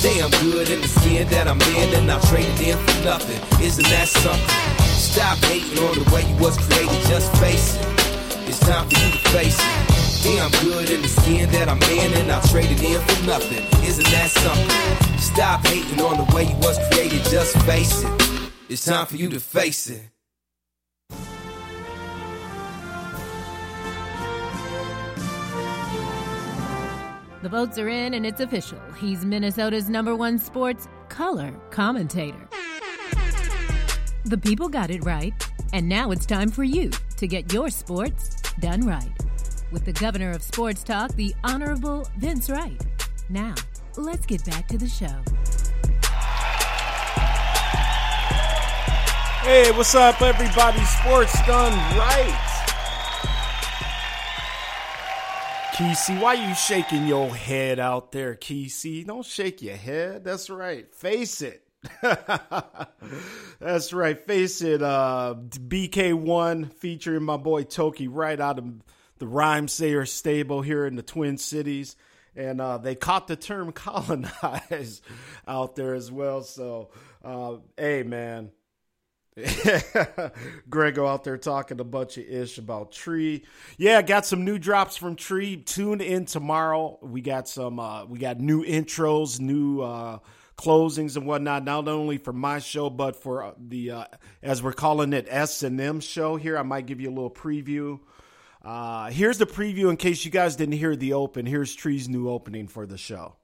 Damn 0.01 0.31
good 0.41 0.69
in 0.69 0.81
the 0.81 0.87
skin 0.87 1.27
that 1.29 1.47
I'm 1.47 1.61
in, 1.61 1.93
and 1.95 2.11
I 2.11 2.19
traded 2.27 2.59
in 2.59 2.77
for 2.77 3.05
nothing. 3.05 3.39
Isn't 3.63 3.87
that 3.87 4.07
something? 4.07 4.83
Stop 4.97 5.37
hating 5.45 5.77
on 5.85 6.03
the 6.03 6.09
way 6.11 6.27
you 6.27 6.35
was 6.37 6.57
created, 6.57 6.99
just 7.07 7.31
face 7.37 7.77
it. 7.77 7.92
It's 8.45 8.59
time 8.59 8.89
for 8.89 8.99
you 8.99 9.11
to 9.11 9.17
face 9.29 9.57
it. 9.59 9.93
Damn 10.23 10.51
good 10.63 10.89
in 10.89 11.01
the 11.01 11.07
skin 11.07 11.49
that 11.51 11.67
I'm 11.67 11.81
in, 11.83 12.13
and 12.13 12.31
I 12.31 12.39
traded 12.47 12.81
in 12.81 12.99
for 13.01 13.25
nothing. 13.25 13.63
Isn't 13.85 14.05
that 14.05 14.29
something? 14.29 15.17
Stop 15.17 15.65
hating 15.65 15.99
on 16.01 16.17
the 16.17 16.35
way 16.35 16.43
you 16.43 16.55
was 16.57 16.77
created, 16.89 17.23
just 17.23 17.57
face 17.63 18.03
it. 18.03 18.51
It's 18.69 18.85
time 18.85 19.05
for 19.05 19.15
you 19.15 19.29
to 19.29 19.39
face 19.39 19.89
it. 19.89 20.09
The 27.41 27.49
votes 27.49 27.77
are 27.77 27.89
in 27.89 28.13
and 28.13 28.25
it's 28.25 28.39
official. 28.39 28.79
He's 28.97 29.25
Minnesota's 29.25 29.89
number 29.89 30.15
one 30.15 30.39
sports 30.39 30.87
color 31.09 31.51
commentator. 31.71 32.47
The 34.23 34.37
people 34.37 34.69
got 34.69 34.89
it 34.89 35.03
right, 35.03 35.33
and 35.73 35.89
now 35.89 36.11
it's 36.11 36.25
time 36.25 36.49
for 36.49 36.63
you 36.63 36.91
to 37.23 37.27
get 37.27 37.53
your 37.53 37.69
sports 37.69 38.35
done 38.59 38.85
right. 38.85 39.09
With 39.71 39.85
the 39.85 39.93
governor 39.93 40.31
of 40.31 40.43
sports 40.43 40.83
talk, 40.83 41.15
the 41.15 41.33
Honorable 41.45 42.05
Vince 42.17 42.49
Wright. 42.49 42.85
Now, 43.29 43.55
let's 43.95 44.25
get 44.25 44.43
back 44.43 44.67
to 44.67 44.77
the 44.77 44.89
show. 44.89 45.07
Hey, 49.47 49.71
what's 49.71 49.95
up, 49.95 50.21
everybody? 50.21 50.83
Sports 50.83 51.33
done 51.47 51.71
right. 51.97 52.49
Kesey, 55.75 56.21
why 56.21 56.33
you 56.33 56.53
shaking 56.55 57.07
your 57.07 57.33
head 57.33 57.79
out 57.79 58.11
there, 58.11 58.35
Kesey? 58.35 59.05
Don't 59.05 59.25
shake 59.25 59.61
your 59.61 59.77
head. 59.77 60.25
That's 60.25 60.49
right. 60.49 60.93
Face 60.93 61.41
it. 61.41 61.62
That's 63.59 63.93
right. 63.93 64.19
Face 64.25 64.61
it. 64.61 64.81
Uh, 64.81 65.35
BK1 65.37 66.73
featuring 66.73 67.23
my 67.23 67.37
boy 67.37 67.63
Toki 67.63 68.07
Wright 68.07 68.39
out 68.39 68.59
of 68.59 68.65
the 69.19 69.25
Rhymesayers 69.25 70.09
stable 70.09 70.61
here 70.61 70.85
in 70.85 70.95
the 70.95 71.03
Twin 71.03 71.37
Cities. 71.37 71.95
And 72.35 72.59
uh, 72.59 72.77
they 72.77 72.95
caught 72.95 73.27
the 73.27 73.35
term 73.35 73.71
colonize 73.73 75.01
out 75.47 75.75
there 75.75 75.93
as 75.93 76.11
well. 76.11 76.43
So, 76.43 76.89
uh, 77.23 77.57
hey, 77.77 78.03
man. 78.03 78.51
Grego 80.69 81.07
out 81.07 81.23
there 81.23 81.37
talking 81.39 81.79
a 81.79 81.83
bunch 81.83 82.17
of 82.17 82.25
ish 82.25 82.59
about 82.59 82.91
Tree. 82.91 83.43
Yeah, 83.77 84.01
got 84.03 84.27
some 84.27 84.45
new 84.45 84.59
drops 84.59 84.95
from 84.95 85.15
Tree. 85.15 85.57
Tune 85.57 86.01
in 86.01 86.25
tomorrow. 86.25 86.99
We 87.01 87.21
got 87.21 87.47
some 87.47 87.79
uh 87.79 88.05
we 88.05 88.19
got 88.19 88.39
new 88.39 88.63
intros, 88.63 89.39
new 89.39 89.81
uh 89.81 90.19
closings 90.57 91.15
and 91.15 91.25
whatnot, 91.25 91.63
not 91.63 91.87
only 91.87 92.17
for 92.17 92.33
my 92.33 92.59
show, 92.59 92.89
but 92.89 93.15
for 93.15 93.43
uh, 93.43 93.51
the, 93.57 93.91
uh, 93.91 94.05
as 94.41 94.61
we're 94.61 94.73
calling 94.73 95.13
it, 95.13 95.27
S&M 95.29 95.99
show 95.99 96.35
here. 96.35 96.57
I 96.57 96.63
might 96.63 96.85
give 96.85 97.01
you 97.01 97.09
a 97.09 97.15
little 97.15 97.31
preview. 97.31 97.99
Uh, 98.63 99.09
here's 99.09 99.37
the 99.37 99.45
preview 99.45 99.89
in 99.89 99.97
case 99.97 100.23
you 100.23 100.31
guys 100.31 100.55
didn't 100.55 100.75
hear 100.75 100.95
the 100.95 101.13
open. 101.13 101.45
Here's 101.45 101.75
Tree's 101.75 102.07
new 102.07 102.29
opening 102.29 102.67
for 102.67 102.85
the 102.85 102.97
show. 102.97 103.35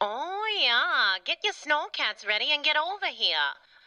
Oh, 0.00 0.44
yeah. 0.60 1.18
Get 1.24 1.38
your 1.44 1.52
snowcats 1.52 2.26
ready 2.26 2.46
and 2.52 2.64
get 2.64 2.76
over 2.76 3.06
here. 3.06 3.36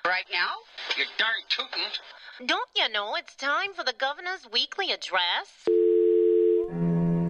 Right 0.05 0.25
now? 0.31 0.51
You 0.97 1.05
darn 1.17 1.33
tootin'. 1.49 2.47
Don't 2.47 2.69
you 2.75 2.89
know 2.89 3.15
it's 3.15 3.33
time 3.35 3.73
for 3.73 3.83
the 3.83 3.93
governor's 3.97 4.45
weekly 4.51 4.91
address? 4.91 5.65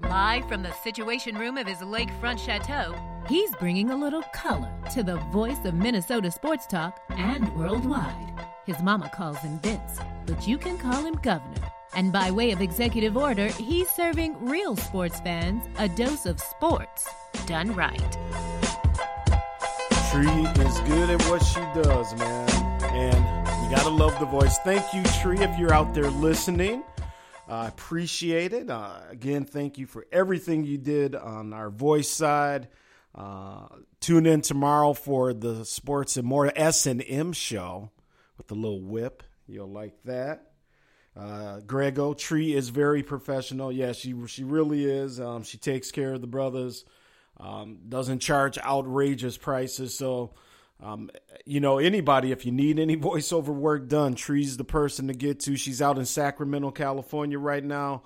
Live 0.09 0.47
from 0.47 0.61
the 0.61 0.71
Situation 0.71 1.35
Room 1.35 1.57
of 1.57 1.65
his 1.65 1.79
lakefront 1.79 2.37
chateau, 2.37 2.95
he's 3.27 3.49
bringing 3.55 3.89
a 3.89 3.95
little 3.95 4.21
color 4.35 4.71
to 4.93 5.01
the 5.01 5.17
voice 5.31 5.65
of 5.65 5.73
Minnesota 5.73 6.29
sports 6.29 6.67
talk 6.67 7.01
and 7.09 7.53
worldwide. 7.55 8.33
His 8.67 8.79
mama 8.83 9.09
calls 9.09 9.39
him 9.39 9.59
Vince, 9.61 9.99
but 10.27 10.47
you 10.47 10.59
can 10.59 10.77
call 10.77 11.03
him 11.03 11.15
Governor. 11.15 11.71
And 11.95 12.11
by 12.11 12.29
way 12.29 12.51
of 12.51 12.61
executive 12.61 13.17
order, 13.17 13.47
he's 13.47 13.89
serving 13.89 14.45
real 14.45 14.75
sports 14.75 15.19
fans 15.21 15.63
a 15.79 15.89
dose 15.89 16.27
of 16.27 16.39
sports 16.39 17.09
done 17.47 17.73
right. 17.73 18.11
Tree 20.11 20.45
is 20.65 20.79
good 20.81 21.09
at 21.09 21.21
what 21.29 21.43
she 21.43 21.61
does, 21.81 22.15
man. 22.15 22.49
And 22.93 23.63
you 23.63 23.75
gotta 23.75 23.89
love 23.89 24.17
the 24.19 24.27
voice. 24.27 24.59
Thank 24.59 24.93
you, 24.93 25.01
Tree, 25.21 25.39
if 25.39 25.57
you're 25.57 25.73
out 25.73 25.95
there 25.95 26.11
listening. 26.11 26.83
I 27.47 27.65
uh, 27.65 27.67
appreciate 27.67 28.53
it. 28.53 28.69
Uh, 28.69 28.99
again, 29.09 29.45
thank 29.45 29.77
you 29.77 29.85
for 29.85 30.05
everything 30.11 30.63
you 30.63 30.77
did 30.77 31.15
on 31.15 31.53
our 31.53 31.69
voice 31.69 32.09
side. 32.09 32.69
Uh, 33.13 33.67
tune 33.99 34.25
in 34.25 34.41
tomorrow 34.41 34.93
for 34.93 35.33
the 35.33 35.63
Sports 35.63 36.17
and 36.17 36.27
More 36.27 36.51
S 36.55 36.85
and 36.85 37.03
M 37.07 37.33
show 37.33 37.91
with 38.37 38.47
the 38.47 38.55
little 38.55 38.81
whip. 38.81 39.23
You'll 39.47 39.69
like 39.69 40.01
that. 40.05 40.51
Uh, 41.15 41.61
Grego 41.61 42.13
Tree 42.13 42.53
is 42.53 42.69
very 42.69 43.01
professional. 43.03 43.71
Yeah, 43.71 43.93
she 43.93 44.13
she 44.27 44.43
really 44.43 44.83
is. 44.83 45.19
Um, 45.19 45.43
she 45.43 45.57
takes 45.57 45.91
care 45.91 46.13
of 46.13 46.21
the 46.21 46.27
brothers. 46.27 46.83
Um, 47.37 47.79
doesn't 47.87 48.19
charge 48.19 48.57
outrageous 48.57 49.37
prices. 49.37 49.97
So, 49.97 50.33
um, 50.81 51.09
you 51.45 51.59
know, 51.59 51.77
anybody 51.77 52.31
if 52.31 52.45
you 52.45 52.51
need 52.51 52.79
any 52.79 52.97
voiceover 52.97 53.49
work 53.49 53.87
done, 53.87 54.15
Tree's 54.15 54.57
the 54.57 54.63
person 54.63 55.07
to 55.07 55.13
get 55.13 55.39
to. 55.41 55.55
She's 55.55 55.81
out 55.81 55.97
in 55.97 56.05
Sacramento, 56.05 56.71
California 56.71 57.39
right 57.39 57.63
now, 57.63 58.03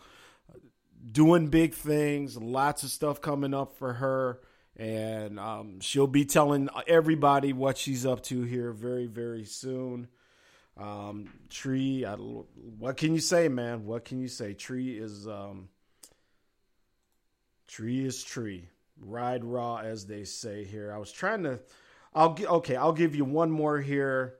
doing 1.12 1.48
big 1.48 1.74
things. 1.74 2.38
Lots 2.38 2.84
of 2.84 2.90
stuff 2.90 3.22
coming 3.22 3.54
up 3.54 3.78
for 3.78 3.94
her. 3.94 4.40
And 4.78 5.40
um, 5.40 5.82
she'll 5.82 6.08
be 6.08 6.24
telling 6.24 6.70
everybody 6.88 7.52
what 7.52 7.78
she's 7.78 8.06
up 8.06 8.24
to 8.24 8.44
here 8.44 8.72
very, 8.72 9.08
very 9.08 9.44
soon. 9.44 10.08
Um, 10.78 11.28
Tree, 11.50 12.06
I, 12.06 12.14
what 12.16 12.96
can 12.96 13.14
you 13.14 13.20
say, 13.20 13.50
man? 13.50 13.86
What 13.86 14.06
can 14.06 14.22
you 14.22 14.30
say? 14.30 14.54
Tree 14.54 14.98
is 14.98 15.28
um, 15.28 15.68
Tree 17.68 18.06
is 18.06 18.24
Tree. 18.24 18.70
Ride 19.02 19.44
raw, 19.44 19.78
as 19.78 20.06
they 20.06 20.24
say 20.24 20.64
here. 20.64 20.94
I 20.94 20.98
was 20.98 21.12
trying 21.12 21.44
to. 21.44 21.60
I'll 22.14 22.38
okay. 22.40 22.76
I'll 22.76 22.94
give 22.94 23.15
you 23.15 23.26
one 23.26 23.52
more 23.52 23.80
here. 23.80 24.36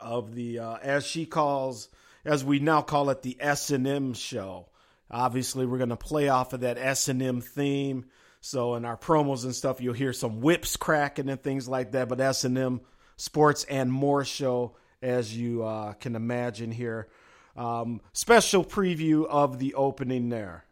Of 0.00 0.34
the 0.34 0.58
uh, 0.58 0.78
as 0.82 1.06
she 1.06 1.26
calls, 1.26 1.88
as 2.24 2.44
we 2.44 2.58
now 2.58 2.82
call 2.82 3.10
it, 3.10 3.22
the 3.22 3.36
S 3.38 3.70
and 3.70 3.86
M 3.86 4.14
show. 4.14 4.68
Obviously, 5.08 5.64
we're 5.64 5.78
going 5.78 5.90
to 5.90 5.96
play 5.96 6.28
off 6.28 6.52
of 6.52 6.60
that 6.60 6.76
S 6.76 7.08
and 7.08 7.22
M 7.22 7.40
theme. 7.40 8.06
So 8.40 8.74
in 8.74 8.84
our 8.84 8.96
promos 8.96 9.44
and 9.44 9.54
stuff, 9.54 9.80
you'll 9.80 9.94
hear 9.94 10.12
some 10.12 10.40
whips 10.40 10.76
cracking 10.76 11.28
and 11.28 11.40
things 11.40 11.68
like 11.68 11.92
that. 11.92 12.08
But 12.08 12.20
S 12.20 12.42
and 12.42 12.58
M 12.58 12.80
Sports 13.16 13.62
and 13.64 13.92
More 13.92 14.24
show 14.24 14.76
as 15.00 15.36
you 15.36 15.62
uh, 15.62 15.92
can 15.94 16.16
imagine 16.16 16.72
here. 16.72 17.08
Um, 17.56 18.00
special 18.12 18.64
preview 18.64 19.26
of 19.26 19.58
the 19.60 19.74
opening 19.74 20.30
there. 20.30 20.64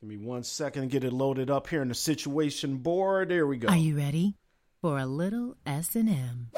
Give 0.00 0.10
me 0.10 0.16
one 0.16 0.44
second 0.44 0.82
to 0.82 0.88
get 0.88 1.02
it 1.02 1.12
loaded 1.12 1.50
up 1.50 1.66
here 1.66 1.82
in 1.82 1.88
the 1.88 1.94
situation 1.94 2.76
board. 2.76 3.30
There 3.30 3.48
we 3.48 3.56
go. 3.56 3.66
Are 3.66 3.76
you 3.76 3.96
ready 3.96 4.36
for 4.80 4.96
a 4.96 5.06
little 5.06 5.56
S&M? 5.66 6.50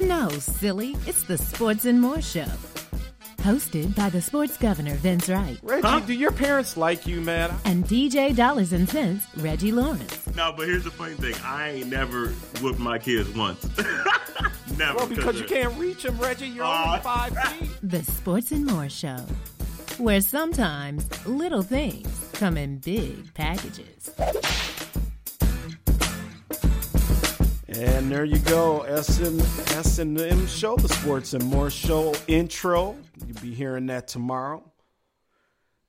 No, 0.00 0.28
silly. 0.30 0.96
It's 1.06 1.22
the 1.22 1.38
Sports 1.38 1.84
and 1.84 2.00
More 2.00 2.20
Show. 2.20 2.46
Hosted 3.38 3.94
by 3.94 4.08
the 4.10 4.20
sports 4.20 4.56
governor, 4.56 4.94
Vince 4.94 5.28
Wright. 5.28 5.56
Reggie, 5.62 5.86
huh? 5.86 6.00
do 6.00 6.12
your 6.12 6.32
parents 6.32 6.76
like 6.76 7.06
you, 7.06 7.20
man? 7.20 7.54
And 7.64 7.84
DJ 7.84 8.34
Dollars 8.34 8.72
and 8.72 8.88
Cents, 8.88 9.24
Reggie 9.36 9.70
Lawrence. 9.70 10.26
No, 10.34 10.52
but 10.56 10.66
here's 10.66 10.82
the 10.82 10.90
funny 10.90 11.14
thing. 11.14 11.34
I 11.44 11.70
ain't 11.70 11.86
never 11.88 12.30
whooped 12.60 12.80
my 12.80 12.98
kids 12.98 13.28
once. 13.36 13.64
never. 14.76 14.96
Well, 14.96 15.06
because 15.06 15.38
you 15.38 15.46
can't 15.46 15.76
reach 15.78 16.02
them, 16.02 16.18
Reggie. 16.18 16.48
You're 16.48 16.64
uh, 16.64 16.86
only 16.86 17.00
five 17.00 17.38
feet. 17.58 17.70
The 17.84 18.02
Sports 18.02 18.50
and 18.50 18.66
More 18.66 18.88
Show. 18.88 19.18
Where 19.98 20.20
sometimes 20.20 21.26
little 21.26 21.62
things 21.62 22.30
come 22.34 22.56
in 22.56 22.78
big 22.78 23.34
packages. 23.34 24.10
And 27.66 28.10
there 28.10 28.24
you 28.24 28.38
go, 28.38 28.82
S 28.82 29.18
and 29.98 30.20
M 30.20 30.46
show, 30.46 30.76
the 30.76 30.88
Sports 30.88 31.34
and 31.34 31.44
More 31.44 31.68
show 31.68 32.14
intro. 32.28 32.96
You'll 33.26 33.40
be 33.40 33.52
hearing 33.52 33.86
that 33.86 34.06
tomorrow. 34.06 34.62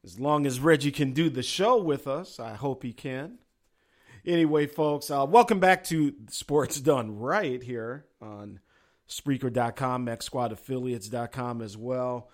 As 0.03 0.19
long 0.19 0.47
as 0.47 0.59
Reggie 0.59 0.91
can 0.91 1.13
do 1.13 1.29
the 1.29 1.43
show 1.43 1.77
with 1.79 2.07
us, 2.07 2.39
I 2.39 2.55
hope 2.55 2.81
he 2.81 2.93
can. 2.93 3.37
Anyway, 4.25 4.65
folks, 4.65 5.11
uh, 5.11 5.27
welcome 5.29 5.59
back 5.59 5.83
to 5.85 6.15
Sports 6.31 6.81
Done 6.81 7.19
Right 7.19 7.61
here 7.61 8.05
on 8.19 8.59
Spreaker.com, 9.07 10.07
MaxSquadAffiliates.com 10.07 11.61
as 11.61 11.77
well. 11.77 12.31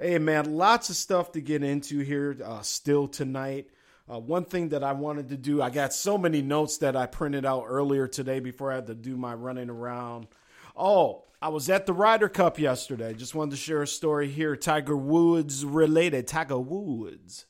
Hey, 0.00 0.20
man, 0.20 0.56
lots 0.56 0.90
of 0.90 0.96
stuff 0.96 1.32
to 1.32 1.40
get 1.40 1.64
into 1.64 1.98
here 1.98 2.36
uh, 2.44 2.60
still 2.60 3.08
tonight. 3.08 3.68
Uh, 4.08 4.20
one 4.20 4.44
thing 4.44 4.68
that 4.68 4.84
I 4.84 4.92
wanted 4.92 5.30
to 5.30 5.36
do, 5.36 5.60
I 5.60 5.70
got 5.70 5.92
so 5.92 6.16
many 6.16 6.40
notes 6.40 6.78
that 6.78 6.94
I 6.94 7.06
printed 7.06 7.44
out 7.44 7.64
earlier 7.66 8.06
today 8.06 8.38
before 8.38 8.70
I 8.70 8.76
had 8.76 8.86
to 8.86 8.94
do 8.94 9.16
my 9.16 9.34
running 9.34 9.68
around. 9.68 10.28
Oh, 10.76 11.24
I 11.42 11.48
was 11.48 11.68
at 11.68 11.86
the 11.86 11.92
Ryder 11.92 12.28
Cup 12.28 12.60
yesterday. 12.60 13.12
Just 13.12 13.34
wanted 13.34 13.50
to 13.50 13.56
share 13.56 13.82
a 13.82 13.88
story 13.88 14.28
here. 14.28 14.54
Tiger 14.54 14.96
Woods 14.96 15.64
related. 15.64 16.28
Tiger 16.28 16.60
Woods. 16.60 17.46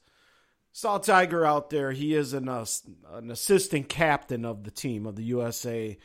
Saw 0.73 0.97
Tiger 0.97 1.45
out 1.45 1.69
there. 1.69 1.93
He 1.93 2.15
is 2.15 2.33
an, 2.33 2.49
uh, 2.49 2.65
an 3.13 3.31
assistant 3.31 3.91
captain 3.91 4.47
of 4.47 4.65
the 4.65 4.71
team, 4.71 5.05
of 5.05 5.17
the 5.17 5.25
USA 5.25 5.99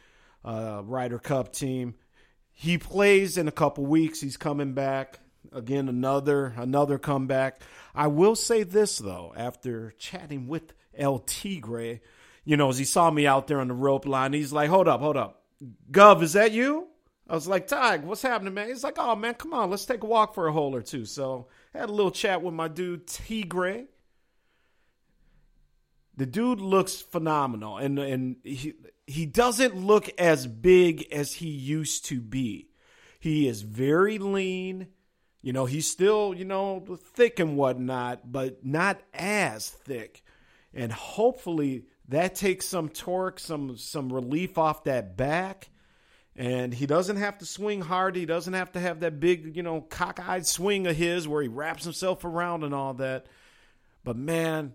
uh, 0.44 0.82
Ryder 0.84 1.20
Cup 1.20 1.54
team. 1.54 1.96
He 2.52 2.78
plays 2.78 3.38
in 3.38 3.48
a 3.48 3.52
couple 3.52 3.86
weeks. 3.86 4.20
He's 4.20 4.36
coming 4.36 4.74
back. 4.74 5.22
Again, 5.52 5.90
another 5.90 6.54
another 6.58 6.98
comeback. 6.98 7.62
I 7.94 8.08
will 8.08 8.36
say 8.36 8.64
this 8.64 8.98
though, 8.98 9.34
after 9.36 9.94
chatting 9.98 10.48
with 10.48 10.74
El 10.96 11.20
Tigre, 11.20 12.00
you 12.46 12.58
know, 12.58 12.70
as 12.70 12.78
he 12.78 12.86
saw 12.86 13.12
me 13.12 13.28
out 13.28 13.48
there 13.48 13.60
on 13.60 13.68
the 13.68 13.74
rope 13.74 14.06
line, 14.06 14.34
he's 14.34 14.54
like, 14.54 14.70
"Hold 14.70 14.88
up, 14.88 15.00
hold 15.02 15.18
up, 15.18 15.44
Gov, 15.92 16.22
is 16.22 16.34
that 16.34 16.52
you?" 16.52 16.88
I 17.28 17.36
was 17.36 17.48
like, 17.48 17.68
"Tig, 17.68 18.04
what's 18.04 18.22
happening, 18.22 18.54
man?" 18.54 18.68
He's 18.68 18.84
like, 18.84 18.98
"Oh 18.98 19.16
man, 19.16 19.36
come 19.36 19.54
on, 19.54 19.70
let's 19.70 19.86
take 19.86 20.04
a 20.04 20.08
walk 20.08 20.34
for 20.34 20.48
a 20.48 20.54
hole 20.54 20.76
or 20.76 20.82
two. 20.82 21.06
So 21.06 21.48
had 21.74 21.90
a 21.90 21.94
little 21.94 22.12
chat 22.12 22.42
with 22.42 22.54
my 22.54 22.68
dude 22.68 23.08
Tigre. 23.08 23.86
The 26.16 26.26
dude 26.26 26.62
looks 26.62 27.02
phenomenal, 27.02 27.78
and 27.78 27.98
and 27.98 28.36
he 28.44 28.74
he 29.08 29.26
doesn't 29.26 29.76
look 29.76 30.10
as 30.20 30.48
big 30.48 31.08
as 31.12 31.34
he 31.34 31.50
used 31.50 32.06
to 32.06 32.22
be. 32.22 32.70
He 33.20 33.48
is 33.48 33.62
very 33.62 34.18
lean. 34.18 34.88
You 35.44 35.52
know, 35.52 35.66
he's 35.66 35.92
still, 35.92 36.34
you 36.34 36.46
know, 36.46 36.98
thick 37.16 37.40
and 37.40 37.58
whatnot, 37.58 38.32
but 38.32 38.66
not 38.66 39.02
as 39.14 39.70
thick. 39.70 40.24
And 40.74 40.90
hopefully 40.90 41.84
that 42.08 42.34
takes 42.34 42.66
some 42.66 42.88
torque, 42.88 43.40
some 43.40 43.76
some 43.76 44.12
relief 44.12 44.58
off 44.58 44.86
that 44.86 45.18
back. 45.18 45.70
And 46.38 46.74
he 46.74 46.88
doesn't 46.88 47.18
have 47.18 47.38
to 47.40 47.46
swing 47.46 47.82
hard. 47.82 48.16
He 48.16 48.26
doesn't 48.26 48.54
have 48.54 48.72
to 48.72 48.80
have 48.80 49.02
that 49.02 49.20
big, 49.20 49.56
you 49.56 49.64
know, 49.64 49.82
cockeyed 49.82 50.48
swing 50.48 50.88
of 50.88 50.96
his 50.96 51.28
where 51.28 51.42
he 51.44 51.50
wraps 51.50 51.84
himself 51.84 52.24
around 52.24 52.64
and 52.64 52.74
all 52.74 52.94
that. 52.96 53.26
But 54.06 54.16
man, 54.16 54.74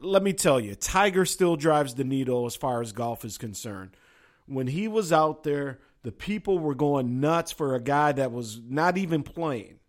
let 0.00 0.22
me 0.22 0.34
tell 0.34 0.60
you, 0.60 0.74
Tiger 0.74 1.24
still 1.24 1.56
drives 1.56 1.94
the 1.94 2.04
needle 2.04 2.44
as 2.44 2.54
far 2.54 2.82
as 2.82 2.92
golf 2.92 3.24
is 3.24 3.38
concerned. 3.38 3.96
When 4.44 4.66
he 4.66 4.88
was 4.88 5.10
out 5.10 5.42
there, 5.42 5.80
the 6.02 6.12
people 6.12 6.58
were 6.58 6.74
going 6.74 7.18
nuts 7.18 7.50
for 7.50 7.74
a 7.74 7.80
guy 7.80 8.12
that 8.12 8.30
was 8.30 8.60
not 8.62 8.98
even 8.98 9.22
playing 9.22 9.80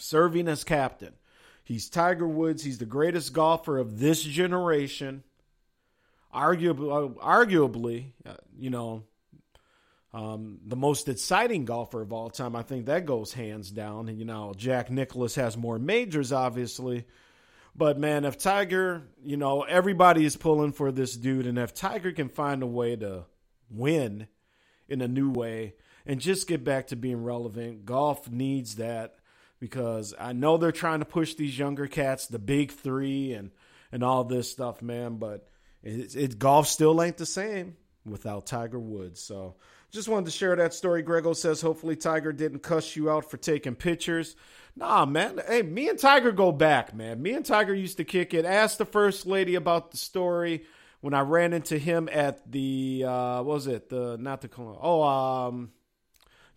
serving 0.00 0.48
as 0.48 0.64
captain. 0.64 1.14
He's 1.64 1.88
Tiger 1.88 2.26
Woods. 2.26 2.64
He's 2.64 2.78
the 2.78 2.86
greatest 2.86 3.32
golfer 3.32 3.78
of 3.78 4.00
this 4.00 4.22
generation. 4.22 5.22
Arguably, 6.34 7.14
arguably, 7.16 8.12
uh, 8.26 8.34
you 8.58 8.70
know, 8.70 9.04
um, 10.12 10.58
the 10.66 10.76
most 10.76 11.08
exciting 11.08 11.64
golfer 11.64 12.02
of 12.02 12.12
all 12.12 12.30
time. 12.30 12.56
I 12.56 12.62
think 12.62 12.86
that 12.86 13.06
goes 13.06 13.32
hands 13.32 13.70
down. 13.70 14.08
And, 14.08 14.18
you 14.18 14.24
know, 14.24 14.52
Jack 14.56 14.90
Nicklaus 14.90 15.36
has 15.36 15.56
more 15.56 15.78
majors, 15.78 16.32
obviously. 16.32 17.06
But, 17.76 17.98
man, 17.98 18.24
if 18.24 18.36
Tiger, 18.36 19.04
you 19.24 19.36
know, 19.36 19.62
everybody 19.62 20.24
is 20.24 20.36
pulling 20.36 20.72
for 20.72 20.90
this 20.90 21.16
dude. 21.16 21.46
And 21.46 21.58
if 21.58 21.72
Tiger 21.72 22.10
can 22.10 22.28
find 22.28 22.62
a 22.62 22.66
way 22.66 22.96
to 22.96 23.26
win 23.70 24.26
in 24.88 25.00
a 25.00 25.08
new 25.08 25.30
way 25.30 25.74
and 26.04 26.20
just 26.20 26.48
get 26.48 26.64
back 26.64 26.88
to 26.88 26.96
being 26.96 27.22
relevant, 27.22 27.84
golf 27.84 28.28
needs 28.28 28.76
that 28.76 29.14
because 29.60 30.14
I 30.18 30.32
know 30.32 30.56
they're 30.56 30.72
trying 30.72 31.00
to 31.00 31.04
push 31.04 31.34
these 31.34 31.58
younger 31.58 31.86
cats, 31.86 32.26
the 32.26 32.38
big 32.38 32.72
three, 32.72 33.34
and, 33.34 33.50
and 33.92 34.02
all 34.02 34.24
this 34.24 34.50
stuff, 34.50 34.82
man. 34.82 35.16
But 35.16 35.46
it, 35.82 36.16
it 36.16 36.38
golf 36.38 36.66
still 36.66 37.00
ain't 37.02 37.18
the 37.18 37.26
same 37.26 37.76
without 38.04 38.46
Tiger 38.46 38.78
Woods. 38.78 39.20
So, 39.20 39.56
just 39.90 40.08
wanted 40.08 40.26
to 40.26 40.30
share 40.30 40.54
that 40.56 40.72
story. 40.72 41.02
Grego 41.02 41.32
says, 41.32 41.60
hopefully 41.60 41.96
Tiger 41.96 42.32
didn't 42.32 42.60
cuss 42.60 42.94
you 42.94 43.10
out 43.10 43.28
for 43.28 43.36
taking 43.36 43.74
pictures. 43.74 44.36
Nah, 44.76 45.04
man. 45.04 45.40
Hey, 45.48 45.62
me 45.62 45.88
and 45.88 45.98
Tiger 45.98 46.30
go 46.30 46.52
back, 46.52 46.94
man. 46.94 47.20
Me 47.20 47.32
and 47.32 47.44
Tiger 47.44 47.74
used 47.74 47.96
to 47.96 48.04
kick 48.04 48.32
it. 48.32 48.44
Ask 48.44 48.78
the 48.78 48.84
first 48.84 49.26
lady 49.26 49.56
about 49.56 49.90
the 49.90 49.96
story 49.96 50.64
when 51.00 51.12
I 51.12 51.20
ran 51.20 51.52
into 51.52 51.76
him 51.76 52.08
at 52.12 52.50
the 52.50 53.04
uh, 53.06 53.36
what 53.38 53.54
was 53.54 53.66
it? 53.66 53.88
The 53.88 54.16
not 54.18 54.42
the 54.42 54.50
oh 54.56 55.02
um 55.02 55.72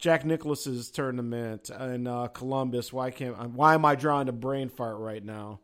Jack 0.03 0.25
Nicklaus's 0.25 0.91
tournament 0.91 1.69
in 1.69 2.07
uh, 2.07 2.27
Columbus. 2.27 2.91
Why 2.91 3.09
can't 3.09 3.51
why 3.51 3.73
am 3.73 3.85
I 3.85 3.95
drawing 3.95 4.27
a 4.27 4.33
brain 4.33 4.67
fart 4.67 4.97
right 4.97 5.23
now? 5.23 5.61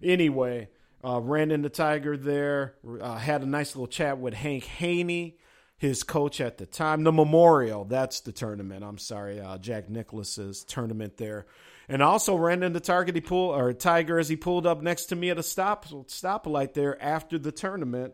Anyway, 0.00 0.68
uh, 1.04 1.20
ran 1.20 1.50
into 1.50 1.70
Tiger 1.70 2.16
there. 2.16 2.76
Uh, 3.00 3.16
had 3.16 3.42
a 3.42 3.46
nice 3.46 3.74
little 3.74 3.88
chat 3.88 4.18
with 4.18 4.32
Hank 4.32 4.62
Haney 4.62 5.38
his 5.76 6.04
coach 6.04 6.40
at 6.40 6.58
the 6.58 6.66
time. 6.66 7.02
The 7.02 7.10
Memorial, 7.10 7.84
that's 7.84 8.20
the 8.20 8.30
tournament. 8.30 8.84
I'm 8.84 8.98
sorry, 8.98 9.40
uh, 9.40 9.58
Jack 9.58 9.90
Nicklaus's 9.90 10.62
tournament 10.62 11.16
there. 11.16 11.46
And 11.88 12.00
also 12.00 12.36
ran 12.36 12.62
into 12.62 12.78
Target 12.78 13.16
he 13.16 13.20
pulled 13.20 13.56
or 13.56 13.72
Tiger 13.72 14.20
as 14.20 14.28
he 14.28 14.36
pulled 14.36 14.68
up 14.68 14.82
next 14.82 15.06
to 15.06 15.16
me 15.16 15.30
at 15.30 15.38
a 15.38 15.42
stop 15.42 15.88
stoplight 15.88 16.74
there 16.74 17.02
after 17.02 17.40
the 17.40 17.50
tournament. 17.50 18.12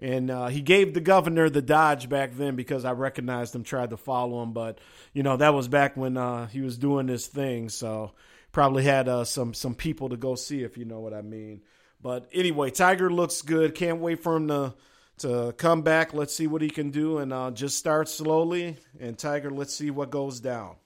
And 0.00 0.30
uh, 0.30 0.46
he 0.46 0.60
gave 0.60 0.94
the 0.94 1.00
governor 1.00 1.50
the 1.50 1.62
dodge 1.62 2.08
back 2.08 2.32
then 2.34 2.54
because 2.54 2.84
I 2.84 2.92
recognized 2.92 3.54
him, 3.54 3.64
tried 3.64 3.90
to 3.90 3.96
follow 3.96 4.42
him, 4.42 4.52
but 4.52 4.78
you 5.12 5.22
know 5.22 5.36
that 5.36 5.54
was 5.54 5.66
back 5.66 5.96
when 5.96 6.16
uh, 6.16 6.46
he 6.46 6.60
was 6.60 6.78
doing 6.78 7.08
his 7.08 7.26
thing. 7.26 7.68
So 7.68 8.12
probably 8.52 8.84
had 8.84 9.08
uh, 9.08 9.24
some 9.24 9.54
some 9.54 9.74
people 9.74 10.10
to 10.10 10.16
go 10.16 10.34
see 10.36 10.62
if 10.62 10.78
you 10.78 10.84
know 10.84 11.00
what 11.00 11.14
I 11.14 11.22
mean. 11.22 11.62
But 12.00 12.28
anyway, 12.32 12.70
Tiger 12.70 13.10
looks 13.10 13.42
good. 13.42 13.74
Can't 13.74 13.98
wait 13.98 14.22
for 14.22 14.36
him 14.36 14.48
to 14.48 14.74
to 15.18 15.52
come 15.58 15.82
back. 15.82 16.14
Let's 16.14 16.34
see 16.34 16.46
what 16.46 16.62
he 16.62 16.70
can 16.70 16.90
do 16.90 17.18
and 17.18 17.32
uh, 17.32 17.50
just 17.50 17.76
start 17.76 18.08
slowly. 18.08 18.76
And 19.00 19.18
Tiger, 19.18 19.50
let's 19.50 19.74
see 19.74 19.90
what 19.90 20.10
goes 20.10 20.40
down. 20.40 20.76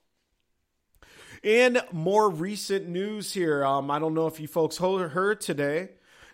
In 1.42 1.78
more 1.90 2.30
recent 2.30 2.88
news 2.88 3.34
here, 3.34 3.64
um, 3.64 3.90
I 3.90 3.98
don't 3.98 4.14
know 4.14 4.26
if 4.26 4.38
you 4.38 4.46
folks 4.46 4.78
heard 4.78 5.40
today. 5.40 5.90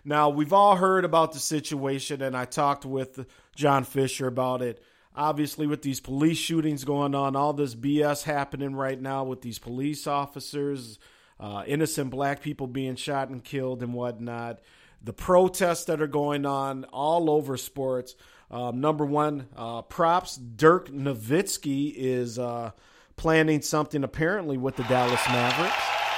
Now, 0.09 0.29
we've 0.29 0.53
all 0.53 0.75
heard 0.75 1.05
about 1.05 1.33
the 1.33 1.39
situation, 1.39 2.23
and 2.23 2.35
I 2.35 2.45
talked 2.45 2.83
with 2.83 3.27
John 3.55 3.83
Fisher 3.83 4.25
about 4.25 4.63
it. 4.63 4.83
Obviously, 5.15 5.67
with 5.67 5.83
these 5.83 5.99
police 5.99 6.39
shootings 6.39 6.83
going 6.83 7.13
on, 7.13 7.35
all 7.35 7.53
this 7.53 7.75
BS 7.75 8.23
happening 8.23 8.75
right 8.75 8.99
now 8.99 9.23
with 9.23 9.43
these 9.43 9.59
police 9.59 10.07
officers, 10.07 10.97
uh, 11.39 11.63
innocent 11.67 12.09
black 12.09 12.41
people 12.41 12.65
being 12.65 12.95
shot 12.95 13.29
and 13.29 13.43
killed 13.43 13.83
and 13.83 13.93
whatnot 13.93 14.61
the 15.03 15.13
protests 15.13 15.85
that 15.85 16.01
are 16.01 16.07
going 16.07 16.43
on 16.43 16.85
all 16.85 17.29
over 17.29 17.55
sports. 17.55 18.15
Um, 18.49 18.81
number 18.81 19.05
one, 19.05 19.47
uh, 19.55 19.83
props. 19.83 20.37
Dirk 20.37 20.89
Nowitzki 20.89 21.93
is 21.95 22.39
uh, 22.39 22.71
planning 23.15 23.61
something 23.61 24.03
apparently 24.03 24.57
with 24.57 24.75
the 24.75 24.83
Dallas 24.85 25.21
Mavericks. 25.29 26.08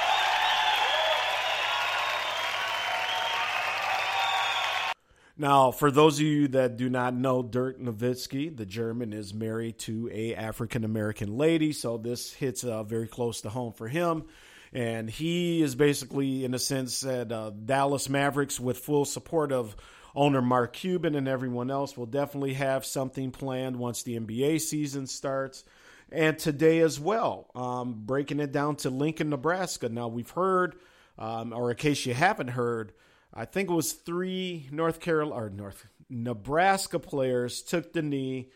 Now, 5.36 5.70
for 5.70 5.90
those 5.90 6.18
of 6.18 6.26
you 6.26 6.48
that 6.48 6.76
do 6.76 6.90
not 6.90 7.14
know 7.14 7.42
Dirk 7.42 7.80
Nowitzki, 7.80 8.54
the 8.56 8.66
German 8.66 9.12
is 9.12 9.32
married 9.32 9.78
to 9.80 10.10
a 10.12 10.34
African 10.34 10.84
American 10.84 11.36
lady, 11.36 11.72
so 11.72 11.96
this 11.96 12.32
hits 12.32 12.64
uh, 12.64 12.82
very 12.82 13.08
close 13.08 13.40
to 13.42 13.48
home 13.48 13.72
for 13.72 13.88
him 13.88 14.24
and 14.72 15.10
he 15.10 15.62
is 15.62 15.74
basically, 15.74 16.44
in 16.44 16.54
a 16.54 16.58
sense, 16.58 16.94
said 16.94 17.30
uh, 17.30 17.50
Dallas 17.50 18.08
Mavericks 18.08 18.58
with 18.58 18.78
full 18.78 19.04
support 19.04 19.52
of 19.52 19.76
owner 20.14 20.40
Mark 20.40 20.72
Cuban 20.72 21.14
and 21.14 21.28
everyone 21.28 21.70
else 21.70 21.96
will 21.96 22.06
definitely 22.06 22.54
have 22.54 22.84
something 22.84 23.30
planned 23.30 23.76
once 23.76 24.02
the 24.02 24.18
NBA 24.18 24.60
season 24.60 25.06
starts. 25.06 25.64
And 26.10 26.38
today 26.38 26.80
as 26.80 26.98
well, 26.98 27.50
um, 27.54 28.02
breaking 28.04 28.40
it 28.40 28.52
down 28.52 28.76
to 28.76 28.90
Lincoln, 28.90 29.30
Nebraska. 29.30 29.88
Now 29.88 30.08
we've 30.08 30.30
heard, 30.30 30.76
um, 31.18 31.52
or 31.52 31.70
in 31.70 31.76
case 31.76 32.04
you 32.04 32.14
haven't 32.14 32.48
heard, 32.48 32.92
I 33.34 33.44
think 33.44 33.70
it 33.70 33.74
was 33.74 33.92
three 33.92 34.68
North 34.70 35.00
Carolina 35.00 35.46
or 35.46 35.50
North 35.50 35.86
Nebraska 36.10 36.98
players 36.98 37.62
took 37.62 37.92
the 37.92 38.02
knee 38.02 38.50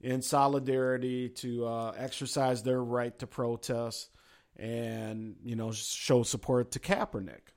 in 0.00 0.22
solidarity 0.22 1.28
to 1.28 1.66
uh, 1.66 1.90
exercise 1.96 2.62
their 2.62 2.82
right 2.82 3.16
to 3.18 3.26
protest 3.26 4.08
and 4.56 5.36
you 5.44 5.56
know 5.56 5.72
show 5.72 6.22
support 6.22 6.72
to 6.72 6.78
Kaepernick. 6.78 7.52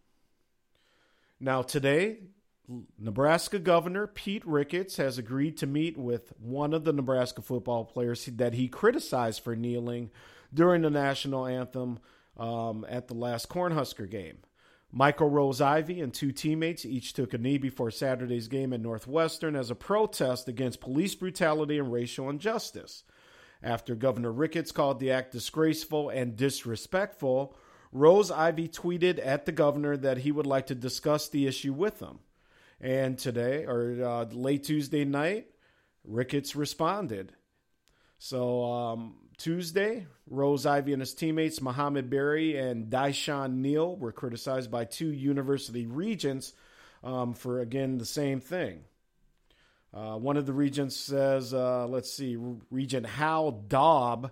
Now 1.39 1.61
today, 1.61 2.19
Nebraska 2.99 3.59
Governor 3.59 4.07
Pete 4.07 4.45
Ricketts 4.45 4.97
has 4.97 5.17
agreed 5.17 5.57
to 5.57 5.67
meet 5.67 5.97
with 5.97 6.33
one 6.39 6.73
of 6.73 6.83
the 6.83 6.93
Nebraska 6.93 7.41
football 7.41 7.85
players 7.85 8.25
that 8.25 8.53
he 8.53 8.67
criticized 8.67 9.41
for 9.41 9.55
kneeling 9.55 10.11
during 10.53 10.81
the 10.81 10.89
national 10.89 11.45
anthem 11.45 11.99
um, 12.37 12.85
at 12.89 13.07
the 13.07 13.13
last 13.13 13.49
Cornhusker 13.49 14.09
game. 14.09 14.37
Michael 14.97 15.29
Rose 15.29 15.59
Ivy 15.59 15.99
and 15.99 16.13
two 16.13 16.31
teammates 16.31 16.85
each 16.85 17.11
took 17.11 17.33
a 17.33 17.37
knee 17.37 17.57
before 17.57 17.91
Saturday's 17.91 18.47
game 18.47 18.71
at 18.71 18.79
Northwestern 18.79 19.53
as 19.53 19.69
a 19.69 19.75
protest 19.75 20.47
against 20.47 20.79
police 20.79 21.13
brutality 21.15 21.77
and 21.77 21.91
racial 21.91 22.29
injustice. 22.29 23.03
After 23.61 23.93
Governor 23.93 24.31
Ricketts 24.31 24.71
called 24.71 25.01
the 25.01 25.11
act 25.11 25.33
disgraceful 25.33 26.07
and 26.09 26.37
disrespectful, 26.37 27.57
Rose 27.91 28.31
Ivy 28.31 28.69
tweeted 28.69 29.19
at 29.21 29.45
the 29.45 29.51
governor 29.51 29.97
that 29.97 30.19
he 30.19 30.31
would 30.31 30.47
like 30.47 30.67
to 30.67 30.75
discuss 30.75 31.27
the 31.27 31.45
issue 31.45 31.73
with 31.73 31.99
him. 31.99 32.19
And 32.79 33.17
today, 33.17 33.65
or 33.65 34.01
uh, 34.01 34.25
late 34.31 34.63
Tuesday 34.63 35.03
night, 35.03 35.47
Ricketts 36.05 36.55
responded. 36.55 37.33
So 38.17 38.63
um, 38.63 39.15
Tuesday, 39.37 40.07
Rose 40.29 40.65
Ivy 40.65 40.93
and 40.93 41.01
his 41.01 41.13
teammates 41.13 41.61
Mohamed 41.61 42.09
Barry 42.09 42.57
and 42.57 42.89
DaiShon 42.89 43.55
Neal 43.55 43.95
were 43.95 44.11
criticized 44.11 44.71
by 44.71 44.85
two 44.85 45.11
university 45.11 45.85
regents 45.85 46.53
um, 47.03 47.33
for 47.33 47.59
again 47.59 47.97
the 47.97 48.05
same 48.05 48.39
thing. 48.39 48.81
Uh, 49.93 50.17
one 50.17 50.35
of 50.35 50.45
the 50.45 50.53
regents 50.53 50.97
says, 50.97 51.53
uh, 51.53 51.87
let's 51.87 52.11
see, 52.11 52.35
Regent 52.69 53.05
Hal 53.05 53.51
Daub, 53.51 54.31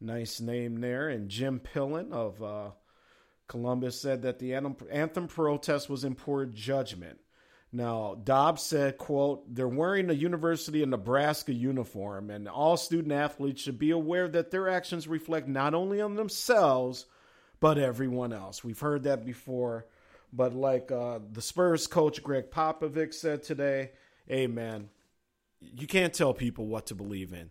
nice 0.00 0.40
name 0.40 0.80
there, 0.80 1.08
and 1.08 1.28
Jim 1.28 1.60
Pillen 1.60 2.12
of 2.12 2.42
uh, 2.42 2.70
Columbus 3.46 4.00
said 4.00 4.22
that 4.22 4.40
the 4.40 4.54
anthem 4.54 5.28
protest 5.28 5.88
was 5.88 6.02
in 6.02 6.16
poor 6.16 6.46
judgment. 6.46 7.20
Now, 7.74 8.16
Dobbs 8.22 8.62
said, 8.62 8.98
quote, 8.98 9.52
they're 9.52 9.66
wearing 9.66 10.08
a 10.08 10.14
University 10.14 10.82
of 10.82 10.88
Nebraska 10.88 11.52
uniform, 11.52 12.30
and 12.30 12.48
all 12.48 12.76
student 12.76 13.12
athletes 13.12 13.62
should 13.62 13.78
be 13.78 13.90
aware 13.90 14.28
that 14.28 14.50
their 14.50 14.68
actions 14.68 15.08
reflect 15.08 15.48
not 15.48 15.74
only 15.74 16.00
on 16.00 16.14
themselves, 16.14 17.06
but 17.58 17.76
everyone 17.76 18.32
else. 18.32 18.62
We've 18.62 18.78
heard 18.78 19.02
that 19.02 19.24
before, 19.24 19.86
but 20.32 20.54
like 20.54 20.92
uh, 20.92 21.18
the 21.32 21.42
Spurs 21.42 21.86
coach 21.86 22.22
Gregg 22.22 22.50
Popovich 22.50 23.14
said 23.14 23.42
today, 23.42 23.90
amen 24.30 24.88
you 25.72 25.86
can't 25.86 26.12
tell 26.12 26.34
people 26.34 26.66
what 26.66 26.86
to 26.86 26.94
believe 26.94 27.32
in. 27.32 27.50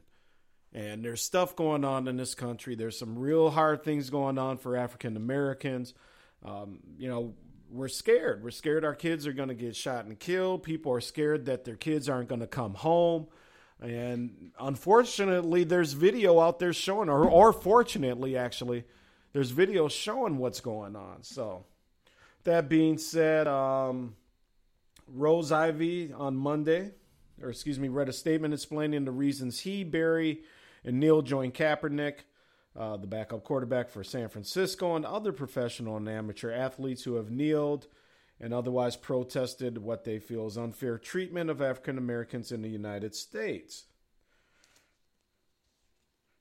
And 0.73 1.05
there's 1.05 1.21
stuff 1.21 1.55
going 1.55 1.85
on 1.85 2.07
in 2.07 2.17
this 2.17 2.33
country. 2.33 2.75
There's 2.75 2.97
some 2.97 3.17
real 3.17 3.51
hard 3.51 3.83
things 3.83 4.09
going 4.09 4.37
on 4.37 4.57
for 4.57 4.75
African 4.75 5.15
Americans. 5.15 5.93
Um, 6.43 6.79
you 6.97 7.07
know, 7.07 7.35
we're 7.73 7.87
scared. 7.87 8.43
We're 8.43 8.51
scared 8.51 8.85
our 8.85 8.95
kids 8.95 9.25
are 9.27 9.33
going 9.33 9.49
to 9.49 9.55
get 9.55 9.75
shot 9.75 10.05
and 10.05 10.19
killed. 10.19 10.63
People 10.63 10.93
are 10.93 11.01
scared 11.01 11.45
that 11.45 11.65
their 11.65 11.75
kids 11.75 12.07
aren't 12.07 12.29
going 12.29 12.41
to 12.41 12.47
come 12.47 12.75
home. 12.75 13.27
And 13.81 14.51
unfortunately, 14.59 15.63
there's 15.63 15.93
video 15.93 16.39
out 16.39 16.59
there 16.59 16.71
showing, 16.71 17.09
or, 17.09 17.27
or 17.27 17.51
fortunately, 17.51 18.37
actually, 18.37 18.85
there's 19.33 19.51
video 19.51 19.87
showing 19.87 20.37
what's 20.37 20.61
going 20.61 20.95
on. 20.95 21.23
So, 21.23 21.65
that 22.45 22.69
being 22.69 22.97
said, 22.97 23.47
um, 23.47 24.15
Rose 25.07 25.51
Ivy 25.51 26.13
on 26.13 26.35
Monday 26.35 26.91
or 27.41 27.49
excuse 27.49 27.79
me, 27.79 27.87
read 27.87 28.09
a 28.09 28.13
statement 28.13 28.53
explaining 28.53 29.05
the 29.05 29.11
reasons 29.11 29.59
he, 29.59 29.83
Barry, 29.83 30.41
and 30.83 30.99
Neal 30.99 31.21
joined 31.21 31.53
Kaepernick, 31.53 32.19
uh, 32.75 32.97
the 32.97 33.07
backup 33.07 33.43
quarterback 33.43 33.89
for 33.89 34.03
San 34.03 34.29
Francisco, 34.29 34.95
and 34.95 35.05
other 35.05 35.31
professional 35.31 35.97
and 35.97 36.09
amateur 36.09 36.51
athletes 36.51 37.03
who 37.03 37.15
have 37.15 37.31
kneeled 37.31 37.87
and 38.39 38.53
otherwise 38.53 38.95
protested 38.95 39.77
what 39.77 40.03
they 40.03 40.19
feel 40.19 40.47
is 40.47 40.57
unfair 40.57 40.97
treatment 40.97 41.49
of 41.49 41.61
African 41.61 41.97
Americans 41.97 42.51
in 42.51 42.61
the 42.61 42.69
United 42.69 43.15
States. 43.15 43.85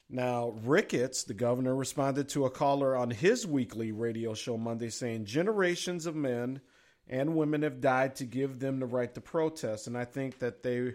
Now, 0.08 0.54
Ricketts, 0.62 1.24
the 1.24 1.32
governor, 1.32 1.74
responded 1.74 2.28
to 2.30 2.44
a 2.44 2.50
caller 2.50 2.94
on 2.94 3.10
his 3.10 3.46
weekly 3.46 3.92
radio 3.92 4.34
show 4.34 4.58
Monday 4.58 4.90
saying 4.90 5.24
generations 5.24 6.04
of 6.04 6.14
men 6.14 6.60
and 7.08 7.34
women 7.34 7.62
have 7.62 7.80
died 7.80 8.16
to 8.16 8.24
give 8.24 8.58
them 8.58 8.78
the 8.78 8.86
right 8.86 9.12
to 9.14 9.20
protest. 9.20 9.86
And 9.86 9.96
I 9.96 10.04
think 10.04 10.38
that 10.40 10.62
they 10.62 10.94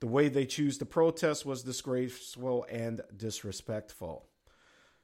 the 0.00 0.06
way 0.06 0.28
they 0.28 0.46
choose 0.46 0.78
to 0.78 0.86
protest 0.86 1.44
was 1.44 1.62
disgraceful 1.62 2.66
and 2.70 3.02
disrespectful. 3.14 4.29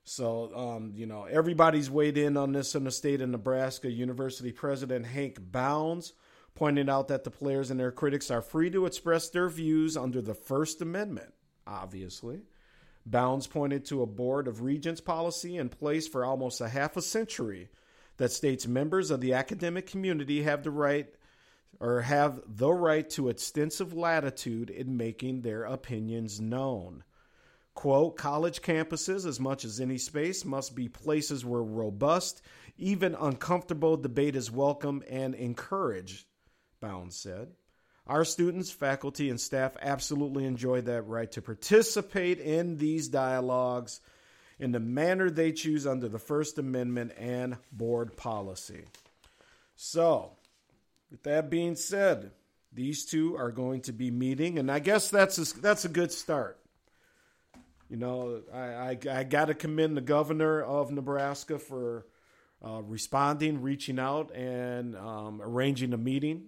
So, 0.08 0.52
um, 0.54 0.92
you 0.94 1.04
know, 1.04 1.24
everybody's 1.24 1.90
weighed 1.90 2.16
in 2.16 2.36
on 2.36 2.52
this 2.52 2.76
in 2.76 2.84
the 2.84 2.92
state 2.92 3.20
of 3.20 3.28
Nebraska. 3.28 3.90
University 3.90 4.52
President 4.52 5.04
Hank 5.04 5.38
Bounds 5.50 6.12
pointed 6.54 6.88
out 6.88 7.08
that 7.08 7.24
the 7.24 7.30
players 7.32 7.72
and 7.72 7.78
their 7.78 7.90
critics 7.90 8.30
are 8.30 8.40
free 8.40 8.70
to 8.70 8.86
express 8.86 9.28
their 9.28 9.48
views 9.48 9.96
under 9.96 10.22
the 10.22 10.32
First 10.32 10.80
Amendment, 10.80 11.34
obviously. 11.66 12.42
Bounds 13.04 13.48
pointed 13.48 13.84
to 13.86 14.02
a 14.02 14.06
Board 14.06 14.46
of 14.46 14.62
Regents 14.62 15.00
policy 15.00 15.56
in 15.56 15.68
place 15.68 16.06
for 16.06 16.24
almost 16.24 16.60
a 16.60 16.68
half 16.68 16.96
a 16.96 17.02
century 17.02 17.68
that 18.18 18.30
states 18.30 18.64
members 18.64 19.10
of 19.10 19.20
the 19.20 19.34
academic 19.34 19.88
community 19.88 20.44
have 20.44 20.62
the 20.62 20.70
right 20.70 21.08
or 21.80 22.02
have 22.02 22.40
the 22.46 22.72
right 22.72 23.10
to 23.10 23.28
extensive 23.28 23.92
latitude 23.92 24.70
in 24.70 24.96
making 24.96 25.42
their 25.42 25.64
opinions 25.64 26.40
known. 26.40 27.02
Quote, 27.76 28.16
college 28.16 28.62
campuses, 28.62 29.26
as 29.26 29.38
much 29.38 29.62
as 29.62 29.80
any 29.80 29.98
space, 29.98 30.46
must 30.46 30.74
be 30.74 30.88
places 30.88 31.44
where 31.44 31.62
robust, 31.62 32.40
even 32.78 33.14
uncomfortable 33.14 33.98
debate 33.98 34.34
is 34.34 34.50
welcome 34.50 35.04
and 35.10 35.34
encouraged, 35.34 36.24
Bounds 36.80 37.16
said. 37.16 37.52
Our 38.06 38.24
students, 38.24 38.70
faculty, 38.70 39.28
and 39.28 39.38
staff 39.38 39.76
absolutely 39.78 40.46
enjoy 40.46 40.80
that 40.80 41.02
right 41.02 41.30
to 41.32 41.42
participate 41.42 42.40
in 42.40 42.78
these 42.78 43.08
dialogues 43.08 44.00
in 44.58 44.72
the 44.72 44.80
manner 44.80 45.28
they 45.28 45.52
choose 45.52 45.86
under 45.86 46.08
the 46.08 46.18
First 46.18 46.58
Amendment 46.58 47.12
and 47.18 47.58
board 47.70 48.16
policy. 48.16 48.86
So, 49.74 50.32
with 51.10 51.24
that 51.24 51.50
being 51.50 51.76
said, 51.76 52.30
these 52.72 53.04
two 53.04 53.36
are 53.36 53.52
going 53.52 53.82
to 53.82 53.92
be 53.92 54.10
meeting, 54.10 54.58
and 54.58 54.72
I 54.72 54.78
guess 54.78 55.10
that's 55.10 55.36
a, 55.36 55.60
that's 55.60 55.84
a 55.84 55.90
good 55.90 56.10
start. 56.10 56.58
You 57.88 57.96
know, 57.96 58.42
I, 58.52 58.58
I, 58.58 58.98
I 59.10 59.24
got 59.24 59.46
to 59.46 59.54
commend 59.54 59.96
the 59.96 60.00
governor 60.00 60.62
of 60.62 60.90
Nebraska 60.90 61.58
for 61.58 62.06
uh, 62.64 62.82
responding, 62.82 63.62
reaching 63.62 63.98
out, 63.98 64.34
and 64.34 64.96
um, 64.96 65.40
arranging 65.42 65.92
a 65.92 65.98
meeting 65.98 66.46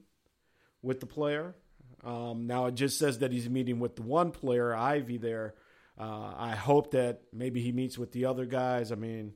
with 0.83 1.01
the 1.01 1.07
player. 1.07 1.55
Um, 2.05 2.47
now 2.47 2.67
it 2.67 2.75
just 2.75 2.99
says 2.99 3.19
that 3.19 3.33
he's 3.33 3.49
meeting 3.49 3.79
with 3.79 3.97
the 3.97 4.03
one 4.03 4.31
player, 4.31 4.75
Ivy, 4.75 5.19
there. 5.19 5.55
Uh, 5.99 6.33
I 6.37 6.55
hope 6.55 6.93
that 6.93 7.23
maybe 7.33 7.61
he 7.61 7.73
meets 7.73 7.99
with 7.99 8.13
the 8.13 8.27
other 8.27 8.47
guys. 8.47 8.93
I 8.93 8.95
mean, 8.95 9.33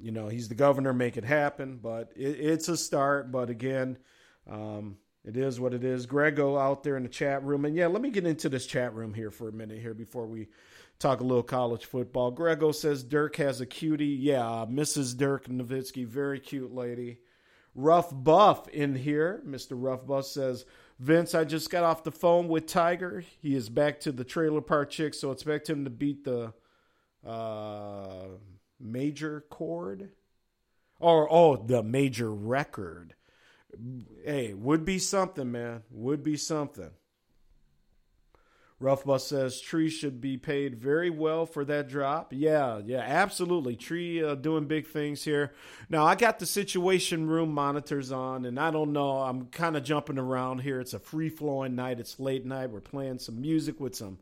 you 0.00 0.10
know, 0.10 0.28
he's 0.28 0.48
the 0.48 0.56
governor, 0.56 0.92
make 0.92 1.16
it 1.16 1.24
happen. 1.24 1.78
But 1.80 2.12
it, 2.16 2.40
it's 2.40 2.68
a 2.68 2.76
start. 2.76 3.30
But 3.30 3.48
again, 3.48 3.98
um, 4.50 4.96
it 5.24 5.36
is 5.36 5.60
what 5.60 5.74
it 5.74 5.84
is. 5.84 6.06
Grego 6.06 6.56
out 6.56 6.82
there 6.82 6.96
in 6.96 7.04
the 7.04 7.08
chat 7.08 7.44
room. 7.44 7.64
And 7.64 7.76
yeah, 7.76 7.86
let 7.86 8.02
me 8.02 8.10
get 8.10 8.26
into 8.26 8.48
this 8.48 8.66
chat 8.66 8.94
room 8.94 9.14
here 9.14 9.30
for 9.30 9.48
a 9.48 9.52
minute 9.52 9.78
here 9.78 9.94
before 9.94 10.26
we 10.26 10.48
talk 10.98 11.20
a 11.20 11.24
little 11.24 11.42
college 11.42 11.84
football. 11.84 12.30
Grego 12.30 12.72
says 12.72 13.04
Dirk 13.04 13.36
has 13.36 13.60
a 13.60 13.66
cutie. 13.66 14.06
Yeah, 14.06 14.66
Mrs. 14.68 15.16
Dirk 15.16 15.46
Nowitzki, 15.46 16.06
very 16.06 16.40
cute 16.40 16.74
lady. 16.74 17.18
Rough 17.74 18.10
Buff 18.12 18.68
in 18.68 18.96
here. 18.96 19.42
Mr. 19.46 19.72
Rough 19.72 20.06
Buff 20.06 20.26
says, 20.26 20.64
Vince, 20.98 21.34
I 21.34 21.44
just 21.44 21.70
got 21.70 21.84
off 21.84 22.02
the 22.02 22.10
phone 22.10 22.48
with 22.48 22.66
Tiger. 22.66 23.22
He 23.40 23.54
is 23.54 23.68
back 23.68 24.00
to 24.00 24.12
the 24.12 24.24
trailer 24.24 24.60
park 24.60 24.90
chick, 24.90 25.14
so 25.14 25.30
expect 25.30 25.70
him 25.70 25.84
to 25.84 25.90
beat 25.90 26.24
the 26.24 26.52
uh, 27.24 28.26
major 28.80 29.44
chord. 29.48 30.10
Or, 30.98 31.32
oh, 31.32 31.56
the 31.56 31.84
major 31.84 32.32
record. 32.34 33.14
Hey, 34.24 34.54
would 34.54 34.84
be 34.84 34.98
something, 34.98 35.52
man. 35.52 35.82
Would 35.90 36.24
be 36.24 36.36
something. 36.36 36.90
Rough 38.80 39.04
Bus 39.04 39.26
says 39.26 39.60
Tree 39.60 39.90
should 39.90 40.20
be 40.20 40.36
paid 40.36 40.76
very 40.76 41.10
well 41.10 41.46
for 41.46 41.64
that 41.64 41.88
drop. 41.88 42.32
Yeah, 42.32 42.80
yeah, 42.84 43.00
absolutely. 43.00 43.74
Tree 43.74 44.22
uh, 44.22 44.36
doing 44.36 44.66
big 44.66 44.86
things 44.86 45.24
here. 45.24 45.52
Now 45.88 46.06
I 46.06 46.14
got 46.14 46.38
the 46.38 46.46
Situation 46.46 47.28
Room 47.28 47.52
monitors 47.52 48.12
on, 48.12 48.44
and 48.44 48.58
I 48.58 48.70
don't 48.70 48.92
know. 48.92 49.18
I'm 49.18 49.46
kind 49.46 49.76
of 49.76 49.82
jumping 49.82 50.18
around 50.18 50.60
here. 50.60 50.80
It's 50.80 50.94
a 50.94 51.00
free 51.00 51.28
flowing 51.28 51.74
night. 51.74 51.98
It's 51.98 52.20
late 52.20 52.46
night. 52.46 52.70
We're 52.70 52.80
playing 52.80 53.18
some 53.18 53.40
music 53.40 53.80
with 53.80 53.96
some 53.96 54.20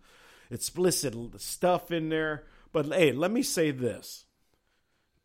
explicit 0.50 1.14
stuff 1.36 1.90
in 1.90 2.08
there. 2.08 2.44
But 2.72 2.86
hey, 2.86 3.12
let 3.12 3.30
me 3.30 3.42
say 3.42 3.72
this: 3.72 4.24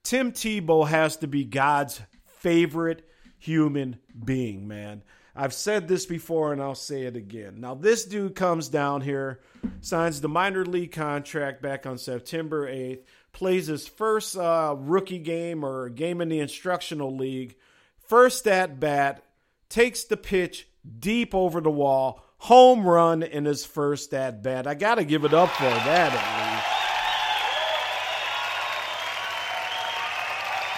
Tim 0.04 0.34
Tebow 0.34 0.90
has 0.90 1.16
to 1.18 1.28
be 1.28 1.46
God's 1.46 2.02
favorite 2.26 3.08
human 3.40 3.98
being, 4.26 4.68
man. 4.68 5.04
I've 5.36 5.54
said 5.54 5.88
this 5.88 6.06
before 6.06 6.52
and 6.52 6.62
I'll 6.62 6.76
say 6.76 7.04
it 7.04 7.16
again. 7.16 7.62
Now, 7.62 7.74
this 7.76 8.06
dude 8.06 8.36
comes 8.36 8.68
down 8.68 9.02
here, 9.02 9.40
signs 9.80 10.20
the 10.20 10.28
minor 10.28 10.66
league 10.66 10.92
contract 10.92 11.62
back 11.62 11.86
on 11.86 11.98
September 11.98 12.68
8th, 12.68 13.04
plays 13.32 13.68
his 13.68 13.88
first 13.88 14.38
uh, 14.38 14.76
rookie 14.78 15.20
game 15.20 15.64
or 15.64 15.90
game 15.90 16.20
in 16.22 16.30
the 16.30 16.40
instructional 16.40 17.16
league, 17.16 17.56
first 18.08 18.46
at 18.48 18.80
bat, 18.80 19.24
takes 19.70 20.04
the 20.04 20.18
pitch 20.18 20.68
deep 21.00 21.34
over 21.34 21.62
the 21.62 21.72
wall, 21.72 22.24
home 22.38 22.86
run 22.86 23.24
in 23.24 23.46
his 23.46 23.66
first 23.66 24.14
at 24.14 24.44
bat. 24.44 24.68
I 24.68 24.74
got 24.74 24.96
to 24.96 25.06
give 25.06 25.24
it 25.24 25.34
up 25.34 25.50
for 25.52 25.64
that 25.64 26.12
at 26.14 26.56
least. 26.56 26.68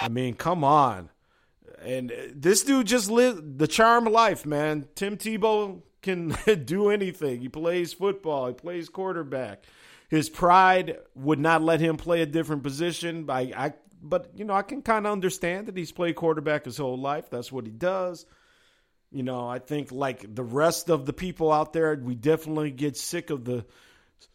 I 0.02 0.08
mean, 0.08 0.34
come 0.34 0.62
on. 0.62 1.08
And 1.84 2.12
this 2.34 2.62
dude 2.62 2.86
just 2.86 3.10
lived 3.10 3.58
the 3.58 3.68
charm 3.68 4.04
life, 4.06 4.46
man. 4.46 4.88
Tim 4.94 5.16
Tebow 5.16 5.82
can 6.02 6.36
do 6.64 6.90
anything. 6.90 7.40
He 7.40 7.48
plays 7.48 7.92
football, 7.92 8.48
he 8.48 8.54
plays 8.54 8.88
quarterback. 8.88 9.64
His 10.08 10.28
pride 10.28 10.98
would 11.14 11.40
not 11.40 11.62
let 11.62 11.80
him 11.80 11.96
play 11.96 12.22
a 12.22 12.26
different 12.26 12.62
position. 12.62 13.28
I, 13.28 13.52
I 13.56 13.72
but 14.02 14.30
you 14.36 14.44
know, 14.44 14.54
I 14.54 14.62
can 14.62 14.82
kind 14.82 15.06
of 15.06 15.12
understand 15.12 15.66
that 15.66 15.76
he's 15.76 15.92
played 15.92 16.14
quarterback 16.14 16.66
his 16.66 16.76
whole 16.76 16.98
life. 16.98 17.30
That's 17.30 17.50
what 17.50 17.64
he 17.64 17.72
does. 17.72 18.26
You 19.10 19.22
know, 19.22 19.48
I 19.48 19.58
think 19.58 19.92
like 19.92 20.34
the 20.34 20.42
rest 20.42 20.90
of 20.90 21.06
the 21.06 21.12
people 21.12 21.50
out 21.50 21.72
there, 21.72 21.98
we 22.00 22.14
definitely 22.14 22.70
get 22.70 22.96
sick 22.96 23.30
of 23.30 23.44
the 23.44 23.64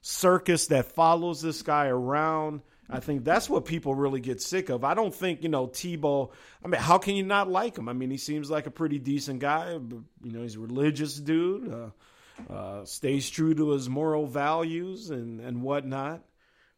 circus 0.01 0.67
that 0.67 0.93
follows 0.93 1.41
this 1.41 1.61
guy 1.61 1.87
around. 1.87 2.61
I 2.89 2.99
think 2.99 3.23
that's 3.23 3.49
what 3.49 3.65
people 3.65 3.93
really 3.93 4.19
get 4.19 4.41
sick 4.41 4.69
of. 4.69 4.83
I 4.83 4.95
don't 4.95 5.13
think, 5.13 5.43
you 5.43 5.49
know, 5.49 5.67
Tebow, 5.67 6.31
I 6.63 6.67
mean, 6.67 6.81
how 6.81 6.97
can 6.97 7.15
you 7.15 7.23
not 7.23 7.49
like 7.49 7.77
him? 7.77 7.87
I 7.87 7.93
mean, 7.93 8.09
he 8.09 8.17
seems 8.17 8.49
like 8.49 8.65
a 8.65 8.71
pretty 8.71 8.97
decent 8.97 9.39
guy. 9.39 9.73
You 9.73 10.03
know, 10.23 10.41
he's 10.41 10.55
a 10.55 10.59
religious 10.59 11.13
dude, 11.15 11.71
uh, 11.71 12.51
uh, 12.51 12.85
stays 12.85 13.29
true 13.29 13.53
to 13.53 13.71
his 13.71 13.87
moral 13.87 14.25
values 14.25 15.11
and, 15.11 15.39
and 15.39 15.61
whatnot. 15.61 16.23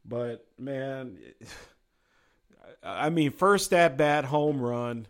But, 0.04 0.46
man, 0.60 1.18
I 2.84 3.10
mean, 3.10 3.32
first 3.32 3.74
at 3.74 3.98
bat 3.98 4.26
home 4.26 4.60
run. 4.60 5.08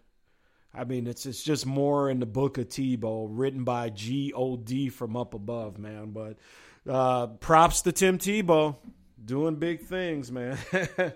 I 0.73 0.86
mean, 0.86 1.07
it's 1.07 1.26
it's 1.26 1.44
just 1.44 1.65
more 1.65 2.10
in 2.10 2.19
the 2.19 2.26
book 2.26 2.57
of 2.57 2.69
Tebow, 2.69 3.28
written 3.30 3.65
by 3.65 3.90
G 3.90 4.32
O 4.34 4.56
D 4.56 4.88
from 4.88 5.18
up 5.18 5.34
above, 5.34 5.78
man. 5.78 6.11
But 6.11 6.38
uh, 6.90 7.28
props 7.28 7.82
to 7.82 7.91
Tim 7.91 8.18
Tebow 8.18 8.78
doing 9.23 9.56
big 9.56 9.81
things, 9.81 10.31
man. 10.31 10.57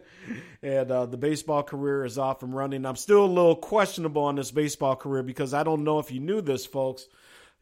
and 0.61 0.91
uh, 0.91 1.05
the 1.05 1.17
baseball 1.17 1.63
career 1.63 2.05
is 2.05 2.17
off 2.17 2.43
and 2.43 2.55
running. 2.55 2.85
I'm 2.85 2.95
still 2.95 3.25
a 3.25 3.27
little 3.27 3.55
questionable 3.55 4.23
on 4.23 4.35
this 4.35 4.51
baseball 4.51 4.95
career 4.95 5.23
because 5.23 5.53
I 5.53 5.63
don't 5.63 5.83
know 5.83 5.99
if 5.99 6.11
you 6.11 6.19
knew 6.19 6.41
this, 6.41 6.65
folks. 6.65 7.07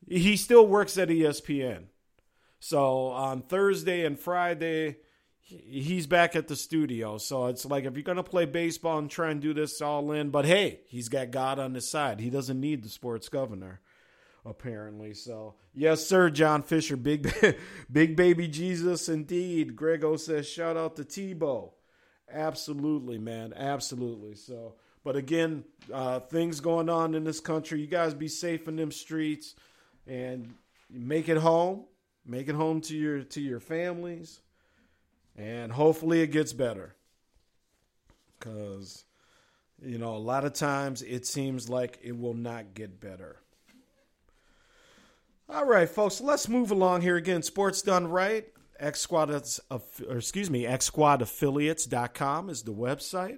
He 0.08 0.38
still 0.38 0.68
works 0.68 0.98
at 0.98 1.10
ESPN. 1.10 1.86
So 2.60 3.08
on 3.08 3.42
Thursday 3.42 4.06
and 4.06 4.20
Friday, 4.20 4.98
he's 5.42 6.08
back 6.08 6.36
at 6.36 6.48
the 6.48 6.56
studio. 6.56 7.18
So 7.18 7.48
it's 7.48 7.66
like 7.66 7.86
if 7.86 7.96
you're 7.96 8.04
going 8.04 8.18
to 8.18 8.24
play 8.24 8.46
baseball 8.46 9.00
and 9.00 9.10
try 9.10 9.32
and 9.32 9.42
do 9.42 9.54
this 9.54 9.82
all 9.82 10.12
in, 10.12 10.30
but 10.30 10.46
hey, 10.46 10.82
he's 10.88 11.10
got 11.10 11.32
God 11.32 11.60
on 11.60 11.74
his 11.74 11.90
side. 11.90 12.20
He 12.20 12.30
doesn't 12.30 12.60
need 12.60 12.84
the 12.84 12.90
sports 12.90 13.30
governor 13.30 13.82
apparently. 14.46 15.14
So, 15.14 15.56
yes, 15.74 16.06
sir, 16.06 16.30
John 16.30 16.64
Fisher, 16.64 16.98
big, 16.98 17.34
big 17.92 18.16
baby 18.16 18.48
Jesus, 18.48 19.10
indeed. 19.10 19.76
Grego 19.76 20.18
says, 20.18 20.48
shout 20.48 20.78
out 20.78 20.96
to 20.98 21.04
Tebow. 21.04 21.72
Absolutely, 22.32 23.18
man, 23.18 23.54
absolutely. 23.56 24.36
So, 24.36 24.76
but 25.04 25.16
again, 25.16 25.66
uh, 25.92 26.20
things 26.22 26.60
going 26.60 26.90
on 26.90 27.14
in 27.14 27.24
this 27.24 27.40
country. 27.40 27.82
You 27.82 27.88
guys 27.88 28.14
be 28.14 28.28
safe 28.28 28.68
in 28.68 28.76
them 28.76 28.92
streets, 28.92 29.56
and 30.08 30.54
make 30.90 31.30
it 31.30 31.38
home. 31.38 31.86
Make 32.26 32.48
it 32.48 32.56
home 32.56 32.82
to 32.82 32.96
your 32.96 33.24
to 33.24 33.42
your 33.42 33.60
families, 33.60 34.40
and 35.38 35.72
hopefully 35.72 36.22
it 36.22 36.28
gets 36.28 36.54
better. 36.54 36.96
Because, 38.40 39.04
you 39.82 39.98
know, 39.98 40.16
a 40.16 40.18
lot 40.18 40.46
of 40.46 40.54
times 40.54 41.02
it 41.02 41.26
seems 41.26 41.70
like 41.70 42.00
it 42.02 42.18
will 42.18 42.34
not 42.34 42.74
get 42.74 43.00
better. 43.00 43.43
All 45.54 45.66
right, 45.66 45.88
folks, 45.88 46.20
let's 46.20 46.50
move 46.50 46.72
along 46.72 47.02
here 47.02 47.16
again. 47.16 47.44
Sports 47.44 47.84
done 47.84 48.08
right. 48.08 48.48
X 48.80 49.02
Squad, 49.02 49.30
or 49.30 50.18
excuse 50.18 50.50
me, 50.50 50.66
X 50.66 50.86
Squad 50.86 51.22
Affiliates.com 51.22 52.50
is 52.50 52.64
the 52.64 52.74
website. 52.74 53.38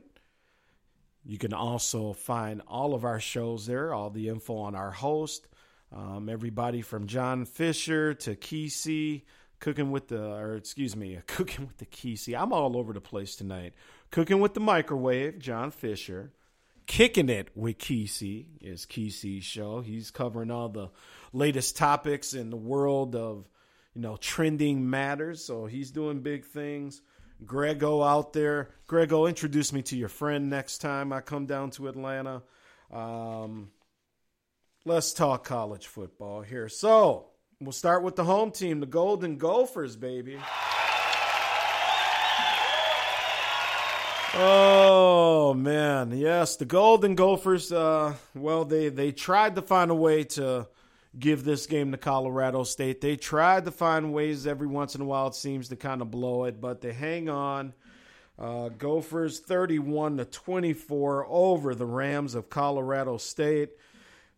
You 1.25 1.37
can 1.37 1.51
also 1.51 2.13
find 2.13 2.61
all 2.69 2.93
of 2.93 3.03
our 3.03 3.19
shows 3.19 3.65
there, 3.65 3.93
all 3.93 4.11
the 4.11 4.29
info 4.29 4.55
on 4.55 4.75
our 4.75 4.91
host, 4.91 5.49
um, 5.91 6.29
everybody 6.29 6.81
from 6.81 7.05
John 7.05 7.43
Fisher 7.43 8.13
to 8.13 8.33
Kesey, 8.37 9.23
cooking 9.59 9.91
with 9.91 10.07
the, 10.07 10.23
or 10.23 10.55
excuse 10.55 10.95
me, 10.95 11.19
cooking 11.27 11.67
with 11.67 11.79
the 11.79 11.85
Kesey. 11.85 12.33
I'm 12.33 12.53
all 12.53 12.77
over 12.77 12.93
the 12.93 13.01
place 13.01 13.35
tonight. 13.35 13.73
Cooking 14.11 14.39
with 14.39 14.53
the 14.53 14.61
microwave, 14.61 15.37
John 15.39 15.69
Fisher. 15.69 16.31
Kicking 16.87 17.29
it 17.29 17.49
with 17.55 17.79
Kesey 17.79 18.45
is 18.61 18.85
Kesey's 18.85 19.43
show. 19.43 19.81
He's 19.81 20.11
covering 20.11 20.51
all 20.51 20.69
the 20.69 20.91
latest 21.35 21.75
topics 21.75 22.33
in 22.33 22.49
the 22.49 22.57
world 22.57 23.15
of, 23.15 23.47
you 23.93 24.01
know, 24.01 24.17
trending 24.17 24.89
matters. 24.89 25.43
So 25.43 25.65
he's 25.65 25.91
doing 25.91 26.21
big 26.21 26.45
things. 26.45 27.01
Grego 27.45 28.01
out 28.01 28.33
there. 28.33 28.69
Grego, 28.87 29.25
introduce 29.27 29.73
me 29.73 29.81
to 29.83 29.97
your 29.97 30.09
friend 30.09 30.49
next 30.49 30.77
time 30.79 31.11
I 31.11 31.21
come 31.21 31.45
down 31.45 31.71
to 31.71 31.87
Atlanta. 31.89 32.41
Um, 32.91 33.71
let's 34.85 35.13
talk 35.13 35.43
college 35.43 35.87
football 35.87 36.41
here. 36.41 36.69
So 36.69 37.27
we'll 37.59 37.73
start 37.73 38.03
with 38.03 38.15
the 38.15 38.23
home 38.23 38.51
team, 38.51 38.79
the 38.79 38.85
Golden 38.85 39.37
Gophers, 39.37 39.97
baby. 39.97 40.39
Oh 44.37 45.53
man, 45.53 46.11
yes, 46.11 46.57
the 46.57 46.65
Golden 46.65 47.15
Gophers. 47.15 47.71
Uh, 47.71 48.15
well, 48.33 48.65
they 48.65 48.89
they 48.89 49.13
tried 49.13 49.55
to 49.55 49.61
find 49.61 49.91
a 49.91 49.95
way 49.95 50.25
to 50.25 50.67
give 51.17 51.43
this 51.43 51.65
game 51.65 51.91
to 51.91 51.97
Colorado 51.97 52.63
State. 52.63 53.01
They 53.01 53.15
tried 53.15 53.65
to 53.65 53.71
find 53.71 54.13
ways 54.13 54.45
every 54.45 54.67
once 54.67 54.95
in 54.95 55.01
a 55.01 55.05
while. 55.05 55.27
It 55.27 55.35
seems 55.35 55.69
to 55.69 55.75
kind 55.75 56.01
of 56.01 56.11
blow 56.11 56.45
it, 56.45 56.59
but 56.59 56.81
they 56.81 56.93
hang 56.93 57.29
on. 57.29 57.73
Uh, 58.37 58.69
Gophers 58.69 59.39
31 59.39 60.17
to 60.17 60.25
24 60.25 61.25
over 61.29 61.73
the 61.73 61.85
Rams 61.85 62.35
of 62.35 62.49
Colorado 62.49 63.17
State. 63.17 63.69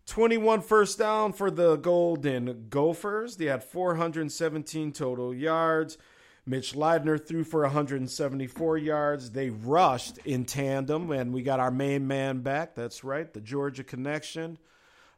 21 0.05 0.61
first 0.61 0.99
down 0.99 1.33
for 1.33 1.51
the 1.51 1.75
Golden 1.77 2.67
Gophers. 2.69 3.37
They 3.37 3.45
had 3.45 3.63
417 3.63 4.91
total 4.93 5.33
yards. 5.33 5.97
Mitch 6.45 6.73
Leidner 6.73 7.23
threw 7.23 7.43
for 7.43 7.61
174 7.63 8.77
yards. 8.77 9.31
They 9.31 9.49
rushed 9.49 10.19
in 10.19 10.45
tandem, 10.45 11.11
and 11.11 11.33
we 11.33 11.41
got 11.41 11.59
our 11.59 11.71
main 11.71 12.07
man 12.07 12.39
back. 12.39 12.73
That's 12.73 13.03
right, 13.03 13.31
the 13.33 13.41
Georgia 13.41 13.83
connection 13.83 14.57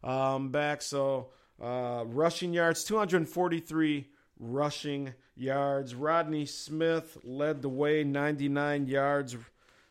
um, 0.03 0.49
back. 0.49 0.81
So 0.81 1.27
uh, 1.61 2.03
rushing 2.05 2.53
yards, 2.53 2.83
243 2.83 4.07
rushing 4.39 5.13
yards. 5.35 5.95
Rodney 5.95 6.45
Smith 6.45 7.17
led 7.23 7.61
the 7.61 7.69
way, 7.69 8.03
99 8.03 8.87
yards, 8.87 9.35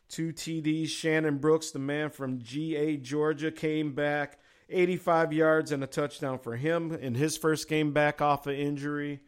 two 0.08 0.32
TDs. 0.32 0.88
Shannon 0.88 1.38
Brooks, 1.38 1.70
the 1.70 1.78
man 1.78 2.10
from 2.10 2.40
GA, 2.42 2.96
Georgia, 2.96 3.50
came 3.50 3.94
back, 3.94 4.38
85 4.70 5.32
yards 5.32 5.72
and 5.72 5.82
a 5.82 5.86
touchdown 5.86 6.38
for 6.38 6.56
him 6.56 6.92
in 6.92 7.14
his 7.14 7.36
first 7.36 7.68
game 7.68 7.92
back 7.92 8.20
off 8.20 8.46
of 8.46 8.54
injury. 8.54 9.20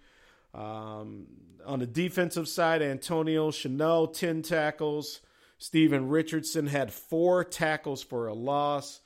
Um, 0.55 1.27
on 1.67 1.79
the 1.79 1.87
defensive 1.87 2.49
side, 2.49 2.83
Antonio 2.83 3.51
Chanel, 3.51 4.09
10 4.09 4.43
tackles. 4.43 5.21
Steven 5.59 6.09
Richardson 6.09 6.67
had 6.67 6.93
four 6.93 7.45
tackles 7.45 8.03
for 8.03 8.29
a 8.29 8.35
loss. 8.35 9.01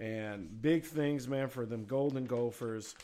And 0.00 0.60
big 0.60 0.84
things, 0.84 1.26
man, 1.26 1.48
for 1.48 1.66
them 1.66 1.84
Golden 1.84 2.24
Gophers. 2.24 2.94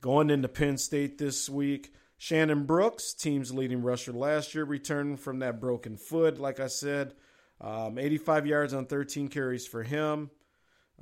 Going 0.00 0.30
into 0.30 0.48
Penn 0.48 0.78
State 0.78 1.18
this 1.18 1.48
week. 1.48 1.92
Shannon 2.18 2.64
Brooks, 2.64 3.12
team's 3.12 3.52
leading 3.52 3.82
rusher 3.82 4.12
last 4.12 4.54
year, 4.54 4.64
returning 4.64 5.16
from 5.16 5.40
that 5.40 5.60
broken 5.60 5.96
foot, 5.96 6.38
like 6.38 6.60
I 6.60 6.66
said. 6.66 7.14
Um, 7.60 7.98
85 7.98 8.46
yards 8.46 8.74
on 8.74 8.86
13 8.86 9.28
carries 9.28 9.66
for 9.66 9.82
him. 9.82 10.30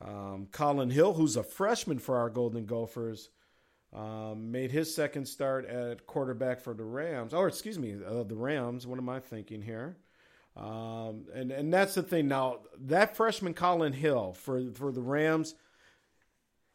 Um, 0.01 0.49
Collin 0.51 0.91
Hill, 0.91 1.15
who's 1.15 1.37
a 1.37 1.45
freshman 1.45 1.99
for 1.99 2.17
our 2.17 2.31
Golden 2.31 2.67
Gophers, 2.67 3.31
um, 3.93 4.51
made 4.51 4.73
his 4.73 4.93
second 4.93 5.27
start 5.27 5.67
at 5.67 6.07
quarterback 6.07 6.61
for 6.61 6.75
the 6.75 6.85
Rams. 6.85 7.33
Or, 7.33 7.47
excuse 7.47 7.79
me, 7.79 7.95
uh, 8.05 8.25
the 8.25 8.35
Rams. 8.37 8.87
What 8.87 8.99
am 8.99 9.09
I 9.09 9.21
thinking 9.21 9.63
here? 9.63 9.97
Um, 10.57 11.27
and 11.35 11.51
and 11.51 11.73
that's 11.73 11.95
the 11.95 12.03
thing. 12.03 12.29
Now 12.29 12.61
that 12.83 13.17
freshman 13.17 13.55
Collin 13.55 13.93
Hill 13.93 14.35
for 14.35 14.71
for 14.73 14.93
the 14.93 15.03
Rams, 15.03 15.55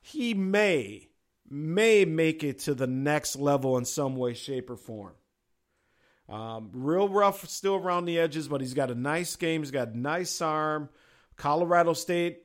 he 0.01 0.33
may 0.33 1.09
may 1.49 2.05
make 2.05 2.43
it 2.43 2.59
to 2.59 2.73
the 2.73 2.87
next 2.87 3.35
level 3.37 3.77
in 3.77 3.85
some 3.85 4.15
way, 4.15 4.33
shape, 4.33 4.69
or 4.69 4.75
form. 4.75 5.13
Um, 6.27 6.69
real 6.73 7.09
rough 7.09 7.47
still 7.49 7.75
around 7.75 8.05
the 8.05 8.19
edges, 8.19 8.47
but 8.47 8.61
he's 8.61 8.75
got 8.75 8.91
a 8.91 8.95
nice 8.95 9.35
game. 9.35 9.61
He's 9.61 9.71
got 9.71 9.89
a 9.89 9.97
nice 9.97 10.41
arm. 10.41 10.89
Colorado 11.37 11.93
State, 11.93 12.43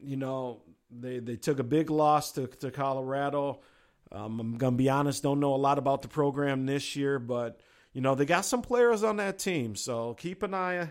you 0.00 0.16
know, 0.16 0.62
they 0.90 1.18
they 1.18 1.36
took 1.36 1.58
a 1.58 1.64
big 1.64 1.90
loss 1.90 2.32
to 2.32 2.46
to 2.46 2.70
Colorado. 2.70 3.60
Um, 4.12 4.38
I'm 4.38 4.58
gonna 4.58 4.76
be 4.76 4.88
honest, 4.88 5.22
don't 5.22 5.40
know 5.40 5.54
a 5.54 5.56
lot 5.56 5.78
about 5.78 6.02
the 6.02 6.08
program 6.08 6.66
this 6.66 6.94
year, 6.94 7.18
but 7.18 7.60
you 7.92 8.00
know 8.00 8.14
they 8.14 8.24
got 8.24 8.44
some 8.44 8.62
players 8.62 9.02
on 9.02 9.16
that 9.16 9.38
team, 9.38 9.76
so 9.76 10.14
keep 10.14 10.42
an 10.42 10.54
eye 10.54 10.90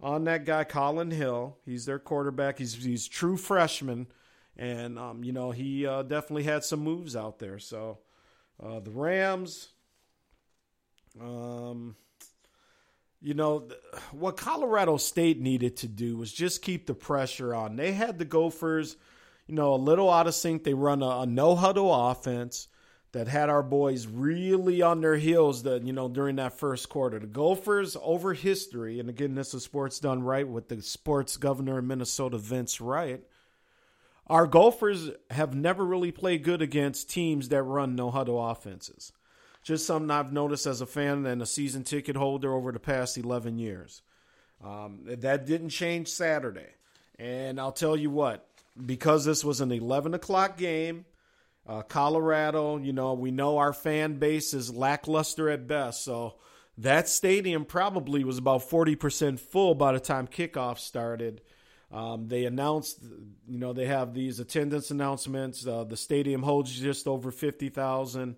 on 0.00 0.24
that 0.24 0.44
guy, 0.44 0.64
Collin 0.64 1.10
Hill. 1.10 1.58
He's 1.64 1.86
their 1.86 1.98
quarterback. 1.98 2.58
He's 2.58 2.74
he's 2.74 3.06
true 3.08 3.36
freshman, 3.36 4.06
and 4.56 4.98
um, 4.98 5.24
you 5.24 5.32
know 5.32 5.50
he 5.50 5.86
uh, 5.86 6.02
definitely 6.02 6.44
had 6.44 6.64
some 6.64 6.80
moves 6.80 7.16
out 7.16 7.38
there. 7.38 7.58
So 7.58 7.98
uh, 8.62 8.80
the 8.80 8.90
Rams, 8.90 9.68
um, 11.20 11.96
you 13.20 13.34
know 13.34 13.68
what 14.12 14.36
Colorado 14.36 14.96
State 14.96 15.40
needed 15.40 15.76
to 15.78 15.88
do 15.88 16.16
was 16.16 16.32
just 16.32 16.62
keep 16.62 16.86
the 16.86 16.94
pressure 16.94 17.54
on. 17.54 17.76
They 17.76 17.92
had 17.92 18.18
the 18.18 18.24
Gophers 18.24 18.96
you 19.48 19.54
know, 19.54 19.74
a 19.74 19.76
little 19.76 20.12
out 20.12 20.28
of 20.28 20.34
sync. 20.34 20.62
They 20.62 20.74
run 20.74 21.02
a, 21.02 21.20
a 21.20 21.26
no 21.26 21.56
huddle 21.56 21.92
offense 21.92 22.68
that 23.12 23.28
had 23.28 23.48
our 23.48 23.62
boys 23.62 24.06
really 24.06 24.82
on 24.82 25.00
their 25.00 25.16
heels 25.16 25.62
that 25.62 25.82
you 25.82 25.92
know 25.92 26.08
during 26.08 26.36
that 26.36 26.58
first 26.58 26.88
quarter. 26.88 27.18
The 27.18 27.26
Gophers 27.26 27.96
over 28.02 28.34
history, 28.34 29.00
and 29.00 29.08
again, 29.08 29.34
this 29.34 29.54
is 29.54 29.64
sports 29.64 29.98
done 29.98 30.22
right 30.22 30.46
with 30.46 30.68
the 30.68 30.82
sports 30.82 31.36
governor 31.36 31.78
of 31.78 31.84
Minnesota, 31.84 32.38
Vince 32.38 32.80
Wright. 32.80 33.22
Our 34.26 34.46
Gophers 34.46 35.10
have 35.30 35.54
never 35.54 35.84
really 35.84 36.12
played 36.12 36.44
good 36.44 36.60
against 36.60 37.08
teams 37.08 37.48
that 37.48 37.62
run 37.62 37.96
no 37.96 38.10
huddle 38.10 38.46
offenses. 38.50 39.12
Just 39.62 39.86
something 39.86 40.10
I've 40.10 40.32
noticed 40.32 40.66
as 40.66 40.82
a 40.82 40.86
fan 40.86 41.24
and 41.24 41.40
a 41.40 41.46
season 41.46 41.82
ticket 41.82 42.16
holder 42.16 42.52
over 42.52 42.70
the 42.70 42.78
past 42.78 43.16
11 43.16 43.58
years. 43.58 44.02
Um, 44.62 45.00
that 45.04 45.46
didn't 45.46 45.70
change 45.70 46.08
Saturday. 46.08 46.68
And 47.18 47.58
I'll 47.58 47.72
tell 47.72 47.96
you 47.96 48.10
what, 48.10 48.46
because 48.84 49.24
this 49.24 49.44
was 49.44 49.60
an 49.60 49.72
11 49.72 50.14
o'clock 50.14 50.56
game, 50.56 51.04
uh, 51.68 51.82
Colorado, 51.82 52.78
you 52.78 52.94
know, 52.94 53.12
we 53.12 53.30
know 53.30 53.58
our 53.58 53.74
fan 53.74 54.14
base 54.14 54.54
is 54.54 54.74
lackluster 54.74 55.50
at 55.50 55.66
best. 55.66 56.02
So 56.02 56.36
that 56.78 57.08
stadium 57.08 57.66
probably 57.66 58.24
was 58.24 58.38
about 58.38 58.62
40% 58.68 59.38
full 59.38 59.74
by 59.74 59.92
the 59.92 60.00
time 60.00 60.26
kickoff 60.26 60.78
started. 60.78 61.42
Um, 61.92 62.28
they 62.28 62.46
announced, 62.46 63.02
you 63.46 63.58
know, 63.58 63.72
they 63.74 63.86
have 63.86 64.14
these 64.14 64.40
attendance 64.40 64.90
announcements. 64.90 65.66
Uh, 65.66 65.84
the 65.84 65.96
stadium 65.96 66.42
holds 66.42 66.78
just 66.78 67.06
over 67.06 67.30
50,000. 67.30 68.36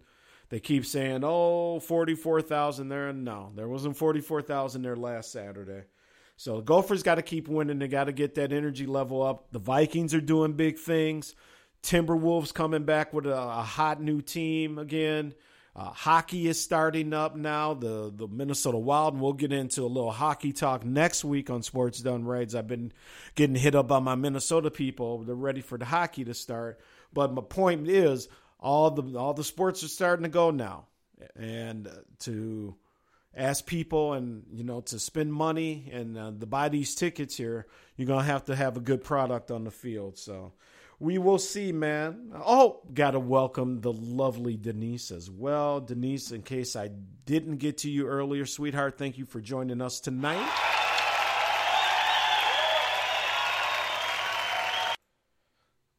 They 0.48 0.58
keep 0.58 0.84
saying, 0.84 1.22
oh, 1.22 1.78
44,000 1.78 2.88
there. 2.88 3.12
No, 3.12 3.52
there 3.54 3.68
wasn't 3.68 3.96
44,000 3.96 4.82
there 4.82 4.96
last 4.96 5.30
Saturday. 5.30 5.84
So 6.36 6.60
Gophers 6.60 7.04
got 7.04 7.16
to 7.16 7.22
keep 7.22 7.46
winning. 7.46 7.78
They 7.78 7.86
got 7.86 8.04
to 8.04 8.12
get 8.12 8.34
that 8.36 8.52
energy 8.52 8.86
level 8.86 9.22
up. 9.22 9.52
The 9.52 9.58
Vikings 9.60 10.14
are 10.14 10.20
doing 10.20 10.54
big 10.54 10.78
things. 10.78 11.34
Timberwolves 11.82 12.52
coming 12.52 12.84
back 12.84 13.12
with 13.12 13.26
a, 13.26 13.36
a 13.36 13.62
hot 13.62 14.02
new 14.02 14.20
team 14.20 14.78
again. 14.78 15.34
Uh, 15.74 15.84
hockey 15.84 16.48
is 16.48 16.60
starting 16.60 17.12
up 17.12 17.36
now. 17.36 17.74
The 17.74 18.12
the 18.14 18.26
Minnesota 18.26 18.76
Wild, 18.76 19.14
and 19.14 19.22
we'll 19.22 19.32
get 19.32 19.52
into 19.52 19.82
a 19.82 19.86
little 19.86 20.10
hockey 20.10 20.52
talk 20.52 20.84
next 20.84 21.24
week 21.24 21.48
on 21.48 21.62
Sports 21.62 22.00
Done 22.00 22.24
Right. 22.24 22.52
I've 22.54 22.66
been 22.66 22.92
getting 23.36 23.54
hit 23.54 23.76
up 23.76 23.86
by 23.86 24.00
my 24.00 24.16
Minnesota 24.16 24.70
people. 24.70 25.18
They're 25.18 25.34
ready 25.34 25.60
for 25.60 25.78
the 25.78 25.84
hockey 25.84 26.24
to 26.24 26.34
start. 26.34 26.80
But 27.12 27.32
my 27.32 27.42
point 27.42 27.88
is, 27.88 28.28
all 28.58 28.90
the 28.90 29.16
all 29.16 29.32
the 29.32 29.44
sports 29.44 29.84
are 29.84 29.88
starting 29.88 30.24
to 30.24 30.28
go 30.28 30.50
now, 30.50 30.86
and 31.36 31.88
to 32.20 32.74
ask 33.34 33.64
people 33.64 34.14
and 34.14 34.44
you 34.52 34.64
know 34.64 34.80
to 34.80 34.98
spend 34.98 35.32
money 35.32 35.88
and 35.92 36.18
uh, 36.18 36.32
to 36.40 36.46
buy 36.46 36.68
these 36.68 36.96
tickets 36.96 37.36
here 37.36 37.66
you're 37.96 38.08
gonna 38.08 38.24
have 38.24 38.44
to 38.44 38.56
have 38.56 38.76
a 38.76 38.80
good 38.80 39.04
product 39.04 39.52
on 39.52 39.62
the 39.62 39.70
field 39.70 40.18
so 40.18 40.52
we 41.00 41.16
will 41.16 41.38
see 41.38 41.72
man 41.72 42.30
oh 42.46 42.80
gotta 42.92 43.18
welcome 43.18 43.80
the 43.80 43.92
lovely 43.92 44.56
denise 44.56 45.10
as 45.10 45.30
well 45.30 45.80
denise 45.80 46.30
in 46.30 46.42
case 46.42 46.76
i 46.76 46.88
didn't 47.24 47.56
get 47.56 47.78
to 47.78 47.90
you 47.90 48.06
earlier 48.06 48.46
sweetheart 48.46 48.96
thank 48.98 49.18
you 49.18 49.24
for 49.24 49.40
joining 49.40 49.80
us 49.80 49.98
tonight 49.98 50.48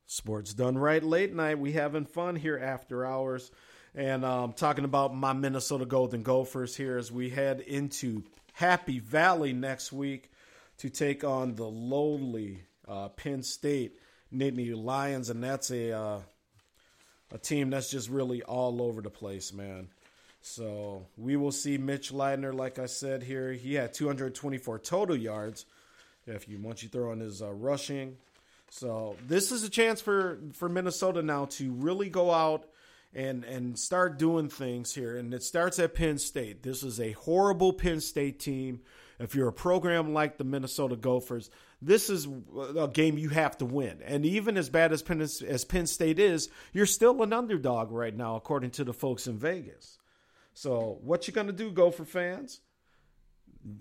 Sports 0.06 0.53
Done 0.53 0.78
Right 0.78 1.02
late 1.02 1.34
night. 1.34 1.57
We 1.57 1.72
having 1.72 2.06
fun 2.06 2.36
here 2.36 2.60
after 2.60 3.06
hours. 3.06 3.49
And 3.95 4.23
um, 4.23 4.53
talking 4.53 4.86
about 4.86 5.15
my 5.15 5.34
Minnesota 5.34 5.86
Golden 5.86 6.22
Gophers 6.22 6.76
here 6.76 6.98
as 6.98 7.11
we 7.11 7.30
head 7.30 7.60
into 7.61 8.23
Happy 8.53 8.99
Valley 8.99 9.52
next 9.52 9.91
week 9.91 10.30
to 10.78 10.90
take 10.90 11.23
on 11.23 11.56
the 11.56 11.65
lowly 11.65 12.65
uh, 12.88 13.10
Penn 13.10 13.41
State 13.41 13.98
Nittany 14.34 14.76
Lions, 14.76 15.30
and 15.30 15.44
that's 15.44 15.72
a 15.72 15.91
uh, 15.91 16.20
a 17.34 17.38
team 17.38 17.70
that's 17.70 17.90
just 17.90 18.10
really 18.10 18.44
all 18.44 18.82
over 18.82 19.02
the 19.02 19.10
place, 19.10 19.53
man. 19.53 19.88
So 20.41 21.06
we 21.18 21.36
will 21.36 21.52
see 21.52 21.78
Mitch 21.78 22.12
Leidner, 22.12 22.53
like 22.53 22.80
I 22.80 22.88
said 22.88 23.24
here. 23.24 23.53
He 23.53 23.76
had 23.76 23.94
224 23.94 24.80
total 24.80 25.16
yards. 25.16 25.66
If 26.26 26.48
you 26.48 26.60
once 26.60 26.84
you 26.84 26.90
throw 26.90 27.12
in 27.12 27.20
his 27.20 27.41
uh, 27.41 27.52
rushing, 27.52 28.18
so 28.70 29.18
this 29.28 29.52
is 29.52 29.64
a 29.64 29.70
chance 29.70 30.02
for 30.02 30.40
for 30.53 30.70
Minnesota 30.70 31.22
now 31.22 31.45
to 31.45 31.72
really 31.72 32.10
go 32.10 32.32
out 32.32 32.66
and 33.14 33.44
and 33.44 33.78
start 33.78 34.18
doing 34.18 34.49
things 34.49 34.94
here. 34.94 35.18
And 35.18 35.34
it 35.34 35.44
starts 35.44 35.80
at 35.80 35.94
Penn 35.94 36.18
State. 36.18 36.64
This 36.64 36.84
is 36.84 36.99
a 36.99 37.12
horrible 37.12 37.74
Penn 37.74 38.02
State 38.02 38.40
team. 38.40 38.82
If 39.20 39.36
you're 39.36 39.49
a 39.49 39.53
program 39.53 40.14
like 40.14 40.38
the 40.38 40.44
Minnesota 40.44 40.95
Gophers, 40.95 41.49
this 41.82 42.10
is 42.10 42.28
a 42.78 42.88
game 42.88 43.18
you 43.18 43.30
have 43.30 43.58
to 43.58 43.66
win. 43.66 43.99
And 44.06 44.26
even 44.26 44.58
as 44.58 44.70
bad 44.70 44.91
as 44.91 45.02
Penn, 45.02 45.22
as 45.22 45.66
Penn 45.66 45.88
State 45.88 46.20
is, 46.20 46.49
you're 46.74 46.86
still 46.86 47.22
an 47.24 47.34
underdog 47.34 47.91
right 47.91 48.16
now, 48.16 48.36
according 48.36 48.72
to 48.72 48.84
the 48.84 48.94
folks 48.94 49.28
in 49.28 49.38
Vegas. 49.38 49.98
So, 50.53 50.99
what 51.02 51.28
you 51.28 51.34
gonna 51.34 51.52
do, 51.52 51.72
Gopher 51.72 52.06
fans? 52.06 52.60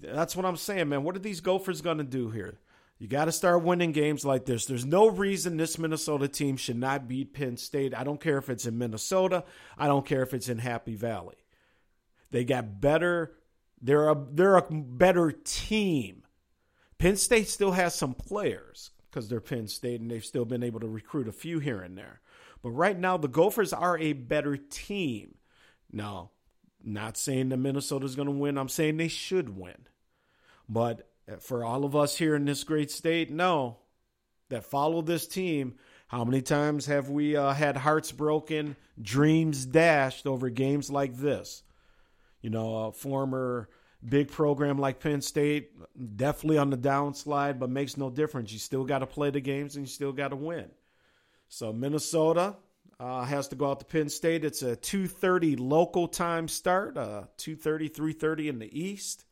That's 0.02 0.36
what 0.36 0.47
I'm 0.47 0.56
saying, 0.56 0.89
man. 0.89 1.05
What 1.05 1.16
are 1.16 1.20
these 1.20 1.40
Gophers 1.40 1.81
gonna 1.81 2.05
do 2.05 2.31
here? 2.31 2.59
You 3.01 3.09
got 3.09 3.24
to 3.24 3.32
start 3.32 3.62
winning 3.62 3.93
games 3.93 4.27
like 4.27 4.44
this. 4.44 4.66
There's 4.66 4.85
no 4.85 5.09
reason 5.09 5.56
this 5.56 5.78
Minnesota 5.78 6.28
team 6.28 6.59
should 6.59 6.77
not 6.77 7.09
beat 7.09 7.32
Penn 7.32 7.56
State. 7.56 7.94
I 7.94 8.05
don't 8.05 8.20
care 8.20 8.36
if 8.36 8.51
it's 8.51 8.66
in 8.66 8.77
Minnesota. 8.77 9.44
I 9.78 9.86
don't 9.86 10.05
care 10.05 10.22
if 10.22 10.35
it's 10.35 10.51
in 10.51 10.59
Happy 10.59 10.97
Valley. 10.97 11.36
They 12.31 12.44
got 12.44 12.78
better. 12.78 13.32
They're 13.81 14.10
a 14.10 14.27
they're 14.31 14.59
a 14.59 14.70
better 14.70 15.32
team. 15.32 16.24
Penn 17.01 17.16
State 17.16 17.48
still 17.48 17.72
has 17.72 17.94
some 17.94 18.12
players 18.12 18.90
because 19.09 19.31
they're 19.31 19.40
Penn 19.40 19.68
State 19.68 20.02
and 20.02 20.10
they've 20.10 20.24
still 20.24 20.44
been 20.44 20.62
able 20.62 20.81
to 20.81 20.86
recruit 20.86 21.28
a 21.28 21.32
few 21.32 21.59
here 21.59 21.81
and 21.81 21.97
there. 21.97 22.20
But 22.62 22.72
right 22.72 22.98
now, 22.98 23.16
the 23.16 23.27
Gophers 23.27 23.72
are 23.72 23.97
a 23.97 24.12
better 24.12 24.59
team. 24.59 25.36
Now, 25.90 26.31
not 26.85 27.16
saying 27.16 27.48
that 27.48 27.56
Minnesota's 27.56 28.16
going 28.16 28.28
to 28.28 28.32
win. 28.32 28.59
I'm 28.59 28.68
saying 28.68 28.98
they 28.98 29.09
should 29.09 29.56
win. 29.56 29.86
But 30.68 31.09
for 31.40 31.64
all 31.64 31.86
of 31.86 31.97
us 31.97 32.18
here 32.18 32.36
in 32.36 32.44
this 32.44 32.64
great 32.64 32.90
state, 32.90 33.31
no, 33.31 33.78
that 34.51 34.66
follow 34.66 35.01
this 35.01 35.27
team. 35.27 35.77
How 36.09 36.24
many 36.24 36.43
times 36.43 36.85
have 36.85 37.09
we 37.09 37.35
uh, 37.35 37.55
had 37.55 37.78
hearts 37.78 38.12
broken, 38.12 38.77
dreams 39.01 39.64
dashed 39.64 40.27
over 40.27 40.51
games 40.51 40.90
like 40.90 41.16
this? 41.16 41.62
You 42.43 42.51
know, 42.51 42.77
a 42.77 42.93
former 42.93 43.70
big 44.06 44.31
program 44.31 44.78
like 44.78 45.01
Penn 45.01 45.20
State, 45.20 45.72
definitely 46.16 46.59
on 46.59 46.70
the 46.70 46.78
downslide, 46.78 47.59
but 47.59 47.70
makes 47.70 47.97
no 47.97 48.10
difference. 48.10 48.52
You 48.52 48.59
still 48.59 48.85
got 48.85 49.01
to 49.01 49.06
play 49.06 49.31
the 49.31 49.40
games 49.40 49.77
and 49.77 49.86
you 49.86 49.90
still 49.90 50.12
got 50.12 50.28
to 50.28 50.36
win. 50.36 50.70
So 51.48 51.72
Minnesota 51.72 52.56
uh, 52.98 53.24
has 53.24 53.48
to 53.48 53.56
go 53.56 53.70
out 53.70 53.81
to 53.81 53.86
Penn 53.86 54.09
State. 54.09 54.44
It's 54.44 54.62
a 54.62 54.77
2:30 54.77 55.56
local 55.59 56.09
time 56.09 56.48
start, 56.48 56.97
uh, 56.97 57.24
2:30, 57.39 57.89
3:30 57.89 58.48
in 58.48 58.59
the 58.59 58.78
East. 58.78 59.24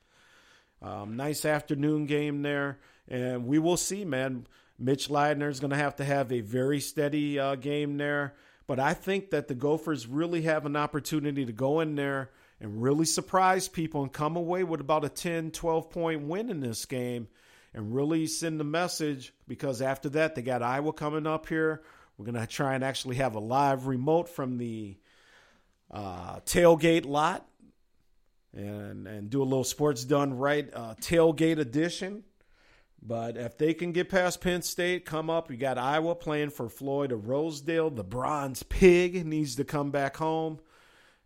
Um, 0.81 1.17
nice 1.17 1.45
afternoon 1.45 2.07
game 2.07 2.43
there, 2.43 2.79
and 3.09 3.47
we 3.47 3.59
will 3.59 3.77
see, 3.77 4.05
man. 4.05 4.47
Mitch 4.81 5.09
Leidner 5.09 5.51
is 5.51 5.59
going 5.59 5.73
to 5.73 5.77
have 5.77 5.97
to 5.97 6.05
have 6.05 6.31
a 6.31 6.41
very 6.41 6.79
steady 6.79 7.37
uh, 7.37 7.57
game 7.57 7.97
there, 7.97 8.35
but 8.69 8.79
I 8.79 8.95
think 8.95 9.31
that 9.31 9.49
the 9.49 9.57
Gophers 9.57 10.07
really 10.07 10.43
have 10.43 10.67
an 10.67 10.77
opportunity 10.77 11.45
to 11.45 11.53
go 11.53 11.81
in 11.81 11.97
there 11.97 12.31
and 12.61 12.83
really 12.83 13.05
surprise 13.05 13.69
people 13.69 14.03
and 14.03 14.13
come 14.13 14.37
away 14.37 14.65
with 14.65 14.81
about 14.81 15.05
a 15.05 15.09
10, 15.09 15.53
12 15.53 15.91
point 15.91 16.23
win 16.23 16.51
in 16.51 16.61
this 16.61 16.85
game 16.87 17.29
and 17.75 17.95
really 17.95 18.27
send 18.27 18.59
the 18.59 18.65
message 18.65 19.33
because 19.47 19.81
after 19.81 20.09
that, 20.11 20.35
they 20.35 20.43
got 20.43 20.63
Iowa 20.63 20.93
coming 20.93 21.27
up 21.27 21.49
here. 21.49 21.83
We're 22.17 22.25
going 22.25 22.41
to 22.41 22.47
try 22.47 22.75
and 22.75 22.83
actually 22.83 23.17
have 23.17 23.37
a 23.37 23.41
live 23.41 23.87
remote 23.87 24.29
from 24.29 24.59
the 24.59 24.97
uh, 25.91 26.41
tailgate 26.41 27.07
lot 27.07 27.47
and 28.55 29.07
and 29.07 29.31
do 29.31 29.43
a 29.43 29.45
little 29.45 29.65
sports 29.65 30.05
done 30.05 30.37
right 30.37 30.69
uh, 30.75 30.95
tailgate 31.01 31.59
edition. 31.59 32.25
But 33.01 33.37
if 33.37 33.57
they 33.57 33.75
can 33.75 33.93
get 33.93 34.09
past 34.09 34.41
Penn 34.41 34.63
State, 34.63 35.05
come 35.05 35.31
up. 35.31 35.51
You 35.51 35.57
got 35.57 35.79
Iowa 35.79 36.17
playing 36.17 36.51
for 36.51 36.69
Floyd 36.69 37.13
of 37.13 37.29
Rosedale. 37.29 37.91
The 37.91 38.03
Bronze 38.03 38.65
Pig 38.65 39.25
needs 39.25 39.55
to 39.57 39.65
come 39.65 39.93
back 39.93 40.17
home. 40.17 40.59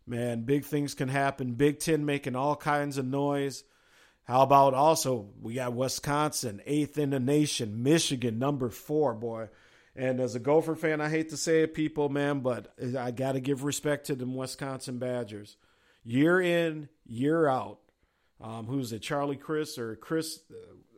Man, 0.07 0.43
big 0.43 0.65
things 0.65 0.95
can 0.95 1.09
happen. 1.09 1.55
Big 1.55 1.79
Ten 1.79 2.05
making 2.05 2.37
all 2.37 2.57
kinds 2.57 2.99
of 2.99 3.07
noise. 3.07 3.65
How 4.25 4.43
about 4.43 4.75
also 4.75 5.31
we 5.41 5.55
got 5.55 5.75
Wisconsin, 5.75 6.61
eighth 6.67 6.99
in 6.99 7.11
the 7.11 7.21
nation, 7.21 7.83
Michigan, 7.83 8.39
number 8.39 8.69
four, 8.69 9.15
boy. 9.15 9.49
And 9.95 10.21
as 10.21 10.35
a 10.35 10.41
Gopher 10.41 10.75
fan, 10.75 11.01
I 11.01 11.09
hate 11.09 11.31
to 11.31 11.37
say 11.37 11.63
it, 11.63 11.75
people, 11.75 12.09
man, 12.09 12.41
but 12.41 12.73
I 12.99 13.11
got 13.11 13.33
to 13.33 13.41
give 13.41 13.63
respect 13.63 14.07
to 14.07 14.15
them 14.15 14.35
Wisconsin 14.35 14.99
Badgers 14.99 15.57
year 16.05 16.41
in, 16.41 16.89
year 17.07 17.47
out. 17.47 17.79
Um, 18.41 18.67
who's 18.67 18.93
it, 18.93 19.01
Charlie 19.01 19.37
Chris 19.37 19.79
or 19.79 19.95
Chris, 19.97 20.41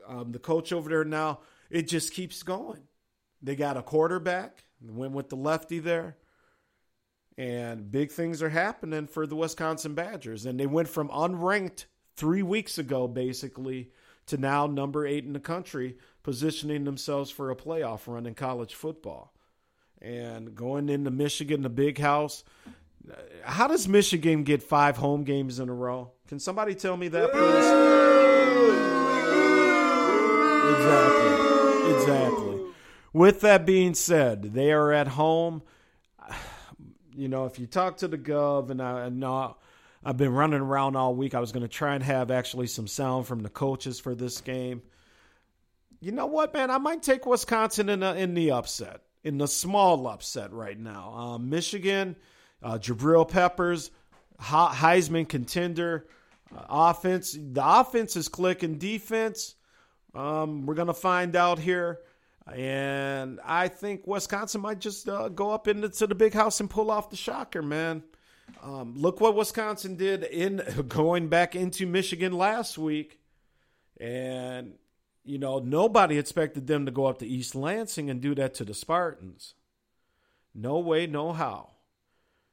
uh, 0.09 0.21
um, 0.21 0.33
the 0.33 0.39
coach 0.39 0.73
over 0.73 0.89
there 0.89 1.05
now? 1.05 1.41
It 1.71 1.89
just 1.89 2.15
keeps 2.15 2.43
going. 2.43 2.83
They 3.43 3.57
got 3.57 3.77
a 3.77 3.83
quarterback, 3.83 4.65
went 4.81 5.13
with 5.13 5.29
the 5.29 5.37
lefty 5.37 5.79
there, 5.79 6.17
and 7.37 7.91
big 7.91 8.13
things 8.13 8.43
are 8.43 8.51
happening 8.51 9.07
for 9.07 9.27
the 9.27 9.37
Wisconsin 9.37 9.95
Badgers. 9.95 10.47
And 10.47 10.59
they 10.59 10.67
went 10.67 10.89
from 10.89 11.09
unranked 11.09 11.87
three 12.17 12.43
weeks 12.43 12.79
ago, 12.79 13.09
basically, 13.09 13.91
to 14.27 14.37
now 14.37 14.67
number 14.67 15.07
eight 15.07 15.25
in 15.25 15.33
the 15.33 15.41
country, 15.41 15.97
positioning 16.23 16.85
themselves 16.85 17.31
for 17.31 17.51
a 17.51 17.57
playoff 17.57 18.07
run 18.07 18.27
in 18.27 18.35
college 18.35 18.75
football. 18.75 19.35
And 20.01 20.55
going 20.55 20.89
into 20.89 21.11
Michigan, 21.11 21.63
the 21.63 21.69
big 21.69 21.99
house, 21.99 22.45
how 23.43 23.67
does 23.67 23.89
Michigan 23.89 24.45
get 24.45 24.63
five 24.63 24.97
home 24.97 25.25
games 25.25 25.59
in 25.59 25.69
a 25.69 25.75
row? 25.75 26.13
Can 26.29 26.39
somebody 26.39 26.75
tell 26.75 26.97
me 26.97 27.09
that, 27.09 27.33
please? 27.33 27.65
Exactly. 30.77 31.95
Exactly. 31.97 32.61
With 33.13 33.41
that 33.43 33.67
being 33.67 33.95
said, 33.95 34.55
they 34.55 34.73
are 34.73 34.93
at 34.93 35.09
home. 35.09 35.63
You 37.17 37.29
know, 37.29 37.47
if 37.47 37.59
you 37.59 37.67
talk 37.67 37.99
to 37.99 38.09
the 38.09 38.19
Gov, 38.19 38.71
and 38.71 38.83
I 38.83 39.09
know 39.09 39.57
I've 40.05 40.17
been 40.17 40.33
running 40.33 40.61
around 40.61 40.97
all 40.97 41.15
week, 41.15 41.35
I 41.35 41.41
was 41.41 41.53
going 41.53 41.63
to 41.63 41.69
try 41.69 41.95
and 41.95 42.03
have 42.05 42.31
actually 42.31 42.67
some 42.67 42.87
sound 42.87 43.27
from 43.27 43.43
the 43.43 43.49
coaches 43.49 44.01
for 44.01 44.15
this 44.15 44.41
game. 44.41 44.83
You 46.01 46.13
know 46.13 46.27
what, 46.27 46.53
man? 46.53 46.71
I 46.71 46.79
might 46.79 47.03
take 47.03 47.25
Wisconsin 47.25 47.89
in, 47.89 48.01
the, 48.01 48.15
in 48.17 48.35
the 48.35 48.51
upset, 48.51 49.01
in 49.23 49.39
the 49.39 49.49
small 49.49 50.07
upset 50.07 50.53
right 50.53 50.79
now. 50.79 51.15
Um, 51.15 51.51
Michigan 51.51 52.17
uh, 52.65 52.79
Jabril 52.79 53.29
Peppers, 53.29 53.91
Heisman 54.41 55.29
contender. 55.29 56.07
Uh, 56.55 56.65
offense, 56.69 57.33
the 57.33 57.63
offense 57.65 58.17
is 58.17 58.29
clicking. 58.29 58.79
Defense, 58.79 59.55
um, 60.15 60.67
we're 60.67 60.75
gonna 60.75 60.95
find 60.95 61.37
out 61.37 61.59
here. 61.59 62.01
And 62.53 63.41
I 63.45 63.69
think 63.69 64.07
Wisconsin 64.07 64.61
might 64.61 64.79
just 64.79 65.09
uh, 65.09 65.29
go 65.29 65.51
up 65.51 65.67
into 65.67 66.07
the 66.07 66.15
big 66.15 66.35
house 66.35 66.61
and 66.61 66.69
pull 66.69 66.91
off 66.91 67.11
the 67.11 67.17
shocker, 67.17 67.63
man. 67.63 68.03
Um, 68.63 68.95
look 68.97 69.21
what 69.21 69.35
Wisconsin 69.35 69.97
did 69.97 70.25
in 70.25 70.63
going 70.89 71.29
back 71.29 71.57
into 71.57 71.87
Michigan 71.87 72.33
last 72.33 72.77
week, 72.77 73.19
and 73.99 74.75
you 75.25 75.39
know 75.39 75.59
nobody 75.59 76.19
expected 76.19 76.67
them 76.67 76.85
to 76.85 76.93
go 76.93 77.07
up 77.07 77.19
to 77.19 77.27
East 77.27 77.55
Lansing 77.55 78.11
and 78.11 78.21
do 78.21 78.35
that 78.35 78.55
to 78.55 78.65
the 78.65 78.75
Spartans. 78.75 79.55
No 80.55 80.79
way, 80.79 81.07
no 81.07 81.33
how. 81.33 81.71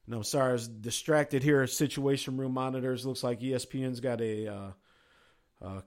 And 0.05 0.15
I'm 0.15 0.23
sorry, 0.23 0.49
I 0.49 0.53
was 0.53 0.67
distracted 0.67 1.43
here. 1.43 1.67
Situation 1.67 2.37
room 2.37 2.53
monitors. 2.53 3.05
Looks 3.05 3.23
like 3.23 3.41
ESPN's 3.41 3.99
got 3.99 4.19
a 4.21 4.47
uh, 4.47 4.71
uh, 5.61 5.81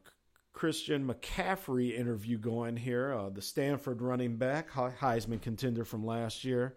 Christian 0.55 1.07
McCaffrey 1.07 1.99
interview 1.99 2.39
going 2.39 2.77
here. 2.77 3.13
Uh, 3.13 3.29
the 3.29 3.43
Stanford 3.43 4.01
running 4.01 4.37
back, 4.37 4.71
Heisman 4.71 5.43
contender 5.43 5.85
from 5.85 6.07
last 6.07 6.45
year. 6.45 6.77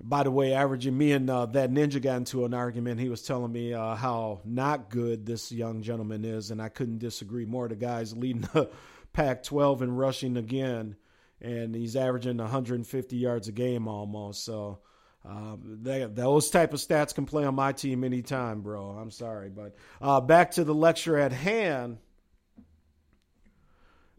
By 0.00 0.24
the 0.24 0.32
way, 0.32 0.52
averaging 0.52 0.98
me 0.98 1.12
and 1.12 1.30
uh, 1.30 1.46
that 1.46 1.70
ninja 1.70 2.02
got 2.02 2.18
into 2.18 2.44
an 2.44 2.54
argument. 2.54 3.00
He 3.00 3.08
was 3.08 3.22
telling 3.22 3.52
me 3.52 3.72
uh, 3.72 3.94
how 3.94 4.40
not 4.44 4.90
good 4.90 5.24
this 5.24 5.50
young 5.50 5.82
gentleman 5.82 6.24
is, 6.24 6.50
and 6.50 6.60
I 6.60 6.68
couldn't 6.68 6.98
disagree 6.98 7.44
more. 7.44 7.68
The 7.68 7.76
guy's 7.76 8.16
leading 8.16 8.42
the 8.52 8.68
Pac 9.12 9.44
12 9.44 9.82
in 9.82 9.96
rushing 9.96 10.36
again, 10.36 10.96
and 11.40 11.74
he's 11.74 11.96
averaging 11.96 12.36
150 12.38 13.16
yards 13.16 13.48
a 13.48 13.52
game 13.52 13.88
almost. 13.88 14.44
So 14.44 14.80
um, 15.24 15.78
they, 15.82 16.04
those 16.04 16.50
type 16.50 16.74
of 16.74 16.80
stats 16.80 17.14
can 17.14 17.26
play 17.26 17.44
on 17.44 17.54
my 17.54 17.72
team 17.72 18.02
anytime, 18.02 18.60
bro. 18.60 18.90
I'm 18.90 19.10
sorry, 19.10 19.50
but 19.50 19.76
uh, 20.00 20.20
back 20.20 20.52
to 20.52 20.64
the 20.64 20.74
lecture 20.74 21.16
at 21.16 21.32
hand. 21.32 21.98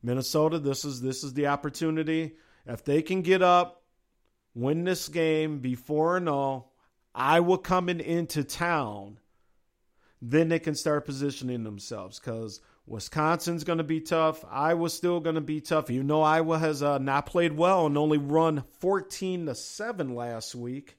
Minnesota, 0.01 0.59
this 0.59 0.85
is 0.85 1.01
this 1.01 1.23
is 1.23 1.34
the 1.34 1.47
opportunity. 1.47 2.35
If 2.65 2.84
they 2.84 3.01
can 3.01 3.21
get 3.21 3.41
up, 3.41 3.84
win 4.53 4.84
this 4.84 5.07
game, 5.09 5.59
be 5.59 5.76
4 5.76 6.19
0, 6.19 6.69
Iowa 7.15 7.57
coming 7.57 7.99
into 7.99 8.43
town, 8.43 9.19
then 10.21 10.49
they 10.49 10.59
can 10.59 10.76
start 10.76 11.05
positioning 11.05 11.63
themselves 11.63 12.19
because 12.19 12.61
Wisconsin's 12.85 13.63
going 13.63 13.77
to 13.77 13.84
be 13.84 14.01
tough. 14.01 14.43
Iowa's 14.49 14.93
still 14.93 15.19
going 15.19 15.35
to 15.35 15.41
be 15.41 15.61
tough. 15.61 15.89
You 15.89 16.03
know, 16.03 16.21
Iowa 16.21 16.57
has 16.57 16.81
uh, 16.81 16.97
not 16.97 17.26
played 17.26 17.55
well 17.55 17.85
and 17.85 17.97
only 17.97 18.17
run 18.17 18.63
14 18.80 19.45
to 19.45 19.55
7 19.55 20.15
last 20.15 20.55
week 20.55 20.97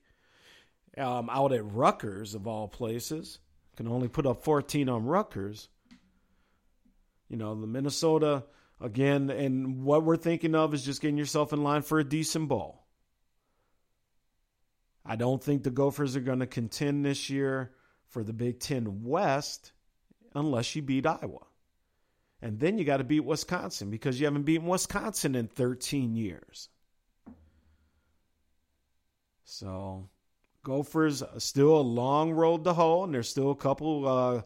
um, 0.96 1.28
out 1.30 1.52
at 1.52 1.64
Rutgers, 1.64 2.34
of 2.34 2.46
all 2.46 2.68
places. 2.68 3.38
Can 3.76 3.88
only 3.88 4.08
put 4.08 4.26
up 4.26 4.44
14 4.44 4.88
on 4.88 5.04
Rutgers. 5.04 5.68
You 7.28 7.36
know, 7.36 7.54
the 7.54 7.66
Minnesota, 7.66 8.44
again, 8.80 9.30
and 9.30 9.82
what 9.82 10.04
we're 10.04 10.16
thinking 10.16 10.54
of 10.54 10.74
is 10.74 10.84
just 10.84 11.00
getting 11.00 11.18
yourself 11.18 11.52
in 11.52 11.62
line 11.62 11.82
for 11.82 11.98
a 11.98 12.04
decent 12.04 12.48
bowl. 12.48 12.84
I 15.04 15.16
don't 15.16 15.42
think 15.42 15.62
the 15.62 15.70
Gophers 15.70 16.16
are 16.16 16.20
going 16.20 16.40
to 16.40 16.46
contend 16.46 17.04
this 17.04 17.30
year 17.30 17.72
for 18.08 18.22
the 18.22 18.32
Big 18.32 18.60
Ten 18.60 19.04
West 19.04 19.72
unless 20.34 20.74
you 20.76 20.82
beat 20.82 21.06
Iowa. 21.06 21.46
And 22.42 22.58
then 22.58 22.78
you 22.78 22.84
got 22.84 22.98
to 22.98 23.04
beat 23.04 23.20
Wisconsin 23.20 23.90
because 23.90 24.18
you 24.18 24.26
haven't 24.26 24.44
beaten 24.44 24.66
Wisconsin 24.66 25.34
in 25.34 25.46
13 25.48 26.16
years. 26.16 26.68
So, 29.44 30.08
Gophers 30.62 31.22
still 31.38 31.76
a 31.76 31.82
long 31.82 32.32
road 32.32 32.64
to 32.64 32.72
hoe, 32.72 33.04
and 33.04 33.12
there's 33.12 33.28
still 33.28 33.50
a 33.50 33.56
couple 33.56 34.06
uh, 34.06 34.42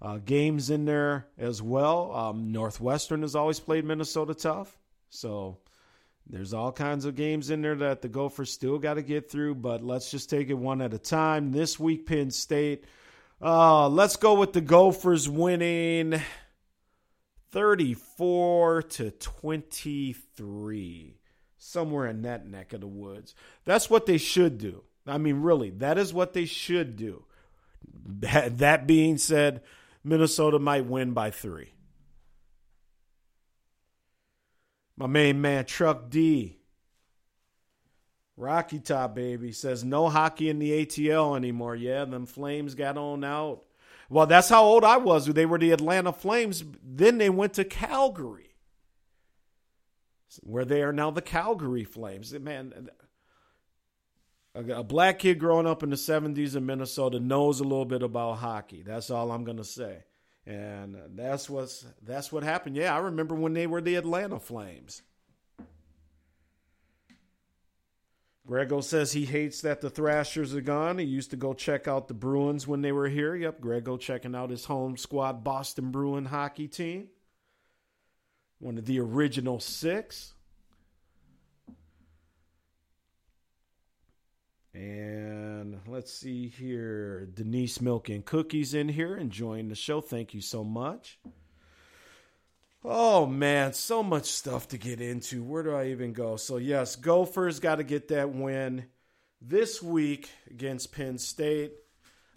uh, 0.00 0.18
games 0.18 0.70
in 0.70 0.84
there 0.84 1.26
as 1.38 1.62
well. 1.62 2.12
Um, 2.12 2.52
Northwestern 2.52 3.22
has 3.22 3.34
always 3.34 3.60
played 3.60 3.84
Minnesota 3.84 4.34
tough. 4.34 4.76
So, 5.08 5.58
there's 6.28 6.52
all 6.52 6.72
kinds 6.72 7.04
of 7.04 7.14
games 7.14 7.50
in 7.50 7.62
there 7.62 7.76
that 7.76 8.02
the 8.02 8.08
Gophers 8.08 8.52
still 8.52 8.78
got 8.78 8.94
to 8.94 9.02
get 9.02 9.30
through, 9.30 9.56
but 9.56 9.84
let's 9.84 10.10
just 10.10 10.28
take 10.28 10.48
it 10.48 10.54
one 10.54 10.82
at 10.82 10.92
a 10.92 10.98
time. 10.98 11.52
This 11.52 11.78
week, 11.78 12.06
Penn 12.06 12.32
State. 12.32 12.84
Uh, 13.40 13.88
let's 13.88 14.16
go 14.16 14.34
with 14.34 14.52
the 14.52 14.60
Gophers 14.60 15.28
winning 15.28 16.20
34 17.52 18.82
to 18.82 19.10
23, 19.12 21.20
somewhere 21.58 22.08
in 22.08 22.22
that 22.22 22.48
neck 22.48 22.72
of 22.72 22.80
the 22.80 22.88
woods. 22.88 23.36
That's 23.64 23.88
what 23.88 24.06
they 24.06 24.18
should 24.18 24.58
do. 24.58 24.82
I 25.06 25.18
mean, 25.18 25.42
really, 25.42 25.70
that 25.70 25.96
is 25.96 26.12
what 26.12 26.32
they 26.32 26.46
should 26.46 26.96
do. 26.96 27.22
That 28.04 28.86
being 28.86 29.18
said, 29.18 29.62
Minnesota 30.06 30.60
might 30.60 30.86
win 30.86 31.12
by 31.14 31.32
three. 31.32 31.72
My 34.96 35.08
main 35.08 35.40
man, 35.40 35.64
Truck 35.64 36.08
D. 36.08 36.60
Rocky 38.36 38.78
Top, 38.78 39.16
baby, 39.16 39.50
says 39.50 39.82
no 39.82 40.08
hockey 40.08 40.48
in 40.48 40.60
the 40.60 40.86
ATL 40.86 41.36
anymore. 41.36 41.74
Yeah, 41.74 42.04
them 42.04 42.24
Flames 42.24 42.76
got 42.76 42.96
on 42.96 43.24
out. 43.24 43.64
Well, 44.08 44.26
that's 44.26 44.48
how 44.48 44.62
old 44.62 44.84
I 44.84 44.96
was. 44.96 45.26
They 45.26 45.44
were 45.44 45.58
the 45.58 45.72
Atlanta 45.72 46.12
Flames. 46.12 46.62
Then 46.80 47.18
they 47.18 47.28
went 47.28 47.54
to 47.54 47.64
Calgary, 47.64 48.54
where 50.40 50.64
they 50.64 50.82
are 50.82 50.92
now 50.92 51.10
the 51.10 51.20
Calgary 51.20 51.82
Flames. 51.82 52.32
Man, 52.32 52.90
a, 54.56 54.82
black 54.84 55.18
kid 55.18 55.38
growing 55.38 55.66
up 55.66 55.82
in 55.82 55.90
the 55.90 55.96
70s 55.96 56.56
in 56.56 56.66
Minnesota 56.66 57.20
knows 57.20 57.60
a 57.60 57.64
little 57.64 57.84
bit 57.84 58.02
about 58.02 58.38
hockey. 58.38 58.82
That's 58.82 59.10
all 59.10 59.30
I'm 59.30 59.44
going 59.44 59.58
to 59.58 59.64
say. 59.64 60.04
And 60.46 60.96
that's 61.14 61.50
what's 61.50 61.84
that's 62.02 62.30
what 62.30 62.44
happened. 62.44 62.76
Yeah, 62.76 62.94
I 62.94 62.98
remember 62.98 63.34
when 63.34 63.52
they 63.52 63.66
were 63.66 63.80
the 63.80 63.96
Atlanta 63.96 64.38
Flames. 64.38 65.02
Grego 68.46 68.80
says 68.80 69.10
he 69.10 69.24
hates 69.24 69.62
that 69.62 69.80
the 69.80 69.90
Thrashers 69.90 70.54
are 70.54 70.60
gone. 70.60 70.98
He 70.98 71.04
used 71.04 71.30
to 71.32 71.36
go 71.36 71.52
check 71.52 71.88
out 71.88 72.06
the 72.06 72.14
Bruins 72.14 72.64
when 72.68 72.80
they 72.80 72.92
were 72.92 73.08
here. 73.08 73.34
Yep, 73.34 73.60
Grego 73.60 73.96
checking 73.96 74.36
out 74.36 74.50
his 74.50 74.66
home 74.66 74.96
squad 74.96 75.42
Boston 75.42 75.90
Bruin 75.90 76.26
hockey 76.26 76.68
team. 76.68 77.08
One 78.60 78.78
of 78.78 78.86
the 78.86 79.00
original 79.00 79.58
six. 79.58 80.35
And 84.76 85.80
let's 85.86 86.12
see 86.12 86.48
here. 86.48 87.24
Denise 87.32 87.80
Milk 87.80 88.10
and 88.10 88.22
Cookies 88.22 88.74
in 88.74 88.90
here 88.90 89.16
enjoying 89.16 89.70
the 89.70 89.74
show. 89.74 90.02
Thank 90.02 90.34
you 90.34 90.42
so 90.42 90.62
much. 90.64 91.18
Oh 92.84 93.24
man, 93.24 93.72
so 93.72 94.02
much 94.02 94.26
stuff 94.26 94.68
to 94.68 94.78
get 94.78 95.00
into. 95.00 95.42
Where 95.42 95.62
do 95.62 95.74
I 95.74 95.86
even 95.86 96.12
go? 96.12 96.36
So 96.36 96.58
yes, 96.58 96.94
Gophers 96.94 97.58
got 97.58 97.76
to 97.76 97.84
get 97.84 98.08
that 98.08 98.34
win 98.34 98.84
this 99.40 99.82
week 99.82 100.28
against 100.50 100.92
Penn 100.92 101.16
State. 101.16 101.72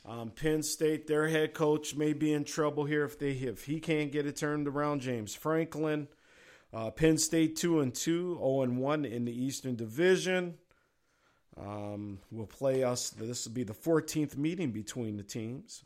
Um, 0.06 0.32
Penn 0.32 0.64
State, 0.64 1.08
their 1.08 1.28
head 1.28 1.54
coach 1.54 1.94
may 1.94 2.14
be 2.14 2.32
in 2.32 2.46
trouble 2.46 2.86
here 2.86 3.04
if 3.04 3.20
they 3.20 3.32
if 3.32 3.66
he 3.66 3.82
can't 3.82 4.14
get 4.14 4.26
it 4.26 4.38
turned 4.38 4.66
around. 4.66 5.02
James 5.02 5.36
Franklin, 5.36 6.08
uh, 6.74 6.90
Penn 6.92 7.18
State 7.18 7.58
two 7.58 7.82
and 7.82 7.94
two, 7.94 8.36
zero 8.36 8.40
oh 8.42 8.62
and 8.62 8.78
one 8.78 9.04
in 9.04 9.26
the 9.26 9.44
Eastern 9.44 9.76
Division. 9.76 10.56
Um, 11.60 12.20
will 12.32 12.48
play 12.48 12.84
us. 12.84 13.10
This 13.10 13.46
will 13.46 13.54
be 13.54 13.64
the 13.64 13.74
14th 13.74 14.38
meeting 14.38 14.72
between 14.72 15.18
the 15.18 15.24
teams. 15.24 15.84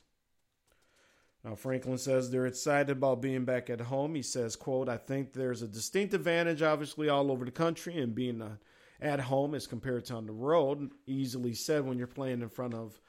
Now, 1.44 1.56
Franklin 1.56 1.98
says 1.98 2.30
they're 2.30 2.46
excited 2.46 2.92
about 2.92 3.22
being 3.22 3.44
back 3.44 3.70
at 3.70 3.82
home. 3.82 4.16
He 4.16 4.22
says, 4.22 4.56
quote, 4.56 4.88
I 4.88 4.98
think 4.98 5.34
there's 5.34 5.62
a 5.62 5.68
distinct 5.68 6.14
advantage, 6.14 6.62
obviously, 6.62 7.10
all 7.10 7.32
over 7.32 7.44
the 7.44 7.52
country 7.52 7.98
and 8.00 8.16
being 8.16 8.42
uh, 8.42 8.56
at 9.02 9.20
home 9.20 9.54
as 9.54 9.68
compared 9.68 10.06
to 10.06 10.14
on 10.14 10.26
the 10.26 10.32
road. 10.32 10.92
Easily 11.06 11.54
said 11.54 11.86
when 11.86 11.98
you're 11.98 12.08
playing 12.08 12.42
in 12.42 12.50
front 12.50 12.74
of, 12.74 13.00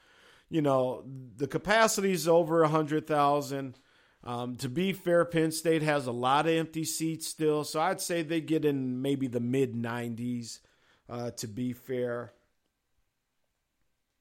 you 0.51 0.63
know, 0.63 1.05
the 1.37 1.47
capacity 1.47 2.13
is 2.13 2.27
over 2.27 2.63
100,000. 2.63 3.79
Um, 4.25 4.57
to 4.57 4.69
be 4.69 4.93
fair, 4.93 5.25
Penn 5.25 5.53
State 5.53 5.83
has 5.83 6.07
a 6.07 6.13
lot 6.13 6.47
of 6.47 6.53
empty 6.53 6.85
seats 6.85 7.29
still, 7.29 7.63
so 7.63 7.79
I'd 7.79 8.01
say 8.01 8.23
they 8.23 8.41
get 8.41 8.65
in 8.65 9.03
maybe 9.03 9.27
the 9.27 9.39
mid 9.39 9.75
90s, 9.75 10.61
uh, 11.09 11.31
to 11.33 11.47
be 11.47 11.73
fair. 11.73 12.33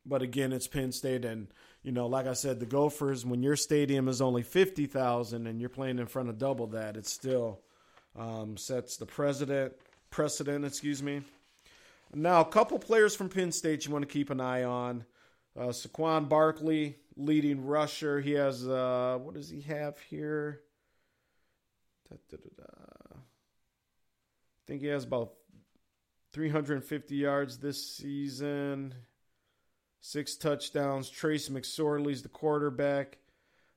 But 0.05 0.21
again, 0.21 0.51
it's 0.51 0.67
Penn 0.67 0.91
State, 0.91 1.23
and 1.23 1.47
you 1.83 1.91
know, 1.91 2.07
like 2.07 2.27
I 2.27 2.33
said, 2.33 2.59
the 2.59 2.65
Gophers, 2.65 3.25
when 3.25 3.43
your 3.43 3.55
stadium 3.55 4.07
is 4.07 4.21
only 4.21 4.41
50,000 4.41 5.47
and 5.47 5.59
you're 5.59 5.69
playing 5.69 5.99
in 5.99 6.07
front 6.07 6.29
of 6.29 6.37
double 6.37 6.67
that, 6.67 6.95
it 6.97 7.05
still 7.05 7.61
um, 8.17 8.57
sets 8.57 8.97
the 8.97 9.05
precedent, 9.05 9.73
precedent, 10.09 10.65
excuse 10.65 11.03
me. 11.03 11.21
Now, 12.13 12.41
a 12.41 12.45
couple 12.45 12.79
players 12.79 13.15
from 13.15 13.29
Penn 13.29 13.51
State 13.51 13.85
you 13.85 13.91
want 13.91 14.07
to 14.07 14.11
keep 14.11 14.29
an 14.29 14.39
eye 14.39 14.63
on. 14.63 15.03
Uh, 15.57 15.67
Saquon 15.67 16.29
Barkley, 16.29 16.97
leading 17.15 17.65
rusher. 17.65 18.19
He 18.21 18.31
has, 18.31 18.67
uh, 18.67 19.19
what 19.21 19.35
does 19.35 19.49
he 19.49 19.61
have 19.61 19.99
here? 19.99 20.61
Da, 22.09 22.17
da, 22.29 22.37
da, 22.57 22.63
I 23.15 24.61
think 24.67 24.81
he 24.81 24.87
has 24.87 25.03
about 25.03 25.33
350 26.31 27.15
yards 27.15 27.57
this 27.57 27.85
season 27.85 28.93
six 30.03 30.35
touchdowns. 30.35 31.09
Trace 31.09 31.47
McSorley's 31.47 32.23
the 32.23 32.29
quarterback. 32.29 33.19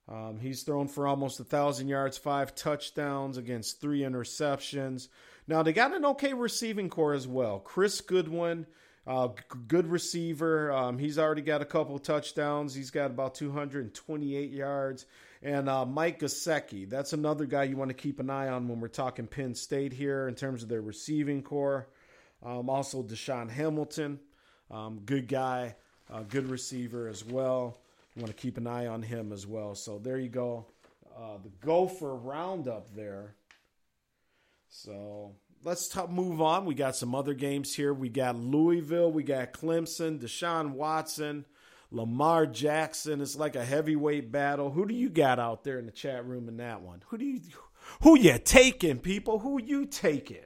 Um, 0.09 0.41
he's 0.41 0.65
thrown 0.65 0.89
for 0.89 1.07
almost 1.07 1.39
a 1.39 1.45
thousand 1.45 1.87
yards, 1.87 2.19
five 2.19 2.55
touchdowns 2.55 3.37
against 3.37 3.81
three 3.81 4.01
interceptions. 4.01 5.07
Now 5.47 5.63
they 5.63 5.73
got 5.73 5.95
an 5.95 6.05
okay 6.05 6.35
receiving 6.35 6.91
corps 6.91 7.15
as 7.15 7.29
well. 7.29 7.61
Chris 7.61 8.01
Godwin, 8.01 8.67
uh, 9.07 9.29
good 9.69 9.87
receiver. 9.87 10.73
Um, 10.73 10.99
he's 10.99 11.17
already 11.17 11.43
got 11.43 11.63
a 11.63 11.65
couple 11.65 11.97
touchdowns. 12.01 12.75
He's 12.75 12.91
got 12.91 13.13
about 13.13 13.37
228 13.37 14.51
yards. 14.51 15.07
And 15.43 15.69
uh, 15.69 15.87
Mike 15.87 16.19
Gesicki, 16.19 16.91
that's 16.91 17.13
another 17.13 17.47
guy 17.47 17.65
you 17.65 17.77
want 17.77 17.91
to 17.91 17.95
keep 17.95 18.19
an 18.19 18.31
eye 18.31 18.49
on 18.49 18.67
when 18.67 18.81
we're 18.81 18.89
talking 18.89 19.29
Penn 19.29 19.55
State 19.55 19.93
here 19.93 20.27
in 20.27 20.35
terms 20.35 20.65
of 20.65 20.69
their 20.69 20.83
receiving 20.83 21.43
corps. 21.43 21.89
Um, 22.45 22.69
also, 22.69 23.05
DaeSean 23.05 23.49
Hamilton, 23.49 24.19
um, 24.73 25.03
good 25.05 25.29
guy. 25.29 25.77
Uh, 26.13 26.23
good 26.23 26.49
receiver 26.49 27.09
as 27.09 27.25
well. 27.25 27.79
You 28.15 28.23
want 28.23 28.35
to 28.35 28.41
keep 28.41 28.57
an 28.57 28.67
eye 28.67 28.87
on 28.87 29.03
him 29.03 29.33
as 29.33 29.47
well. 29.47 29.75
So 29.75 29.99
there 29.99 30.19
you 30.19 30.29
go. 30.29 30.67
Uh, 31.17 31.39
the 31.43 31.51
Gopher 31.65 32.15
roundup 32.15 32.95
there. 32.95 33.35
So 34.69 35.33
let's 35.65 35.89
t- 35.89 36.01
move 36.09 36.41
on. 36.41 36.65
We 36.65 36.75
got 36.75 36.97
some 36.97 37.15
other 37.15 37.35
games 37.35 37.75
here. 37.75 37.93
We 37.93 38.09
got 38.09 38.37
Louisville. 38.37 39.11
We 39.11 39.23
got 39.23 39.53
Clemson, 39.53 40.19
Deshaun 40.21 40.73
Watson, 40.73 41.45
Lamar 41.91 42.47
Jackson. 42.47 43.21
It's 43.21 43.37
like 43.37 43.57
a 43.57 43.65
heavyweight 43.65 44.31
battle. 44.31 44.71
Who 44.71 44.87
do 44.87 44.95
you 44.95 45.09
got 45.09 45.39
out 45.39 45.65
there 45.65 45.79
in 45.79 45.87
the 45.87 45.93
chat 45.93 46.25
room 46.27 46.49
in 46.49 46.59
that 46.59 46.83
one? 46.83 47.03
Who 47.09 47.19
do 47.19 47.25
you 47.25 47.41
who 48.03 48.19
you 48.19 48.39
taking, 48.39 48.99
people? 48.99 49.39
Who 49.41 49.61
you 49.63 49.87
taking? 49.87 50.39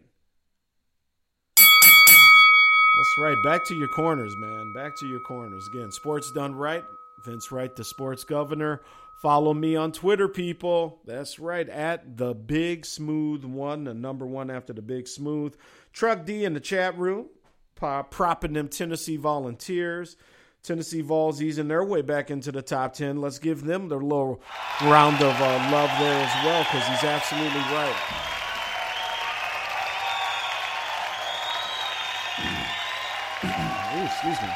That's 3.01 3.17
right. 3.17 3.43
Back 3.43 3.65
to 3.65 3.75
your 3.75 3.89
corners, 3.89 4.37
man. 4.37 4.75
Back 4.75 4.95
to 4.97 5.07
your 5.07 5.21
corners. 5.21 5.67
Again, 5.69 5.91
sports 5.91 6.31
done 6.33 6.55
right. 6.55 6.85
Vince 7.25 7.51
Wright, 7.51 7.75
the 7.75 7.83
sports 7.83 8.25
governor. 8.25 8.83
Follow 9.23 9.55
me 9.55 9.75
on 9.75 9.93
Twitter, 9.93 10.29
people. 10.29 11.01
That's 11.07 11.39
right, 11.39 11.67
at 11.67 12.19
the 12.19 12.35
Big 12.35 12.85
Smooth 12.85 13.43
One, 13.43 13.85
the 13.85 13.95
number 13.95 14.27
one 14.27 14.51
after 14.51 14.75
the 14.75 14.83
Big 14.83 15.09
Smooth. 15.09 15.55
Truck 15.95 16.27
D 16.27 16.45
in 16.45 16.53
the 16.53 16.61
chat 16.61 16.99
room. 16.99 17.31
propping 17.75 18.53
them 18.53 18.69
Tennessee 18.69 19.17
Volunteers. 19.17 20.19
Tennessee 20.63 21.01
Vols 21.01 21.41
easing 21.41 21.69
their 21.69 21.83
way 21.83 22.03
back 22.03 22.31
into 22.31 22.53
the 22.53 22.61
top 22.61 22.93
10. 22.93 23.19
Let's 23.19 23.39
give 23.39 23.65
them 23.65 23.89
their 23.89 24.03
little 24.03 24.43
round 24.83 25.23
of 25.23 25.41
uh, 25.41 25.71
love 25.73 25.91
there 25.99 26.23
as 26.23 26.45
well 26.45 26.65
because 26.65 26.87
he's 26.87 27.05
absolutely 27.05 27.61
right. 27.73 28.40
Excuse 34.11 34.41
me. 34.43 34.49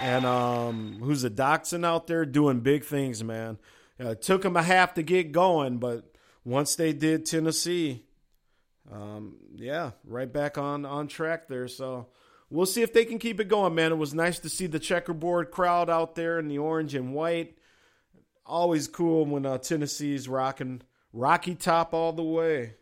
And 0.00 0.24
um, 0.24 0.98
who's 1.02 1.24
a 1.24 1.30
Dotson 1.30 1.84
out 1.84 2.06
there 2.06 2.24
doing 2.24 2.60
big 2.60 2.84
things, 2.84 3.22
man. 3.24 3.58
Uh, 4.00 4.10
it 4.10 4.22
took 4.22 4.42
them 4.42 4.56
a 4.56 4.62
half 4.62 4.94
to 4.94 5.02
get 5.02 5.32
going, 5.32 5.78
but 5.78 6.14
once 6.44 6.76
they 6.76 6.92
did 6.92 7.26
Tennessee, 7.26 8.04
um, 8.92 9.36
yeah, 9.56 9.90
right 10.04 10.32
back 10.32 10.56
on 10.56 10.86
on 10.86 11.08
track 11.08 11.48
there. 11.48 11.66
So 11.66 12.06
we'll 12.48 12.66
see 12.66 12.82
if 12.82 12.92
they 12.92 13.04
can 13.04 13.18
keep 13.18 13.40
it 13.40 13.48
going, 13.48 13.74
man. 13.74 13.92
It 13.92 13.98
was 13.98 14.14
nice 14.14 14.38
to 14.40 14.48
see 14.48 14.66
the 14.66 14.78
checkerboard 14.78 15.50
crowd 15.50 15.90
out 15.90 16.14
there 16.14 16.38
in 16.38 16.46
the 16.46 16.58
orange 16.58 16.94
and 16.94 17.12
white. 17.12 17.58
Always 18.46 18.86
cool 18.86 19.26
when 19.26 19.44
uh, 19.44 19.58
Tennessee's 19.58 20.28
rocking 20.28 20.82
Rocky 21.12 21.54
Top 21.54 21.92
all 21.92 22.12
the 22.12 22.22
way. 22.22 22.74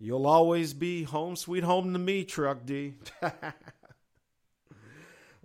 You'll 0.00 0.26
always 0.26 0.74
be 0.74 1.04
home, 1.04 1.36
sweet 1.36 1.62
home 1.62 1.92
to 1.92 1.98
me, 1.98 2.24
Truck 2.24 2.64
D. 2.64 2.94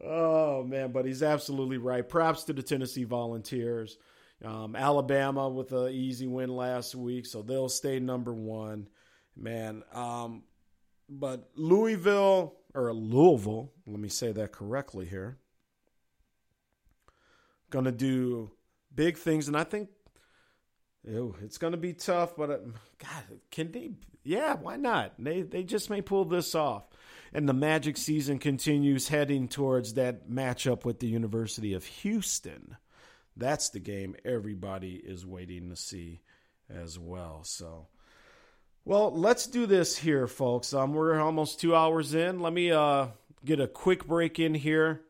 oh 0.04 0.64
man, 0.64 0.92
but 0.92 1.06
he's 1.06 1.24
absolutely 1.24 1.78
right. 1.78 2.08
Props 2.08 2.44
to 2.46 2.54
the 2.54 2.64
Tennessee 2.64 3.04
Volunteers. 3.04 3.98
Um, 4.44 4.76
Alabama 4.76 5.50
with 5.50 5.72
an 5.72 5.90
easy 5.90 6.28
win 6.28 6.56
last 6.56 6.94
week, 6.94 7.26
so 7.26 7.42
they'll 7.42 7.70
stay 7.70 8.00
number 8.00 8.34
one. 8.34 8.88
Man, 9.36 9.84
um, 9.94 10.44
but 11.10 11.50
Louisville 11.56 12.56
or 12.74 12.94
Louisville, 12.94 13.72
let 13.86 14.00
me 14.00 14.10
say 14.10 14.32
that 14.32 14.52
correctly 14.52 15.06
here. 15.06 15.38
Going 17.70 17.86
to 17.86 17.92
do 17.92 18.52
big 18.94 19.18
things, 19.18 19.48
and 19.48 19.58
I 19.58 19.64
think 19.64 19.90
ew, 21.04 21.36
it's 21.42 21.58
going 21.58 21.72
to 21.72 21.78
be 21.78 21.94
tough. 21.94 22.36
But 22.36 22.50
uh, 22.50 22.58
God, 23.00 23.40
can 23.52 23.72
they? 23.72 23.92
Yeah, 24.24 24.56
why 24.56 24.76
not? 24.76 25.14
They 25.18 25.42
they 25.42 25.64
just 25.64 25.90
may 25.90 26.02
pull 26.02 26.26
this 26.26 26.54
off. 26.56 26.84
And 27.34 27.48
the 27.48 27.54
Magic 27.54 27.98
season 27.98 28.40
continues 28.40 29.10
heading 29.10 29.48
towards 29.48 29.94
that 29.94 30.30
matchup 30.30 30.86
with 30.86 31.00
the 31.00 31.08
University 31.08 31.74
of 31.74 31.86
Houston. 31.86 32.78
That's 33.36 33.70
the 33.70 33.80
game 33.80 34.16
everybody 34.26 34.96
is 34.96 35.26
waiting 35.26 35.70
to 35.70 35.76
see 35.76 36.22
as 36.70 36.98
well. 36.98 37.44
So 37.44 37.88
well, 38.88 39.12
let's 39.12 39.48
do 39.48 39.66
this 39.66 39.98
here, 39.98 40.28
folks. 40.28 40.74
Um, 40.74 40.94
we're 40.94 41.20
almost 41.20 41.60
two 41.60 41.76
hours 41.76 42.14
in. 42.14 42.40
Let 42.40 42.54
me 42.54 42.72
uh, 42.72 43.08
get 43.44 43.60
a 43.60 43.68
quick 43.68 44.08
break 44.08 44.40
in 44.40 44.54
here. 44.54 45.02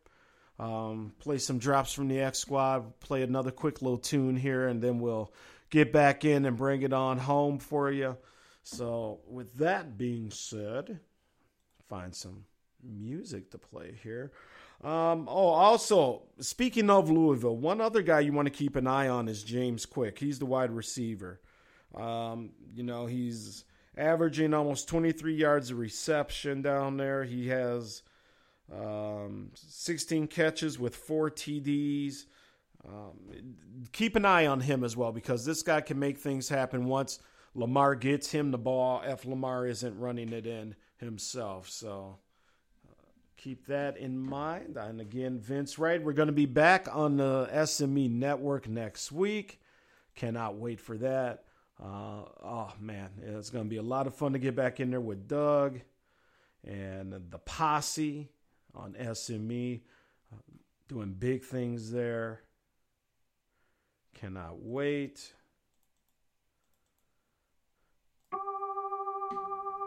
Um, 0.58 1.14
play 1.20 1.38
some 1.38 1.60
drops 1.60 1.94
from 1.94 2.08
the 2.08 2.20
X 2.20 2.40
Squad. 2.40 3.00
Play 3.00 3.22
another 3.22 3.52
quick 3.52 3.84
little 3.84 4.00
tune 4.00 4.36
here, 4.36 4.68
and 4.68 4.82
then 4.82 5.00
we'll 5.00 5.32
get 5.70 5.94
back 5.94 6.26
in 6.26 6.46
and 6.46 6.58
bring 6.58 6.82
it 6.82 6.92
on 6.92 7.20
home 7.20 7.60
for 7.60 7.92
you. 7.92 8.18
So, 8.64 9.20
with 9.28 9.56
that 9.58 9.96
being 9.96 10.32
said, 10.32 11.00
find 11.88 12.16
some 12.16 12.46
music 12.84 13.52
to 13.52 13.58
play 13.58 13.96
here. 14.04 14.32
Um, 14.84 15.28
oh, 15.28 15.48
also, 15.48 16.24
speaking 16.40 16.90
of 16.90 17.10
Louisville, 17.10 17.58
one 17.58 17.82
other 17.82 18.02
guy 18.02 18.20
you 18.20 18.34
want 18.34 18.46
to 18.46 18.52
keep 18.52 18.76
an 18.76 18.86
eye 18.86 19.08
on 19.08 19.28
is 19.28 19.44
James 19.44 19.86
Quick. 19.86 20.20
He's 20.20 20.40
the 20.40 20.46
wide 20.46 20.72
receiver. 20.72 21.42
Um, 21.96 22.52
you 22.76 22.84
know, 22.84 23.08
he's 23.08 23.66
averaging 23.98 24.54
almost 24.54 24.88
23 24.88 25.34
yards 25.34 25.72
of 25.72 25.80
reception 25.80 26.62
down 26.62 26.98
there. 26.98 27.24
He 27.24 27.48
has 27.48 28.04
um, 28.72 29.52
16 29.56 30.28
catches 30.28 30.78
with 30.78 30.96
four 30.96 31.32
TDs. 31.32 32.26
Um, 32.88 33.56
keep 33.92 34.16
an 34.16 34.26
eye 34.26 34.46
on 34.46 34.60
him 34.60 34.84
as 34.84 34.96
well 34.96 35.12
because 35.12 35.44
this 35.44 35.64
guy 35.64 35.82
can 35.82 35.98
make 35.98 36.20
things 36.20 36.48
happen 36.48 36.86
once 36.86 37.20
Lamar 37.56 37.96
gets 37.96 38.32
him 38.32 38.52
the 38.52 38.58
ball 38.58 39.02
if 39.04 39.26
Lamar 39.26 39.66
isn't 39.66 40.00
running 40.00 40.32
it 40.32 40.46
in 40.46 40.76
himself. 41.00 41.70
So 41.70 42.18
uh, 42.88 42.94
keep 43.38 43.66
that 43.68 43.98
in 43.98 44.18
mind. 44.18 44.78
And 44.78 45.02
again, 45.02 45.40
Vince 45.40 45.80
Wright, 45.80 46.02
we're 46.02 46.14
going 46.14 46.28
to 46.28 46.34
be 46.34 46.46
back 46.46 46.88
on 46.92 47.18
the 47.18 47.50
SME 47.54 48.12
network 48.12 48.68
next 48.68 49.12
week. 49.12 49.60
Cannot 50.16 50.56
wait 50.56 50.80
for 50.80 50.98
that. 50.98 51.44
Uh, 51.82 52.24
oh 52.44 52.74
man, 52.80 53.10
it's 53.22 53.52
going 53.52 53.66
to 53.66 53.70
be 53.70 53.78
a 53.78 53.84
lot 53.84 54.08
of 54.08 54.16
fun 54.16 54.34
to 54.34 54.40
get 54.40 54.56
back 54.56 54.80
in 54.80 54.90
there 54.90 55.00
with 55.00 55.28
Doug 55.28 55.80
and 56.66 57.14
the 57.30 57.38
posse 57.38 58.30
on 58.74 58.94
SME, 58.94 59.82
uh, 60.34 60.38
doing 60.88 61.14
big 61.14 61.44
things 61.44 61.92
there. 61.92 62.42
Cannot 64.16 64.60
wait. 64.60 65.34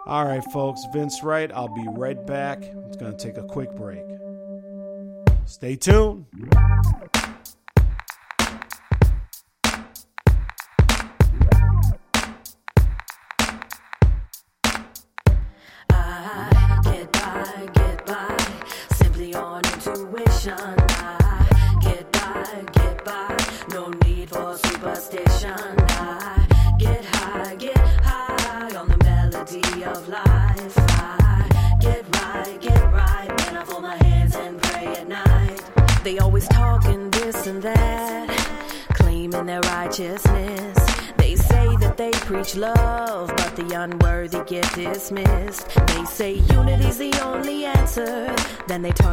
All 0.07 0.25
right, 0.25 0.43
folks, 0.53 0.85
Vince 0.93 1.23
Wright. 1.23 1.53
I'll 1.53 1.69
be 1.69 1.87
right 1.97 2.27
back. 2.27 2.63
It's 2.87 2.97
going 2.97 3.17
to 3.17 3.19
take 3.19 3.37
a 3.37 3.45
quick 3.45 3.75
break. 3.77 4.05
Stay 5.45 5.77
tuned. 5.77 6.27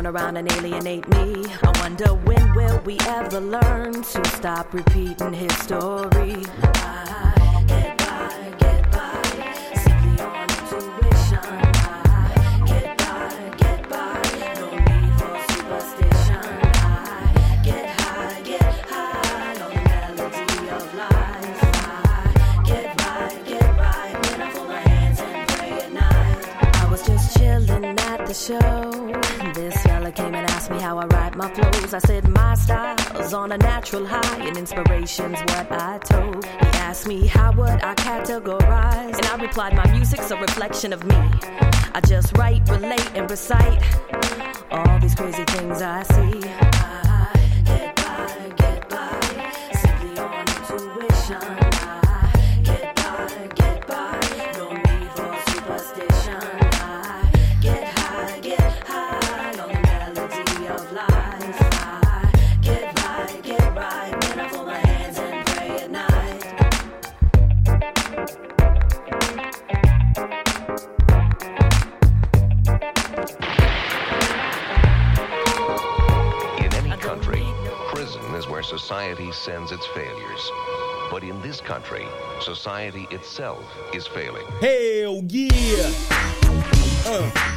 Around 0.07 0.37
and 0.37 0.49
alienate 0.53 1.07
me. 1.09 1.45
I 1.63 1.79
wonder 1.81 2.13
when 2.13 2.55
will 2.55 2.79
we 2.85 2.97
ever 3.01 3.41
learn 3.41 3.93
to 4.01 4.25
stop 4.29 4.73
repeating 4.73 5.33
history? 5.33 6.45
I 6.63 7.16
natural 33.87 34.05
high, 34.05 34.45
and 34.45 34.57
inspiration's 34.57 35.39
what 35.39 35.71
I 35.71 35.97
told. 35.99 36.43
He 36.43 36.77
asked 36.77 37.07
me 37.07 37.25
how 37.25 37.53
would 37.53 37.69
I 37.69 37.95
categorize, 37.95 39.15
and 39.15 39.25
I 39.27 39.37
replied 39.37 39.75
my 39.75 39.89
music's 39.93 40.29
a 40.29 40.35
reflection 40.35 40.91
of 40.91 41.05
me. 41.05 41.15
I 41.15 42.01
just 42.05 42.37
write, 42.37 42.67
relate, 42.67 43.09
and 43.15 43.29
recite 43.31 43.81
all 44.71 44.99
these 44.99 45.15
crazy 45.15 45.45
things 45.45 45.81
I 45.81 46.03
see. 46.03 46.96
Sends 79.47 79.71
its 79.71 79.85
failures. 79.87 80.51
But 81.09 81.23
in 81.23 81.41
this 81.41 81.61
country, 81.61 82.05
society 82.41 83.07
itself 83.11 83.63
is 83.93 84.05
failing. 84.05 84.45
Hell 84.59 85.23
yeah! 85.29 85.89
Uh. 87.05 87.56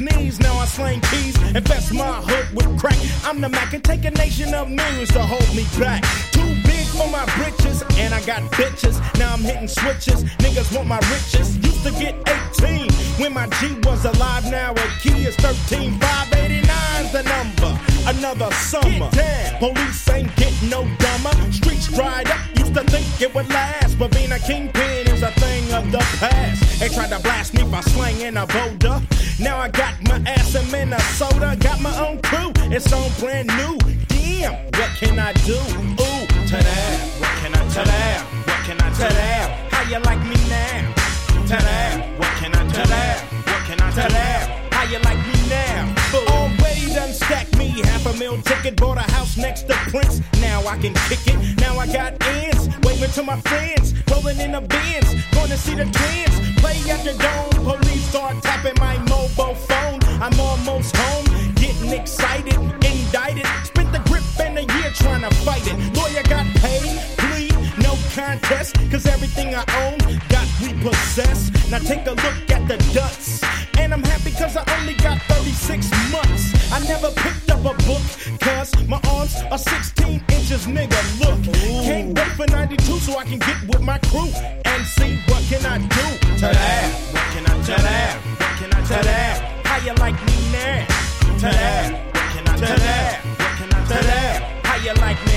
Knees. 0.00 0.40
Now 0.40 0.54
I 0.58 0.64
slang 0.64 1.00
keys, 1.02 1.36
and 1.42 1.56
invest 1.56 1.92
my 1.92 2.20
hood 2.24 2.46
with 2.54 2.78
crack. 2.78 2.98
I'm 3.24 3.40
the 3.40 3.48
Mac 3.48 3.72
and 3.74 3.84
take 3.84 4.04
a 4.04 4.10
nation 4.10 4.54
of 4.54 4.68
millions 4.68 5.10
to 5.10 5.22
hold 5.22 5.54
me 5.54 5.64
back. 5.78 6.02
Too 6.32 6.48
big 6.64 6.86
for 6.86 7.08
my 7.08 7.24
britches, 7.36 7.82
and 7.98 8.14
I 8.14 8.20
got 8.24 8.42
bitches. 8.52 8.96
Now 9.18 9.32
I'm 9.34 9.40
hitting 9.40 9.68
switches. 9.68 10.24
Niggas 10.42 10.74
want 10.74 10.88
my 10.88 11.00
riches. 11.12 11.56
Used 11.58 11.82
to 11.84 11.92
get 11.92 12.14
18 12.58 12.90
when 13.20 13.32
my 13.34 13.46
G 13.60 13.76
was 13.84 14.04
alive. 14.04 14.44
Now 14.50 14.72
a 14.72 14.86
key 15.00 15.26
is 15.26 15.36
13. 15.36 15.98
589's 15.98 17.12
the 17.12 17.22
number. 17.22 17.78
Another 18.06 18.50
summer. 18.54 19.10
Police 19.58 20.08
ain't 20.08 20.34
getting 20.36 20.70
no 20.70 20.82
dumber. 20.98 21.52
Streets 21.52 21.88
dried 21.88 22.28
up. 22.28 22.40
Used 22.58 22.74
to 22.74 22.84
think 22.84 23.06
it 23.20 23.34
would 23.34 23.48
last, 23.48 23.98
but 23.98 24.10
being 24.12 24.32
a 24.32 24.38
kingpin 24.38 25.08
is 25.08 25.22
a 25.22 25.30
thing 25.32 25.72
of 25.72 25.90
the 25.92 25.98
past. 26.18 26.80
They 26.80 26.88
tried 26.88 27.10
to 27.10 27.20
blast 27.20 27.54
me 27.54 27.62
for 27.64 27.82
slanging 27.82 28.36
a 28.36 28.46
boulder. 28.46 29.02
Now 29.40 29.58
I 29.58 29.68
got 29.68 29.94
my 30.02 30.20
ass 30.26 30.54
in 30.54 30.70
Minnesota. 30.70 31.56
Got 31.58 31.80
my 31.80 31.96
own 32.06 32.20
crew. 32.20 32.52
It's 32.70 32.92
on 32.92 33.10
brand 33.18 33.48
new. 33.48 33.78
Damn, 34.08 34.52
what 34.76 34.90
can 34.98 35.18
I 35.18 35.32
do? 35.32 35.56
Ooh, 35.56 36.26
that. 36.52 37.00
What 37.18 37.32
can 37.40 37.54
I 37.54 37.64
that? 37.84 38.20
What 38.46 38.60
can 38.66 38.80
I 38.82 38.90
that? 38.90 39.72
How 39.72 39.82
you 39.88 39.98
like 40.00 40.20
me 40.28 40.36
now? 40.48 40.94
That. 41.48 42.18
What 42.18 42.28
can 42.36 42.54
I 42.54 42.64
that? 42.84 43.22
What 43.46 43.64
can 43.64 43.80
I 43.80 43.90
that? 43.90 44.72
How 44.74 44.84
you 44.84 44.98
like 44.98 45.18
me 45.26 45.48
now? 45.48 45.94
Already 46.12 46.92
done 46.92 47.12
stacked 47.14 47.56
me 47.56 47.80
half 47.80 48.04
a 48.04 48.16
mil 48.18 48.36
ticket, 48.42 48.76
bought 48.76 48.98
a 48.98 49.10
house 49.12 49.38
next 49.38 49.62
to 49.68 49.74
Prince. 49.88 50.20
Now 50.42 50.66
I 50.66 50.76
can 50.76 50.92
kick 51.08 51.26
it. 51.26 51.58
Now 51.60 51.78
I 51.78 51.86
got 51.86 52.12
ends, 52.26 52.68
waving 52.82 53.10
to 53.12 53.22
my 53.22 53.40
friends, 53.40 53.94
rolling 54.10 54.38
in 54.38 54.52
the 54.52 54.60
bins, 54.60 55.08
going 55.32 55.48
to 55.48 55.56
see 55.56 55.74
the 55.74 55.84
twins. 55.84 56.36
Play 56.60 56.76
at 56.90 57.02
the 57.04 57.14
dome, 57.16 57.64
police 57.64 58.06
start 58.10 58.42
contest, 68.50 68.74
cause 68.90 69.06
everything 69.06 69.54
I 69.54 69.64
own 69.82 69.98
got 70.28 70.46
repossessed. 70.60 71.70
Now 71.70 71.78
take 71.78 72.06
a 72.06 72.10
look 72.10 72.50
at 72.50 72.66
the 72.68 72.76
ducks. 72.92 73.42
And 73.78 73.92
I'm 73.94 74.02
happy 74.02 74.32
cause 74.32 74.56
I 74.56 74.64
only 74.78 74.94
got 74.94 75.20
36 75.22 75.90
months. 76.12 76.72
I 76.72 76.80
never 76.86 77.10
picked 77.10 77.50
up 77.50 77.60
a 77.60 77.74
book, 77.86 78.02
cause 78.40 78.70
my 78.86 79.00
arms 79.08 79.36
are 79.50 79.58
16 79.58 80.24
inches, 80.28 80.66
nigga. 80.66 81.00
Look, 81.20 81.54
can't 81.84 82.16
wait 82.16 82.32
for 82.38 82.46
92 82.46 82.82
so 82.98 83.18
I 83.18 83.24
can 83.24 83.38
get 83.38 83.62
with 83.68 83.82
my 83.82 83.98
crew 84.10 84.30
and 84.64 84.84
see 84.84 85.16
what 85.28 85.42
can 85.48 85.64
I 85.66 85.78
do 85.78 86.06
that. 86.40 86.90
What 87.12 87.26
can 87.32 87.44
I 87.46 87.54
to 87.68 87.82
that? 87.82 88.16
What 88.40 88.52
can 88.58 88.70
I 88.74 88.80
to 88.82 89.06
that? 89.08 89.66
How 89.66 89.78
you 89.86 89.94
like 89.94 90.18
me 90.26 90.36
now? 90.52 90.86
That. 91.40 91.92
What 92.14 92.26
can 92.34 92.48
I 92.48 92.56
to 92.56 92.80
that? 92.82 93.20
What 93.24 93.52
can 93.58 93.72
I 93.72 93.80
to 93.86 94.06
that? 94.06 94.66
How 94.66 94.76
you 94.76 94.94
like 94.94 95.24
me 95.26 95.29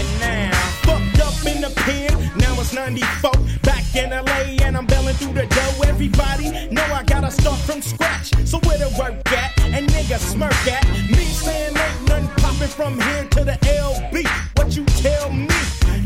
94. 2.73 3.31
Back 3.61 3.95
in 3.95 4.09
LA 4.09 4.65
and 4.65 4.75
I'm 4.75 4.85
belling 4.85 5.15
through 5.15 5.33
the 5.33 5.45
dough. 5.45 5.87
Everybody 5.87 6.67
know 6.71 6.83
I 6.83 7.03
gotta 7.03 7.29
start 7.29 7.59
from 7.59 7.81
scratch. 7.81 8.33
So 8.45 8.59
where 8.65 8.77
the 8.77 8.89
work 8.97 9.15
at? 9.31 9.59
And 9.59 9.87
niggas 9.89 10.31
smirk 10.33 10.67
at 10.67 10.87
me 10.89 11.23
saying 11.25 11.77
ain't 11.77 12.07
nothing 12.07 12.27
popping 12.41 12.67
from 12.67 12.99
here 12.99 13.25
to 13.31 13.43
the 13.43 13.57
LB. 13.61 14.25
What 14.57 14.75
you 14.75 14.85
tell 14.85 15.31
me? 15.31 15.47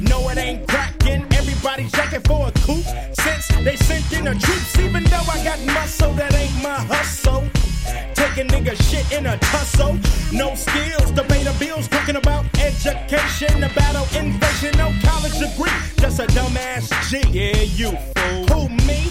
No, 0.02 0.30
it 0.30 0.38
ain't 0.38 0.68
cracking. 0.68 1.26
Everybody's 1.34 1.92
jacking 1.92 2.22
for 2.22 2.48
a 2.48 2.52
coup 2.52 2.84
since 3.14 3.48
they 3.64 3.78
sent 3.78 4.12
in 4.12 4.26
the 4.26 4.36
troops. 4.36 4.78
Even 4.80 5.04
though 5.06 5.26
I 5.32 5.44
got 5.44 5.60
muscle, 5.74 6.14
that 6.14 6.34
ain't 6.34 6.62
my 6.62 6.80
hustle. 6.92 7.44
Taking 8.38 8.52
nigga 8.52 8.76
shit 8.92 9.12
in 9.12 9.26
a 9.26 9.36
tussle. 9.40 9.98
No 10.32 10.54
skills, 10.54 11.10
debate 11.10 11.48
of 11.48 11.58
bills, 11.60 11.88
talking 11.88 12.18
about 12.18 12.46
education, 12.60 13.60
the 13.60 13.72
battle 13.74 14.04
inflation, 14.16 14.78
no 14.78 14.94
college 15.04 15.40
degree, 15.40 15.72
just 15.98 16.20
a 16.20 16.28
dumbass 16.28 16.88
G. 17.10 17.18
Yeah, 17.32 17.62
you 17.64 17.98
fool. 18.16 18.68
Who 18.68 18.70
me? 18.86 19.10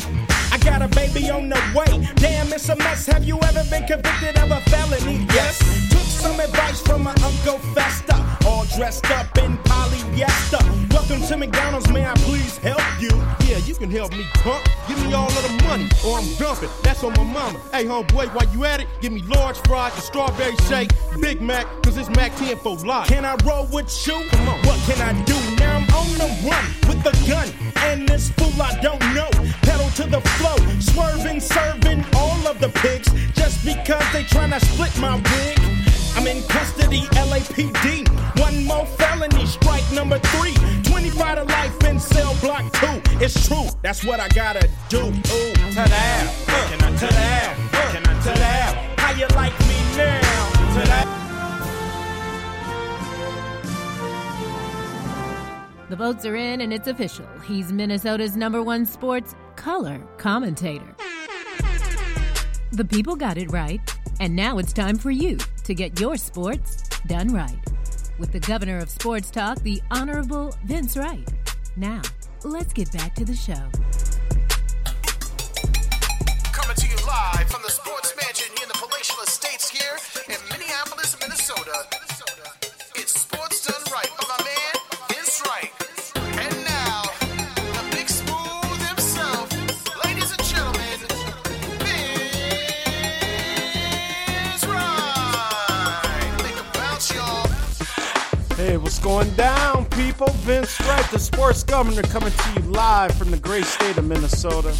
I 0.52 0.58
got 0.58 0.80
a 0.80 0.86
baby 0.86 1.28
on 1.28 1.48
the 1.48 1.60
way. 1.74 2.08
Damn, 2.14 2.52
it's 2.52 2.68
a 2.68 2.76
mess. 2.76 3.06
Have 3.06 3.24
you 3.24 3.40
ever 3.42 3.64
been 3.68 3.84
convicted 3.84 4.38
of 4.38 4.52
a 4.52 4.60
felony? 4.70 5.26
Yes. 5.34 5.95
Some 6.26 6.40
advice 6.40 6.80
from 6.80 7.04
my 7.04 7.14
Uncle 7.22 7.58
Festa. 7.72 8.16
All 8.46 8.64
dressed 8.76 9.08
up 9.12 9.38
in 9.38 9.56
polyester. 9.58 10.92
Welcome 10.92 11.24
to 11.28 11.36
McDonald's, 11.36 11.88
may 11.92 12.04
I 12.04 12.14
please 12.14 12.58
help 12.58 12.82
you? 13.00 13.10
Yeah, 13.46 13.58
you 13.58 13.76
can 13.76 13.92
help 13.92 14.10
me, 14.10 14.24
punk. 14.42 14.66
Give 14.88 14.98
me 15.06 15.14
all 15.14 15.28
of 15.28 15.42
the 15.44 15.62
money, 15.62 15.88
or 16.04 16.18
I'm 16.18 16.34
dumping. 16.34 16.68
That's 16.82 17.04
on 17.04 17.12
my 17.12 17.22
mama. 17.22 17.60
Hey, 17.70 17.84
homeboy, 17.84 18.34
while 18.34 18.52
you 18.52 18.64
at 18.64 18.80
it, 18.80 18.88
give 19.00 19.12
me 19.12 19.22
large 19.22 19.56
fries, 19.68 19.96
a 19.96 20.00
strawberry 20.00 20.56
shake, 20.68 20.90
Big 21.20 21.40
Mac, 21.40 21.64
cause 21.84 21.96
it's 21.96 22.10
Mac 22.16 22.34
10 22.34 22.56
for 22.56 22.76
life. 22.78 23.06
Can 23.06 23.24
I 23.24 23.36
roll 23.44 23.66
with 23.66 23.86
you? 24.04 24.20
Come 24.30 24.48
on. 24.48 24.58
What 24.66 24.80
can 24.80 25.00
I 25.00 25.12
do? 25.26 25.38
Now 25.60 25.76
I'm 25.76 25.84
on 25.94 26.08
the 26.18 26.28
run 26.42 26.64
with 26.88 27.04
the 27.04 27.14
gun. 27.30 27.48
And 27.84 28.08
this 28.08 28.30
fool 28.30 28.60
I 28.60 28.76
don't 28.80 28.98
know. 29.14 29.30
Pedal 29.62 29.90
to 29.90 30.10
the 30.10 30.20
flow, 30.38 30.56
swerving, 30.80 31.38
serving 31.38 32.04
all 32.16 32.48
of 32.48 32.58
the 32.58 32.70
pigs. 32.80 33.08
Just 33.34 33.64
because 33.64 34.02
they 34.12 34.24
tryna 34.24 34.60
split 34.60 34.98
my 34.98 35.14
wig. 35.14 35.75
I'm 36.16 36.26
in 36.26 36.42
custody, 36.44 37.02
LAPD. 37.12 38.08
One 38.40 38.64
more 38.64 38.86
felony, 38.86 39.44
strike 39.44 39.84
number 39.92 40.18
three. 40.18 40.54
25 40.84 41.36
to 41.36 41.44
life 41.44 41.84
in 41.84 42.00
cell 42.00 42.34
block 42.40 42.72
two. 42.72 43.02
It's 43.22 43.46
true, 43.46 43.66
that's 43.82 44.02
what 44.02 44.18
I 44.18 44.28
gotta 44.28 44.66
do. 44.88 45.00
Ooh, 45.00 45.12
to 45.12 45.74
that. 45.74 46.34
Uh, 46.48 46.68
can 46.70 46.82
I 46.82 46.96
to 46.96 47.06
that? 47.06 47.58
Uh, 47.70 47.92
can 47.92 48.06
I 48.06 48.14
to 48.22 48.32
that? 48.40 48.98
How 48.98 49.12
you 49.12 49.26
like 49.36 49.52
me 49.68 49.76
now? 49.94 50.20
To 50.72 50.80
that. 50.88 51.06
The 55.90 55.96
votes 55.96 56.24
are 56.24 56.34
in 56.34 56.62
and 56.62 56.72
it's 56.72 56.88
official. 56.88 57.26
He's 57.46 57.74
Minnesota's 57.74 58.38
number 58.38 58.62
one 58.62 58.86
sports 58.86 59.34
color 59.56 60.00
commentator. 60.16 60.96
The 62.72 62.86
people 62.86 63.16
got 63.16 63.36
it 63.36 63.52
right, 63.52 63.80
and 64.18 64.34
now 64.34 64.56
it's 64.56 64.72
time 64.72 64.96
for 64.96 65.10
you 65.10 65.36
to 65.66 65.74
get 65.74 65.98
your 65.98 66.16
sports 66.16 66.88
done 67.08 67.32
right. 67.32 67.58
With 68.20 68.30
the 68.30 68.38
governor 68.38 68.78
of 68.78 68.88
sports 68.88 69.32
talk, 69.32 69.60
the 69.62 69.82
Honorable 69.90 70.54
Vince 70.64 70.96
Wright. 70.96 71.28
Now, 71.76 72.02
let's 72.44 72.72
get 72.72 72.92
back 72.92 73.16
to 73.16 73.24
the 73.24 73.34
show. 73.34 73.66
Coming 76.52 76.76
to 76.76 76.86
you 76.86 76.96
live 77.04 77.50
from 77.50 77.62
the 77.62 77.70
Sports 77.70 78.14
Mansion 78.16 78.46
in 78.62 78.68
the 78.68 78.74
Palatial 78.74 79.20
Estates 79.24 79.68
here 79.68 79.98
in 80.28 80.36
Minneapolis, 80.50 81.16
Minnesota. 81.20 81.95
Going 99.06 99.30
down, 99.36 99.84
people? 99.90 100.26
Vince 100.42 100.80
Wright, 100.80 101.10
the 101.12 101.18
sports 101.20 101.62
governor, 101.62 102.02
coming 102.02 102.32
to 102.32 102.52
you 102.56 102.66
live 102.72 103.16
from 103.16 103.30
the 103.30 103.36
great 103.36 103.64
state 103.64 103.96
of 103.98 104.04
Minnesota. 104.04 104.74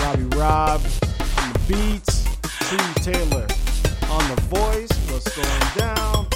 Robbie 0.00 0.22
Rob 0.38 0.80
on 1.36 1.52
the 1.52 1.60
beats, 1.68 2.24
T. 2.70 2.78
Taylor 3.12 3.46
on 4.08 4.34
the 4.34 4.40
voice. 4.48 4.88
What's 5.10 5.36
going 5.36 5.76
down? 5.76 6.26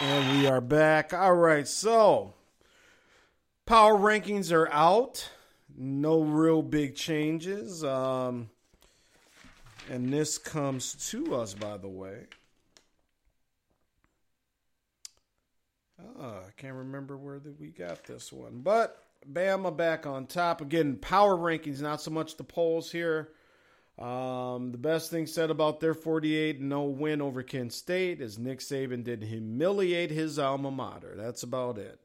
And 0.00 0.40
we 0.40 0.46
are 0.46 0.62
back. 0.62 1.12
All 1.12 1.34
right, 1.34 1.68
so 1.68 2.32
power 3.66 3.98
rankings 3.98 4.50
are 4.50 4.72
out. 4.72 5.28
No 5.76 6.22
real 6.22 6.62
big 6.62 6.94
changes. 6.94 7.84
Um, 7.84 8.48
and 9.90 10.12
this 10.12 10.38
comes 10.38 11.10
to 11.10 11.34
us, 11.34 11.54
by 11.54 11.76
the 11.76 11.88
way. 11.88 12.24
Uh, 15.98 16.40
I 16.46 16.50
can't 16.56 16.74
remember 16.74 17.16
where 17.16 17.38
that 17.38 17.60
we 17.60 17.68
got 17.68 18.04
this 18.04 18.32
one, 18.32 18.60
but 18.62 19.02
Bama 19.30 19.76
back 19.76 20.06
on 20.06 20.26
top 20.26 20.60
again. 20.60 20.96
Power 20.96 21.36
rankings, 21.36 21.80
not 21.80 22.00
so 22.00 22.10
much 22.10 22.36
the 22.36 22.44
polls 22.44 22.90
here. 22.90 23.30
Um, 23.98 24.72
the 24.72 24.78
best 24.78 25.10
thing 25.10 25.26
said 25.26 25.50
about 25.50 25.80
their 25.80 25.94
48 25.94 26.60
no 26.60 26.84
win 26.84 27.22
over 27.22 27.42
Kent 27.42 27.72
State 27.72 28.20
is 28.20 28.38
Nick 28.38 28.58
Saban 28.60 29.04
did 29.04 29.22
humiliate 29.22 30.10
his 30.10 30.38
alma 30.38 30.70
mater. 30.70 31.14
That's 31.16 31.42
about 31.42 31.78
it. 31.78 31.98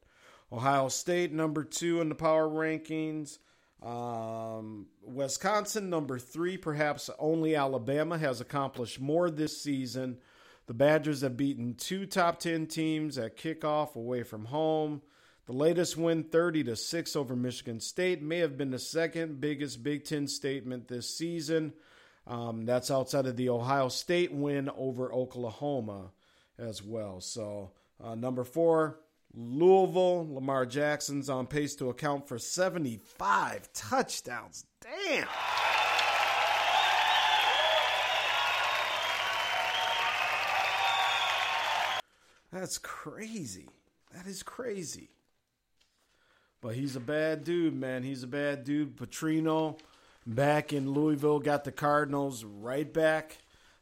Ohio 0.53 0.88
State 0.88 1.34
number 1.34 1.64
two 1.65 1.99
in 1.99 2.07
the 2.07 2.15
power 2.15 2.48
rankings. 2.48 3.39
Um, 3.82 4.88
Wisconsin 5.02 5.90
number 5.90 6.20
three. 6.20 6.58
Perhaps 6.58 7.10
only 7.18 7.56
Alabama 7.56 8.18
has 8.18 8.41
accomplished 8.41 8.99
more 8.99 9.30
this 9.30 9.62
season. 9.62 10.20
The 10.68 10.74
Badgers 10.74 11.22
have 11.22 11.36
beaten 11.36 11.74
two 11.74 12.06
top 12.06 12.40
10 12.40 12.68
teams 12.68 13.18
at 13.18 13.38
kickoff 13.38 13.95
away 13.95 14.24
from 14.24 14.45
home. 14.45 15.02
The 15.48 15.53
latest 15.53 15.98
win, 15.98 16.24
30 16.24 16.66
to 16.66 16.76
6 16.76 17.16
over 17.16 17.36
Michigan 17.36 17.80
State, 17.80 18.22
may 18.22 18.38
have 18.38 18.58
been 18.58 18.72
the 18.72 18.80
second 18.80 19.41
biggest 19.41 19.84
Big 19.84 20.06
Ten 20.06 20.28
statement 20.28 20.88
this 20.88 21.18
season. 21.18 21.74
Um, 22.28 22.66
that's 22.66 22.91
outside 22.91 23.26
of 23.26 23.36
the 23.36 23.49
Ohio 23.49 23.90
State 23.90 24.32
win 24.32 24.70
over 24.78 25.12
Oklahoma 25.12 26.12
as 26.60 26.84
well. 26.84 27.20
So, 27.20 27.72
uh, 28.02 28.16
number 28.16 28.44
four, 28.44 28.99
Louisville. 29.34 30.28
Lamar 30.34 30.66
Jackson's 30.66 31.30
on 31.30 31.48
pace 31.48 31.76
to 31.76 31.90
account 31.90 32.28
for 32.28 32.38
75 32.38 33.72
touchdowns. 33.74 34.66
Damn. 34.82 35.28
That's 42.52 42.78
crazy. 42.78 43.70
That 44.14 44.28
is 44.28 44.44
crazy. 44.44 45.10
But 46.60 46.76
he's 46.76 46.95
a 46.95 46.99
bad 46.99 47.44
dude, 47.44 47.76
man. 47.76 48.03
He's 48.03 48.24
a 48.24 48.28
bad 48.28 48.64
dude. 48.64 48.98
Petrino 48.98 49.80
back 50.28 50.74
in 50.74 50.91
Louisville 50.91 51.40
got 51.40 51.64
the 51.64 51.72
Cardinals 51.72 52.44
right 52.44 52.91
back 52.91 53.38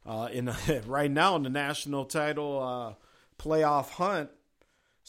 uh, 0.05 0.29
in 0.31 0.53
right 0.85 1.11
now 1.11 1.35
in 1.35 1.43
the 1.43 1.49
national 1.49 2.05
title 2.05 2.61
uh, 2.61 2.93
playoff 3.41 3.89
hunt. 3.91 4.29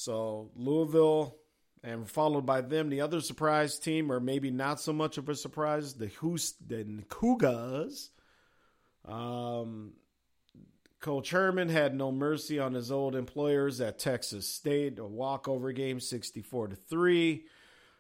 So 0.01 0.51
Louisville 0.56 1.36
and 1.85 2.09
followed 2.09 2.47
by 2.47 2.62
them, 2.62 2.89
the 2.89 3.02
other 3.02 3.20
surprise 3.20 3.78
team, 3.78 4.10
or 4.10 4.18
maybe 4.18 4.51
not 4.51 4.81
so 4.81 4.94
much 4.94 5.18
of 5.18 5.28
a 5.28 5.35
surprise, 5.35 5.93
the 5.93 6.06
Houston 6.06 7.05
Cougars. 7.10 8.09
Um, 9.05 9.93
Coach 11.01 11.31
Herman 11.32 11.68
had 11.68 11.94
no 11.94 12.10
mercy 12.10 12.59
on 12.59 12.72
his 12.72 12.90
old 12.90 13.14
employers 13.14 13.82
at 13.82 13.98
Texas 13.98 14.48
State. 14.48 14.98
A 14.98 15.05
walkover 15.05 15.70
game, 15.70 16.01
64 16.01 16.68
to 16.68 16.77
3. 16.77 17.44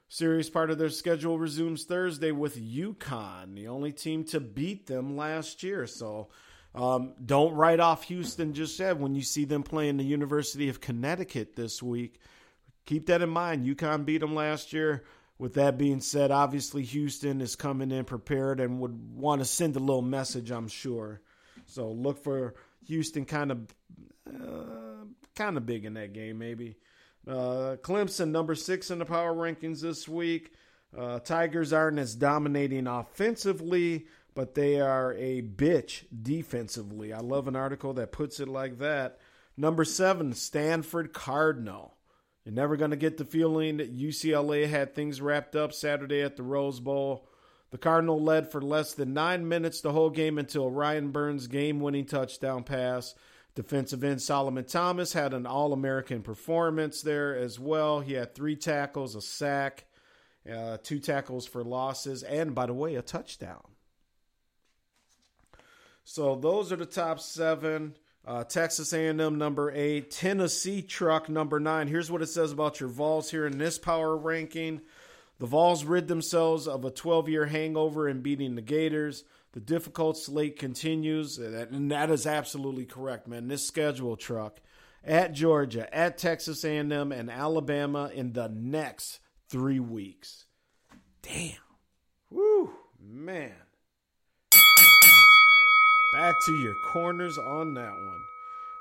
Series 0.08 0.48
part 0.48 0.70
of 0.70 0.78
their 0.78 0.88
schedule 0.88 1.38
resumes 1.38 1.84
Thursday 1.84 2.32
with 2.32 2.58
UConn, 2.58 3.54
the 3.54 3.68
only 3.68 3.92
team 3.92 4.24
to 4.24 4.40
beat 4.40 4.86
them 4.86 5.18
last 5.18 5.62
year. 5.62 5.86
So 5.86 6.30
um, 6.74 7.14
don't 7.24 7.54
write 7.54 7.80
off 7.80 8.04
Houston 8.04 8.54
just 8.54 8.78
yet 8.78 8.98
when 8.98 9.14
you 9.14 9.22
see 9.22 9.44
them 9.44 9.62
playing 9.62 9.96
the 9.96 10.04
University 10.04 10.68
of 10.68 10.80
Connecticut 10.80 11.56
this 11.56 11.82
week. 11.82 12.20
Keep 12.86 13.06
that 13.06 13.22
in 13.22 13.28
mind. 13.28 13.64
UConn 13.64 14.04
beat 14.04 14.18
them 14.18 14.34
last 14.34 14.72
year. 14.72 15.04
With 15.38 15.54
that 15.54 15.78
being 15.78 16.00
said, 16.00 16.30
obviously 16.30 16.82
Houston 16.82 17.40
is 17.40 17.56
coming 17.56 17.90
in 17.90 18.04
prepared 18.04 18.60
and 18.60 18.78
would 18.80 19.16
want 19.16 19.40
to 19.40 19.46
send 19.46 19.74
a 19.74 19.78
little 19.78 20.02
message, 20.02 20.50
I'm 20.50 20.68
sure. 20.68 21.22
So 21.66 21.90
look 21.90 22.22
for 22.22 22.54
Houston 22.86 23.24
kind 23.24 23.50
of 23.50 23.74
uh, 24.28 25.04
kind 25.34 25.56
of 25.56 25.64
big 25.64 25.86
in 25.86 25.94
that 25.94 26.12
game, 26.12 26.38
maybe. 26.38 26.76
Uh, 27.26 27.76
Clemson, 27.80 28.30
number 28.30 28.54
six 28.54 28.90
in 28.90 28.98
the 28.98 29.04
power 29.04 29.34
rankings 29.34 29.80
this 29.80 30.06
week. 30.06 30.52
Uh, 30.96 31.20
Tigers 31.20 31.72
aren't 31.72 31.98
as 31.98 32.14
dominating 32.14 32.86
offensively, 32.86 34.06
but 34.40 34.54
they 34.54 34.80
are 34.80 35.12
a 35.18 35.42
bitch 35.42 36.04
defensively. 36.22 37.12
I 37.12 37.18
love 37.18 37.46
an 37.46 37.54
article 37.54 37.92
that 37.92 38.10
puts 38.10 38.40
it 38.40 38.48
like 38.48 38.78
that. 38.78 39.18
Number 39.54 39.84
seven, 39.84 40.32
Stanford 40.32 41.12
Cardinal. 41.12 41.98
You're 42.42 42.54
never 42.54 42.78
going 42.78 42.90
to 42.90 42.96
get 42.96 43.18
the 43.18 43.26
feeling 43.26 43.76
that 43.76 43.94
UCLA 43.94 44.66
had 44.66 44.94
things 44.94 45.20
wrapped 45.20 45.54
up 45.54 45.74
Saturday 45.74 46.22
at 46.22 46.36
the 46.36 46.42
Rose 46.42 46.80
Bowl. 46.80 47.28
The 47.70 47.76
Cardinal 47.76 48.18
led 48.22 48.50
for 48.50 48.62
less 48.62 48.94
than 48.94 49.12
nine 49.12 49.46
minutes 49.46 49.82
the 49.82 49.92
whole 49.92 50.08
game 50.08 50.38
until 50.38 50.70
Ryan 50.70 51.10
Burns' 51.10 51.46
game 51.46 51.78
winning 51.78 52.06
touchdown 52.06 52.64
pass. 52.64 53.14
Defensive 53.54 54.02
end 54.02 54.22
Solomon 54.22 54.64
Thomas 54.64 55.12
had 55.12 55.34
an 55.34 55.44
All 55.44 55.74
American 55.74 56.22
performance 56.22 57.02
there 57.02 57.36
as 57.36 57.60
well. 57.60 58.00
He 58.00 58.14
had 58.14 58.34
three 58.34 58.56
tackles, 58.56 59.14
a 59.14 59.20
sack, 59.20 59.84
uh, 60.50 60.78
two 60.82 60.98
tackles 60.98 61.46
for 61.46 61.62
losses, 61.62 62.22
and 62.22 62.54
by 62.54 62.64
the 62.64 62.72
way, 62.72 62.94
a 62.94 63.02
touchdown. 63.02 63.60
So 66.10 66.34
those 66.34 66.72
are 66.72 66.76
the 66.76 66.86
top 66.86 67.20
seven. 67.20 67.94
Uh, 68.26 68.42
Texas 68.42 68.92
A&M 68.92 69.38
number 69.38 69.70
eight, 69.70 70.10
Tennessee 70.10 70.82
Truck 70.82 71.28
number 71.28 71.60
nine. 71.60 71.86
Here's 71.86 72.10
what 72.10 72.20
it 72.20 72.26
says 72.26 72.50
about 72.50 72.80
your 72.80 72.88
Vols 72.88 73.30
here 73.30 73.46
in 73.46 73.58
this 73.58 73.78
power 73.78 74.16
ranking. 74.16 74.80
The 75.38 75.46
Vols 75.46 75.84
rid 75.84 76.08
themselves 76.08 76.66
of 76.66 76.84
a 76.84 76.90
12-year 76.90 77.46
hangover 77.46 78.08
in 78.08 78.22
beating 78.22 78.56
the 78.56 78.60
Gators. 78.60 79.22
The 79.52 79.60
difficult 79.60 80.18
slate 80.18 80.58
continues, 80.58 81.38
and 81.38 81.92
that 81.92 82.10
is 82.10 82.26
absolutely 82.26 82.86
correct, 82.86 83.28
man. 83.28 83.46
This 83.46 83.64
schedule 83.64 84.16
truck 84.16 84.58
at 85.04 85.32
Georgia, 85.32 85.94
at 85.96 86.18
Texas 86.18 86.64
A&M, 86.64 87.12
and 87.12 87.30
Alabama 87.30 88.10
in 88.12 88.32
the 88.32 88.48
next 88.48 89.20
three 89.48 89.78
weeks. 89.78 90.46
Damn. 91.22 91.52
Woo, 92.30 92.72
man. 93.00 93.59
Back 96.12 96.34
to 96.46 96.52
your 96.56 96.74
corners 96.74 97.38
on 97.38 97.74
that 97.74 97.92
one. 97.92 98.24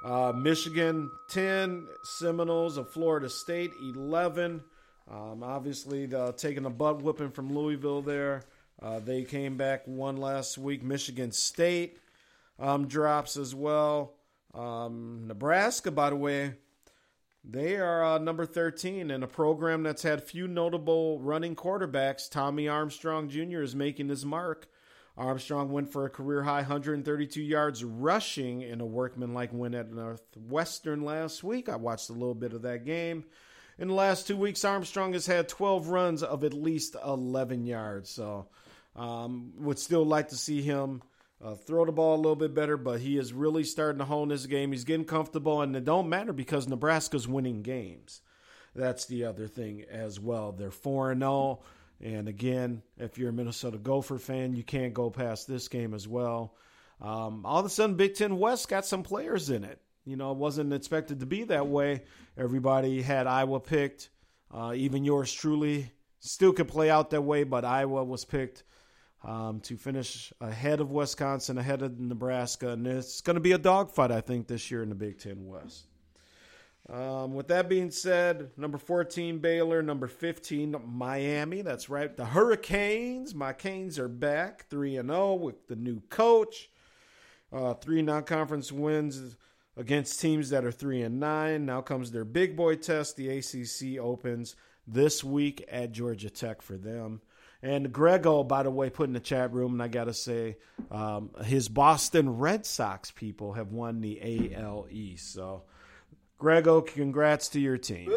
Uh, 0.03 0.31
Michigan 0.34 1.11
10, 1.27 1.88
Seminoles 2.01 2.77
of 2.77 2.89
Florida 2.89 3.30
State 3.30 3.73
11. 3.80 4.64
Um, 5.11 5.43
obviously, 5.43 6.07
the, 6.07 6.31
taking 6.31 6.65
a 6.65 6.72
butt 6.72 7.03
whipping 7.03 7.30
from 7.30 7.53
Louisville 7.53 8.01
there. 8.01 8.41
Uh, 8.81 8.99
they 8.99 9.23
came 9.23 9.57
back 9.57 9.85
one 9.85 10.18
last 10.18 10.57
week. 10.57 10.81
Michigan 10.81 11.31
State 11.31 11.99
um, 12.57 12.88
drops 12.88 13.38
as 13.38 13.53
well. 13.53 14.14
Um, 14.56 15.26
Nebraska, 15.27 15.91
by 15.91 16.10
the 16.10 16.15
way, 16.15 16.56
they 17.43 17.76
are 17.76 18.03
uh, 18.03 18.18
number 18.18 18.47
13 18.47 19.11
in 19.11 19.22
a 19.22 19.27
program 19.27 19.84
that's 19.84 20.01
had 20.01 20.23
few 20.23 20.47
notable 20.47 21.19
running 21.19 21.56
quarterbacks. 21.56 22.27
Tommy 22.27 22.68
Armstrong 22.68 23.30
Jr. 23.30 23.61
is 23.61 23.76
making 23.76 24.10
his 24.10 24.26
mark. 24.26 24.68
Armstrong 25.19 25.69
went 25.69 25.91
for 25.91 26.05
a 26.05 26.09
career 26.09 26.43
high 26.43 26.61
132 26.61 27.41
yards 27.41 27.83
rushing 27.83 28.61
in 28.61 28.79
a 28.79 28.85
workmanlike 28.85 29.51
win 29.51 29.75
at 29.75 29.91
Northwestern 29.91 31.03
last 31.03 31.43
week. 31.43 31.67
I 31.67 31.75
watched 31.75 32.09
a 32.09 32.13
little 32.13 32.33
bit 32.33 32.53
of 32.53 32.61
that 32.61 32.85
game. 32.85 33.25
In 33.77 33.89
the 33.89 33.93
last 33.93 34.27
two 34.27 34.37
weeks, 34.37 34.63
Armstrong 34.63 35.11
has 35.11 35.25
had 35.25 35.49
12 35.49 35.89
runs 35.89 36.23
of 36.23 36.45
at 36.45 36.53
least 36.53 36.95
11 37.05 37.65
yards. 37.65 38.09
So, 38.09 38.47
um, 38.95 39.51
would 39.57 39.77
still 39.77 40.05
like 40.05 40.29
to 40.29 40.37
see 40.37 40.61
him 40.61 41.01
uh, 41.43 41.55
throw 41.55 41.85
the 41.85 41.91
ball 41.91 42.15
a 42.15 42.17
little 42.17 42.35
bit 42.37 42.53
better, 42.53 42.77
but 42.77 43.01
he 43.01 43.17
is 43.17 43.33
really 43.33 43.65
starting 43.65 43.99
to 43.99 44.05
hone 44.05 44.29
his 44.29 44.47
game. 44.47 44.71
He's 44.71 44.85
getting 44.85 45.05
comfortable, 45.05 45.61
and 45.61 45.75
it 45.75 45.83
don't 45.83 46.07
matter 46.07 46.31
because 46.31 46.67
Nebraska's 46.67 47.27
winning 47.27 47.61
games. 47.61 48.21
That's 48.73 49.05
the 49.05 49.25
other 49.25 49.47
thing 49.47 49.83
as 49.89 50.17
well. 50.17 50.53
They're 50.53 50.71
4 50.71 51.13
0. 51.17 51.59
And 52.01 52.27
again, 52.27 52.81
if 52.97 53.17
you're 53.17 53.30
a 53.30 53.34
Minnesota 53.34 53.77
Gopher 53.77 54.19
fan, 54.19 54.53
you 54.53 54.63
can't 54.63 54.93
go 54.93 55.09
past 55.09 55.47
this 55.47 55.67
game 55.67 55.93
as 55.93 56.07
well. 56.07 56.55
Um, 57.01 57.45
all 57.45 57.59
of 57.59 57.65
a 57.65 57.69
sudden, 57.69 57.95
Big 57.95 58.15
Ten 58.15 58.38
West 58.38 58.69
got 58.69 58.85
some 58.85 59.03
players 59.03 59.49
in 59.49 59.63
it. 59.63 59.81
You 60.05 60.15
know, 60.15 60.31
it 60.31 60.38
wasn't 60.38 60.73
expected 60.73 61.19
to 61.19 61.26
be 61.26 61.43
that 61.45 61.67
way. 61.67 62.03
Everybody 62.38 63.01
had 63.01 63.27
Iowa 63.27 63.59
picked. 63.59 64.09
Uh, 64.51 64.73
even 64.76 65.03
yours 65.03 65.31
truly 65.31 65.91
still 66.19 66.53
could 66.53 66.67
play 66.67 66.89
out 66.89 67.11
that 67.11 67.21
way, 67.21 67.43
but 67.43 67.63
Iowa 67.65 68.03
was 68.03 68.26
picked 68.26 68.63
um, 69.23 69.59
to 69.61 69.77
finish 69.77 70.34
ahead 70.41 70.80
of 70.80 70.91
Wisconsin, 70.91 71.57
ahead 71.57 71.81
of 71.81 71.99
Nebraska. 71.99 72.69
And 72.69 72.88
it's 72.88 73.21
going 73.21 73.35
to 73.35 73.41
be 73.41 73.51
a 73.51 73.57
dogfight, 73.57 74.11
I 74.11 74.21
think, 74.21 74.47
this 74.47 74.71
year 74.71 74.81
in 74.81 74.89
the 74.89 74.95
Big 74.95 75.19
Ten 75.19 75.45
West. 75.45 75.88
Um, 76.91 77.35
with 77.35 77.47
that 77.49 77.69
being 77.69 77.91
said, 77.91 78.49
number 78.57 78.79
14, 78.79 79.37
Baylor. 79.39 79.83
Number 79.83 80.07
15, 80.07 80.75
Miami. 80.87 81.61
That's 81.61 81.89
right. 81.89 82.15
The 82.15 82.25
Hurricanes. 82.25 83.35
My 83.35 83.53
Canes 83.53 83.99
are 83.99 84.07
back 84.07 84.67
3 84.69 84.97
and 84.97 85.09
0 85.09 85.35
with 85.35 85.67
the 85.67 85.75
new 85.75 86.01
coach. 86.09 86.69
Uh, 87.51 87.73
three 87.73 88.01
non 88.01 88.23
conference 88.23 88.71
wins 88.71 89.35
against 89.77 90.19
teams 90.19 90.49
that 90.49 90.65
are 90.65 90.71
3 90.71 91.03
and 91.03 91.19
9. 91.19 91.65
Now 91.65 91.81
comes 91.81 92.11
their 92.11 92.25
big 92.25 92.55
boy 92.55 92.75
test. 92.75 93.15
The 93.15 93.37
ACC 93.37 93.99
opens 93.99 94.55
this 94.87 95.23
week 95.23 95.63
at 95.69 95.91
Georgia 95.91 96.29
Tech 96.29 96.61
for 96.61 96.77
them. 96.77 97.21
And 97.61 97.91
Grego, 97.91 98.43
by 98.43 98.63
the 98.63 98.71
way, 98.71 98.89
put 98.89 99.07
in 99.07 99.13
the 99.13 99.19
chat 99.19 99.51
room, 99.51 99.73
and 99.73 99.83
I 99.83 99.89
got 99.89 100.05
to 100.05 100.13
say, 100.13 100.57
um, 100.91 101.31
his 101.43 101.67
Boston 101.67 102.37
Red 102.37 102.65
Sox 102.65 103.11
people 103.11 103.53
have 103.53 103.73
won 103.73 103.99
the 103.99 104.55
AL 104.55 104.87
East. 104.89 105.33
So 105.33 105.63
Grego, 106.39 106.79
congrats 106.79 107.49
to 107.49 107.59
your 107.59 107.77
team. 107.77 108.09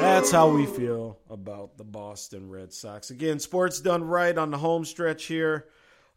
That's 0.00 0.32
how 0.32 0.48
we 0.48 0.66
feel 0.66 1.20
about 1.30 1.78
the 1.78 1.84
Boston 1.84 2.50
Red 2.50 2.72
Sox. 2.72 3.10
Again, 3.10 3.38
sports 3.38 3.80
done 3.80 4.02
right 4.02 4.36
on 4.36 4.50
the 4.50 4.58
home 4.58 4.84
stretch 4.84 5.26
here. 5.26 5.66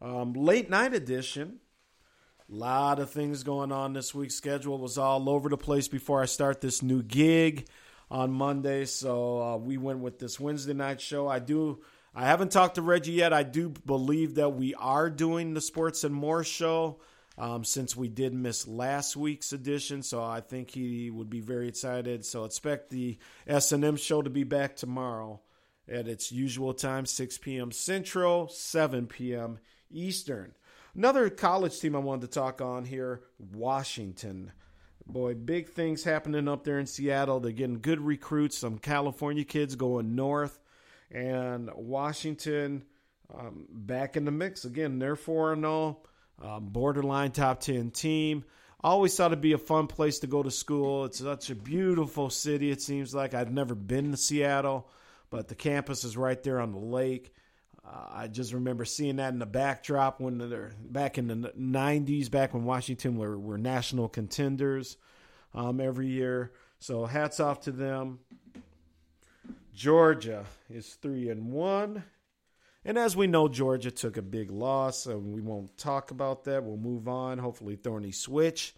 Um, 0.02 0.34
late 0.34 0.72
night 0.72 0.96
edition. 0.96 1.60
A 2.52 2.56
lot 2.56 2.98
of 2.98 3.12
things 3.12 3.44
going 3.44 3.72
on 3.72 3.94
this 3.94 4.16
week's 4.16 4.34
schedule 4.34 4.80
was 4.80 4.98
all 4.98 5.30
over 5.30 5.48
the 5.48 5.56
place 5.56 5.88
before 5.88 6.24
I 6.24 6.26
start 6.26 6.60
this 6.60 6.82
new 6.82 7.04
gig 7.04 7.68
on 8.10 8.32
Monday. 8.32 8.86
So 8.86 9.42
uh, 9.44 9.58
we 9.58 9.78
went 9.78 10.00
with 10.00 10.18
this 10.18 10.40
Wednesday 10.40 10.74
night 10.74 11.00
show. 11.00 11.28
I 11.28 11.38
do. 11.38 11.84
I 12.16 12.26
haven't 12.26 12.52
talked 12.52 12.76
to 12.76 12.82
Reggie 12.82 13.12
yet. 13.12 13.32
I 13.32 13.44
do 13.44 13.70
believe 13.70 14.36
that 14.36 14.56
we 14.56 14.74
are 14.74 15.12
doing 15.12 15.54
the 15.54 15.62
Sports 15.62 16.04
and 16.04 16.16
More 16.16 16.44
show 16.44 17.00
um, 17.38 17.64
since 17.64 17.96
we 17.96 18.08
did 18.08 18.34
miss 18.34 18.68
last 18.68 19.16
week's 19.16 19.54
edition. 19.54 20.04
So 20.04 20.24
I 20.24 20.42
think 20.42 20.72
he 20.72 21.10
would 21.10 21.30
be 21.30 21.42
very 21.42 21.68
excited. 21.68 22.26
So 22.26 22.46
expect 22.46 22.90
the 22.90 23.18
S&M 23.48 23.96
show 23.96 24.22
to 24.22 24.30
be 24.30 24.44
back 24.44 24.76
tomorrow 24.76 25.42
at 25.88 26.08
its 26.08 26.32
usual 26.32 26.74
time, 26.74 27.06
6 27.06 27.38
p.m. 27.40 27.72
Central, 27.72 28.48
7 28.48 29.08
p.m. 29.08 29.60
Eastern. 29.92 30.54
Another 30.96 31.30
college 31.30 31.80
team 31.80 31.96
I 31.96 32.00
wanted 32.00 32.22
to 32.32 32.40
talk 32.40 32.62
on 32.62 32.86
here, 32.86 33.24
Washington. 33.40 34.52
Boy, 35.06 35.34
big 35.34 35.70
things 35.70 36.04
happening 36.04 36.48
up 36.48 36.64
there 36.64 36.80
in 36.80 36.86
Seattle. 36.86 37.40
They're 37.40 37.52
getting 37.52 37.82
good 37.82 38.00
recruits, 38.00 38.58
some 38.58 38.78
California 38.78 39.44
kids 39.44 39.76
going 39.76 40.16
north, 40.16 40.60
and 41.12 41.70
Washington 41.76 42.86
um, 43.34 43.66
back 43.70 44.16
in 44.16 44.24
the 44.24 44.32
mix 44.32 44.66
again. 44.66 45.00
They're 45.00 45.16
4 45.16 45.56
0, 45.56 46.00
um, 46.42 46.68
borderline 46.68 47.32
top 47.32 47.60
10 47.60 47.92
team. 47.92 48.44
Always 48.84 49.16
thought 49.16 49.32
it'd 49.32 49.42
be 49.42 49.54
a 49.54 49.58
fun 49.58 49.88
place 49.88 50.20
to 50.20 50.28
go 50.28 50.44
to 50.44 50.52
school. 50.52 51.06
It's 51.06 51.20
such 51.20 51.50
a 51.50 51.56
beautiful 51.56 52.30
city, 52.30 52.70
it 52.70 52.82
seems 52.82 53.16
like. 53.16 53.34
I've 53.34 53.52
never 53.52 53.76
been 53.76 54.12
to 54.12 54.18
Seattle, 54.18 54.90
but 55.30 55.48
the 55.48 55.56
campus 55.56 56.04
is 56.04 56.18
right 56.18 56.42
there 56.44 56.60
on 56.60 56.74
the 56.74 56.80
lake. 56.80 57.34
Uh, 57.86 58.08
I 58.12 58.28
just 58.28 58.54
remember 58.54 58.86
seeing 58.86 59.18
that 59.18 59.34
in 59.34 59.40
the 59.40 59.46
backdrop 59.46 60.20
when 60.20 60.38
they're 60.38 60.72
back 60.80 61.18
in 61.18 61.28
the 61.28 61.36
90s, 61.58 62.30
back 62.30 62.54
when 62.54 62.66
Washington 62.66 63.18
were, 63.18 63.38
were 63.38 63.58
national 63.58 64.10
contenders 64.10 64.98
um, 65.54 65.80
every 65.80 66.08
year. 66.08 66.52
So 66.80 67.06
hats 67.06 67.40
off 67.40 67.62
to 67.62 67.72
them. 67.72 68.20
Georgia 69.74 70.46
is 70.70 70.94
three 70.96 71.30
and 71.30 71.52
one. 71.52 72.04
And 72.86 72.98
as 72.98 73.16
we 73.16 73.28
know, 73.28 73.48
Georgia 73.48 73.92
took 73.92 74.18
a 74.18 74.22
big 74.22 74.52
loss, 74.52 75.06
and 75.06 75.34
we 75.34 75.42
won't 75.42 75.78
talk 75.78 76.12
about 76.12 76.44
that. 76.46 76.64
We'll 76.64 76.78
move 76.78 77.08
on. 77.08 77.38
Hopefully, 77.38 77.76
Thorny 77.76 78.12
Switch 78.12 78.76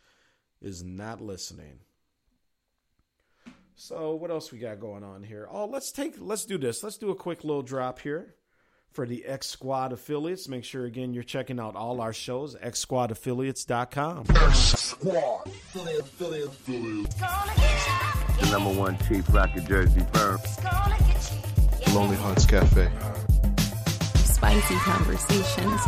is 0.61 0.83
not 0.83 1.21
listening. 1.21 1.79
So, 3.75 4.15
what 4.15 4.31
else 4.31 4.51
we 4.51 4.59
got 4.59 4.79
going 4.79 5.03
on 5.03 5.23
here? 5.23 5.47
Oh, 5.51 5.65
let's 5.65 5.91
take 5.91 6.15
let's 6.19 6.45
do 6.45 6.57
this. 6.57 6.83
Let's 6.83 6.97
do 6.97 7.09
a 7.09 7.15
quick 7.15 7.43
little 7.43 7.61
drop 7.63 7.99
here 7.99 8.35
for 8.91 9.05
the 9.05 9.25
X 9.25 9.47
Squad 9.47 9.91
affiliates. 9.91 10.47
Make 10.47 10.63
sure 10.63 10.85
again 10.85 11.13
you're 11.13 11.23
checking 11.23 11.59
out 11.59 11.75
all 11.75 11.99
our 11.99 12.13
shows, 12.13 12.55
xsquadaffiliates.com. 12.55 14.25
X 14.29 14.57
Squad. 14.57 15.51
The 18.39 18.49
number 18.51 18.71
one 18.79 18.97
Chief 19.07 19.25
Rocker 19.33 19.59
jersey 19.61 20.05
Vern. 20.13 20.37
Lonely 21.93 22.15
Hearts 22.17 22.45
Cafe. 22.45 22.89
Spicy 24.45 24.75
conversations. 24.75 25.81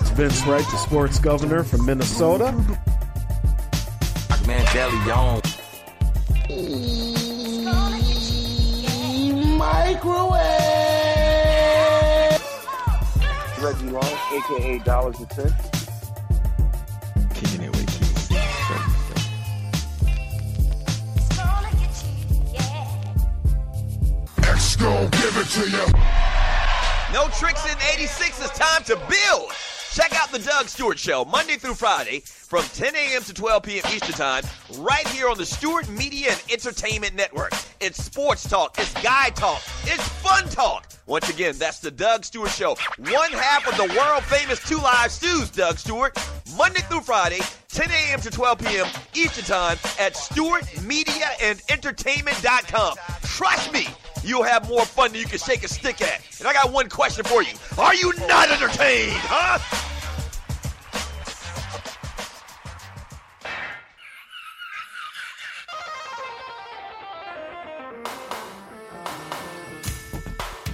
It's 0.00 0.10
Vince 0.10 0.46
Wright, 0.46 0.64
the 0.64 0.76
sports 0.76 1.18
governor 1.18 1.64
from 1.64 1.84
Minnesota. 1.84 2.54
Mandela 4.46 5.42
Microwave. 9.58 10.44
Reggie 13.60 13.90
Long, 13.90 14.18
aka 14.32 14.78
Dollars 14.84 15.18
and 15.18 15.32
Cents. 15.32 15.70
Kicking 17.34 17.62
it 17.62 17.70
with 17.70 17.86
KC. 17.90 18.36
X 24.44 24.76
gon' 24.76 25.10
give 25.10 25.36
it 25.38 25.48
to 25.48 25.68
you. 25.68 26.13
No 27.14 27.28
tricks 27.28 27.64
in 27.64 27.78
86. 27.94 28.40
It's 28.40 28.50
time 28.58 28.82
to 28.86 28.96
build. 28.96 29.52
Check 29.92 30.20
out 30.20 30.32
the 30.32 30.40
Doug 30.40 30.66
Stewart 30.66 30.98
Show 30.98 31.24
Monday 31.24 31.54
through 31.54 31.74
Friday 31.74 32.24
from 32.26 32.64
10 32.64 32.96
a.m. 32.96 33.22
to 33.22 33.32
12 33.32 33.62
p.m. 33.62 33.84
Eastern 33.94 34.16
Time, 34.16 34.42
right 34.78 35.06
here 35.06 35.28
on 35.28 35.38
the 35.38 35.46
Stewart 35.46 35.88
Media 35.88 36.32
and 36.32 36.42
Entertainment 36.50 37.14
Network. 37.14 37.52
It's 37.78 38.02
sports 38.02 38.48
talk, 38.48 38.76
it's 38.80 38.92
guy 38.94 39.30
talk, 39.30 39.62
it's 39.84 40.08
fun 40.08 40.48
talk. 40.48 40.90
Once 41.06 41.30
again, 41.30 41.54
that's 41.56 41.78
the 41.78 41.92
Doug 41.92 42.24
Stewart 42.24 42.50
Show. 42.50 42.76
One 42.98 43.30
half 43.30 43.68
of 43.68 43.76
the 43.76 43.96
world 43.96 44.24
famous 44.24 44.58
Two 44.68 44.78
Live 44.78 45.12
Stews, 45.12 45.50
Doug 45.50 45.78
Stewart, 45.78 46.18
Monday 46.56 46.80
through 46.80 47.02
Friday, 47.02 47.38
10 47.68 47.92
a.m. 47.92 48.20
to 48.22 48.30
12 48.30 48.58
p.m. 48.58 48.88
Eastern 49.14 49.44
Time 49.44 49.78
at 50.00 50.14
StewartMediaAndEntertainment.com. 50.14 52.96
Trust 53.22 53.72
me, 53.72 53.86
you'll 54.24 54.42
have 54.42 54.68
more 54.68 54.84
fun 54.84 55.12
than 55.12 55.20
you 55.20 55.26
can 55.26 55.38
shake 55.38 55.62
a 55.64 55.68
stick 55.68 56.00
at. 56.02 56.20
And 56.38 56.48
I 56.48 56.52
got 56.52 56.72
one 56.72 56.88
question 56.88 57.24
for 57.24 57.42
you. 57.42 57.52
Are 57.78 57.94
you 57.94 58.12
not 58.26 58.50
entertained, 58.50 59.12
huh? 59.24 59.93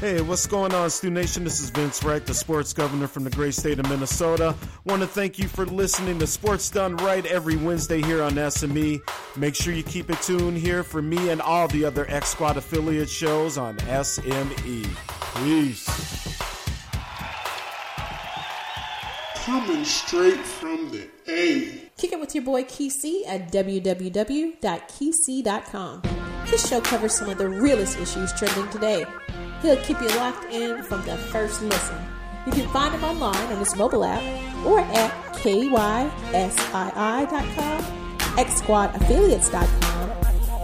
Hey, 0.01 0.21
what's 0.23 0.47
going 0.47 0.73
on, 0.73 0.89
Stu 0.89 1.11
Nation? 1.11 1.45
This 1.45 1.61
is 1.61 1.69
Vince 1.69 2.03
Wright, 2.03 2.25
the 2.25 2.33
sports 2.33 2.73
governor 2.73 3.07
from 3.07 3.23
the 3.25 3.29
great 3.29 3.53
state 3.53 3.79
of 3.79 3.87
Minnesota. 3.91 4.55
Want 4.87 5.03
to 5.03 5.07
thank 5.07 5.39
you 5.39 5.47
for 5.47 5.67
listening 5.67 6.19
to 6.21 6.27
Sports 6.27 6.71
Done 6.71 6.97
Right 6.97 7.27
every 7.27 7.57
Wednesday 7.57 8.01
here 8.01 8.23
on 8.23 8.33
SME. 8.33 9.03
Make 9.37 9.55
sure 9.55 9.75
you 9.75 9.83
keep 9.83 10.09
it 10.09 10.23
tuned 10.23 10.57
here 10.57 10.83
for 10.83 11.03
me 11.03 11.29
and 11.29 11.43
all 11.43 11.69
the 11.69 11.85
other 11.85 12.07
X 12.09 12.31
Squad 12.31 12.57
affiliate 12.57 13.11
shows 13.11 13.59
on 13.59 13.77
SME. 13.77 14.89
Peace. 15.45 15.87
Coming 19.45 19.85
straight 19.85 20.41
from 20.41 20.91
the 20.93 21.09
A. 21.29 21.91
Kick 21.99 22.13
it 22.13 22.21
with 22.21 22.35
your 22.35 22.45
boy 22.45 22.63
Kesey 22.63 23.27
at 23.27 23.53
www.kesey.com. 23.53 24.63
His 26.47 26.67
show 26.67 26.81
covers 26.81 27.13
some 27.13 27.29
of 27.29 27.37
the 27.37 27.51
realest 27.51 27.99
issues 28.01 28.33
trending 28.33 28.67
today. 28.71 29.05
He'll 29.63 29.77
keep 29.79 30.01
you 30.01 30.09
locked 30.17 30.45
in 30.53 30.83
from 30.83 31.05
the 31.05 31.17
first 31.17 31.63
listen. 31.63 31.99
You 32.47 32.53
can 32.53 32.69
find 32.71 32.95
him 32.95 33.05
online 33.05 33.53
on 33.53 33.59
his 33.59 33.77
mobile 33.77 34.05
app 34.05 34.23
or 34.65 34.81
at 34.81 35.11
kysii.com, 35.35 35.71
xsquadaffiliates.com, 38.37 40.11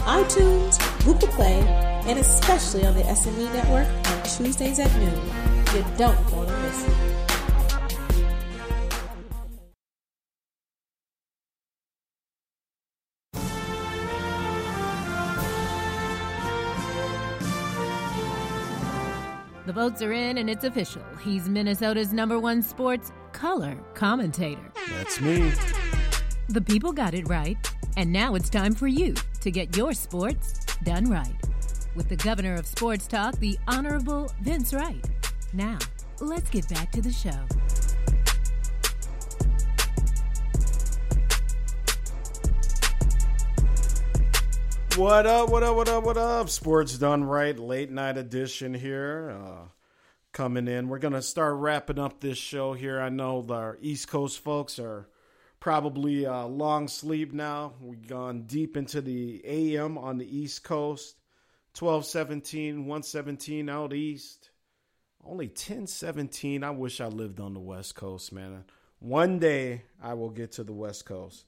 iTunes, 0.05 1.05
Google 1.05 1.29
Play, 1.29 1.61
and 2.07 2.19
especially 2.19 2.87
on 2.87 2.95
the 2.95 3.03
SME 3.03 3.53
network 3.53 3.89
on 4.07 4.23
Tuesdays 4.23 4.79
at 4.79 4.95
noon. 4.97 5.21
You 5.75 5.85
don't 5.99 6.33
want 6.33 6.49
to 6.49 6.57
miss 6.61 6.89
it. 6.89 7.06
Votes 19.77 20.01
are 20.01 20.13
in 20.13 20.39
and 20.39 20.49
it's 20.49 20.65
official. 20.65 21.03
He's 21.23 21.51
Minnesota's 21.51 22.11
number 22.11 22.41
one 22.41 22.63
sports 22.63 23.13
color 23.33 23.77
commentator. 23.93 24.73
That's 24.97 25.21
me. 25.21 25.53
The 26.49 26.63
people 26.63 26.93
got 26.93 27.13
it 27.13 27.29
right. 27.29 27.59
And 27.99 28.11
now 28.11 28.35
it's 28.37 28.49
time 28.49 28.75
for 28.75 28.89
you 28.89 29.15
to 29.43 29.51
get 29.51 29.77
your 29.77 29.93
sports 29.93 30.55
done 30.83 31.11
right. 31.11 31.37
With 31.95 32.09
the 32.09 32.17
governor 32.17 32.55
of 32.55 32.67
sports 32.67 33.07
talk, 33.07 33.39
the 33.39 33.59
Honorable 33.69 34.33
Vince 34.41 34.73
Wright. 34.73 35.05
Now, 35.53 35.79
let's 36.21 36.49
get 36.49 36.67
back 36.71 36.91
to 36.93 37.03
the 37.03 37.13
show. 37.13 37.96
What 44.97 45.27
up, 45.27 45.51
what 45.51 45.63
up, 45.63 45.77
what 45.77 45.89
up, 45.91 46.05
what 46.05 46.17
up? 46.17 46.49
Sports 46.49 46.97
Done 46.97 47.23
Right, 47.23 47.59
late 47.59 47.91
night 47.91 48.17
edition 48.17 48.73
here. 48.73 49.39
Uh, 49.39 49.69
coming 50.33 50.69
in. 50.69 50.89
We're 50.89 51.01
going 51.01 51.13
to 51.13 51.21
start 51.21 51.57
wrapping 51.57 51.99
up 51.99 52.21
this 52.21 52.39
show 52.39 52.73
here. 52.73 52.99
I 52.99 53.11
know 53.11 53.43
the 53.43 53.77
East 53.83 54.09
Coast 54.09 54.39
folks 54.39 54.79
are 54.79 55.07
probably 55.61 56.25
uh, 56.25 56.47
long 56.47 56.89
sleep 56.89 57.35
now. 57.35 57.75
We've 57.79 58.09
gone 58.09 58.45
deep 58.45 58.75
into 58.75 59.03
the 59.03 59.43
AM 59.45 59.99
on 59.99 60.17
the 60.17 60.35
East 60.35 60.65
Coast. 60.65 61.17
1217, 61.79 62.87
117 62.87 63.69
out 63.69 63.93
east. 63.93 64.49
Only 65.23 65.49
1017. 65.49 66.65
I 66.65 66.71
wish 66.71 67.03
I 67.03 67.09
lived 67.09 67.39
on 67.39 67.53
the 67.53 67.61
West 67.61 67.97
Coast, 67.97 68.33
man. 68.33 68.65
One 69.01 69.41
day 69.41 69.83
I 70.03 70.15
will 70.15 70.31
get 70.31 70.53
to 70.53 70.65
the 70.65 70.73
West 70.73 71.05
Coast. 71.05 71.45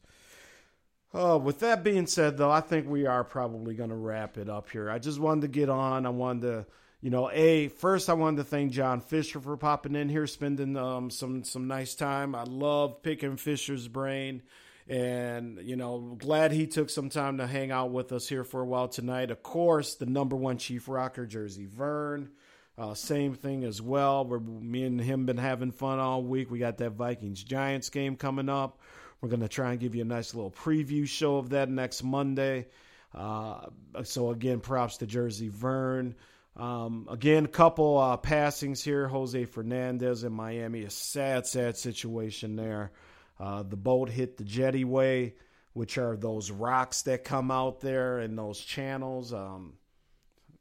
Oh, 1.14 1.38
with 1.38 1.60
that 1.60 1.82
being 1.82 2.06
said, 2.06 2.36
though, 2.36 2.50
I 2.50 2.60
think 2.60 2.86
we 2.86 3.06
are 3.06 3.24
probably 3.24 3.74
going 3.74 3.88
to 3.88 3.96
wrap 3.96 4.36
it 4.36 4.50
up 4.50 4.68
here. 4.68 4.90
I 4.90 4.98
just 4.98 5.18
wanted 5.18 5.42
to 5.42 5.48
get 5.48 5.70
on. 5.70 6.04
I 6.04 6.10
wanted 6.10 6.42
to, 6.42 6.66
you 7.00 7.08
know, 7.08 7.30
a 7.32 7.68
first 7.68 8.10
I 8.10 8.12
wanted 8.12 8.38
to 8.38 8.44
thank 8.44 8.72
John 8.72 9.00
Fisher 9.00 9.40
for 9.40 9.56
popping 9.56 9.94
in 9.94 10.10
here, 10.10 10.26
spending 10.26 10.76
um, 10.76 11.08
some 11.08 11.44
some 11.44 11.66
nice 11.66 11.94
time. 11.94 12.34
I 12.34 12.42
love 12.42 13.02
picking 13.02 13.38
Fisher's 13.38 13.88
brain, 13.88 14.42
and 14.86 15.58
you 15.62 15.76
know, 15.76 16.16
glad 16.18 16.52
he 16.52 16.66
took 16.66 16.90
some 16.90 17.08
time 17.08 17.38
to 17.38 17.46
hang 17.46 17.70
out 17.70 17.90
with 17.90 18.12
us 18.12 18.28
here 18.28 18.44
for 18.44 18.60
a 18.60 18.66
while 18.66 18.88
tonight. 18.88 19.30
Of 19.30 19.42
course, 19.42 19.94
the 19.94 20.06
number 20.06 20.36
one 20.36 20.58
Chief 20.58 20.88
Rocker 20.88 21.24
jersey, 21.24 21.64
Vern. 21.64 22.30
Uh, 22.76 22.94
same 22.94 23.34
thing 23.34 23.64
as 23.64 23.82
well. 23.82 24.24
We're 24.24 24.38
me 24.38 24.84
and 24.84 25.00
him 25.00 25.26
been 25.26 25.38
having 25.38 25.72
fun 25.72 25.98
all 25.98 26.22
week. 26.22 26.50
We 26.50 26.60
got 26.60 26.76
that 26.78 26.92
Vikings 26.92 27.42
Giants 27.42 27.88
game 27.88 28.14
coming 28.14 28.48
up. 28.48 28.78
We're 29.20 29.28
going 29.28 29.40
to 29.40 29.48
try 29.48 29.72
and 29.72 29.80
give 29.80 29.94
you 29.94 30.02
a 30.02 30.06
nice 30.06 30.34
little 30.34 30.50
preview 30.50 31.06
show 31.06 31.38
of 31.38 31.50
that 31.50 31.68
next 31.68 32.02
Monday. 32.04 32.66
Uh, 33.14 33.66
so, 34.04 34.30
again, 34.30 34.60
props 34.60 34.98
to 34.98 35.06
Jersey 35.06 35.48
Vern. 35.48 36.14
Um, 36.56 37.08
again, 37.10 37.44
a 37.44 37.48
couple 37.48 37.98
uh, 37.98 38.16
passings 38.16 38.82
here. 38.82 39.08
Jose 39.08 39.44
Fernandez 39.46 40.24
in 40.24 40.32
Miami. 40.32 40.84
A 40.84 40.90
sad, 40.90 41.46
sad 41.46 41.76
situation 41.76 42.56
there. 42.56 42.92
Uh, 43.40 43.62
the 43.62 43.76
boat 43.76 44.08
hit 44.08 44.36
the 44.36 44.44
jetty 44.44 44.84
way, 44.84 45.34
which 45.72 45.98
are 45.98 46.16
those 46.16 46.50
rocks 46.50 47.02
that 47.02 47.24
come 47.24 47.50
out 47.50 47.80
there 47.80 48.18
and 48.18 48.36
those 48.36 48.60
channels. 48.60 49.32
Um, 49.32 49.74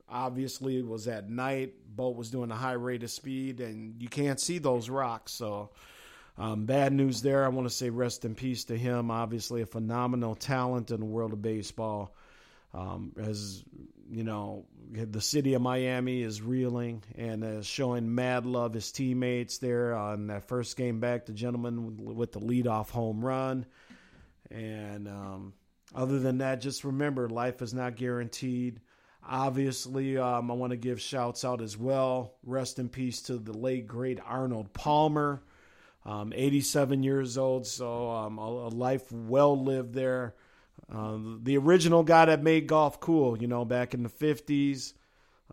obviously, 0.08 0.78
it 0.78 0.88
was 0.88 1.08
at 1.08 1.30
night. 1.30 1.74
Boat 1.96 2.16
was 2.16 2.30
doing 2.30 2.52
a 2.52 2.56
high 2.56 2.74
rate 2.74 3.04
of 3.04 3.10
speed, 3.12 3.60
and 3.60 4.02
you 4.02 4.10
can't 4.10 4.40
see 4.40 4.60
those 4.60 4.90
rocks. 4.90 5.32
So, 5.32 5.72
um, 6.38 6.66
bad 6.66 6.94
news 6.94 7.22
there. 7.22 7.44
I 7.44 7.50
want 7.50 7.68
to 7.68 7.74
say 7.74 7.90
rest 7.90 8.24
in 8.26 8.36
peace 8.36 8.66
to 8.66 8.78
him. 8.78 9.10
Obviously, 9.10 9.62
a 9.62 9.66
phenomenal 9.66 10.36
talent 10.36 10.92
in 10.92 11.00
the 11.00 11.06
world 11.06 11.34
of 11.34 11.42
baseball. 11.42 12.16
Um, 12.74 13.14
as 13.18 13.64
you 14.10 14.24
know, 14.24 14.66
the 14.92 15.22
city 15.22 15.56
of 15.56 15.62
Miami 15.62 16.22
is 16.22 16.42
reeling 16.42 17.04
and 17.18 17.44
is 17.44 17.66
showing 17.66 18.14
mad 18.14 18.46
love 18.46 18.74
his 18.74 18.92
teammates 18.92 19.58
there 19.58 19.96
on 19.96 20.28
that 20.28 20.48
first 20.48 20.78
game 20.78 21.00
back. 21.00 21.26
The 21.26 21.34
gentleman 21.34 21.98
with 22.16 22.34
the 22.34 22.40
leadoff 22.40 22.90
home 22.92 23.26
run, 23.26 23.66
and 24.52 25.08
um, 25.08 25.54
other 25.96 26.20
than 26.20 26.38
that, 26.40 26.62
just 26.62 26.84
remember 26.84 27.30
life 27.30 27.62
is 27.64 27.74
not 27.74 27.96
guaranteed. 27.96 28.80
Obviously, 29.28 30.18
um, 30.18 30.52
I 30.52 30.54
want 30.54 30.72
to 30.72 30.78
give 30.78 31.02
shouts 31.02 31.44
out 31.44 31.62
as 31.62 31.78
well. 31.78 32.36
Rest 32.46 32.80
in 32.80 32.90
peace 32.90 33.24
to 33.24 33.38
the 33.38 33.58
late 33.58 33.88
great 33.88 34.20
Arnold 34.24 34.72
Palmer 34.72 35.42
um, 36.08 36.32
87 36.34 37.04
years 37.04 37.38
old, 37.38 37.68
so 37.68 38.10
um, 38.10 38.40
a, 38.40 38.42
a, 38.42 38.70
life 38.70 39.12
well 39.12 39.62
lived 39.62 39.94
there. 39.94 40.36
Uh, 40.90 41.18
the 41.44 41.58
original 41.58 42.02
guy 42.02 42.24
that 42.26 42.42
made 42.42 42.66
golf 42.66 43.02
cool, 43.02 43.38
you 43.38 43.48
know, 43.48 43.66
back 43.66 43.94
in 43.94 44.04
the 44.04 44.10
50s. 44.10 44.94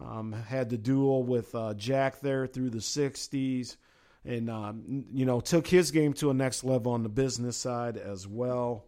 Um, 0.01 0.33
had 0.33 0.71
the 0.71 0.79
duel 0.79 1.25
with 1.25 1.55
uh, 1.55 1.75
Jack 1.75 2.21
there 2.21 2.47
through 2.47 2.71
the 2.71 2.79
60s. 2.79 3.77
And, 4.25 4.49
um, 4.49 5.05
you 5.13 5.27
know, 5.27 5.41
took 5.41 5.67
his 5.67 5.91
game 5.91 6.13
to 6.15 6.31
a 6.31 6.35
next 6.35 6.63
level 6.63 6.93
on 6.93 7.03
the 7.03 7.09
business 7.09 7.57
side 7.57 7.97
as 7.97 8.27
well. 8.27 8.87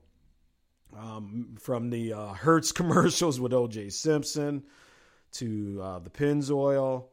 Um, 0.96 1.56
from 1.58 1.90
the 1.90 2.12
uh, 2.12 2.28
Hertz 2.28 2.70
commercials 2.72 3.40
with 3.40 3.52
O.J. 3.52 3.90
Simpson 3.90 4.62
to 5.32 5.80
uh, 5.82 5.98
the 5.98 6.10
Pennzoil. 6.10 7.06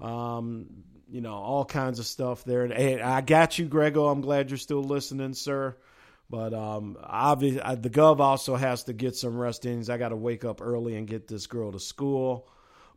Um, 0.00 0.66
you 1.10 1.20
know, 1.20 1.34
all 1.34 1.64
kinds 1.64 1.98
of 1.98 2.06
stuff 2.06 2.44
there. 2.44 2.64
And 2.64 2.72
hey, 2.72 3.00
I 3.00 3.20
got 3.20 3.58
you, 3.58 3.66
Grego. 3.66 4.08
I'm 4.08 4.20
glad 4.20 4.50
you're 4.50 4.58
still 4.58 4.82
listening, 4.82 5.34
sir. 5.34 5.76
But 6.30 6.52
um, 6.52 6.98
obviously, 7.02 7.60
the 7.76 7.90
Gov 7.90 8.20
also 8.20 8.54
has 8.56 8.84
to 8.84 8.92
get 8.92 9.16
some 9.16 9.36
rest. 9.36 9.66
I 9.66 9.96
got 9.96 10.10
to 10.10 10.16
wake 10.16 10.44
up 10.44 10.60
early 10.60 10.96
and 10.96 11.06
get 11.06 11.26
this 11.26 11.46
girl 11.46 11.72
to 11.72 11.80
school. 11.80 12.48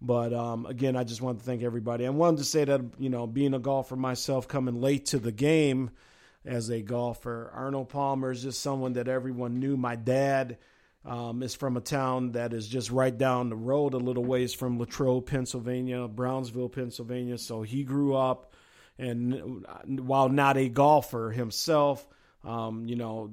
But 0.01 0.33
um, 0.33 0.65
again, 0.65 0.95
I 0.95 1.03
just 1.03 1.21
wanted 1.21 1.39
to 1.39 1.45
thank 1.45 1.61
everybody. 1.63 2.05
I 2.05 2.09
wanted 2.09 2.37
to 2.37 2.43
say 2.43 2.65
that, 2.65 2.81
you 2.97 3.09
know, 3.09 3.27
being 3.27 3.53
a 3.53 3.59
golfer 3.59 3.95
myself, 3.95 4.47
coming 4.47 4.81
late 4.81 5.05
to 5.07 5.19
the 5.19 5.31
game 5.31 5.91
as 6.43 6.69
a 6.69 6.81
golfer, 6.81 7.51
Arnold 7.53 7.89
Palmer 7.89 8.31
is 8.31 8.41
just 8.41 8.61
someone 8.61 8.93
that 8.93 9.07
everyone 9.07 9.59
knew. 9.59 9.77
My 9.77 9.95
dad 9.95 10.57
um, 11.05 11.41
is 11.41 11.55
from 11.55 11.77
a 11.77 11.81
town 11.81 12.33
that 12.33 12.53
is 12.53 12.67
just 12.67 12.91
right 12.91 13.15
down 13.15 13.49
the 13.49 13.55
road, 13.55 13.93
a 13.93 13.97
little 13.97 14.23
ways 14.23 14.53
from 14.53 14.77
Latrobe, 14.77 15.25
Pennsylvania, 15.25 16.07
Brownsville, 16.07 16.69
Pennsylvania. 16.69 17.37
So 17.37 17.63
he 17.63 17.83
grew 17.83 18.15
up, 18.15 18.53
and 18.97 19.65
while 19.85 20.29
not 20.29 20.57
a 20.57 20.69
golfer 20.69 21.31
himself, 21.31 22.07
um, 22.43 22.85
you 22.87 22.95
know, 22.95 23.31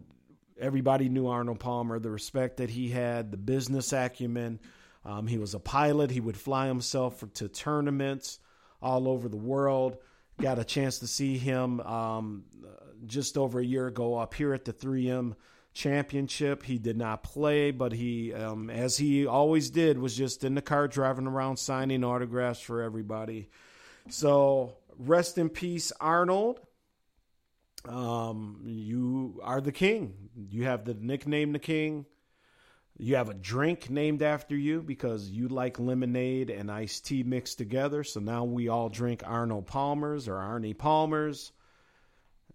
everybody 0.58 1.08
knew 1.08 1.26
Arnold 1.26 1.60
Palmer, 1.60 1.98
the 1.98 2.10
respect 2.10 2.58
that 2.58 2.70
he 2.70 2.88
had, 2.88 3.30
the 3.30 3.36
business 3.36 3.92
acumen. 3.92 4.60
Um, 5.04 5.26
he 5.26 5.38
was 5.38 5.54
a 5.54 5.60
pilot. 5.60 6.10
He 6.10 6.20
would 6.20 6.36
fly 6.36 6.66
himself 6.66 7.20
for, 7.20 7.26
to 7.26 7.48
tournaments 7.48 8.40
all 8.80 9.08
over 9.08 9.28
the 9.28 9.36
world. 9.36 9.98
Got 10.40 10.58
a 10.58 10.64
chance 10.64 11.00
to 11.00 11.06
see 11.06 11.36
him 11.36 11.80
um, 11.80 12.44
just 13.06 13.36
over 13.36 13.60
a 13.60 13.64
year 13.64 13.86
ago 13.86 14.16
up 14.16 14.34
here 14.34 14.54
at 14.54 14.64
the 14.64 14.72
3M 14.72 15.34
championship. 15.78 16.64
He 16.64 16.78
did 16.78 16.96
not 16.96 17.22
play, 17.22 17.70
but 17.70 17.92
he, 17.92 18.34
um, 18.34 18.68
as 18.68 18.96
he 18.96 19.26
always 19.26 19.70
did, 19.70 19.96
was 19.96 20.16
just 20.16 20.42
in 20.42 20.54
the 20.54 20.62
car 20.62 20.88
driving 20.88 21.28
around 21.28 21.58
signing 21.58 22.02
autographs 22.02 22.60
for 22.60 22.82
everybody. 22.82 23.48
So 24.10 24.76
rest 24.98 25.38
in 25.38 25.48
peace, 25.48 25.92
Arnold. 26.00 26.60
Um, 27.88 28.62
you 28.64 29.40
are 29.44 29.60
the 29.60 29.72
king. 29.72 30.14
You 30.50 30.64
have 30.64 30.84
the 30.84 30.94
nickname 30.94 31.52
the 31.52 31.60
king. 31.60 32.06
You 32.96 33.14
have 33.14 33.28
a 33.28 33.34
drink 33.34 33.88
named 33.88 34.22
after 34.22 34.56
you 34.56 34.82
because 34.82 35.30
you 35.30 35.46
like 35.46 35.78
lemonade 35.78 36.50
and 36.50 36.72
iced 36.72 37.06
tea 37.06 37.22
mixed 37.22 37.56
together. 37.56 38.02
So 38.02 38.18
now 38.18 38.42
we 38.42 38.68
all 38.68 38.88
drink 38.88 39.22
Arnold 39.24 39.66
Palmer's 39.66 40.26
or 40.26 40.34
Arnie 40.34 40.76
Palmer's. 40.76 41.52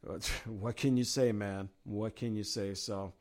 what 0.45 0.75
can 0.75 0.97
you 0.97 1.03
say, 1.03 1.31
man? 1.31 1.69
What 1.83 2.15
can 2.15 2.35
you 2.35 2.43
say? 2.43 2.73
So, 2.73 3.13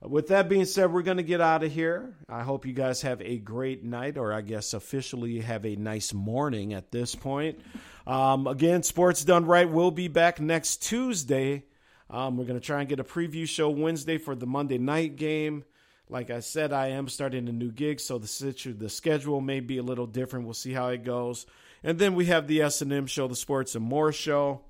with 0.00 0.28
that 0.28 0.48
being 0.48 0.64
said, 0.64 0.92
we're 0.92 1.02
going 1.02 1.18
to 1.18 1.22
get 1.22 1.40
out 1.40 1.62
of 1.62 1.70
here. 1.70 2.14
I 2.28 2.42
hope 2.42 2.66
you 2.66 2.72
guys 2.72 3.02
have 3.02 3.20
a 3.22 3.38
great 3.38 3.84
night, 3.84 4.18
or 4.18 4.32
I 4.32 4.40
guess 4.40 4.74
officially 4.74 5.40
have 5.40 5.64
a 5.64 5.76
nice 5.76 6.12
morning 6.12 6.74
at 6.74 6.90
this 6.90 7.14
point. 7.14 7.60
Um, 8.06 8.46
again, 8.46 8.82
Sports 8.82 9.24
Done 9.24 9.46
Right 9.46 9.68
will 9.68 9.92
be 9.92 10.08
back 10.08 10.40
next 10.40 10.82
Tuesday. 10.82 11.64
Um, 12.10 12.36
we're 12.36 12.46
going 12.46 12.58
to 12.58 12.66
try 12.66 12.80
and 12.80 12.88
get 12.88 13.00
a 13.00 13.04
preview 13.04 13.48
show 13.48 13.70
Wednesday 13.70 14.18
for 14.18 14.34
the 14.34 14.46
Monday 14.46 14.78
night 14.78 15.16
game. 15.16 15.64
Like 16.08 16.30
I 16.30 16.40
said, 16.40 16.72
I 16.72 16.88
am 16.88 17.08
starting 17.08 17.48
a 17.48 17.52
new 17.52 17.70
gig, 17.70 18.00
so 18.00 18.18
the 18.18 18.26
situ- 18.26 18.74
the 18.74 18.90
schedule 18.90 19.40
may 19.40 19.60
be 19.60 19.78
a 19.78 19.82
little 19.82 20.06
different. 20.06 20.44
We'll 20.44 20.54
see 20.54 20.72
how 20.72 20.88
it 20.88 21.04
goes. 21.04 21.46
And 21.84 21.98
then 21.98 22.14
we 22.14 22.26
have 22.26 22.48
the 22.48 22.62
S 22.62 22.82
and 22.82 22.92
M 22.92 23.06
show, 23.06 23.28
the 23.28 23.36
Sports 23.36 23.76
and 23.76 23.84
More 23.84 24.12
show 24.12 24.62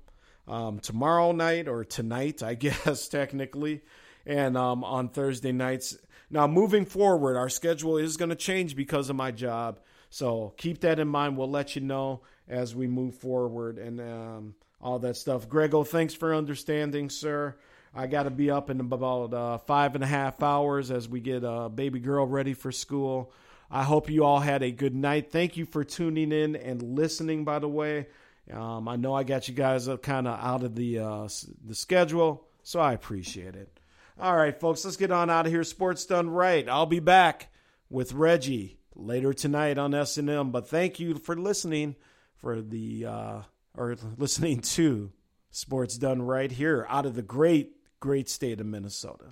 um, 0.47 0.79
tomorrow 0.79 1.31
night 1.31 1.67
or 1.67 1.83
tonight, 1.83 2.43
I 2.43 2.53
guess, 2.55 3.07
technically, 3.07 3.81
and 4.25 4.57
um, 4.57 4.83
on 4.83 5.09
Thursday 5.09 5.51
nights. 5.51 5.97
Now, 6.29 6.47
moving 6.47 6.85
forward, 6.85 7.37
our 7.37 7.49
schedule 7.49 7.97
is 7.97 8.17
going 8.17 8.29
to 8.29 8.35
change 8.35 8.75
because 8.75 9.09
of 9.09 9.15
my 9.15 9.31
job. 9.31 9.79
So 10.09 10.53
keep 10.57 10.81
that 10.81 10.99
in 10.99 11.07
mind. 11.07 11.37
We'll 11.37 11.49
let 11.49 11.75
you 11.75 11.81
know 11.81 12.21
as 12.47 12.75
we 12.75 12.87
move 12.87 13.15
forward 13.15 13.77
and 13.77 13.99
um, 13.99 14.55
all 14.81 14.99
that 14.99 15.15
stuff. 15.15 15.47
Grego, 15.47 15.83
thanks 15.83 16.13
for 16.13 16.35
understanding, 16.35 17.09
sir. 17.09 17.55
I 17.95 18.07
got 18.07 18.23
to 18.23 18.31
be 18.31 18.49
up 18.49 18.69
in 18.69 18.79
about 18.79 19.33
uh, 19.33 19.57
five 19.59 19.95
and 19.95 20.03
a 20.03 20.07
half 20.07 20.41
hours 20.41 20.89
as 20.89 21.07
we 21.07 21.19
get 21.19 21.43
uh, 21.43 21.69
baby 21.69 21.99
girl 21.99 22.25
ready 22.25 22.53
for 22.53 22.71
school. 22.71 23.31
I 23.69 23.83
hope 23.83 24.09
you 24.09 24.23
all 24.23 24.39
had 24.39 24.61
a 24.63 24.71
good 24.71 24.95
night. 24.95 25.31
Thank 25.31 25.57
you 25.57 25.65
for 25.65 25.83
tuning 25.83 26.31
in 26.31 26.55
and 26.55 26.81
listening, 26.95 27.43
by 27.43 27.59
the 27.59 27.69
way. 27.69 28.07
Um, 28.51 28.87
I 28.87 28.95
know 28.95 29.13
I 29.13 29.23
got 29.23 29.47
you 29.47 29.53
guys 29.53 29.87
kind 30.01 30.27
of 30.27 30.39
out 30.39 30.63
of 30.63 30.75
the 30.75 30.99
uh, 30.99 31.27
the 31.65 31.75
schedule, 31.75 32.47
so 32.61 32.79
I 32.79 32.93
appreciate 32.93 33.55
it. 33.55 33.79
All 34.19 34.35
right, 34.35 34.59
folks, 34.59 34.83
let's 34.85 34.97
get 34.97 35.11
on 35.11 35.29
out 35.29 35.45
of 35.45 35.51
here. 35.51 35.63
Sports 35.63 36.05
done 36.05 36.29
right. 36.29 36.67
I'll 36.67 36.85
be 36.85 36.99
back 36.99 37.51
with 37.89 38.13
Reggie 38.13 38.79
later 38.95 39.33
tonight 39.33 39.77
on 39.77 39.93
S 39.93 40.17
and 40.17 40.29
M. 40.29 40.51
But 40.51 40.67
thank 40.67 40.99
you 40.99 41.15
for 41.15 41.35
listening 41.35 41.95
for 42.35 42.61
the 42.61 43.05
uh, 43.05 43.41
or 43.75 43.95
listening 44.17 44.59
to 44.61 45.11
Sports 45.49 45.97
Done 45.97 46.21
Right 46.21 46.51
here 46.51 46.85
out 46.89 47.05
of 47.05 47.15
the 47.15 47.21
great, 47.21 47.77
great 47.99 48.29
state 48.29 48.59
of 48.59 48.65
Minnesota. 48.65 49.25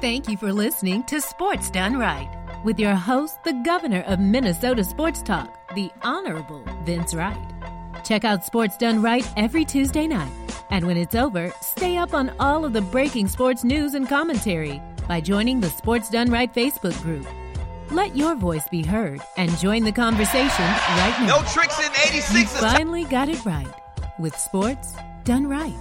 Thank 0.00 0.28
you 0.28 0.36
for 0.38 0.52
listening 0.52 1.04
to 1.04 1.20
Sports 1.20 1.70
Done 1.70 1.98
Right 1.98 2.49
with 2.64 2.78
your 2.78 2.94
host, 2.94 3.42
the 3.44 3.52
governor 3.64 4.02
of 4.02 4.18
Minnesota 4.20 4.84
Sports 4.84 5.22
Talk, 5.22 5.48
the 5.74 5.90
Honorable 6.02 6.64
Vince 6.84 7.14
Wright. 7.14 7.36
Check 8.04 8.24
out 8.24 8.44
Sports 8.44 8.76
Done 8.76 9.02
Right 9.02 9.26
every 9.36 9.64
Tuesday 9.64 10.06
night. 10.06 10.32
And 10.70 10.86
when 10.86 10.96
it's 10.96 11.14
over, 11.14 11.52
stay 11.60 11.96
up 11.96 12.14
on 12.14 12.32
all 12.38 12.64
of 12.64 12.72
the 12.72 12.80
breaking 12.82 13.28
sports 13.28 13.64
news 13.64 13.94
and 13.94 14.08
commentary 14.08 14.80
by 15.08 15.20
joining 15.20 15.60
the 15.60 15.70
Sports 15.70 16.10
Done 16.10 16.30
Right 16.30 16.52
Facebook 16.52 17.00
group. 17.02 17.26
Let 17.90 18.16
your 18.16 18.36
voice 18.36 18.68
be 18.70 18.84
heard 18.84 19.20
and 19.36 19.50
join 19.58 19.82
the 19.82 19.92
conversation 19.92 20.64
right 20.64 21.16
now. 21.20 21.38
No 21.40 21.42
tricks 21.52 21.78
in 21.80 21.90
86. 21.92 22.32
You 22.34 22.44
finally 22.60 23.04
got 23.04 23.28
it 23.28 23.44
right 23.44 23.66
with 24.18 24.36
Sports 24.36 24.94
Done 25.24 25.48
Right. 25.48 25.74